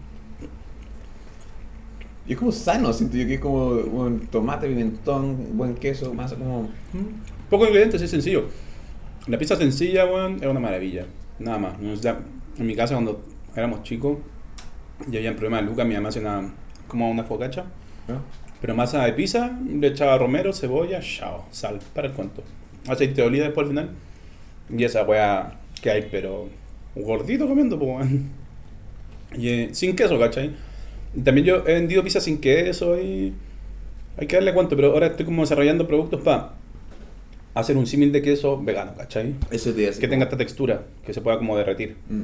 Y 2.26 2.32
es 2.32 2.38
como 2.40 2.50
sano, 2.50 2.92
siento 2.92 3.16
yo 3.18 3.24
que 3.24 3.34
es 3.34 3.40
como 3.40 3.66
un 3.68 4.26
tomate, 4.26 4.66
pimentón, 4.66 5.56
buen 5.56 5.76
queso, 5.76 6.12
más 6.12 6.32
como... 6.32 6.68
Poco 7.48 7.66
ingredientes, 7.66 8.02
es 8.02 8.10
sencillo. 8.10 8.46
La 9.28 9.38
pizza 9.38 9.54
sencilla, 9.54 10.06
weón, 10.06 10.38
es 10.42 10.46
una 10.48 10.58
maravilla. 10.58 11.06
Nada 11.38 11.58
más. 11.58 11.74
O 11.80 11.96
sea, 11.96 12.18
en 12.58 12.66
mi 12.66 12.74
casa, 12.74 12.94
cuando 12.94 13.22
éramos 13.54 13.84
chicos, 13.84 14.18
y 15.08 15.16
había 15.16 15.30
problemas 15.36 15.60
de 15.60 15.70
Lucas, 15.70 15.86
mi 15.86 15.94
mamá 15.94 16.08
hacía 16.08 16.22
una, 16.22 16.52
como 16.88 17.08
una 17.08 17.22
focacha. 17.22 17.66
¿no? 18.08 18.49
Pero 18.60 18.74
masa 18.74 19.04
de 19.04 19.12
pizza, 19.14 19.58
le 19.68 19.86
echaba 19.88 20.18
romero, 20.18 20.52
cebolla, 20.52 21.00
chao, 21.00 21.46
sal, 21.50 21.78
para 21.94 22.08
el 22.08 22.14
cuento. 22.14 22.42
Aceite 22.86 23.22
de 23.22 23.26
oliva 23.26 23.44
después 23.46 23.64
al 23.64 23.70
final. 23.70 23.90
Y 24.76 24.84
esa 24.84 25.04
weá 25.04 25.58
que 25.82 25.90
hay, 25.90 26.08
pero 26.10 26.48
gordito 26.94 27.48
comiendo, 27.48 27.78
pues. 27.78 28.06
Y 29.36 29.48
eh, 29.48 29.68
sin 29.72 29.94
queso, 29.96 30.18
¿cachai? 30.18 30.50
También 31.24 31.46
yo 31.46 31.56
he 31.66 31.74
vendido 31.74 32.02
pizza 32.02 32.20
sin 32.20 32.38
queso 32.38 33.00
y 33.00 33.32
hay 34.16 34.26
que 34.26 34.36
darle 34.36 34.52
cuento, 34.52 34.76
pero 34.76 34.92
ahora 34.92 35.06
estoy 35.06 35.24
como 35.24 35.42
desarrollando 35.42 35.86
productos 35.86 36.20
para 36.20 36.52
hacer 37.54 37.76
un 37.76 37.86
símil 37.86 38.12
de 38.12 38.22
queso 38.22 38.60
vegano, 38.62 38.94
¿cachai? 38.96 39.34
Eso 39.50 39.72
te 39.72 39.88
hace 39.88 40.00
Que 40.00 40.08
tenga 40.08 40.24
esta 40.24 40.36
textura, 40.36 40.82
que 41.04 41.14
se 41.14 41.20
pueda 41.20 41.38
como 41.38 41.56
derretir. 41.56 41.96
Mm, 42.08 42.22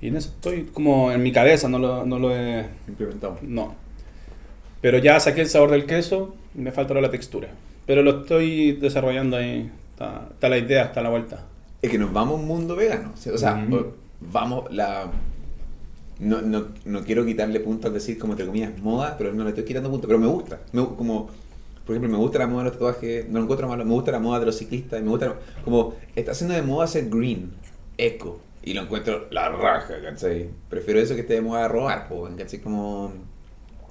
Y 0.00 0.08
en 0.08 0.16
eso 0.16 0.30
estoy 0.30 0.64
como 0.72 1.12
en 1.12 1.22
mi 1.22 1.32
cabeza, 1.32 1.68
no 1.68 1.78
lo, 1.78 2.04
no 2.04 2.18
lo 2.18 2.34
he... 2.34 2.64
implementado. 2.88 3.38
No. 3.42 3.74
Pero 4.84 4.98
ya 4.98 5.18
saqué 5.18 5.40
el 5.40 5.48
sabor 5.48 5.70
del 5.70 5.86
queso, 5.86 6.34
me 6.52 6.70
falta 6.70 6.92
la 6.92 7.10
textura. 7.10 7.48
Pero 7.86 8.02
lo 8.02 8.20
estoy 8.20 8.72
desarrollando 8.72 9.38
ahí. 9.38 9.70
Está, 9.92 10.28
está 10.30 10.50
la 10.50 10.58
idea, 10.58 10.84
está 10.84 11.00
la 11.00 11.08
vuelta. 11.08 11.46
Es 11.80 11.90
que 11.90 11.96
nos 11.96 12.12
vamos 12.12 12.34
a 12.34 12.42
un 12.42 12.46
mundo 12.46 12.76
vegano. 12.76 13.14
O 13.14 13.38
sea, 13.38 13.66
vamos, 14.20 14.70
la... 14.70 15.10
No, 16.18 16.42
no, 16.42 16.66
no 16.84 17.02
quiero 17.02 17.24
quitarle 17.24 17.60
puntos 17.60 17.86
al 17.86 17.94
decir 17.94 18.18
como 18.18 18.34
entre 18.34 18.44
comillas 18.44 18.78
moda, 18.78 19.14
pero 19.16 19.32
no 19.32 19.44
le 19.44 19.48
estoy 19.48 19.64
quitando 19.64 19.88
puntos. 19.88 20.06
Pero 20.06 20.18
me 20.18 20.26
gusta. 20.26 20.60
Me 20.72 20.84
como, 20.84 21.30
por 21.86 21.96
ejemplo, 21.96 22.10
me 22.10 22.18
gusta 22.18 22.40
la 22.40 22.46
moda 22.46 22.64
de 22.64 22.64
los 22.64 22.72
tatuajes, 22.74 23.26
no 23.26 23.38
lo 23.38 23.44
encuentro 23.44 23.66
malo. 23.66 23.86
Me 23.86 23.92
gusta 23.92 24.12
la 24.12 24.18
moda 24.18 24.40
de 24.40 24.44
los 24.44 24.58
ciclistas, 24.58 25.00
me 25.00 25.08
gusta... 25.08 25.34
Como, 25.64 25.94
está 26.14 26.32
haciendo 26.32 26.54
de 26.54 26.60
moda 26.60 26.86
ser 26.88 27.08
green, 27.08 27.52
eco. 27.96 28.38
Y 28.62 28.74
lo 28.74 28.82
encuentro 28.82 29.28
la 29.30 29.48
raja, 29.48 29.94
¿cachai? 30.02 30.50
Prefiero 30.68 31.00
eso 31.00 31.14
que 31.14 31.22
esté 31.22 31.32
de 31.32 31.40
moda 31.40 31.68
robar, 31.68 32.06
¿cachai? 32.36 32.60
Como... 32.60 33.32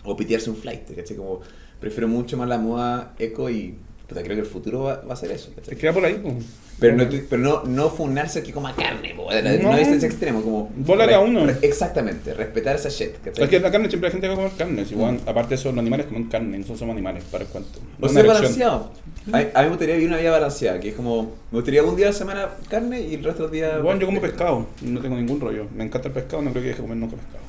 O 0.04 0.16
pitearse 0.16 0.50
un 0.50 0.58
flight, 0.58 0.96
¿cachai? 0.96 1.16
Como, 1.18 1.42
prefiero 1.80 2.08
mucho 2.08 2.38
más 2.38 2.48
la 2.48 2.58
moda 2.58 3.14
eco 3.20 3.50
y... 3.50 3.76
Puta, 4.08 4.22
creo 4.22 4.36
que 4.36 4.42
el 4.42 4.48
futuro 4.48 4.84
va, 4.84 5.02
va 5.02 5.14
a 5.14 5.16
ser 5.16 5.32
eso, 5.32 5.52
¿cachai? 5.56 5.76
Se 5.76 5.80
queda 5.80 5.94
por 5.94 6.04
ahí. 6.04 6.20
pues. 6.22 6.36
Pero 6.80 6.98
no, 6.98 7.06
pero 7.30 7.42
no, 7.42 7.64
no 7.64 7.90
funarse 7.90 8.44
que 8.44 8.52
coma 8.52 8.76
carne, 8.76 9.14
po. 9.16 9.30
no, 9.32 9.72
No. 9.72 9.78
es 9.78 9.88
ese 9.88 10.06
extremo, 10.08 10.42
como... 10.42 10.72
Bola 10.76 11.06
cada 11.06 11.22
uno. 11.22 11.46
exactamente, 11.62 12.34
respetar 12.34 12.76
esa 12.76 12.90
shit, 12.90 13.14
¿cachai? 13.24 13.46
Es 13.46 13.50
que 13.50 13.60
la 13.62 13.72
carne 13.72 13.88
siempre 13.88 14.08
hay 14.08 14.12
gente 14.12 14.28
que 14.28 14.36
va 14.36 14.42
a 14.42 14.44
comer 14.50 14.58
carne. 14.58 14.86
si, 14.86 14.96
weón, 14.96 15.22
aparte 15.26 15.50
de 15.50 15.56
eso, 15.56 15.70
los 15.70 15.78
animales 15.80 16.08
comen 16.08 16.26
carne. 16.26 16.58
Nosotros 16.58 16.80
somos 16.80 16.94
animales, 16.94 17.24
para 17.32 17.46
el 17.46 17.50
cuento. 17.50 17.80
O 18.02 18.10
sea, 18.10 18.24
balanceado. 18.24 18.92
A, 19.32 19.38
a 19.38 19.42
mí 19.42 19.52
me 19.56 19.70
gustaría 19.70 19.96
vivir 19.96 20.10
una 20.10 20.18
vida 20.18 20.32
balanceada, 20.32 20.80
que 20.82 20.90
es 20.90 20.96
como... 20.96 21.24
Me 21.52 21.60
gustaría 21.60 21.84
un 21.84 21.96
día 21.96 22.08
a 22.08 22.10
la 22.10 22.16
semana 22.18 22.50
carne 22.70 23.00
y 23.00 23.14
el 23.14 23.24
resto 23.24 23.44
del 23.44 23.52
día... 23.54 23.78
Bueno, 23.78 24.02
yo 24.02 24.08
como 24.08 24.20
pescado, 24.20 24.68
no 24.82 25.00
tengo 25.00 25.16
ningún 25.16 25.40
rollo. 25.40 25.68
Me 25.74 25.86
encanta 25.86 26.10
el 26.10 26.14
pescado, 26.14 26.42
no 26.42 26.50
creo 26.52 26.64
que 26.64 26.68
deje 26.70 26.82
de 26.82 26.88
comer 26.88 26.98
nunca 26.98 27.16
pescado. 27.16 27.44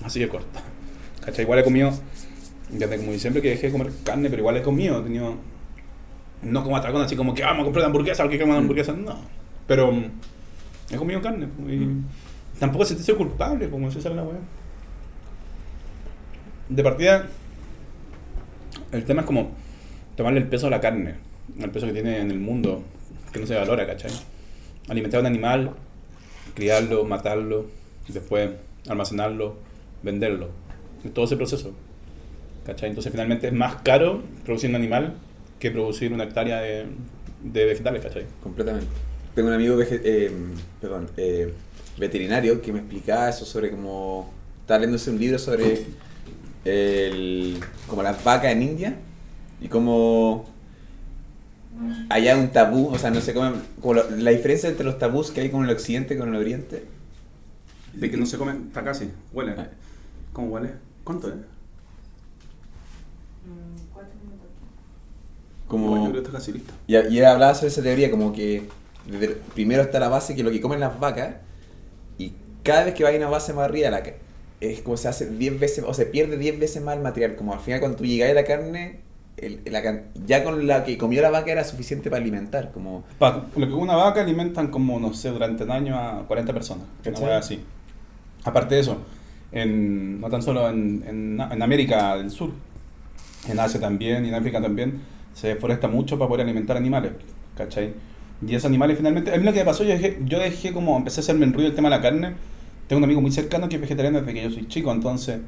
Mm. 0.00 0.04
Así 0.06 0.20
de 0.20 0.28
corta. 0.28 0.62
¿Cachai? 1.28 1.44
Igual 1.44 1.58
he 1.58 1.64
comido, 1.64 1.92
desde 2.70 2.96
como 2.96 3.12
diciembre 3.12 3.42
que 3.42 3.50
dejé 3.50 3.66
de 3.66 3.72
comer 3.72 3.92
carne, 4.02 4.30
pero 4.30 4.40
igual 4.40 4.56
he 4.56 4.62
comido. 4.62 5.00
He 5.00 5.02
tenido, 5.02 5.34
no 6.40 6.62
como 6.64 6.74
atracón, 6.74 7.02
así 7.02 7.16
como 7.16 7.34
que 7.34 7.42
vamos 7.42 7.60
a 7.60 7.64
comprar 7.64 7.82
una 7.82 7.86
hamburguesa, 7.88 8.22
porque 8.22 8.38
quiero 8.38 8.50
una 8.50 8.60
Mm. 8.60 8.62
hamburguesa. 8.62 8.92
No. 8.94 9.14
Pero 9.66 9.92
mm, 9.92 10.04
he 10.90 10.96
comido 10.96 11.20
carne. 11.20 11.48
Y 11.68 11.76
Mm. 11.76 12.04
tampoco 12.58 12.86
se 12.86 12.94
te 12.94 13.02
hizo 13.02 13.14
culpable, 13.18 13.68
como 13.68 13.90
se 13.90 14.00
sale 14.00 14.14
la 14.14 14.22
weá. 14.22 14.38
De 16.70 16.82
partida, 16.82 17.26
el 18.92 19.04
tema 19.04 19.20
es 19.22 19.26
como 19.26 19.50
tomarle 20.16 20.40
el 20.40 20.48
peso 20.48 20.66
a 20.66 20.70
la 20.70 20.80
carne, 20.80 21.16
el 21.60 21.70
peso 21.70 21.86
que 21.86 21.92
tiene 21.92 22.20
en 22.20 22.30
el 22.30 22.38
mundo, 22.40 22.82
que 23.32 23.38
no 23.40 23.46
se 23.46 23.54
valora, 23.54 23.86
¿cachai? 23.86 24.10
Alimentar 24.88 25.18
a 25.18 25.20
un 25.20 25.26
animal, 25.26 25.72
criarlo, 26.54 27.04
matarlo, 27.04 27.66
después 28.08 28.50
almacenarlo, 28.88 29.56
venderlo. 30.02 30.48
Y 31.04 31.08
todo 31.08 31.24
ese 31.24 31.36
proceso. 31.36 31.72
¿Cachai? 32.66 32.90
Entonces 32.90 33.10
finalmente 33.10 33.46
es 33.46 33.52
más 33.52 33.76
caro 33.82 34.22
producir 34.44 34.68
un 34.70 34.76
animal 34.76 35.14
que 35.58 35.70
producir 35.70 36.12
una 36.12 36.24
hectárea 36.24 36.60
de, 36.60 36.86
de 37.42 37.64
vegetales, 37.64 38.02
¿cachai? 38.02 38.26
Completamente. 38.42 38.88
Tengo 39.34 39.48
un 39.48 39.54
amigo 39.54 39.76
vege- 39.76 40.00
eh, 40.04 40.30
perdón, 40.80 41.08
eh, 41.16 41.54
veterinario 41.98 42.60
que 42.60 42.72
me 42.72 42.80
explicaba 42.80 43.28
eso 43.28 43.44
sobre 43.44 43.70
cómo... 43.70 44.32
Estaba 44.60 44.80
leyéndose 44.80 45.10
un 45.10 45.18
libro 45.18 45.38
sobre 45.38 45.86
el, 46.64 47.58
como 47.86 48.02
las 48.02 48.22
vacas 48.22 48.52
en 48.52 48.62
India 48.62 48.96
y 49.62 49.68
cómo 49.68 50.44
allá 52.10 52.34
hay 52.34 52.40
un 52.40 52.48
tabú, 52.48 52.88
o 52.88 52.98
sea, 52.98 53.10
no 53.10 53.22
sé 53.22 53.32
cómo, 53.32 53.52
como 53.80 53.94
la, 53.94 54.10
la 54.10 54.30
diferencia 54.30 54.68
entre 54.68 54.84
los 54.84 54.98
tabús 54.98 55.30
que 55.30 55.40
hay 55.40 55.48
con 55.48 55.64
el 55.64 55.70
occidente 55.70 56.14
y 56.14 56.18
con 56.18 56.28
el 56.28 56.34
oriente. 56.34 56.84
De 57.94 58.10
que 58.10 58.18
no 58.18 58.26
se 58.26 58.36
come, 58.36 58.52
está 58.52 58.84
casi, 58.84 59.08
huele. 59.32 59.54
Ah. 59.56 59.68
¿Cómo 60.34 60.48
huele? 60.48 60.72
¿Cuánto 61.08 61.28
es? 61.28 61.34
Mm, 61.34 61.40
cuatro 63.94 64.12
minutos. 64.22 64.46
Como... 65.66 65.96
Yo 65.96 66.02
creo 66.10 66.12
que 66.12 66.18
está 66.18 66.32
casi 66.32 66.52
listo. 66.52 66.74
Y, 66.86 66.96
y 66.96 67.18
él 67.18 67.24
hablaba 67.24 67.54
sobre 67.54 67.68
esa 67.68 67.82
teoría 67.82 68.10
como 68.10 68.30
que 68.34 68.68
desde- 69.06 69.36
primero 69.54 69.80
está 69.82 69.98
la 70.00 70.08
base 70.10 70.36
que 70.36 70.42
lo 70.42 70.50
que 70.50 70.60
comen 70.60 70.80
las 70.80 71.00
vacas 71.00 71.36
y 72.18 72.34
cada 72.62 72.84
vez 72.84 72.92
que 72.92 73.04
va 73.04 73.08
a 73.10 73.14
una 73.16 73.30
base 73.30 73.54
más 73.54 73.64
arriba 73.64 73.88
la, 73.88 74.02
es 74.60 74.82
como 74.82 74.98
se 74.98 75.08
hace 75.08 75.30
10 75.30 75.58
veces 75.58 75.82
o 75.88 75.94
se 75.94 76.04
pierde 76.04 76.36
10 76.36 76.60
veces 76.60 76.82
más 76.82 76.94
el 76.94 77.02
material 77.02 77.36
como 77.36 77.54
al 77.54 77.60
final 77.60 77.80
cuando 77.80 77.96
tú 77.96 78.04
llegas 78.04 78.30
a 78.30 78.34
la 78.34 78.44
carne 78.44 79.00
el- 79.38 79.62
la 79.64 79.82
can- 79.82 80.08
ya 80.26 80.44
con 80.44 80.66
la 80.66 80.84
que 80.84 80.98
comió 80.98 81.22
la 81.22 81.30
vaca 81.30 81.50
era 81.50 81.64
suficiente 81.64 82.10
para 82.10 82.20
alimentar 82.20 82.70
como 82.70 83.04
Pa- 83.18 83.46
lo 83.56 83.66
que 83.66 83.72
una 83.72 83.96
vaca 83.96 84.20
alimentan 84.20 84.68
como, 84.70 85.00
no 85.00 85.14
sé, 85.14 85.30
durante 85.30 85.64
un 85.64 85.70
año 85.70 85.96
a 85.98 86.26
40 86.26 86.52
personas. 86.52 86.84
Una 87.22 87.38
así. 87.38 87.64
Aparte 88.44 88.74
de 88.74 88.82
eso, 88.82 88.98
en, 89.52 90.20
no 90.20 90.28
tan 90.28 90.42
solo 90.42 90.68
en, 90.68 91.04
en, 91.06 91.40
en 91.40 91.62
América 91.62 92.16
del 92.16 92.30
Sur, 92.30 92.52
en 93.48 93.58
Asia 93.58 93.80
también 93.80 94.24
y 94.24 94.28
en 94.28 94.34
África 94.34 94.60
también, 94.60 95.00
se 95.34 95.48
deforesta 95.48 95.88
mucho 95.88 96.18
para 96.18 96.28
poder 96.28 96.44
alimentar 96.44 96.76
animales. 96.76 97.12
¿Cachai? 97.56 97.92
Y 98.46 98.54
esos 98.54 98.66
animales 98.66 98.96
finalmente, 98.96 99.34
a 99.34 99.38
mí 99.38 99.44
lo 99.44 99.52
que 99.52 99.60
me 99.60 99.64
pasó, 99.64 99.82
yo 99.82 99.90
dejé, 99.90 100.18
yo 100.24 100.38
dejé 100.38 100.72
como, 100.72 100.96
empecé 100.96 101.20
a 101.20 101.22
hacerme 101.22 101.44
el 101.44 101.52
ruido 101.52 101.70
el 101.70 101.74
tema 101.74 101.88
de 101.90 101.96
la 101.96 102.02
carne. 102.02 102.34
Tengo 102.86 102.98
un 102.98 103.04
amigo 103.04 103.20
muy 103.20 103.32
cercano 103.32 103.68
que 103.68 103.76
es 103.76 103.80
vegetariano 103.80 104.20
desde 104.20 104.32
que 104.32 104.42
yo 104.42 104.50
soy 104.50 104.68
chico, 104.68 104.92
entonces 104.92 105.40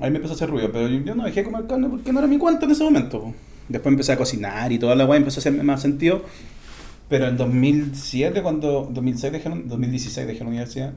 ahí 0.00 0.10
me 0.10 0.16
empezó 0.16 0.34
a 0.34 0.36
hacer 0.36 0.50
ruido, 0.50 0.70
pero 0.72 0.88
yo, 0.88 1.14
no 1.14 1.24
dejé 1.24 1.40
de 1.40 1.50
comer 1.50 1.66
carne 1.66 1.88
porque 1.88 2.12
no 2.12 2.18
era 2.18 2.28
mi 2.28 2.38
cuenta 2.38 2.66
en 2.66 2.72
ese 2.72 2.82
momento. 2.84 3.32
Después 3.68 3.92
empecé 3.92 4.12
a 4.12 4.16
cocinar 4.16 4.70
y 4.72 4.78
toda 4.78 4.94
la 4.94 5.06
weá 5.06 5.16
empezó 5.16 5.38
a 5.38 5.42
hacerme 5.42 5.62
más 5.62 5.80
sentido. 5.80 6.22
Pero 7.08 7.28
en 7.28 7.36
2007, 7.36 8.42
cuando 8.42 8.88
2006 8.92 9.32
dejé, 9.32 9.48
la- 9.48 9.56
2016 9.64 10.26
dejé 10.26 10.40
la 10.40 10.48
universidad, 10.50 10.92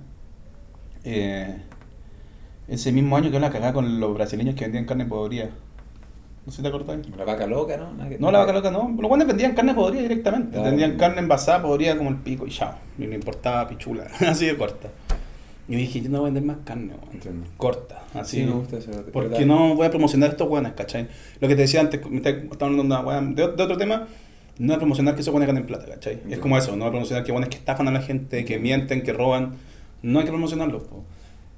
eh, 1.03 1.57
ese 2.67 2.91
mismo 2.91 3.15
año 3.17 3.31
que 3.31 3.39
la 3.39 3.49
cagada 3.49 3.73
con 3.73 3.99
los 3.99 4.13
brasileños 4.13 4.55
que 4.55 4.65
vendían 4.65 4.85
carne 4.85 5.05
podrida. 5.05 5.49
No 6.45 6.51
sé 6.51 6.57
si 6.57 6.61
te 6.61 6.69
acordás. 6.69 6.97
la 7.17 7.25
vaca 7.25 7.45
loca 7.45 7.75
no 7.75 7.93
Nada 7.93 8.09
que- 8.09 8.19
No, 8.19 8.31
la 8.31 8.39
vaca 8.39 8.53
loca 8.53 8.71
no. 8.71 8.89
Los 8.97 9.09
buenos 9.09 9.27
vendían 9.27 9.53
carne 9.53 9.73
podrida 9.73 10.03
directamente. 10.03 10.51
Claro. 10.51 10.65
Vendían 10.69 10.95
carne 10.97 11.19
envasada 11.19 11.61
podrida 11.61 11.97
como 11.97 12.09
el 12.09 12.17
pico 12.17 12.47
y 12.47 12.51
chao. 12.51 12.75
Y 12.97 13.05
no 13.05 13.15
importaba 13.15 13.67
pichula. 13.67 14.05
así 14.27 14.45
de 14.45 14.55
corta. 14.57 14.89
Y 15.69 15.75
dije, 15.75 15.99
yo 15.99 16.09
no 16.09 16.19
voy 16.19 16.29
a 16.29 16.33
vender 16.33 16.43
más 16.43 16.57
carne, 16.63 16.93
weón. 16.93 17.13
Entiendo. 17.13 17.47
Corta. 17.57 18.01
Así. 18.13 18.37
Sí, 18.37 18.43
me 18.45 18.51
gusta 18.53 18.77
eso, 18.77 18.91
Porque 19.11 19.29
¿verdad? 19.29 19.45
no 19.45 19.75
voy 19.75 19.85
a 19.87 19.89
promocionar 19.89 20.29
estos 20.29 20.47
weones, 20.49 20.71
¿cachai? 20.71 21.09
Lo 21.41 21.47
que 21.49 21.55
te 21.55 21.63
decía 21.63 21.81
antes, 21.81 21.99
me 22.09 22.17
estaba 22.19 22.37
hablando 22.71 22.95
de, 22.95 23.01
una 23.03 23.21
de, 23.21 23.47
de 23.55 23.63
otro 23.63 23.75
tema. 23.77 24.07
No 24.59 24.71
es 24.71 24.79
promocionar 24.79 25.13
que 25.15 25.21
esos 25.21 25.33
weones 25.33 25.47
ganen 25.47 25.65
plata, 25.65 25.85
¿cachai? 25.85 26.21
Es 26.29 26.39
como 26.39 26.57
eso, 26.57 26.77
no 26.77 26.85
es 26.85 26.91
promocionar 26.91 27.25
que 27.25 27.31
weones 27.33 27.49
que 27.49 27.57
estafan 27.57 27.89
a 27.89 27.91
la 27.91 28.01
gente, 28.01 28.45
que 28.45 28.57
mienten, 28.57 29.03
que 29.03 29.11
roban. 29.11 29.55
No 30.01 30.19
hay 30.19 30.25
que 30.25 30.31
promocionarlos, 30.31 30.83
po. 30.83 31.03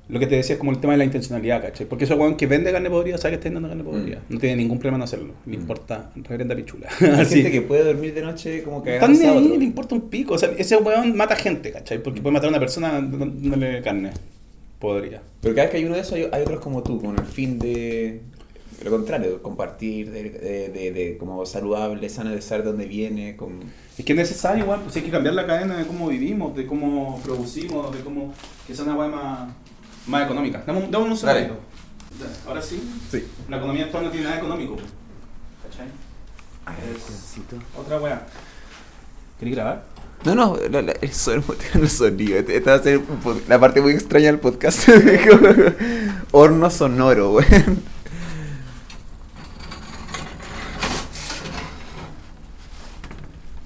Lo 0.10 0.20
que 0.20 0.26
te 0.28 0.36
decía 0.36 0.54
es 0.56 0.60
como 0.60 0.72
el 0.72 0.80
tema 0.80 0.94
de 0.94 0.98
la 0.98 1.06
intencionalidad, 1.06 1.62
¿cachai? 1.62 1.86
Porque 1.88 2.06
ese 2.06 2.16
weón 2.16 2.36
que 2.36 2.48
vende 2.48 2.72
carne 2.72 2.90
podrida 2.90 3.18
sabe 3.20 3.32
que 3.32 3.36
está 3.36 3.46
vendiendo 3.50 3.70
carne 3.70 3.84
podrida. 3.84 4.18
Mm. 4.28 4.34
No 4.34 4.40
tiene 4.40 4.56
ningún 4.56 4.80
problema 4.80 4.98
en 4.98 5.04
hacerlo. 5.04 5.34
Le 5.46 5.56
Mm. 5.58 5.62
importa 5.62 6.10
reverenda 6.16 6.56
pichula. 6.56 6.88
hay 7.00 7.26
gente 7.26 7.52
que 7.52 7.62
puede 7.62 7.84
dormir 7.84 8.14
de 8.16 8.22
noche 8.24 8.64
como 8.64 8.82
que 8.84 8.96
Están 8.96 9.14
ni 9.14 9.20
ahí, 9.24 9.58
le 9.58 9.64
importa 9.66 9.94
un 9.96 10.10
pico. 10.10 10.34
O 10.34 10.38
sea, 10.40 10.50
ese 10.58 10.76
weón 10.78 11.16
mata 11.16 11.36
gente, 11.36 11.72
¿cachai? 11.72 12.02
Porque 12.02 12.22
puede 12.22 12.34
matar 12.34 12.48
a 12.48 12.50
una 12.50 12.60
persona 12.60 12.94
dándole 12.94 13.82
carne. 13.82 14.12
Podría. 14.80 15.22
pero 15.42 15.54
cada 15.54 15.66
vez 15.66 15.72
que 15.72 15.78
hay 15.78 15.86
uno 15.86 15.96
de 15.96 16.02
esos 16.02 16.14
hay, 16.14 16.28
hay 16.32 16.42
otros 16.42 16.62
como 16.62 16.82
tú 16.82 17.02
con 17.02 17.18
el 17.20 17.26
fin 17.26 17.60
de 17.60 18.22
lo 18.84 18.92
contrario 18.92 19.44
compartir 19.44 20.10
de, 20.10 20.30
de, 20.30 20.70
de- 20.70 20.92
de 20.94 21.18
como 21.18 21.46
saludable 21.46 22.08
sano 22.08 22.30
de 22.32 22.42
saber 22.42 22.64
dónde 22.64 22.86
viene 22.86 23.36
con 23.36 23.60
Es 23.98 24.06
que 24.06 24.14
es 24.14 24.18
necesario, 24.18 24.64
igual, 24.64 24.80
pues 24.84 24.96
hay 24.96 25.02
que 25.02 25.12
cambiar 25.12 25.36
la 25.36 25.46
cadena 25.46 25.78
de 25.78 25.86
cómo 25.86 26.08
vivimos, 26.08 26.56
de 26.56 26.66
cómo 26.66 27.20
producimos, 27.26 27.94
de 27.94 28.02
cómo. 28.06 28.34
que 28.66 28.74
sea 28.74 28.86
una 28.86 28.96
weá 28.96 29.10
más, 29.10 29.50
más 30.10 30.26
económica. 30.26 30.64
Dame, 30.66 30.80
un- 30.80 30.92
dame 30.92 31.06
un 31.06 31.18
segundo. 31.18 31.60
Ahora 32.48 32.62
sí, 32.62 32.82
sí 33.12 33.26
la 33.48 33.58
economía 33.58 33.86
actual 33.86 34.04
no 34.06 34.12
tiene 34.12 34.26
nada 34.26 34.40
económico. 34.40 34.76
¿Cachai? 35.64 35.88
Otra 37.78 38.00
weá. 38.00 38.26
¿Queréis 39.40 39.56
grabar? 39.56 39.84
No, 40.26 40.36
no, 40.36 40.58
la, 40.70 40.82
la, 40.82 40.92
el 41.00 41.14
sonido, 41.14 41.56
el 41.76 41.90
sonido. 41.90 42.38
Este- 42.40 42.58
Esta 42.58 42.72
va 42.72 42.78
a 42.78 42.84
ser 42.84 42.98
un 42.98 43.22
pod- 43.24 43.42
la 43.48 43.60
parte 43.60 43.80
muy 43.82 43.94
extraña 43.94 44.26
del 44.28 44.40
podcast. 44.40 44.90
Horno 46.32 46.70
sonoro, 46.70 47.32
güey. 47.32 47.46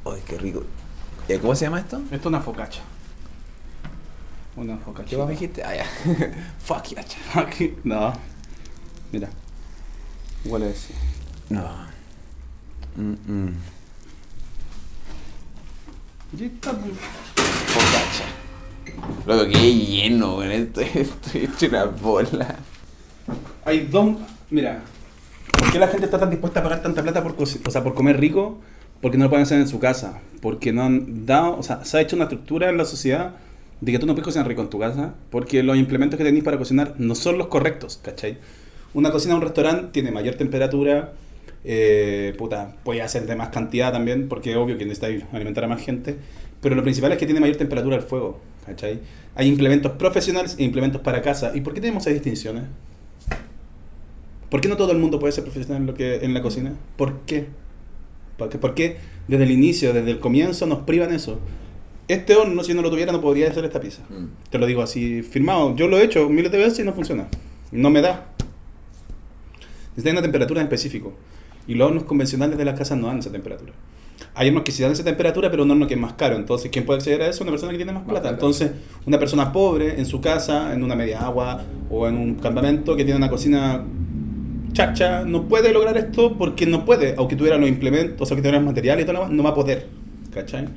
Ay, 0.06 0.22
qué 0.28 0.38
rico. 0.38 0.64
¿Y 1.28 1.38
¿Cómo 1.38 1.56
se 1.56 1.66
llama 1.66 1.80
esto? 1.80 1.98
Esto 1.98 2.16
es 2.16 2.26
una 2.26 2.42
focacha. 2.42 2.82
Una 4.56 4.78
focacha. 4.78 5.10
¿Qué 5.10 5.18
más 5.18 5.28
me 5.28 5.34
dijiste? 5.34 5.64
Ah, 5.64 5.76
ya. 5.76 5.86
Fuck 6.60 6.84
ya. 6.90 7.04
Aquí, 7.34 7.74
no. 7.84 8.14
Mira. 9.12 9.30
Huele 10.46 10.70
así. 10.70 10.94
No. 11.50 11.64
Mm 12.96 13.16
-mm. 13.28 13.54
Y 16.38 16.44
está, 16.46 16.72
pues. 16.72 16.94
Focacha. 17.68 18.26
Loco, 19.26 19.50
qué 19.50 19.74
lleno, 19.74 20.36
güey. 20.36 20.54
Estoy, 20.54 20.86
estoy 20.96 21.46
hecho 21.46 21.68
una 21.68 21.86
bola. 21.86 22.56
Hay 23.66 23.88
dos. 23.88 24.18
Mira, 24.52 24.84
¿por 25.58 25.72
qué 25.72 25.80
la 25.80 25.88
gente 25.88 26.06
está 26.06 26.20
tan 26.20 26.30
dispuesta 26.30 26.60
a 26.60 26.64
pagar 26.64 26.84
tanta 26.84 27.02
plata 27.02 27.24
por, 27.24 27.36
o 27.40 27.46
sea, 27.46 27.84
por 27.84 27.96
comer 27.96 28.20
rico? 28.20 28.60
Porque 29.02 29.18
no 29.18 29.26
lo 29.26 29.30
pueden 29.32 29.44
hacer 29.46 29.60
en 29.60 29.68
su 29.68 29.80
casa. 29.80 30.20
Porque 30.42 30.72
no 30.72 30.84
han 30.84 31.26
dado. 31.26 31.58
O 31.58 31.64
sea, 31.64 31.84
se 31.86 31.98
ha 31.98 32.02
hecho 32.02 32.16
una 32.16 32.26
estructura 32.26 32.70
en 32.70 32.78
la 32.78 32.86
sociedad 32.86 33.36
de 33.84 33.92
que 33.92 34.00
tú 34.00 34.06
no 34.06 34.14
puedes 34.14 34.24
cocinar 34.24 34.48
rico 34.48 34.62
en 34.62 34.70
tu 34.70 34.80
casa. 34.80 35.14
Porque 35.30 35.62
los 35.62 35.78
implementos 35.78 36.18
que 36.18 36.24
tenéis 36.24 36.44
para 36.44 36.58
cocinar 36.58 36.96
no 36.98 37.16
son 37.16 37.38
los 37.38 37.48
correctos, 37.48 38.00
¿cachai? 38.02 38.38
Una 38.94 39.12
cocina 39.12 39.34
de 39.34 39.40
un 39.40 39.44
restaurante 39.44 39.90
tiene 39.92 40.12
mayor 40.12 40.36
temperatura. 40.36 41.14
Eh, 41.66 42.34
puta, 42.38 42.76
puede 42.84 43.02
hacer 43.02 43.26
de 43.26 43.36
más 43.36 43.50
cantidad 43.50 43.92
también, 43.92 44.30
porque 44.30 44.52
es 44.52 44.58
obvio 44.58 44.78
que 44.78 44.86
necesitáis 44.86 45.24
alimentar 45.34 45.66
a 45.66 45.68
más 45.68 45.82
gente. 45.82 46.16
Pero 46.62 46.76
lo 46.76 46.84
principal 46.84 47.12
es 47.12 47.18
que 47.18 47.26
tiene 47.26 47.42
mayor 47.42 47.58
temperatura 47.58 47.98
el 47.98 48.04
fuego, 48.04 48.40
¿cachai? 48.66 49.02
Hay 49.36 49.48
implementos 49.48 49.92
profesionales 49.94 50.56
e 50.58 50.64
implementos 50.64 51.02
para 51.02 51.22
casa. 51.22 51.52
¿Y 51.54 51.62
por 51.62 51.74
qué 51.74 51.82
tenemos 51.82 52.04
esas 52.04 52.14
distinciones? 52.14 52.64
¿Por 54.50 54.62
qué 54.62 54.70
no 54.70 54.78
todo 54.78 54.94
el 54.94 55.00
mundo 55.00 55.20
puede 55.20 55.34
ser 55.34 55.44
profesional 55.44 55.82
en, 55.82 55.88
lo 55.88 55.94
que, 55.94 56.24
en 56.24 56.34
la 56.34 56.42
cocina? 56.42 56.74
¿Por 56.96 57.22
qué? 57.22 57.48
¿Por 58.38 58.76
qué 58.76 58.98
desde 59.28 59.44
el 59.44 59.52
inicio, 59.52 59.94
desde 59.94 60.12
el 60.12 60.20
comienzo 60.20 60.68
nos 60.68 60.80
privan 60.80 61.14
eso? 61.14 61.40
Este 62.08 62.36
horno, 62.36 62.64
si 62.64 62.74
no 62.74 62.82
lo 62.82 62.90
tuviera, 62.90 63.12
no 63.12 63.22
podría 63.22 63.50
hacer 63.50 63.64
esta 63.66 63.80
pizza. 63.80 64.02
Mm. 64.10 64.50
Te 64.50 64.58
lo 64.58 64.66
digo 64.66 64.82
así, 64.82 65.22
firmado. 65.22 65.76
Yo 65.76 65.88
lo 65.88 65.98
he 65.98 66.04
hecho 66.04 66.30
miles 66.30 66.52
de 66.52 66.58
veces 66.58 66.80
y 66.80 66.84
no 66.84 66.94
funciona. 66.94 67.28
No 67.72 67.90
me 67.90 68.02
da. 68.02 68.28
Necesita 69.92 70.12
una 70.12 70.22
temperatura 70.22 70.60
en 70.62 70.66
específico. 70.68 71.14
Y 71.68 71.76
los 71.76 71.88
hornos 71.88 72.04
convencionales 72.04 72.58
de 72.58 72.66
las 72.66 72.78
casas 72.78 72.98
no 72.98 73.08
dan 73.08 73.20
esa 73.20 73.32
temperatura. 73.32 73.72
Hay 74.36 74.50
hornos 74.50 74.64
que 74.64 74.72
sí 74.72 74.82
dan 74.84 74.92
esa 74.92 75.04
temperatura, 75.04 75.50
pero 75.50 75.64
un 75.64 75.72
horno 75.72 75.88
que 75.88 75.94
es 75.94 76.00
más 76.00 76.14
caro. 76.14 76.36
Entonces, 76.36 76.70
¿quién 76.72 76.86
puede 76.86 76.98
acceder 76.98 77.22
a 77.22 77.28
eso? 77.28 77.44
Una 77.44 77.52
persona 77.52 77.72
que 77.72 77.78
tiene 77.78 77.94
más 77.94 78.02
Más 78.04 78.10
plata. 78.12 78.22
plata. 78.22 78.36
Entonces, 78.36 78.72
una 79.06 79.18
persona 79.20 79.52
pobre 79.54 79.98
en 80.00 80.06
su 80.06 80.20
casa, 80.20 80.74
en 80.74 80.84
una 80.84 80.96
media 80.96 81.22
agua 81.22 81.64
o 81.90 82.08
en 82.08 82.18
un 82.18 82.36
campamento 82.36 82.96
que 82.96 83.06
tiene 83.06 83.18
una 83.18 83.30
cocina 83.30 83.84
chacha, 84.74 85.24
no 85.24 85.48
puede 85.48 85.72
lograr 85.72 85.96
esto 85.98 86.36
porque 86.38 86.66
no 86.66 86.84
puede. 86.84 87.16
Aunque 87.18 87.36
tuviera 87.36 87.58
los 87.58 87.70
implementos, 87.70 88.22
o 88.22 88.26
sea, 88.26 88.36
que 88.36 88.42
tuviera 88.42 88.58
los 88.58 88.66
materiales 88.66 89.04
y 89.04 89.06
todo 89.06 89.14
lo 89.14 89.20
demás, 89.22 89.36
no 89.36 89.44
va 89.44 89.52
a 89.52 89.56
poder. 89.56 89.88
¿Cachai? 90.34 90.68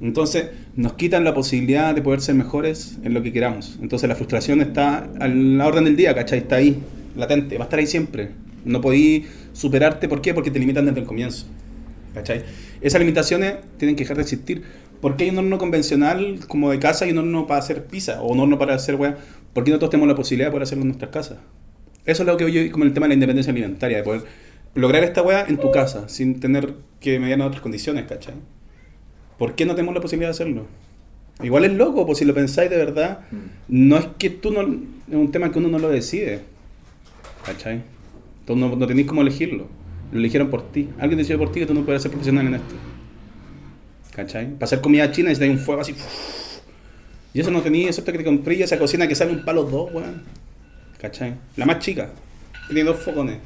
Entonces, 0.00 0.50
nos 0.76 0.92
quitan 0.92 1.24
la 1.24 1.34
posibilidad 1.34 1.94
de 1.94 2.02
poder 2.02 2.20
ser 2.20 2.34
mejores 2.36 2.98
en 3.02 3.14
lo 3.14 3.22
que 3.22 3.32
queramos. 3.32 3.78
Entonces, 3.82 4.08
la 4.08 4.14
frustración 4.14 4.60
está 4.60 5.08
a 5.18 5.28
la 5.28 5.66
orden 5.66 5.84
del 5.84 5.96
día, 5.96 6.14
¿cachai? 6.14 6.38
Está 6.38 6.56
ahí, 6.56 6.80
latente, 7.16 7.58
va 7.58 7.64
a 7.64 7.66
estar 7.66 7.80
ahí 7.80 7.86
siempre. 7.86 8.30
No 8.64 8.80
podí 8.80 9.26
superarte, 9.52 10.08
¿por 10.08 10.20
qué? 10.20 10.34
Porque 10.34 10.50
te 10.50 10.58
limitan 10.58 10.86
desde 10.86 11.00
el 11.00 11.06
comienzo. 11.06 11.46
¿Cachai? 12.14 12.44
Esas 12.80 13.00
limitaciones 13.00 13.54
tienen 13.76 13.96
que 13.96 14.04
dejar 14.04 14.16
de 14.16 14.22
existir. 14.22 14.62
¿Por 15.00 15.16
qué 15.16 15.24
hay 15.24 15.30
un 15.30 15.38
horno 15.38 15.58
convencional 15.58 16.40
como 16.48 16.70
de 16.70 16.78
casa 16.78 17.06
y 17.06 17.10
un 17.10 17.18
horno 17.18 17.46
para 17.46 17.60
hacer 17.60 17.86
pizza? 17.86 18.20
O 18.22 18.32
un 18.32 18.40
horno 18.40 18.58
para 18.58 18.74
hacer 18.74 18.96
weá. 18.96 19.16
¿Por 19.52 19.64
qué 19.64 19.70
nosotros 19.70 19.90
tenemos 19.90 20.08
la 20.08 20.14
posibilidad 20.14 20.48
de 20.48 20.52
poder 20.52 20.62
hacerlo 20.62 20.82
en 20.82 20.88
nuestras 20.88 21.10
casas? 21.10 21.38
Eso 22.04 22.22
es 22.22 22.26
lo 22.26 22.36
que 22.36 22.50
yo 22.50 22.72
como 22.72 22.84
el 22.84 22.92
tema 22.92 23.04
de 23.06 23.08
la 23.08 23.14
independencia 23.14 23.50
alimentaria, 23.52 23.98
de 23.98 24.02
poder 24.02 24.22
lograr 24.74 25.04
esta 25.04 25.22
weá 25.22 25.44
en 25.46 25.58
tu 25.58 25.70
casa, 25.70 26.08
sin 26.08 26.40
tener 26.40 26.74
que 27.00 27.18
mediar 27.18 27.38
en 27.38 27.46
otras 27.46 27.62
condiciones, 27.62 28.06
¿cachai? 28.06 28.34
¿Por 29.38 29.54
qué 29.54 29.64
no 29.66 29.74
tenemos 29.74 29.94
la 29.94 30.00
posibilidad 30.00 30.28
de 30.28 30.32
hacerlo? 30.32 30.66
Igual 31.42 31.64
es 31.64 31.72
loco, 31.72 32.04
pues 32.04 32.18
si 32.18 32.24
lo 32.24 32.34
pensáis 32.34 32.68
de 32.70 32.76
verdad, 32.76 33.20
Mm. 33.30 33.36
no 33.88 33.96
es 33.96 34.06
que 34.18 34.30
tú 34.30 34.50
no. 34.50 34.62
Es 34.62 35.14
un 35.14 35.30
tema 35.30 35.50
que 35.52 35.58
uno 35.58 35.68
no 35.68 35.78
lo 35.78 35.88
decide. 35.88 36.40
¿Cachai? 37.44 37.82
Tú 38.46 38.56
no, 38.56 38.74
no 38.74 38.86
tenéis 38.86 39.06
cómo 39.06 39.22
elegirlo. 39.22 39.66
Lo 40.10 40.18
eligieron 40.18 40.50
por 40.50 40.70
ti. 40.72 40.88
Alguien 40.98 41.18
decidió 41.18 41.38
por 41.38 41.52
ti 41.52 41.60
que 41.60 41.66
tú 41.66 41.74
no 41.74 41.84
puedes 41.84 42.02
ser 42.02 42.10
profesional 42.10 42.46
en 42.48 42.54
esto. 42.54 42.74
¿Cachai? 44.14 44.46
Para 44.54 44.64
hacer 44.64 44.80
comida 44.80 45.10
china 45.12 45.28
necesitas 45.28 45.56
un 45.58 45.64
fuego 45.64 45.80
así. 45.82 45.94
Y 47.34 47.40
eso 47.40 47.50
no 47.50 47.60
tenía, 47.62 47.88
eso 47.90 48.02
que 48.04 48.12
te 48.12 48.24
compré 48.24 48.60
esa 48.62 48.78
cocina 48.78 49.06
que 49.06 49.14
sale 49.14 49.32
un 49.32 49.44
palo 49.44 49.64
dos, 49.64 49.92
weón. 49.92 50.22
¿Cachai? 51.00 51.34
La 51.56 51.66
más 51.66 51.78
chica. 51.78 52.10
Tiene 52.66 52.84
dos 52.84 52.98
fogones. 52.98 53.38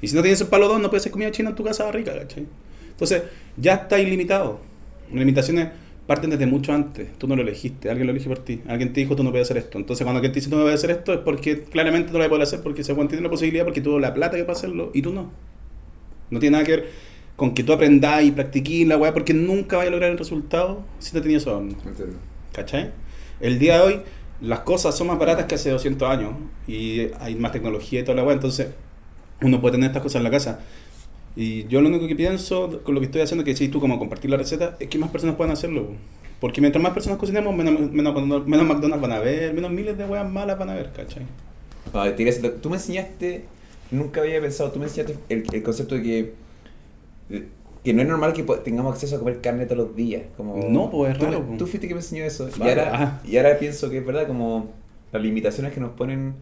Y 0.00 0.06
si 0.08 0.14
no 0.14 0.22
tienes 0.22 0.40
un 0.42 0.48
palo 0.48 0.68
dos, 0.68 0.80
no 0.80 0.88
puedes 0.90 1.02
hacer 1.02 1.12
comida 1.12 1.30
china 1.30 1.50
en 1.50 1.56
tu 1.56 1.64
casa 1.64 1.90
rica, 1.90 2.12
¿cachai? 2.16 2.46
Entonces, 2.90 3.22
ya 3.56 3.74
está 3.74 3.98
ilimitado. 3.98 4.60
Limitaciones 5.12 5.68
parten 6.06 6.30
desde 6.30 6.46
mucho 6.46 6.72
antes. 6.72 7.16
Tú 7.18 7.26
no 7.26 7.36
lo 7.36 7.42
elegiste, 7.42 7.90
alguien 7.90 8.06
lo 8.06 8.12
eligió 8.12 8.30
por 8.32 8.44
ti. 8.44 8.60
Alguien 8.66 8.92
te 8.92 9.00
dijo 9.00 9.16
tú 9.16 9.24
no 9.24 9.30
puedes 9.30 9.46
hacer 9.46 9.58
esto. 9.58 9.78
Entonces 9.78 10.04
cuando 10.04 10.18
alguien 10.18 10.32
te 10.32 10.40
dice 10.40 10.50
tú 10.50 10.56
no 10.56 10.62
puedes 10.62 10.80
hacer 10.80 10.90
esto 10.90 11.12
es 11.12 11.20
porque 11.20 11.62
claramente 11.62 12.12
no 12.12 12.18
lo 12.18 12.28
puedes 12.28 12.48
hacer 12.48 12.62
porque 12.62 12.82
ese 12.82 12.92
weón 12.92 13.08
tiene 13.08 13.22
la 13.22 13.30
posibilidad 13.30 13.64
porque 13.64 13.80
tuvo 13.80 13.98
la 13.98 14.12
plata 14.12 14.36
que 14.36 14.44
para 14.44 14.56
hacerlo 14.56 14.90
y 14.94 15.02
tú 15.02 15.12
no. 15.12 15.30
No 16.30 16.40
tiene 16.40 16.52
nada 16.52 16.64
que 16.64 16.72
ver 16.72 16.90
con 17.36 17.54
que 17.54 17.64
tú 17.64 17.72
aprendas 17.72 18.22
y 18.22 18.30
practiques 18.30 18.86
la 18.86 18.96
weá 18.96 19.12
porque 19.12 19.34
nunca 19.34 19.76
vas 19.76 19.86
a 19.86 19.90
lograr 19.90 20.10
el 20.10 20.18
resultado 20.18 20.84
si 20.98 21.14
no 21.16 21.22
tenías 21.22 21.42
eso. 21.42 21.58
Entiendo. 21.60 22.18
¿Cachai? 22.52 22.92
El 23.40 23.58
día 23.58 23.78
de 23.78 23.80
hoy 23.80 24.00
las 24.40 24.60
cosas 24.60 24.96
son 24.96 25.06
más 25.06 25.18
baratas 25.18 25.46
que 25.46 25.54
hace 25.54 25.70
200 25.70 26.08
años 26.08 26.34
y 26.66 27.08
hay 27.20 27.34
más 27.34 27.52
tecnología 27.52 28.00
y 28.00 28.02
toda 28.04 28.16
la 28.16 28.24
weá, 28.24 28.34
entonces 28.34 28.68
uno 29.40 29.60
puede 29.60 29.72
tener 29.72 29.88
estas 29.88 30.02
cosas 30.02 30.16
en 30.16 30.24
la 30.24 30.30
casa. 30.30 30.60
Y 31.36 31.66
yo 31.66 31.80
lo 31.80 31.88
único 31.88 32.06
que 32.06 32.14
pienso 32.14 32.80
con 32.84 32.94
lo 32.94 33.00
que 33.00 33.06
estoy 33.06 33.20
haciendo, 33.22 33.44
que 33.44 33.56
si 33.56 33.68
tú 33.68 33.80
como 33.80 33.98
compartir 33.98 34.30
la 34.30 34.36
receta, 34.36 34.76
es 34.78 34.88
que 34.88 34.98
más 34.98 35.10
personas 35.10 35.36
puedan 35.36 35.52
hacerlo. 35.52 35.86
po. 35.86 35.92
Porque 36.40 36.60
mientras 36.60 36.82
más 36.82 36.92
personas 36.92 37.18
cocinemos, 37.18 37.54
menos, 37.56 37.90
menos, 37.90 38.46
menos 38.46 38.66
McDonald's 38.66 39.00
van 39.02 39.12
a 39.12 39.18
ver, 39.18 39.54
menos 39.54 39.70
miles 39.70 39.96
de 39.96 40.04
weas 40.04 40.30
malas 40.30 40.58
van 40.58 40.70
a 40.70 40.74
ver, 40.74 40.92
¿cachai? 40.92 41.24
No, 41.92 42.02
te 42.14 42.28
hacer- 42.28 42.60
tú 42.60 42.68
me 42.70 42.76
enseñaste, 42.76 43.44
nunca 43.90 44.20
había 44.20 44.40
pensado, 44.40 44.70
tú 44.70 44.78
me 44.78 44.86
enseñaste 44.86 45.16
el, 45.28 45.44
el 45.52 45.62
concepto 45.62 45.94
de 45.94 46.02
que, 46.02 46.32
de- 47.30 47.48
que 47.82 47.92
no 47.94 48.02
es 48.02 48.08
normal 48.08 48.32
que 48.32 48.42
tengamos 48.64 48.92
acceso 48.94 49.16
a 49.16 49.18
comer 49.18 49.40
carne 49.40 49.64
todos 49.66 49.78
los 49.88 49.96
días. 49.96 50.22
Como, 50.36 50.56
No, 50.68 50.90
pues, 50.90 51.12
es 51.12 51.18
tú, 51.18 51.24
raro, 51.26 51.44
pues. 51.46 51.58
Tú 51.58 51.66
fuiste 51.66 51.88
que 51.88 51.94
me 51.94 52.00
enseñó 52.00 52.24
eso. 52.24 52.48
Y, 52.54 52.58
Vale, 52.58 52.72
ahora, 52.72 52.94
ajá. 52.94 53.20
y 53.26 53.36
ahora 53.36 53.58
pienso 53.58 53.90
que 53.90 53.98
es 53.98 54.06
verdad, 54.06 54.26
como 54.26 54.70
las 55.12 55.22
limitaciones 55.22 55.72
que 55.72 55.80
nos 55.80 55.90
ponen 55.92 56.34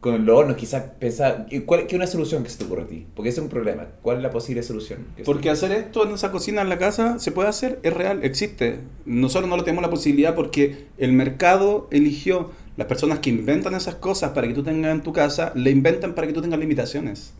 con 0.00 0.24
los 0.24 0.38
hornos, 0.38 0.56
quizás 0.56 0.82
pensar, 0.98 1.46
¿y 1.50 1.60
¿cuál, 1.60 1.86
¿qué 1.86 1.94
es 1.94 1.98
una 1.98 2.06
solución 2.06 2.42
que 2.42 2.48
se 2.48 2.56
te 2.56 2.64
ocurre 2.64 2.82
a 2.82 2.86
ti? 2.86 3.06
Porque 3.14 3.28
ese 3.28 3.40
es 3.40 3.44
un 3.44 3.50
problema. 3.50 3.86
¿Cuál 4.00 4.16
es 4.16 4.22
la 4.22 4.30
posible 4.30 4.62
solución? 4.62 5.06
Porque 5.26 5.50
hacer 5.50 5.72
esto 5.72 6.06
en 6.06 6.14
esa 6.14 6.32
cocina 6.32 6.62
en 6.62 6.70
la 6.70 6.78
casa 6.78 7.18
se 7.18 7.32
puede 7.32 7.50
hacer, 7.50 7.80
es 7.82 7.92
real, 7.92 8.24
existe. 8.24 8.78
Nosotros 9.04 9.50
no 9.50 9.58
lo 9.58 9.64
tenemos 9.64 9.82
la 9.82 9.90
posibilidad 9.90 10.34
porque 10.34 10.86
el 10.96 11.12
mercado 11.12 11.86
eligió 11.90 12.50
las 12.78 12.86
personas 12.86 13.18
que 13.18 13.28
inventan 13.28 13.74
esas 13.74 13.96
cosas 13.96 14.30
para 14.30 14.48
que 14.48 14.54
tú 14.54 14.62
tengas 14.62 14.90
en 14.90 15.02
tu 15.02 15.12
casa, 15.12 15.52
le 15.54 15.70
inventan 15.70 16.14
para 16.14 16.26
que 16.26 16.32
tú 16.32 16.40
tengas 16.40 16.58
limitaciones. 16.58 17.34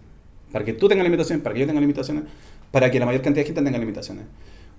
Para 0.52 0.64
que 0.64 0.74
tú 0.74 0.86
tengas 0.86 1.04
limitaciones, 1.04 1.42
para 1.42 1.54
que 1.54 1.60
yo 1.60 1.66
tenga 1.66 1.80
limitaciones, 1.80 2.24
para 2.70 2.90
que 2.90 2.98
la 2.98 3.06
mayor 3.06 3.22
cantidad 3.22 3.42
de 3.42 3.46
gente 3.46 3.62
tenga 3.62 3.78
limitaciones. 3.78 4.26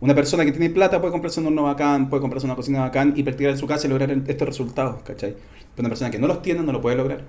Una 0.01 0.13
persona 0.13 0.45
que 0.45 0.51
tiene 0.51 0.69
plata 0.69 0.99
puede 0.99 1.11
comprarse 1.11 1.39
un 1.39 1.47
horno 1.47 1.63
bacán, 1.63 2.09
puede 2.09 2.21
comprarse 2.21 2.45
una 2.45 2.55
cocina 2.55 2.81
bacán 2.81 3.13
y 3.15 3.23
practicar 3.23 3.53
en 3.53 3.57
su 3.57 3.65
casa 3.65 3.87
y 3.87 3.89
lograr 3.89 4.11
estos 4.11 4.47
resultados, 4.47 5.01
¿cachai? 5.01 5.35
Pero 5.75 5.81
una 5.83 5.89
persona 5.89 6.11
que 6.11 6.19
no 6.19 6.27
los 6.27 6.43
tiene 6.43 6.61
no 6.61 6.71
lo 6.71 6.81
puede 6.81 6.95
lograr. 6.95 7.23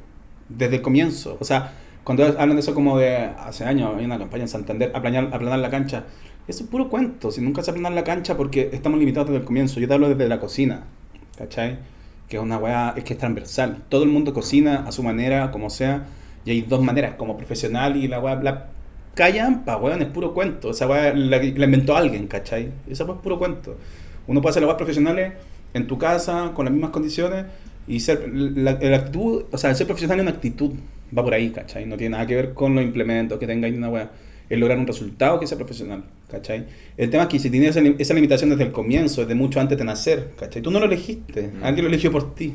Desde 0.48 0.76
el 0.76 0.82
comienzo. 0.82 1.36
O 1.40 1.44
sea, 1.44 1.72
cuando 2.04 2.24
hablan 2.24 2.54
de 2.56 2.60
eso 2.60 2.74
como 2.74 2.98
de 2.98 3.16
hace 3.16 3.64
años, 3.64 3.94
hay 3.96 4.04
una 4.04 4.18
campaña 4.18 4.44
en 4.44 4.48
Santander, 4.48 4.90
aplanar, 4.94 5.58
la 5.58 5.70
cancha. 5.70 6.04
Eso 6.48 6.64
es 6.64 6.70
puro 6.70 6.88
cuento. 6.88 7.30
Si 7.30 7.40
nunca 7.40 7.62
se 7.62 7.70
aplanar 7.70 7.92
la 7.92 8.04
cancha 8.04 8.36
porque 8.36 8.70
estamos 8.72 8.98
limitados 8.98 9.28
desde 9.28 9.40
el 9.40 9.44
comienzo. 9.44 9.78
Yo 9.78 9.86
te 9.86 9.94
hablo 9.94 10.08
desde 10.08 10.28
la 10.28 10.40
cocina, 10.40 10.84
¿cachai? 11.38 11.78
Que 12.28 12.36
es 12.36 12.42
una 12.42 12.58
weá, 12.58 12.94
es 12.96 13.04
que 13.04 13.12
es 13.14 13.18
transversal. 13.18 13.84
Todo 13.88 14.02
el 14.02 14.10
mundo 14.10 14.34
cocina 14.34 14.84
a 14.86 14.92
su 14.92 15.02
manera, 15.02 15.50
como 15.52 15.70
sea. 15.70 16.06
Y 16.44 16.50
hay 16.50 16.62
dos 16.62 16.82
maneras, 16.82 17.14
como 17.14 17.36
profesional 17.36 17.96
y 17.96 18.08
la 18.08 18.18
weá, 18.18 18.34
la 18.36 18.66
callampa, 19.14 19.76
weón, 19.76 20.02
es 20.02 20.08
puro 20.08 20.34
cuento. 20.34 20.70
Esa 20.70 20.88
weá 20.88 21.14
la, 21.14 21.38
la 21.38 21.64
inventó 21.64 21.96
alguien, 21.96 22.26
¿cachai? 22.26 22.72
Esa 22.88 23.04
weá 23.04 23.14
es 23.14 23.22
puro 23.22 23.38
cuento. 23.38 23.76
Uno 24.26 24.40
puede 24.40 24.50
hacer 24.50 24.62
las 24.62 24.68
weas 24.68 24.78
profesionales 24.78 25.32
en 25.74 25.86
tu 25.86 25.98
casa, 25.98 26.52
con 26.54 26.64
las 26.64 26.72
mismas 26.72 26.90
condiciones, 26.90 27.46
y 27.88 28.00
ser, 28.00 28.28
la, 28.32 28.78
la 28.80 28.96
actitud, 28.96 29.44
o 29.50 29.58
sea, 29.58 29.74
ser 29.74 29.86
profesional 29.86 30.18
es 30.18 30.22
una 30.22 30.30
actitud, 30.32 30.72
va 31.16 31.22
por 31.24 31.34
ahí, 31.34 31.50
¿cachai? 31.50 31.86
No 31.86 31.96
tiene 31.96 32.12
nada 32.12 32.26
que 32.26 32.34
ver 32.36 32.54
con 32.54 32.74
los 32.74 32.84
implementos 32.84 33.38
que 33.38 33.46
tengáis 33.46 33.76
una 33.76 33.88
weá. 33.90 34.10
Es 34.48 34.58
lograr 34.58 34.78
un 34.78 34.86
resultado 34.86 35.40
que 35.40 35.46
sea 35.46 35.56
profesional, 35.56 36.04
¿cachai? 36.30 36.66
El 36.96 37.08
tema 37.10 37.22
es 37.24 37.28
que 37.30 37.38
si 37.38 37.48
tienes 37.50 37.74
esa, 37.76 37.86
esa 37.98 38.14
limitación 38.14 38.50
desde 38.50 38.64
el 38.64 38.72
comienzo, 38.72 39.22
desde 39.22 39.34
mucho 39.34 39.60
antes 39.60 39.78
de 39.78 39.84
nacer, 39.84 40.32
¿cachai? 40.38 40.60
Tú 40.62 40.70
no 40.70 40.78
lo 40.78 40.86
elegiste, 40.86 41.48
Mm. 41.48 41.64
alguien 41.64 41.84
lo 41.84 41.88
eligió 41.90 42.10
por 42.12 42.34
ti, 42.34 42.54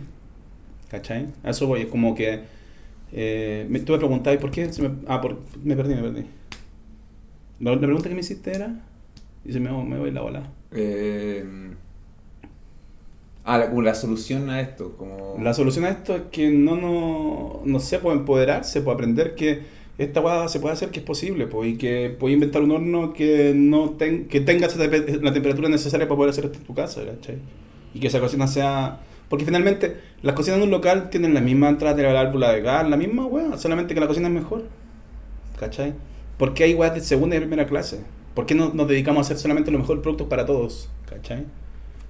¿cachai? 0.90 1.28
A 1.44 1.50
eso 1.52 1.68
voy, 1.68 1.82
es 1.82 1.88
como 1.88 2.14
que... 2.16 2.42
Eh, 3.14 3.66
me, 3.70 3.80
tú 3.80 3.94
me 3.94 4.00
preguntabas, 4.00 4.40
¿por 4.40 4.52
qué? 4.52 4.72
Se 4.72 4.82
me, 4.82 4.92
ah, 5.08 5.22
por, 5.22 5.40
me 5.64 5.76
perdí, 5.76 5.96
me 5.96 6.02
perdí. 6.02 6.26
La, 7.60 7.72
la 7.72 7.80
pregunta 7.80 8.10
que 8.10 8.16
me 8.16 8.22
hiciste 8.22 8.52
era... 8.56 8.84
Y 9.46 9.54
se 9.54 9.60
me, 9.60 9.72
me 9.72 9.98
voy 9.98 10.12
la 10.12 10.22
bola. 10.22 10.52
Eh, 10.74 11.44
ah, 13.48 13.58
la, 13.58 13.70
como 13.70 13.82
la 13.82 13.96
solución 13.96 14.50
a 14.52 14.62
esto. 14.62 14.96
Como... 14.98 15.38
La 15.42 15.54
solución 15.56 15.86
a 15.86 15.90
esto 15.90 16.16
es 16.16 16.22
que 16.32 16.50
no, 16.52 16.76
no, 16.76 17.62
no 17.66 17.80
sé, 17.80 18.00
puede 18.00 18.18
empoderarse, 18.18 18.82
puede 18.82 18.96
aprender 18.96 19.34
que 19.36 19.62
esta 19.98 20.20
guada 20.20 20.48
se 20.48 20.60
puede 20.60 20.74
hacer, 20.74 20.90
que 20.92 21.00
es 21.00 21.06
posible, 21.06 21.48
pues, 21.48 21.70
y 21.72 21.78
que 21.78 22.16
puede 22.20 22.36
inventar 22.36 22.62
un 22.62 22.72
horno 22.72 23.14
que 23.14 23.54
no 23.56 23.92
ten- 23.92 24.28
que 24.28 24.42
tenga 24.42 24.68
la 25.22 25.34
temperatura 25.34 25.70
necesaria 25.70 26.08
para 26.08 26.18
poder 26.18 26.30
hacer 26.30 26.46
esto 26.46 26.60
en 26.60 26.66
tu 26.66 26.76
casa, 26.76 27.02
¿cachai? 27.04 27.38
Y 27.96 28.00
que 28.00 28.08
esa 28.08 28.20
cocina 28.20 28.46
sea... 28.46 29.00
Porque 29.30 29.44
finalmente 29.44 29.98
las 30.22 30.36
cocinas 30.36 30.60
de 30.60 30.66
un 30.66 30.72
local 30.72 31.10
tienen 31.10 31.34
la 31.34 31.42
misma 31.42 31.70
entrada 31.70 31.96
de 31.96 32.04
la 32.04 32.14
válvula 32.14 32.52
de 32.52 32.62
gas, 32.62 32.88
la 32.88 32.96
misma 32.96 33.26
weá, 33.26 33.58
solamente 33.58 33.94
que 33.96 34.00
la 34.00 34.08
cocina 34.08 34.28
es 34.28 34.34
mejor, 34.34 34.66
¿cachai? 35.60 35.94
¿Por 36.38 36.54
qué 36.54 36.66
hay 36.66 36.74
weas 36.76 36.94
de 36.94 37.02
segunda 37.02 37.36
y 37.36 37.40
primera 37.40 37.66
clase? 37.66 38.02
¿Por 38.36 38.46
qué 38.46 38.54
no 38.56 38.72
nos 38.74 38.88
dedicamos 38.88 39.20
a 39.20 39.22
hacer 39.26 39.38
solamente 39.38 39.72
los 39.72 39.82
mejores 39.82 40.02
productos 40.04 40.28
para 40.28 40.46
todos, 40.46 40.90
¿cachai? 41.10 41.46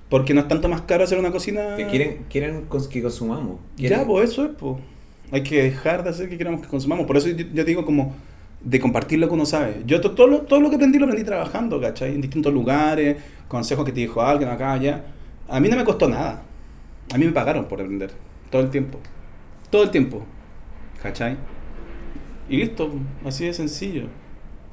Porque 0.09 0.33
no 0.33 0.41
es 0.41 0.47
tanto 0.47 0.69
más 0.69 0.81
caro 0.81 1.03
hacer 1.03 1.19
una 1.19 1.31
cocina... 1.31 1.75
Que 1.75 1.87
quieren, 1.87 2.25
quieren 2.29 2.65
que 2.89 3.01
consumamos. 3.01 3.59
Ya, 3.75 4.05
pues 4.05 4.31
eso 4.31 4.45
es, 4.45 4.51
pues. 4.57 4.77
Hay 5.31 5.43
que 5.43 5.63
dejar 5.63 6.03
de 6.03 6.11
hacer 6.11 6.29
que 6.29 6.37
queramos 6.37 6.61
que 6.61 6.67
consumamos. 6.67 7.05
Por 7.05 7.17
eso 7.17 7.27
yo, 7.27 7.45
yo 7.53 7.65
digo 7.65 7.83
como 7.85 8.15
de 8.61 8.79
compartir 8.79 9.19
lo 9.19 9.27
que 9.27 9.33
uno 9.33 9.45
sabe. 9.45 9.81
Yo 9.85 9.99
to- 9.99 10.11
todo, 10.11 10.27
lo, 10.27 10.39
todo 10.43 10.61
lo 10.61 10.69
que 10.69 10.75
aprendí 10.77 10.97
lo 10.97 11.05
aprendí 11.05 11.25
trabajando, 11.25 11.81
¿cachai? 11.81 12.15
En 12.15 12.21
distintos 12.21 12.53
lugares, 12.53 13.17
consejos 13.49 13.83
que 13.85 13.91
te 13.91 13.99
dijo 13.99 14.21
alguien 14.21 14.49
acá, 14.49 14.71
allá. 14.71 15.03
A 15.49 15.59
mí 15.59 15.67
no 15.67 15.75
me 15.75 15.83
costó 15.83 16.07
nada. 16.07 16.41
A 17.13 17.17
mí 17.17 17.25
me 17.25 17.31
pagaron 17.33 17.65
por 17.65 17.81
aprender. 17.81 18.11
Todo 18.49 18.61
el 18.61 18.69
tiempo. 18.69 18.99
Todo 19.69 19.83
el 19.83 19.91
tiempo. 19.91 20.23
¿Cachai? 21.03 21.35
Y 22.49 22.55
listo, 22.57 22.89
así 23.25 23.45
de 23.45 23.53
sencillo. 23.53 24.03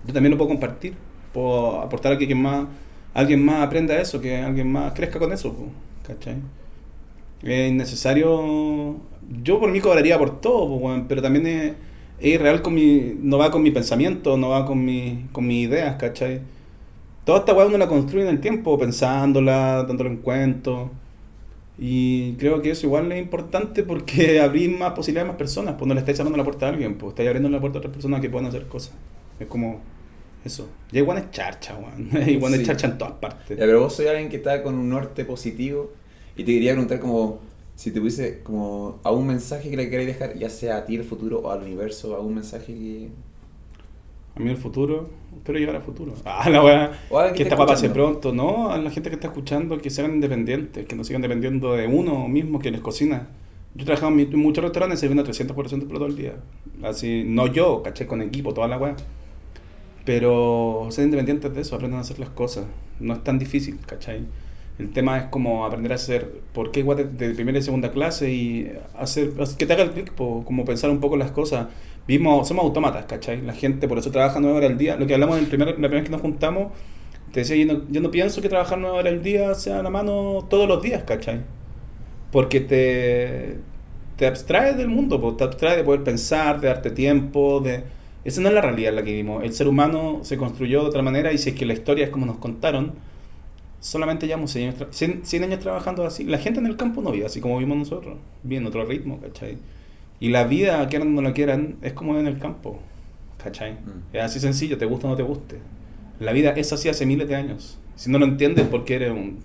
Yo 0.07 0.13
también 0.15 0.31
lo 0.31 0.39
puedo 0.39 0.51
compartir. 0.51 0.95
Puedo 1.33 1.81
aportar 1.81 2.13
a 2.13 2.19
que 2.19 2.27
quien 2.27 2.41
más, 2.41 2.67
alguien 3.15 3.45
más 3.45 3.63
aprenda 3.63 3.99
eso, 3.99 4.21
que 4.21 4.37
alguien 4.37 4.71
más 4.71 4.93
crezca 4.93 5.19
con 5.19 5.33
eso, 5.33 5.55
¿cachai? 6.07 6.37
Es 7.43 7.71
innecesario. 7.71 8.97
Yo 9.43 9.61
por 9.61 9.71
mí 9.71 9.81
cobraría 9.81 10.19
por 10.19 10.41
todo, 10.41 10.81
pero 11.09 11.23
también 11.23 11.47
es, 11.47 11.73
irreal 12.21 12.63
con 12.63 12.75
mi. 12.75 13.17
No 13.21 13.39
va 13.39 13.51
con 13.51 13.63
mi 13.63 13.71
pensamiento, 13.71 14.37
no 14.37 14.51
va 14.51 14.67
con, 14.67 14.85
mi, 14.85 15.27
con 15.33 15.47
mis 15.47 15.69
ideas, 15.69 15.97
¿cachai? 15.97 16.41
Toda 17.25 17.39
esta 17.41 17.55
weá 17.55 17.67
uno 17.67 17.79
la 17.79 17.89
construye 17.89 18.25
en 18.25 18.31
el 18.31 18.41
tiempo, 18.41 18.79
pensándola, 18.79 19.85
dándole 19.85 20.11
en 20.11 20.17
cuento. 20.19 20.91
Y 21.79 22.35
creo 22.35 22.63
que 22.63 22.71
eso 22.71 22.87
igual 22.87 23.11
es 23.13 23.21
importante 23.21 23.83
porque 23.83 24.41
abrir 24.43 24.77
más 24.77 24.93
posibilidades 24.93 25.29
a 25.29 25.33
más 25.33 25.39
personas. 25.39 25.75
Pues 25.79 25.89
no 25.89 25.95
le 25.95 26.01
estáis 26.01 26.17
cerrando 26.17 26.37
la 26.37 26.45
puerta 26.45 26.67
a 26.67 26.69
alguien, 26.71 26.97
pues 26.97 27.11
estáis 27.11 27.29
abriendo 27.29 27.49
la 27.49 27.61
puerta 27.61 27.79
a 27.79 27.81
otras 27.81 27.95
personas 27.95 28.21
que 28.21 28.31
puedan 28.31 28.49
hacer 28.49 28.67
cosas. 28.69 28.95
Es 29.41 29.47
como 29.47 29.81
eso. 30.45 30.69
Y 30.93 30.99
igual 30.99 31.19
es 31.19 31.31
charcha, 31.31 31.77
weón. 31.77 32.11
Igual 32.29 32.55
es 32.55 32.61
Sí. 32.61 32.67
charcha 32.67 32.87
en 32.87 32.99
todas 32.99 33.15
partes. 33.15 33.57
Ya, 33.59 33.65
pero 33.65 33.81
vos 33.81 33.95
soy 33.95 34.07
alguien 34.07 34.29
que 34.29 34.37
está 34.37 34.63
con 34.63 34.75
un 34.75 34.89
norte 34.89 35.25
positivo 35.25 35.93
y 36.37 36.45
te 36.45 36.53
quería 36.53 36.73
preguntar 36.73 37.01
como 37.01 37.41
si 37.77 37.91
te 37.91 38.01
hubiese 38.01 38.41
como 38.43 39.01
a 39.03 39.11
un 39.11 39.27
mensaje 39.27 39.71
que 39.71 39.77
le 39.77 39.91
queréis 39.91 40.09
dejar, 40.09 40.39
ya 40.39 40.49
sea 40.49 40.79
a 40.79 40.85
ti 40.87 40.97
el 40.97 41.05
futuro 41.05 41.41
o 41.41 41.51
al 41.51 41.63
universo, 41.63 42.15
a 42.15 42.21
un 42.21 42.35
mensaje 42.37 42.73
que... 42.75 43.09
A 44.37 44.41
mí 44.41 44.51
el 44.51 44.57
futuro, 44.57 45.11
espero 45.37 45.59
llegar 45.59 45.77
al 45.77 45.83
futuro. 45.83 46.13
Ah, 46.25 46.49
la 46.51 46.63
weá. 46.63 46.91
Que 47.31 47.37
que 47.39 47.43
esta 47.45 47.57
pase 47.57 47.87
escuchando. 47.87 47.95
pronto, 48.21 48.33
¿no? 48.33 48.71
A 48.71 48.79
la 48.79 48.91
gente 48.91 49.09
que 49.09 49.15
está 49.15 49.29
escuchando, 49.29 49.79
que 49.79 49.91
sean 49.91 50.15
independientes, 50.15 50.87
que 50.87 50.97
no 50.97 51.05
sigan 51.05 51.23
dependiendo 51.23 51.75
de 51.75 51.87
uno 51.87 52.27
mismo 52.29 52.59
que 52.59 52.71
les 52.71 52.81
cocina. 52.81 53.29
Yo 53.75 53.83
he 53.83 53.85
trabajado 53.87 54.13
en, 54.13 54.39
muchos 54.39 54.63
restaurantes 54.63 55.01
sirviendo 55.01 55.25
300 55.25 55.55
por 55.55 55.69
ciento 55.69 55.87
todo 55.87 56.07
el 56.07 56.17
día. 56.17 56.35
Así, 56.83 57.25
no 57.27 57.47
yo, 57.47 57.83
caché, 57.83 58.07
con 58.07 58.23
equipo, 58.23 58.55
toda 58.55 58.69
la 58.69 58.79
weá. 58.79 58.97
Pero 60.05 60.89
sean 60.91 61.07
independientes 61.07 61.55
de 61.55 61.61
eso, 61.63 61.77
aprendan 61.77 61.99
a 61.99 62.03
hacer 62.03 62.19
las 62.19 62.31
cosas. 62.31 62.67
No 63.01 63.15
es 63.15 63.25
tan 63.25 63.39
difícil, 63.39 63.79
¿cachai? 63.87 64.27
El 64.79 64.93
tema 64.93 65.17
es 65.19 65.25
como 65.27 65.65
aprender 65.65 65.93
a 65.93 65.95
hacer, 65.95 66.41
¿por 66.53 66.73
qué 66.73 66.81
igual 66.81 66.97
de, 66.99 67.05
de 67.05 67.35
primera 67.35 67.59
y 67.59 67.63
segunda 67.63 67.91
clase? 67.91 68.33
Y 68.33 68.73
hacer, 68.99 69.31
que 69.57 69.67
te 69.67 69.73
haga 69.73 69.85
el 69.85 69.93
clic, 69.93 70.15
como 70.15 70.65
pensar 70.65 70.91
un 70.91 71.01
poco 71.01 71.17
las 71.17 71.31
cosas. 71.31 71.69
Vimos, 72.07 72.49
somos 72.49 72.65
autómatas, 72.65 73.07
¿cachai? 73.07 73.41
La 73.41 73.55
gente 73.55 73.89
por 73.89 73.99
eso 73.99 74.11
trabaja 74.11 74.41
nueve 74.41 74.59
horas 74.59 74.71
al 74.73 74.79
día. 74.79 74.97
Lo 74.97 75.07
que 75.07 75.15
hablamos 75.15 75.39
en 75.39 75.45
el 75.45 75.49
primer, 75.49 75.69
la 75.69 75.75
primera 75.75 75.95
vez 76.01 76.05
que 76.05 76.11
nos 76.11 76.21
juntamos, 76.21 76.73
te 77.33 77.41
decía, 77.41 77.57
yo 77.57 77.73
no, 77.73 77.83
yo 77.89 78.01
no 78.01 78.11
pienso 78.11 78.43
que 78.43 78.49
trabajar 78.49 78.79
nueve 78.79 78.99
horas 78.99 79.13
al 79.13 79.23
día 79.23 79.55
sea 79.55 79.81
a 79.81 79.83
la 79.83 79.91
mano 79.91 80.47
todos 80.51 80.69
los 80.69 80.83
días, 80.83 81.05
¿cachai? 81.05 81.41
Porque 82.31 82.61
te, 82.61 83.59
te 84.17 84.27
abstrae 84.27 84.75
del 84.75 84.89
mundo, 84.89 85.21
po, 85.21 85.35
te 85.35 85.45
abstrae 85.45 85.77
de 85.79 85.85
poder 85.85 86.03
pensar, 86.03 86.61
de 86.61 86.69
darte 86.69 86.91
tiempo, 86.91 87.61
de... 87.61 87.85
Esa 88.25 88.41
no 88.41 88.49
es 88.49 88.55
la 88.55 88.61
realidad 88.63 88.91
en 88.91 88.97
la 88.97 89.03
que 89.05 89.11
vivimos. 89.11 89.45
El 89.45 89.53
ser 89.53 89.69
humano 89.69 90.21
se 90.23 90.37
construyó 90.37 90.83
de 90.83 90.89
otra 90.89 91.03
manera 91.03 91.33
y 91.33 91.39
si 91.39 91.51
es 91.51 91.55
que 91.57 91.67
la 91.67 91.75
historia 91.75 92.05
es 92.07 92.11
como 92.11 92.25
nos 92.27 92.39
contaron, 92.39 92.93
solamente 93.81 94.27
llevamos 94.27 94.51
100 94.53 94.69
años, 94.69 94.81
tra- 94.81 94.89
100 94.93 95.21
100 95.25 95.45
años 95.45 95.61
trabajando 95.61 96.05
así. 96.07 96.25
La 96.25 96.39
gente 96.39 96.61
en 96.61 96.67
el 96.67 96.77
campo 96.77 97.03
no 97.03 97.11
vive 97.11 97.27
así 97.27 97.41
como 97.41 97.59
vivimos 97.59 97.79
nosotros, 97.79 98.17
vive 98.43 98.61
en 98.63 98.67
otro 98.67 98.85
ritmo, 98.85 99.21
¿cachai? 99.21 99.59
Y 100.21 100.29
la 100.31 100.45
vida, 100.45 100.87
quieran 100.89 101.09
o 101.09 101.11
no 101.13 101.23
la 101.23 101.35
quieran, 101.35 101.77
es 101.83 101.93
como 101.93 102.19
en 102.19 102.27
el 102.27 102.39
campo, 102.39 102.79
¿cachai? 103.43 103.73
Mm. 103.75 104.15
Es 104.17 104.23
así 104.23 104.41
sencillo, 104.41 104.79
te 104.79 104.87
gusta 104.87 105.07
o 105.07 105.11
no 105.11 105.17
te 105.17 105.23
guste. 105.23 105.59
La 106.19 106.33
vida 106.33 106.51
es 106.53 106.73
así 106.73 106.89
hace 106.89 107.05
miles 107.05 107.29
de 107.29 107.35
años. 107.35 107.79
Si 107.97 108.11
no 108.11 108.19
lo 108.19 108.25
entiendes 108.25 108.67
porque 108.71 108.95
eres 108.95 109.11
un 109.11 109.41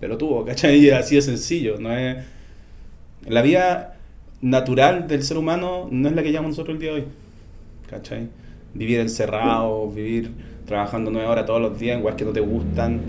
pelotudo, 0.00 0.44
¿cachai? 0.44 0.76
Y 0.78 0.90
así 0.90 1.14
de 1.14 1.22
sencillo, 1.22 1.78
no 1.80 1.96
es... 1.96 2.18
La 3.26 3.40
vida 3.40 3.96
natural 4.42 5.08
del 5.08 5.22
ser 5.22 5.38
humano 5.38 5.88
no 5.90 6.08
es 6.08 6.14
la 6.14 6.22
que 6.22 6.30
llevamos 6.30 6.50
nosotros 6.50 6.74
el 6.74 6.80
día 6.80 6.90
de 6.92 6.96
hoy, 7.00 7.04
¿cachai? 7.94 8.28
Vivir 8.74 9.00
encerrado, 9.00 9.88
vivir 9.88 10.32
trabajando 10.66 11.10
nueve 11.10 11.28
horas 11.28 11.46
todos 11.46 11.60
los 11.60 11.78
días 11.78 11.96
en 11.96 12.04
weas 12.04 12.16
que 12.16 12.24
no 12.24 12.32
te 12.32 12.40
gustan. 12.40 13.00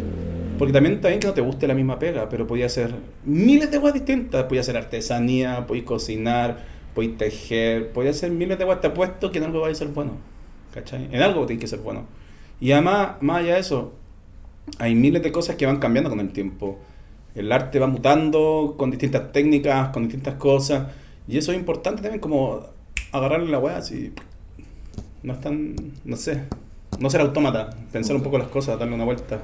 Porque 0.60 0.72
también, 0.72 1.02
también 1.02 1.20
que 1.20 1.28
no 1.28 1.34
te 1.34 1.42
guste 1.42 1.68
la 1.68 1.74
misma 1.74 2.00
pega, 2.00 2.30
pero 2.30 2.48
podía 2.48 2.70
ser 2.70 2.94
miles 3.26 3.72
de 3.72 3.78
weas 3.78 3.94
distintas. 3.94 4.44
Podía 4.44 4.64
ser 4.64 4.78
artesanía, 4.78 5.66
podía 5.68 5.84
cocinar, 5.84 6.64
podía 6.94 7.18
tejer, 7.18 7.92
podía 7.92 8.14
ser 8.14 8.32
miles 8.32 8.58
de 8.58 8.66
weas. 8.66 8.80
Te 8.80 8.88
apuesto 8.88 9.32
que 9.32 9.40
en 9.40 9.46
algo 9.46 9.62
va 9.62 9.70
a 9.70 9.76
ser 9.76 9.88
bueno, 9.90 10.14
¿cachai? 10.74 11.10
En 11.12 11.22
algo 11.22 11.46
tiene 11.46 11.60
que 11.60 11.68
ser 11.68 11.80
bueno. 11.80 12.06
Y 12.62 12.72
además, 12.72 13.22
más 13.22 13.40
allá 13.40 13.56
de 13.56 13.60
eso, 13.62 13.94
hay 14.80 14.96
miles 14.96 15.24
de 15.24 15.32
cosas 15.32 15.56
que 15.56 15.66
van 15.66 15.80
cambiando 15.80 16.10
con 16.10 16.20
el 16.20 16.32
tiempo. 16.32 16.80
El 17.34 17.52
arte 17.52 17.80
va 17.80 17.88
mutando 17.88 18.76
con 18.78 18.92
distintas 18.92 19.32
técnicas, 19.32 19.90
con 19.90 20.04
distintas 20.04 20.36
cosas. 20.36 20.88
Y 21.28 21.38
eso 21.38 21.52
es 21.52 21.58
importante 21.58 22.02
también, 22.02 22.22
como 22.22 22.62
agarrarle 23.12 23.50
la 23.50 23.60
weá 23.60 23.78
así. 23.78 24.14
No 25.26 25.34
es 25.34 25.42
tan. 25.42 25.76
No 26.04 26.16
sé. 26.16 26.44
No 27.00 27.10
ser 27.10 27.22
autómata. 27.22 27.70
Pensar 27.92 28.16
un 28.16 28.22
poco 28.24 28.38
las 28.38 28.48
cosas, 28.48 28.78
darle 28.80 28.96
una 28.96 29.06
vuelta. 29.06 29.40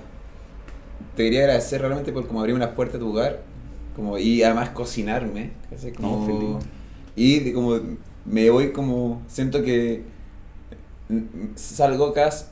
Te 1.15 1.23
quería 1.23 1.41
agradecer 1.41 1.81
realmente 1.81 2.11
por 2.13 2.27
como 2.27 2.39
abrirme 2.39 2.59
las 2.59 2.69
puertas 2.69 2.93
de 2.99 3.05
tu 3.05 3.11
hogar. 3.11 3.41
Como, 3.95 4.17
y 4.17 4.43
además 4.43 4.69
cocinarme. 4.69 5.51
Como, 5.97 6.27
No, 6.27 6.59
y 7.15 7.39
de 7.39 7.53
como 7.53 7.77
me 8.25 8.49
voy 8.49 8.71
como. 8.71 9.21
Siento 9.27 9.63
que 9.63 10.03
salgo 11.55 12.13
casi. 12.13 12.45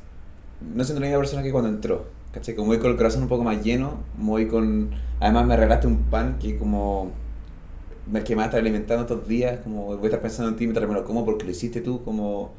No 0.75 0.83
siento 0.83 0.99
la 0.99 1.07
misma 1.07 1.19
persona 1.19 1.43
que 1.43 1.51
cuando 1.51 1.69
entró. 1.69 2.05
¿cachai? 2.33 2.55
Como 2.55 2.67
voy 2.67 2.79
con 2.79 2.91
el 2.91 2.97
corazón 2.97 3.23
un 3.23 3.29
poco 3.29 3.43
más 3.43 3.63
lleno. 3.63 3.99
Voy 4.17 4.47
con. 4.47 4.89
Además 5.19 5.45
me 5.45 5.55
regalaste 5.55 5.87
un 5.87 5.97
pan 6.03 6.37
que 6.39 6.57
como. 6.57 7.11
me- 8.11 8.23
Que 8.23 8.33
me 8.35 8.37
va 8.39 8.43
a 8.43 8.45
estar 8.47 8.59
alimentando 8.59 9.03
estos 9.03 9.27
días. 9.27 9.59
Como 9.63 9.85
voy 9.95 10.03
a 10.03 10.05
estar 10.05 10.21
pensando 10.21 10.49
en 10.49 10.57
ti 10.57 10.65
mientras 10.65 10.87
me 10.87 10.93
lo 10.95 11.05
como 11.05 11.23
porque 11.25 11.45
lo 11.45 11.51
hiciste 11.51 11.81
tú. 11.81 12.03
Como. 12.03 12.51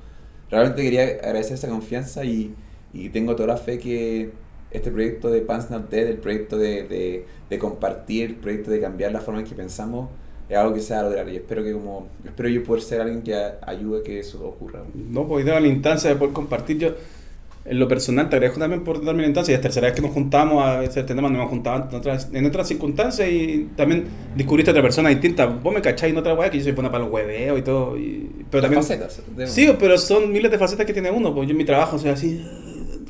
Realmente 0.51 0.83
quería 0.83 1.05
agradecer 1.05 1.55
esa 1.55 1.69
confianza 1.69 2.25
y, 2.25 2.55
y 2.93 3.09
tengo 3.11 3.37
toda 3.37 3.49
la 3.49 3.57
fe 3.57 3.79
que 3.79 4.31
este 4.71 4.91
proyecto 4.91 5.31
de 5.31 5.41
Pants 5.41 5.71
Not 5.71 5.91
Dead, 5.91 6.07
el 6.07 6.19
proyecto 6.19 6.57
de, 6.59 6.85
de, 6.85 7.27
de 7.49 7.59
compartir, 7.59 8.31
el 8.31 8.37
proyecto 8.37 8.71
de 8.71 8.81
cambiar 8.81 9.13
la 9.13 9.21
forma 9.21 9.41
en 9.41 9.47
que 9.47 9.55
pensamos, 9.55 10.09
es 10.49 10.57
algo 10.57 10.75
que 10.75 10.81
se 10.81 10.95
va 10.95 11.01
a 11.01 11.03
lograr. 11.05 11.29
Y 11.29 11.37
espero 11.37 11.63
que 11.63 11.73
como 11.73 12.09
espero 12.25 12.49
yo 12.49 12.65
poder 12.65 12.83
ser 12.83 13.01
alguien 13.01 13.23
que 13.23 13.35
ayude 13.63 14.01
a 14.01 14.03
que 14.03 14.19
eso 14.21 14.45
ocurra. 14.47 14.83
No, 14.95 15.27
pues 15.27 15.45
dar 15.47 15.63
la 15.63 15.69
instancia 15.69 16.11
de 16.11 16.17
poder 16.17 16.33
compartir. 16.33 16.79
Yo, 16.79 16.95
en 17.65 17.79
lo 17.79 17.87
personal, 17.89 18.29
te 18.29 18.37
agradezco 18.37 18.59
también 18.59 18.83
por 18.85 19.05
darme 19.05 19.23
la 19.23 19.29
instancia. 19.29 19.53
Y 19.53 19.55
es 19.57 19.61
tercera 19.61 19.87
vez 19.87 19.95
que 19.95 20.03
nos 20.03 20.13
juntamos 20.13 20.65
a 20.65 20.83
este 20.83 21.03
tema, 21.05 21.23
nos 21.23 21.33
hemos 21.39 21.51
juntado 21.51 21.89
en 21.91 21.95
otras, 21.95 22.29
en 22.33 22.47
otras 22.47 22.67
circunstancias 22.69 23.29
y 23.31 23.69
también 23.77 24.05
descubriste 24.35 24.71
a 24.71 24.73
otra 24.73 24.83
persona 24.83 25.09
distinta. 25.11 25.47
Vos 25.47 25.73
me 25.75 25.81
cacháis 25.83 26.13
en 26.13 26.19
otra 26.19 26.35
weá 26.35 26.51
que 26.51 26.59
yo 26.59 26.65
soy 26.65 26.73
buena 26.73 26.91
para 26.91 27.05
el 27.05 27.11
hueveo 27.11 27.59
y 27.59 27.63
todo. 27.63 27.99
Y, 27.99 28.31
pero 28.51 28.63
también. 28.63 28.83
facetas. 28.83 29.23
de- 29.37 29.47
Sí, 29.47 29.69
pero 29.79 29.99
son 29.99 30.33
miles 30.33 30.51
de 30.51 30.59
facetas 30.59 30.87
que 30.87 30.93
tiene 30.93 31.11
uno. 31.11 31.35
Pues 31.35 31.47
yo 31.47 31.53
en 31.53 31.59
mi 31.59 31.65
trabajo 31.65 31.99
soy 31.99 32.11
así, 32.11 32.45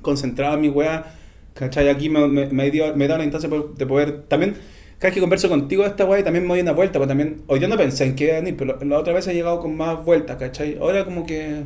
concentrado 0.02 0.54
en 0.54 0.60
mi 0.62 0.68
weá. 0.68 1.14
¿Cachai? 1.54 1.88
Aquí 1.88 2.08
me, 2.08 2.26
me, 2.28 2.46
me, 2.46 2.70
dio, 2.70 2.94
me 2.96 3.06
da 3.08 3.18
la 3.18 3.24
instancia 3.24 3.48
de 3.48 3.62
de 3.76 3.86
poder. 3.86 4.22
También, 4.28 4.54
cada 4.98 5.08
vez 5.10 5.14
que 5.14 5.20
converso 5.20 5.48
contigo 5.48 5.82
de 5.82 5.88
esta 5.90 6.04
weá, 6.04 6.20
y 6.20 6.22
también 6.24 6.44
me 6.44 6.50
doy 6.50 6.60
una 6.60 6.72
vuelta. 6.72 6.98
Pues 6.98 7.08
también, 7.08 7.42
hoy 7.48 7.58
día 7.58 7.68
no 7.68 7.76
pensé 7.76 8.04
en 8.04 8.14
qué 8.14 8.24
iba 8.24 8.34
a 8.34 8.40
venir, 8.40 8.56
pero 8.56 8.78
la 8.84 8.98
otra 8.98 9.12
vez 9.12 9.26
he 9.26 9.34
llegado 9.34 9.60
con 9.60 9.76
más 9.76 10.04
vueltas, 10.04 10.36
¿cachai? 10.36 10.76
Ahora 10.80 11.04
como 11.04 11.24
que. 11.26 11.62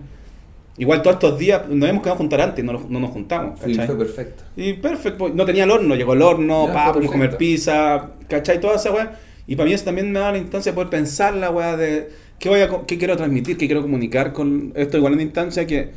Igual 0.76 1.02
todos 1.02 1.14
estos 1.14 1.38
días 1.38 1.68
nos 1.68 1.88
hemos 1.88 2.02
quedado 2.02 2.14
a 2.16 2.18
juntar 2.18 2.40
antes, 2.40 2.64
no, 2.64 2.72
nos- 2.72 2.90
no 2.90 2.98
nos 3.00 3.10
juntamos, 3.10 3.60
Sí, 3.64 3.74
fue 3.86 3.96
perfecto. 3.96 4.42
Y 4.56 4.72
perfecto, 4.74 5.18
pues, 5.18 5.34
no 5.34 5.44
tenía 5.44 5.64
el 5.64 5.70
horno, 5.70 5.94
llegó 5.94 6.14
el 6.14 6.22
horno, 6.22 6.66
pa, 6.72 6.92
comer 7.12 7.30
pizza, 7.38 8.10
¿cachai? 8.28 8.60
Toda 8.60 8.76
esa 8.76 8.90
weá. 8.90 9.18
Y 9.46 9.54
para 9.56 9.68
mí 9.68 9.74
eso 9.74 9.84
también 9.84 10.10
me 10.10 10.18
da 10.18 10.32
la 10.32 10.38
instancia 10.38 10.72
de 10.72 10.74
poder 10.74 10.90
pensar 10.90 11.34
la 11.34 11.50
weá 11.50 11.76
de 11.76 12.08
qué, 12.38 12.48
voy 12.48 12.60
a, 12.60 12.68
qué 12.86 12.98
quiero 12.98 13.16
transmitir, 13.16 13.56
qué 13.56 13.66
quiero 13.66 13.82
comunicar 13.82 14.32
con 14.32 14.72
esto. 14.74 14.96
Igual 14.96 15.12
es 15.12 15.16
una 15.16 15.22
instancia 15.22 15.66
que 15.66 15.90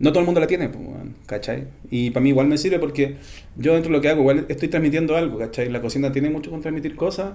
no 0.00 0.10
todo 0.10 0.20
el 0.20 0.26
mundo 0.26 0.40
la 0.40 0.46
tiene, 0.48 0.68
pues, 0.68 0.84
¿cachai? 1.26 1.64
Y 1.90 2.10
para 2.10 2.22
mí 2.22 2.30
igual 2.30 2.48
me 2.48 2.58
sirve 2.58 2.78
porque 2.80 3.16
yo 3.56 3.74
dentro 3.74 3.90
de 3.92 3.96
lo 3.98 4.00
que 4.02 4.08
hago 4.08 4.20
igual 4.22 4.46
estoy 4.48 4.68
transmitiendo 4.68 5.16
algo, 5.16 5.38
¿cachai? 5.38 5.68
La 5.68 5.80
cocina 5.80 6.10
tiene 6.10 6.28
mucho 6.30 6.50
con 6.50 6.60
transmitir 6.60 6.96
cosas. 6.96 7.34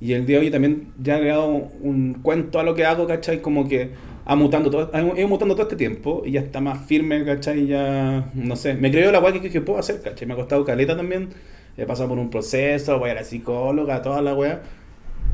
Y 0.00 0.12
el 0.12 0.26
día 0.26 0.38
de 0.38 0.46
hoy 0.46 0.50
también 0.50 0.92
ya 1.02 1.18
he 1.18 1.26
dado 1.26 1.46
un 1.48 2.18
cuento 2.22 2.58
a 2.58 2.62
lo 2.62 2.74
que 2.74 2.84
hago, 2.84 3.06
¿cachai? 3.06 3.40
Como 3.40 3.68
que 3.68 3.90
ha 4.26 4.36
mutando 4.36 4.70
todo, 4.70 4.90
ha 4.92 5.00
ido 5.00 5.28
mutando 5.28 5.54
todo 5.54 5.64
este 5.64 5.76
tiempo 5.76 6.22
y 6.24 6.32
ya 6.32 6.40
está 6.40 6.60
más 6.60 6.86
firme, 6.86 7.24
¿cachai? 7.24 7.66
Ya, 7.66 8.30
no 8.34 8.56
sé, 8.56 8.74
me 8.74 8.90
creo 8.90 9.12
la 9.12 9.20
weá 9.20 9.32
que, 9.32 9.50
que 9.50 9.60
puedo 9.60 9.78
hacer, 9.78 10.00
¿cachai? 10.02 10.26
Me 10.26 10.34
ha 10.34 10.36
costado 10.36 10.64
caleta 10.64 10.96
también, 10.96 11.28
he 11.76 11.86
pasado 11.86 12.08
por 12.08 12.18
un 12.18 12.30
proceso, 12.30 12.98
voy 12.98 13.10
a 13.10 13.14
la 13.14 13.24
psicóloga, 13.24 14.02
toda 14.02 14.22
la 14.22 14.34
weá. 14.34 14.62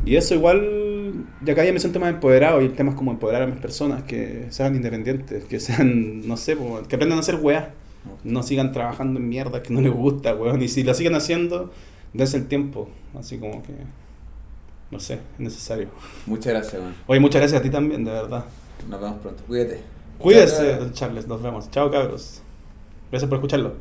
Y 0.05 0.17
eso 0.17 0.35
igual, 0.35 1.27
ya 1.43 1.55
cada 1.55 1.65
día 1.65 1.73
me 1.73 1.81
siento 1.81 2.01
más 2.01 2.11
empoderado 2.11 2.63
y 2.63 2.67
el 2.67 2.73
tema 2.73 2.91
es 2.91 2.97
como 2.97 3.11
empoderar 3.11 3.43
a 3.43 3.47
mis 3.47 3.59
personas, 3.59 4.03
que 4.05 4.47
sean 4.49 4.75
independientes, 4.75 5.45
que 5.45 5.61
sean, 5.61 6.27
no 6.27 6.37
sé, 6.37 6.57
que 6.89 6.97
aprendan 6.97 7.19
a 7.19 7.21
hacer 7.21 7.37
weá. 7.37 7.75
No 8.25 8.43
sigan 8.43 8.73
trabajando 8.73 9.21
en 9.21 9.29
mierda 9.29 9.63
que 9.63 9.75
no 9.75 9.81
les 9.83 9.93
gusta, 9.93 10.35
weón. 10.35 10.63
Y 10.63 10.69
si 10.69 10.83
lo 10.83 10.95
siguen 10.95 11.15
haciendo, 11.15 11.71
dense 12.15 12.39
el 12.39 12.47
tiempo. 12.47 12.89
Así 13.19 13.37
como 13.37 13.63
que, 13.63 13.73
no 14.91 14.99
sé, 15.01 15.14
es 15.14 15.41
necesario. 15.41 15.88
Muchas 16.26 16.53
gracias, 16.53 16.82
man. 16.82 16.95
Oye, 17.07 17.20
muchas 17.20 17.41
gracias 17.41 17.61
a 17.61 17.62
ti 17.62 17.70
también, 17.70 18.05
de 18.05 18.11
verdad. 18.11 18.45
Nos 18.88 19.01
vemos 19.01 19.18
pronto. 19.20 19.43
Cuídate. 19.47 19.82
Cuídese, 20.18 20.78
Charles. 20.93 21.26
Nos 21.26 21.41
vemos. 21.43 21.70
Chao, 21.70 21.91
cabros. 21.91 22.43
Gracias 23.11 23.28
por 23.28 23.38
escucharlo. 23.38 23.74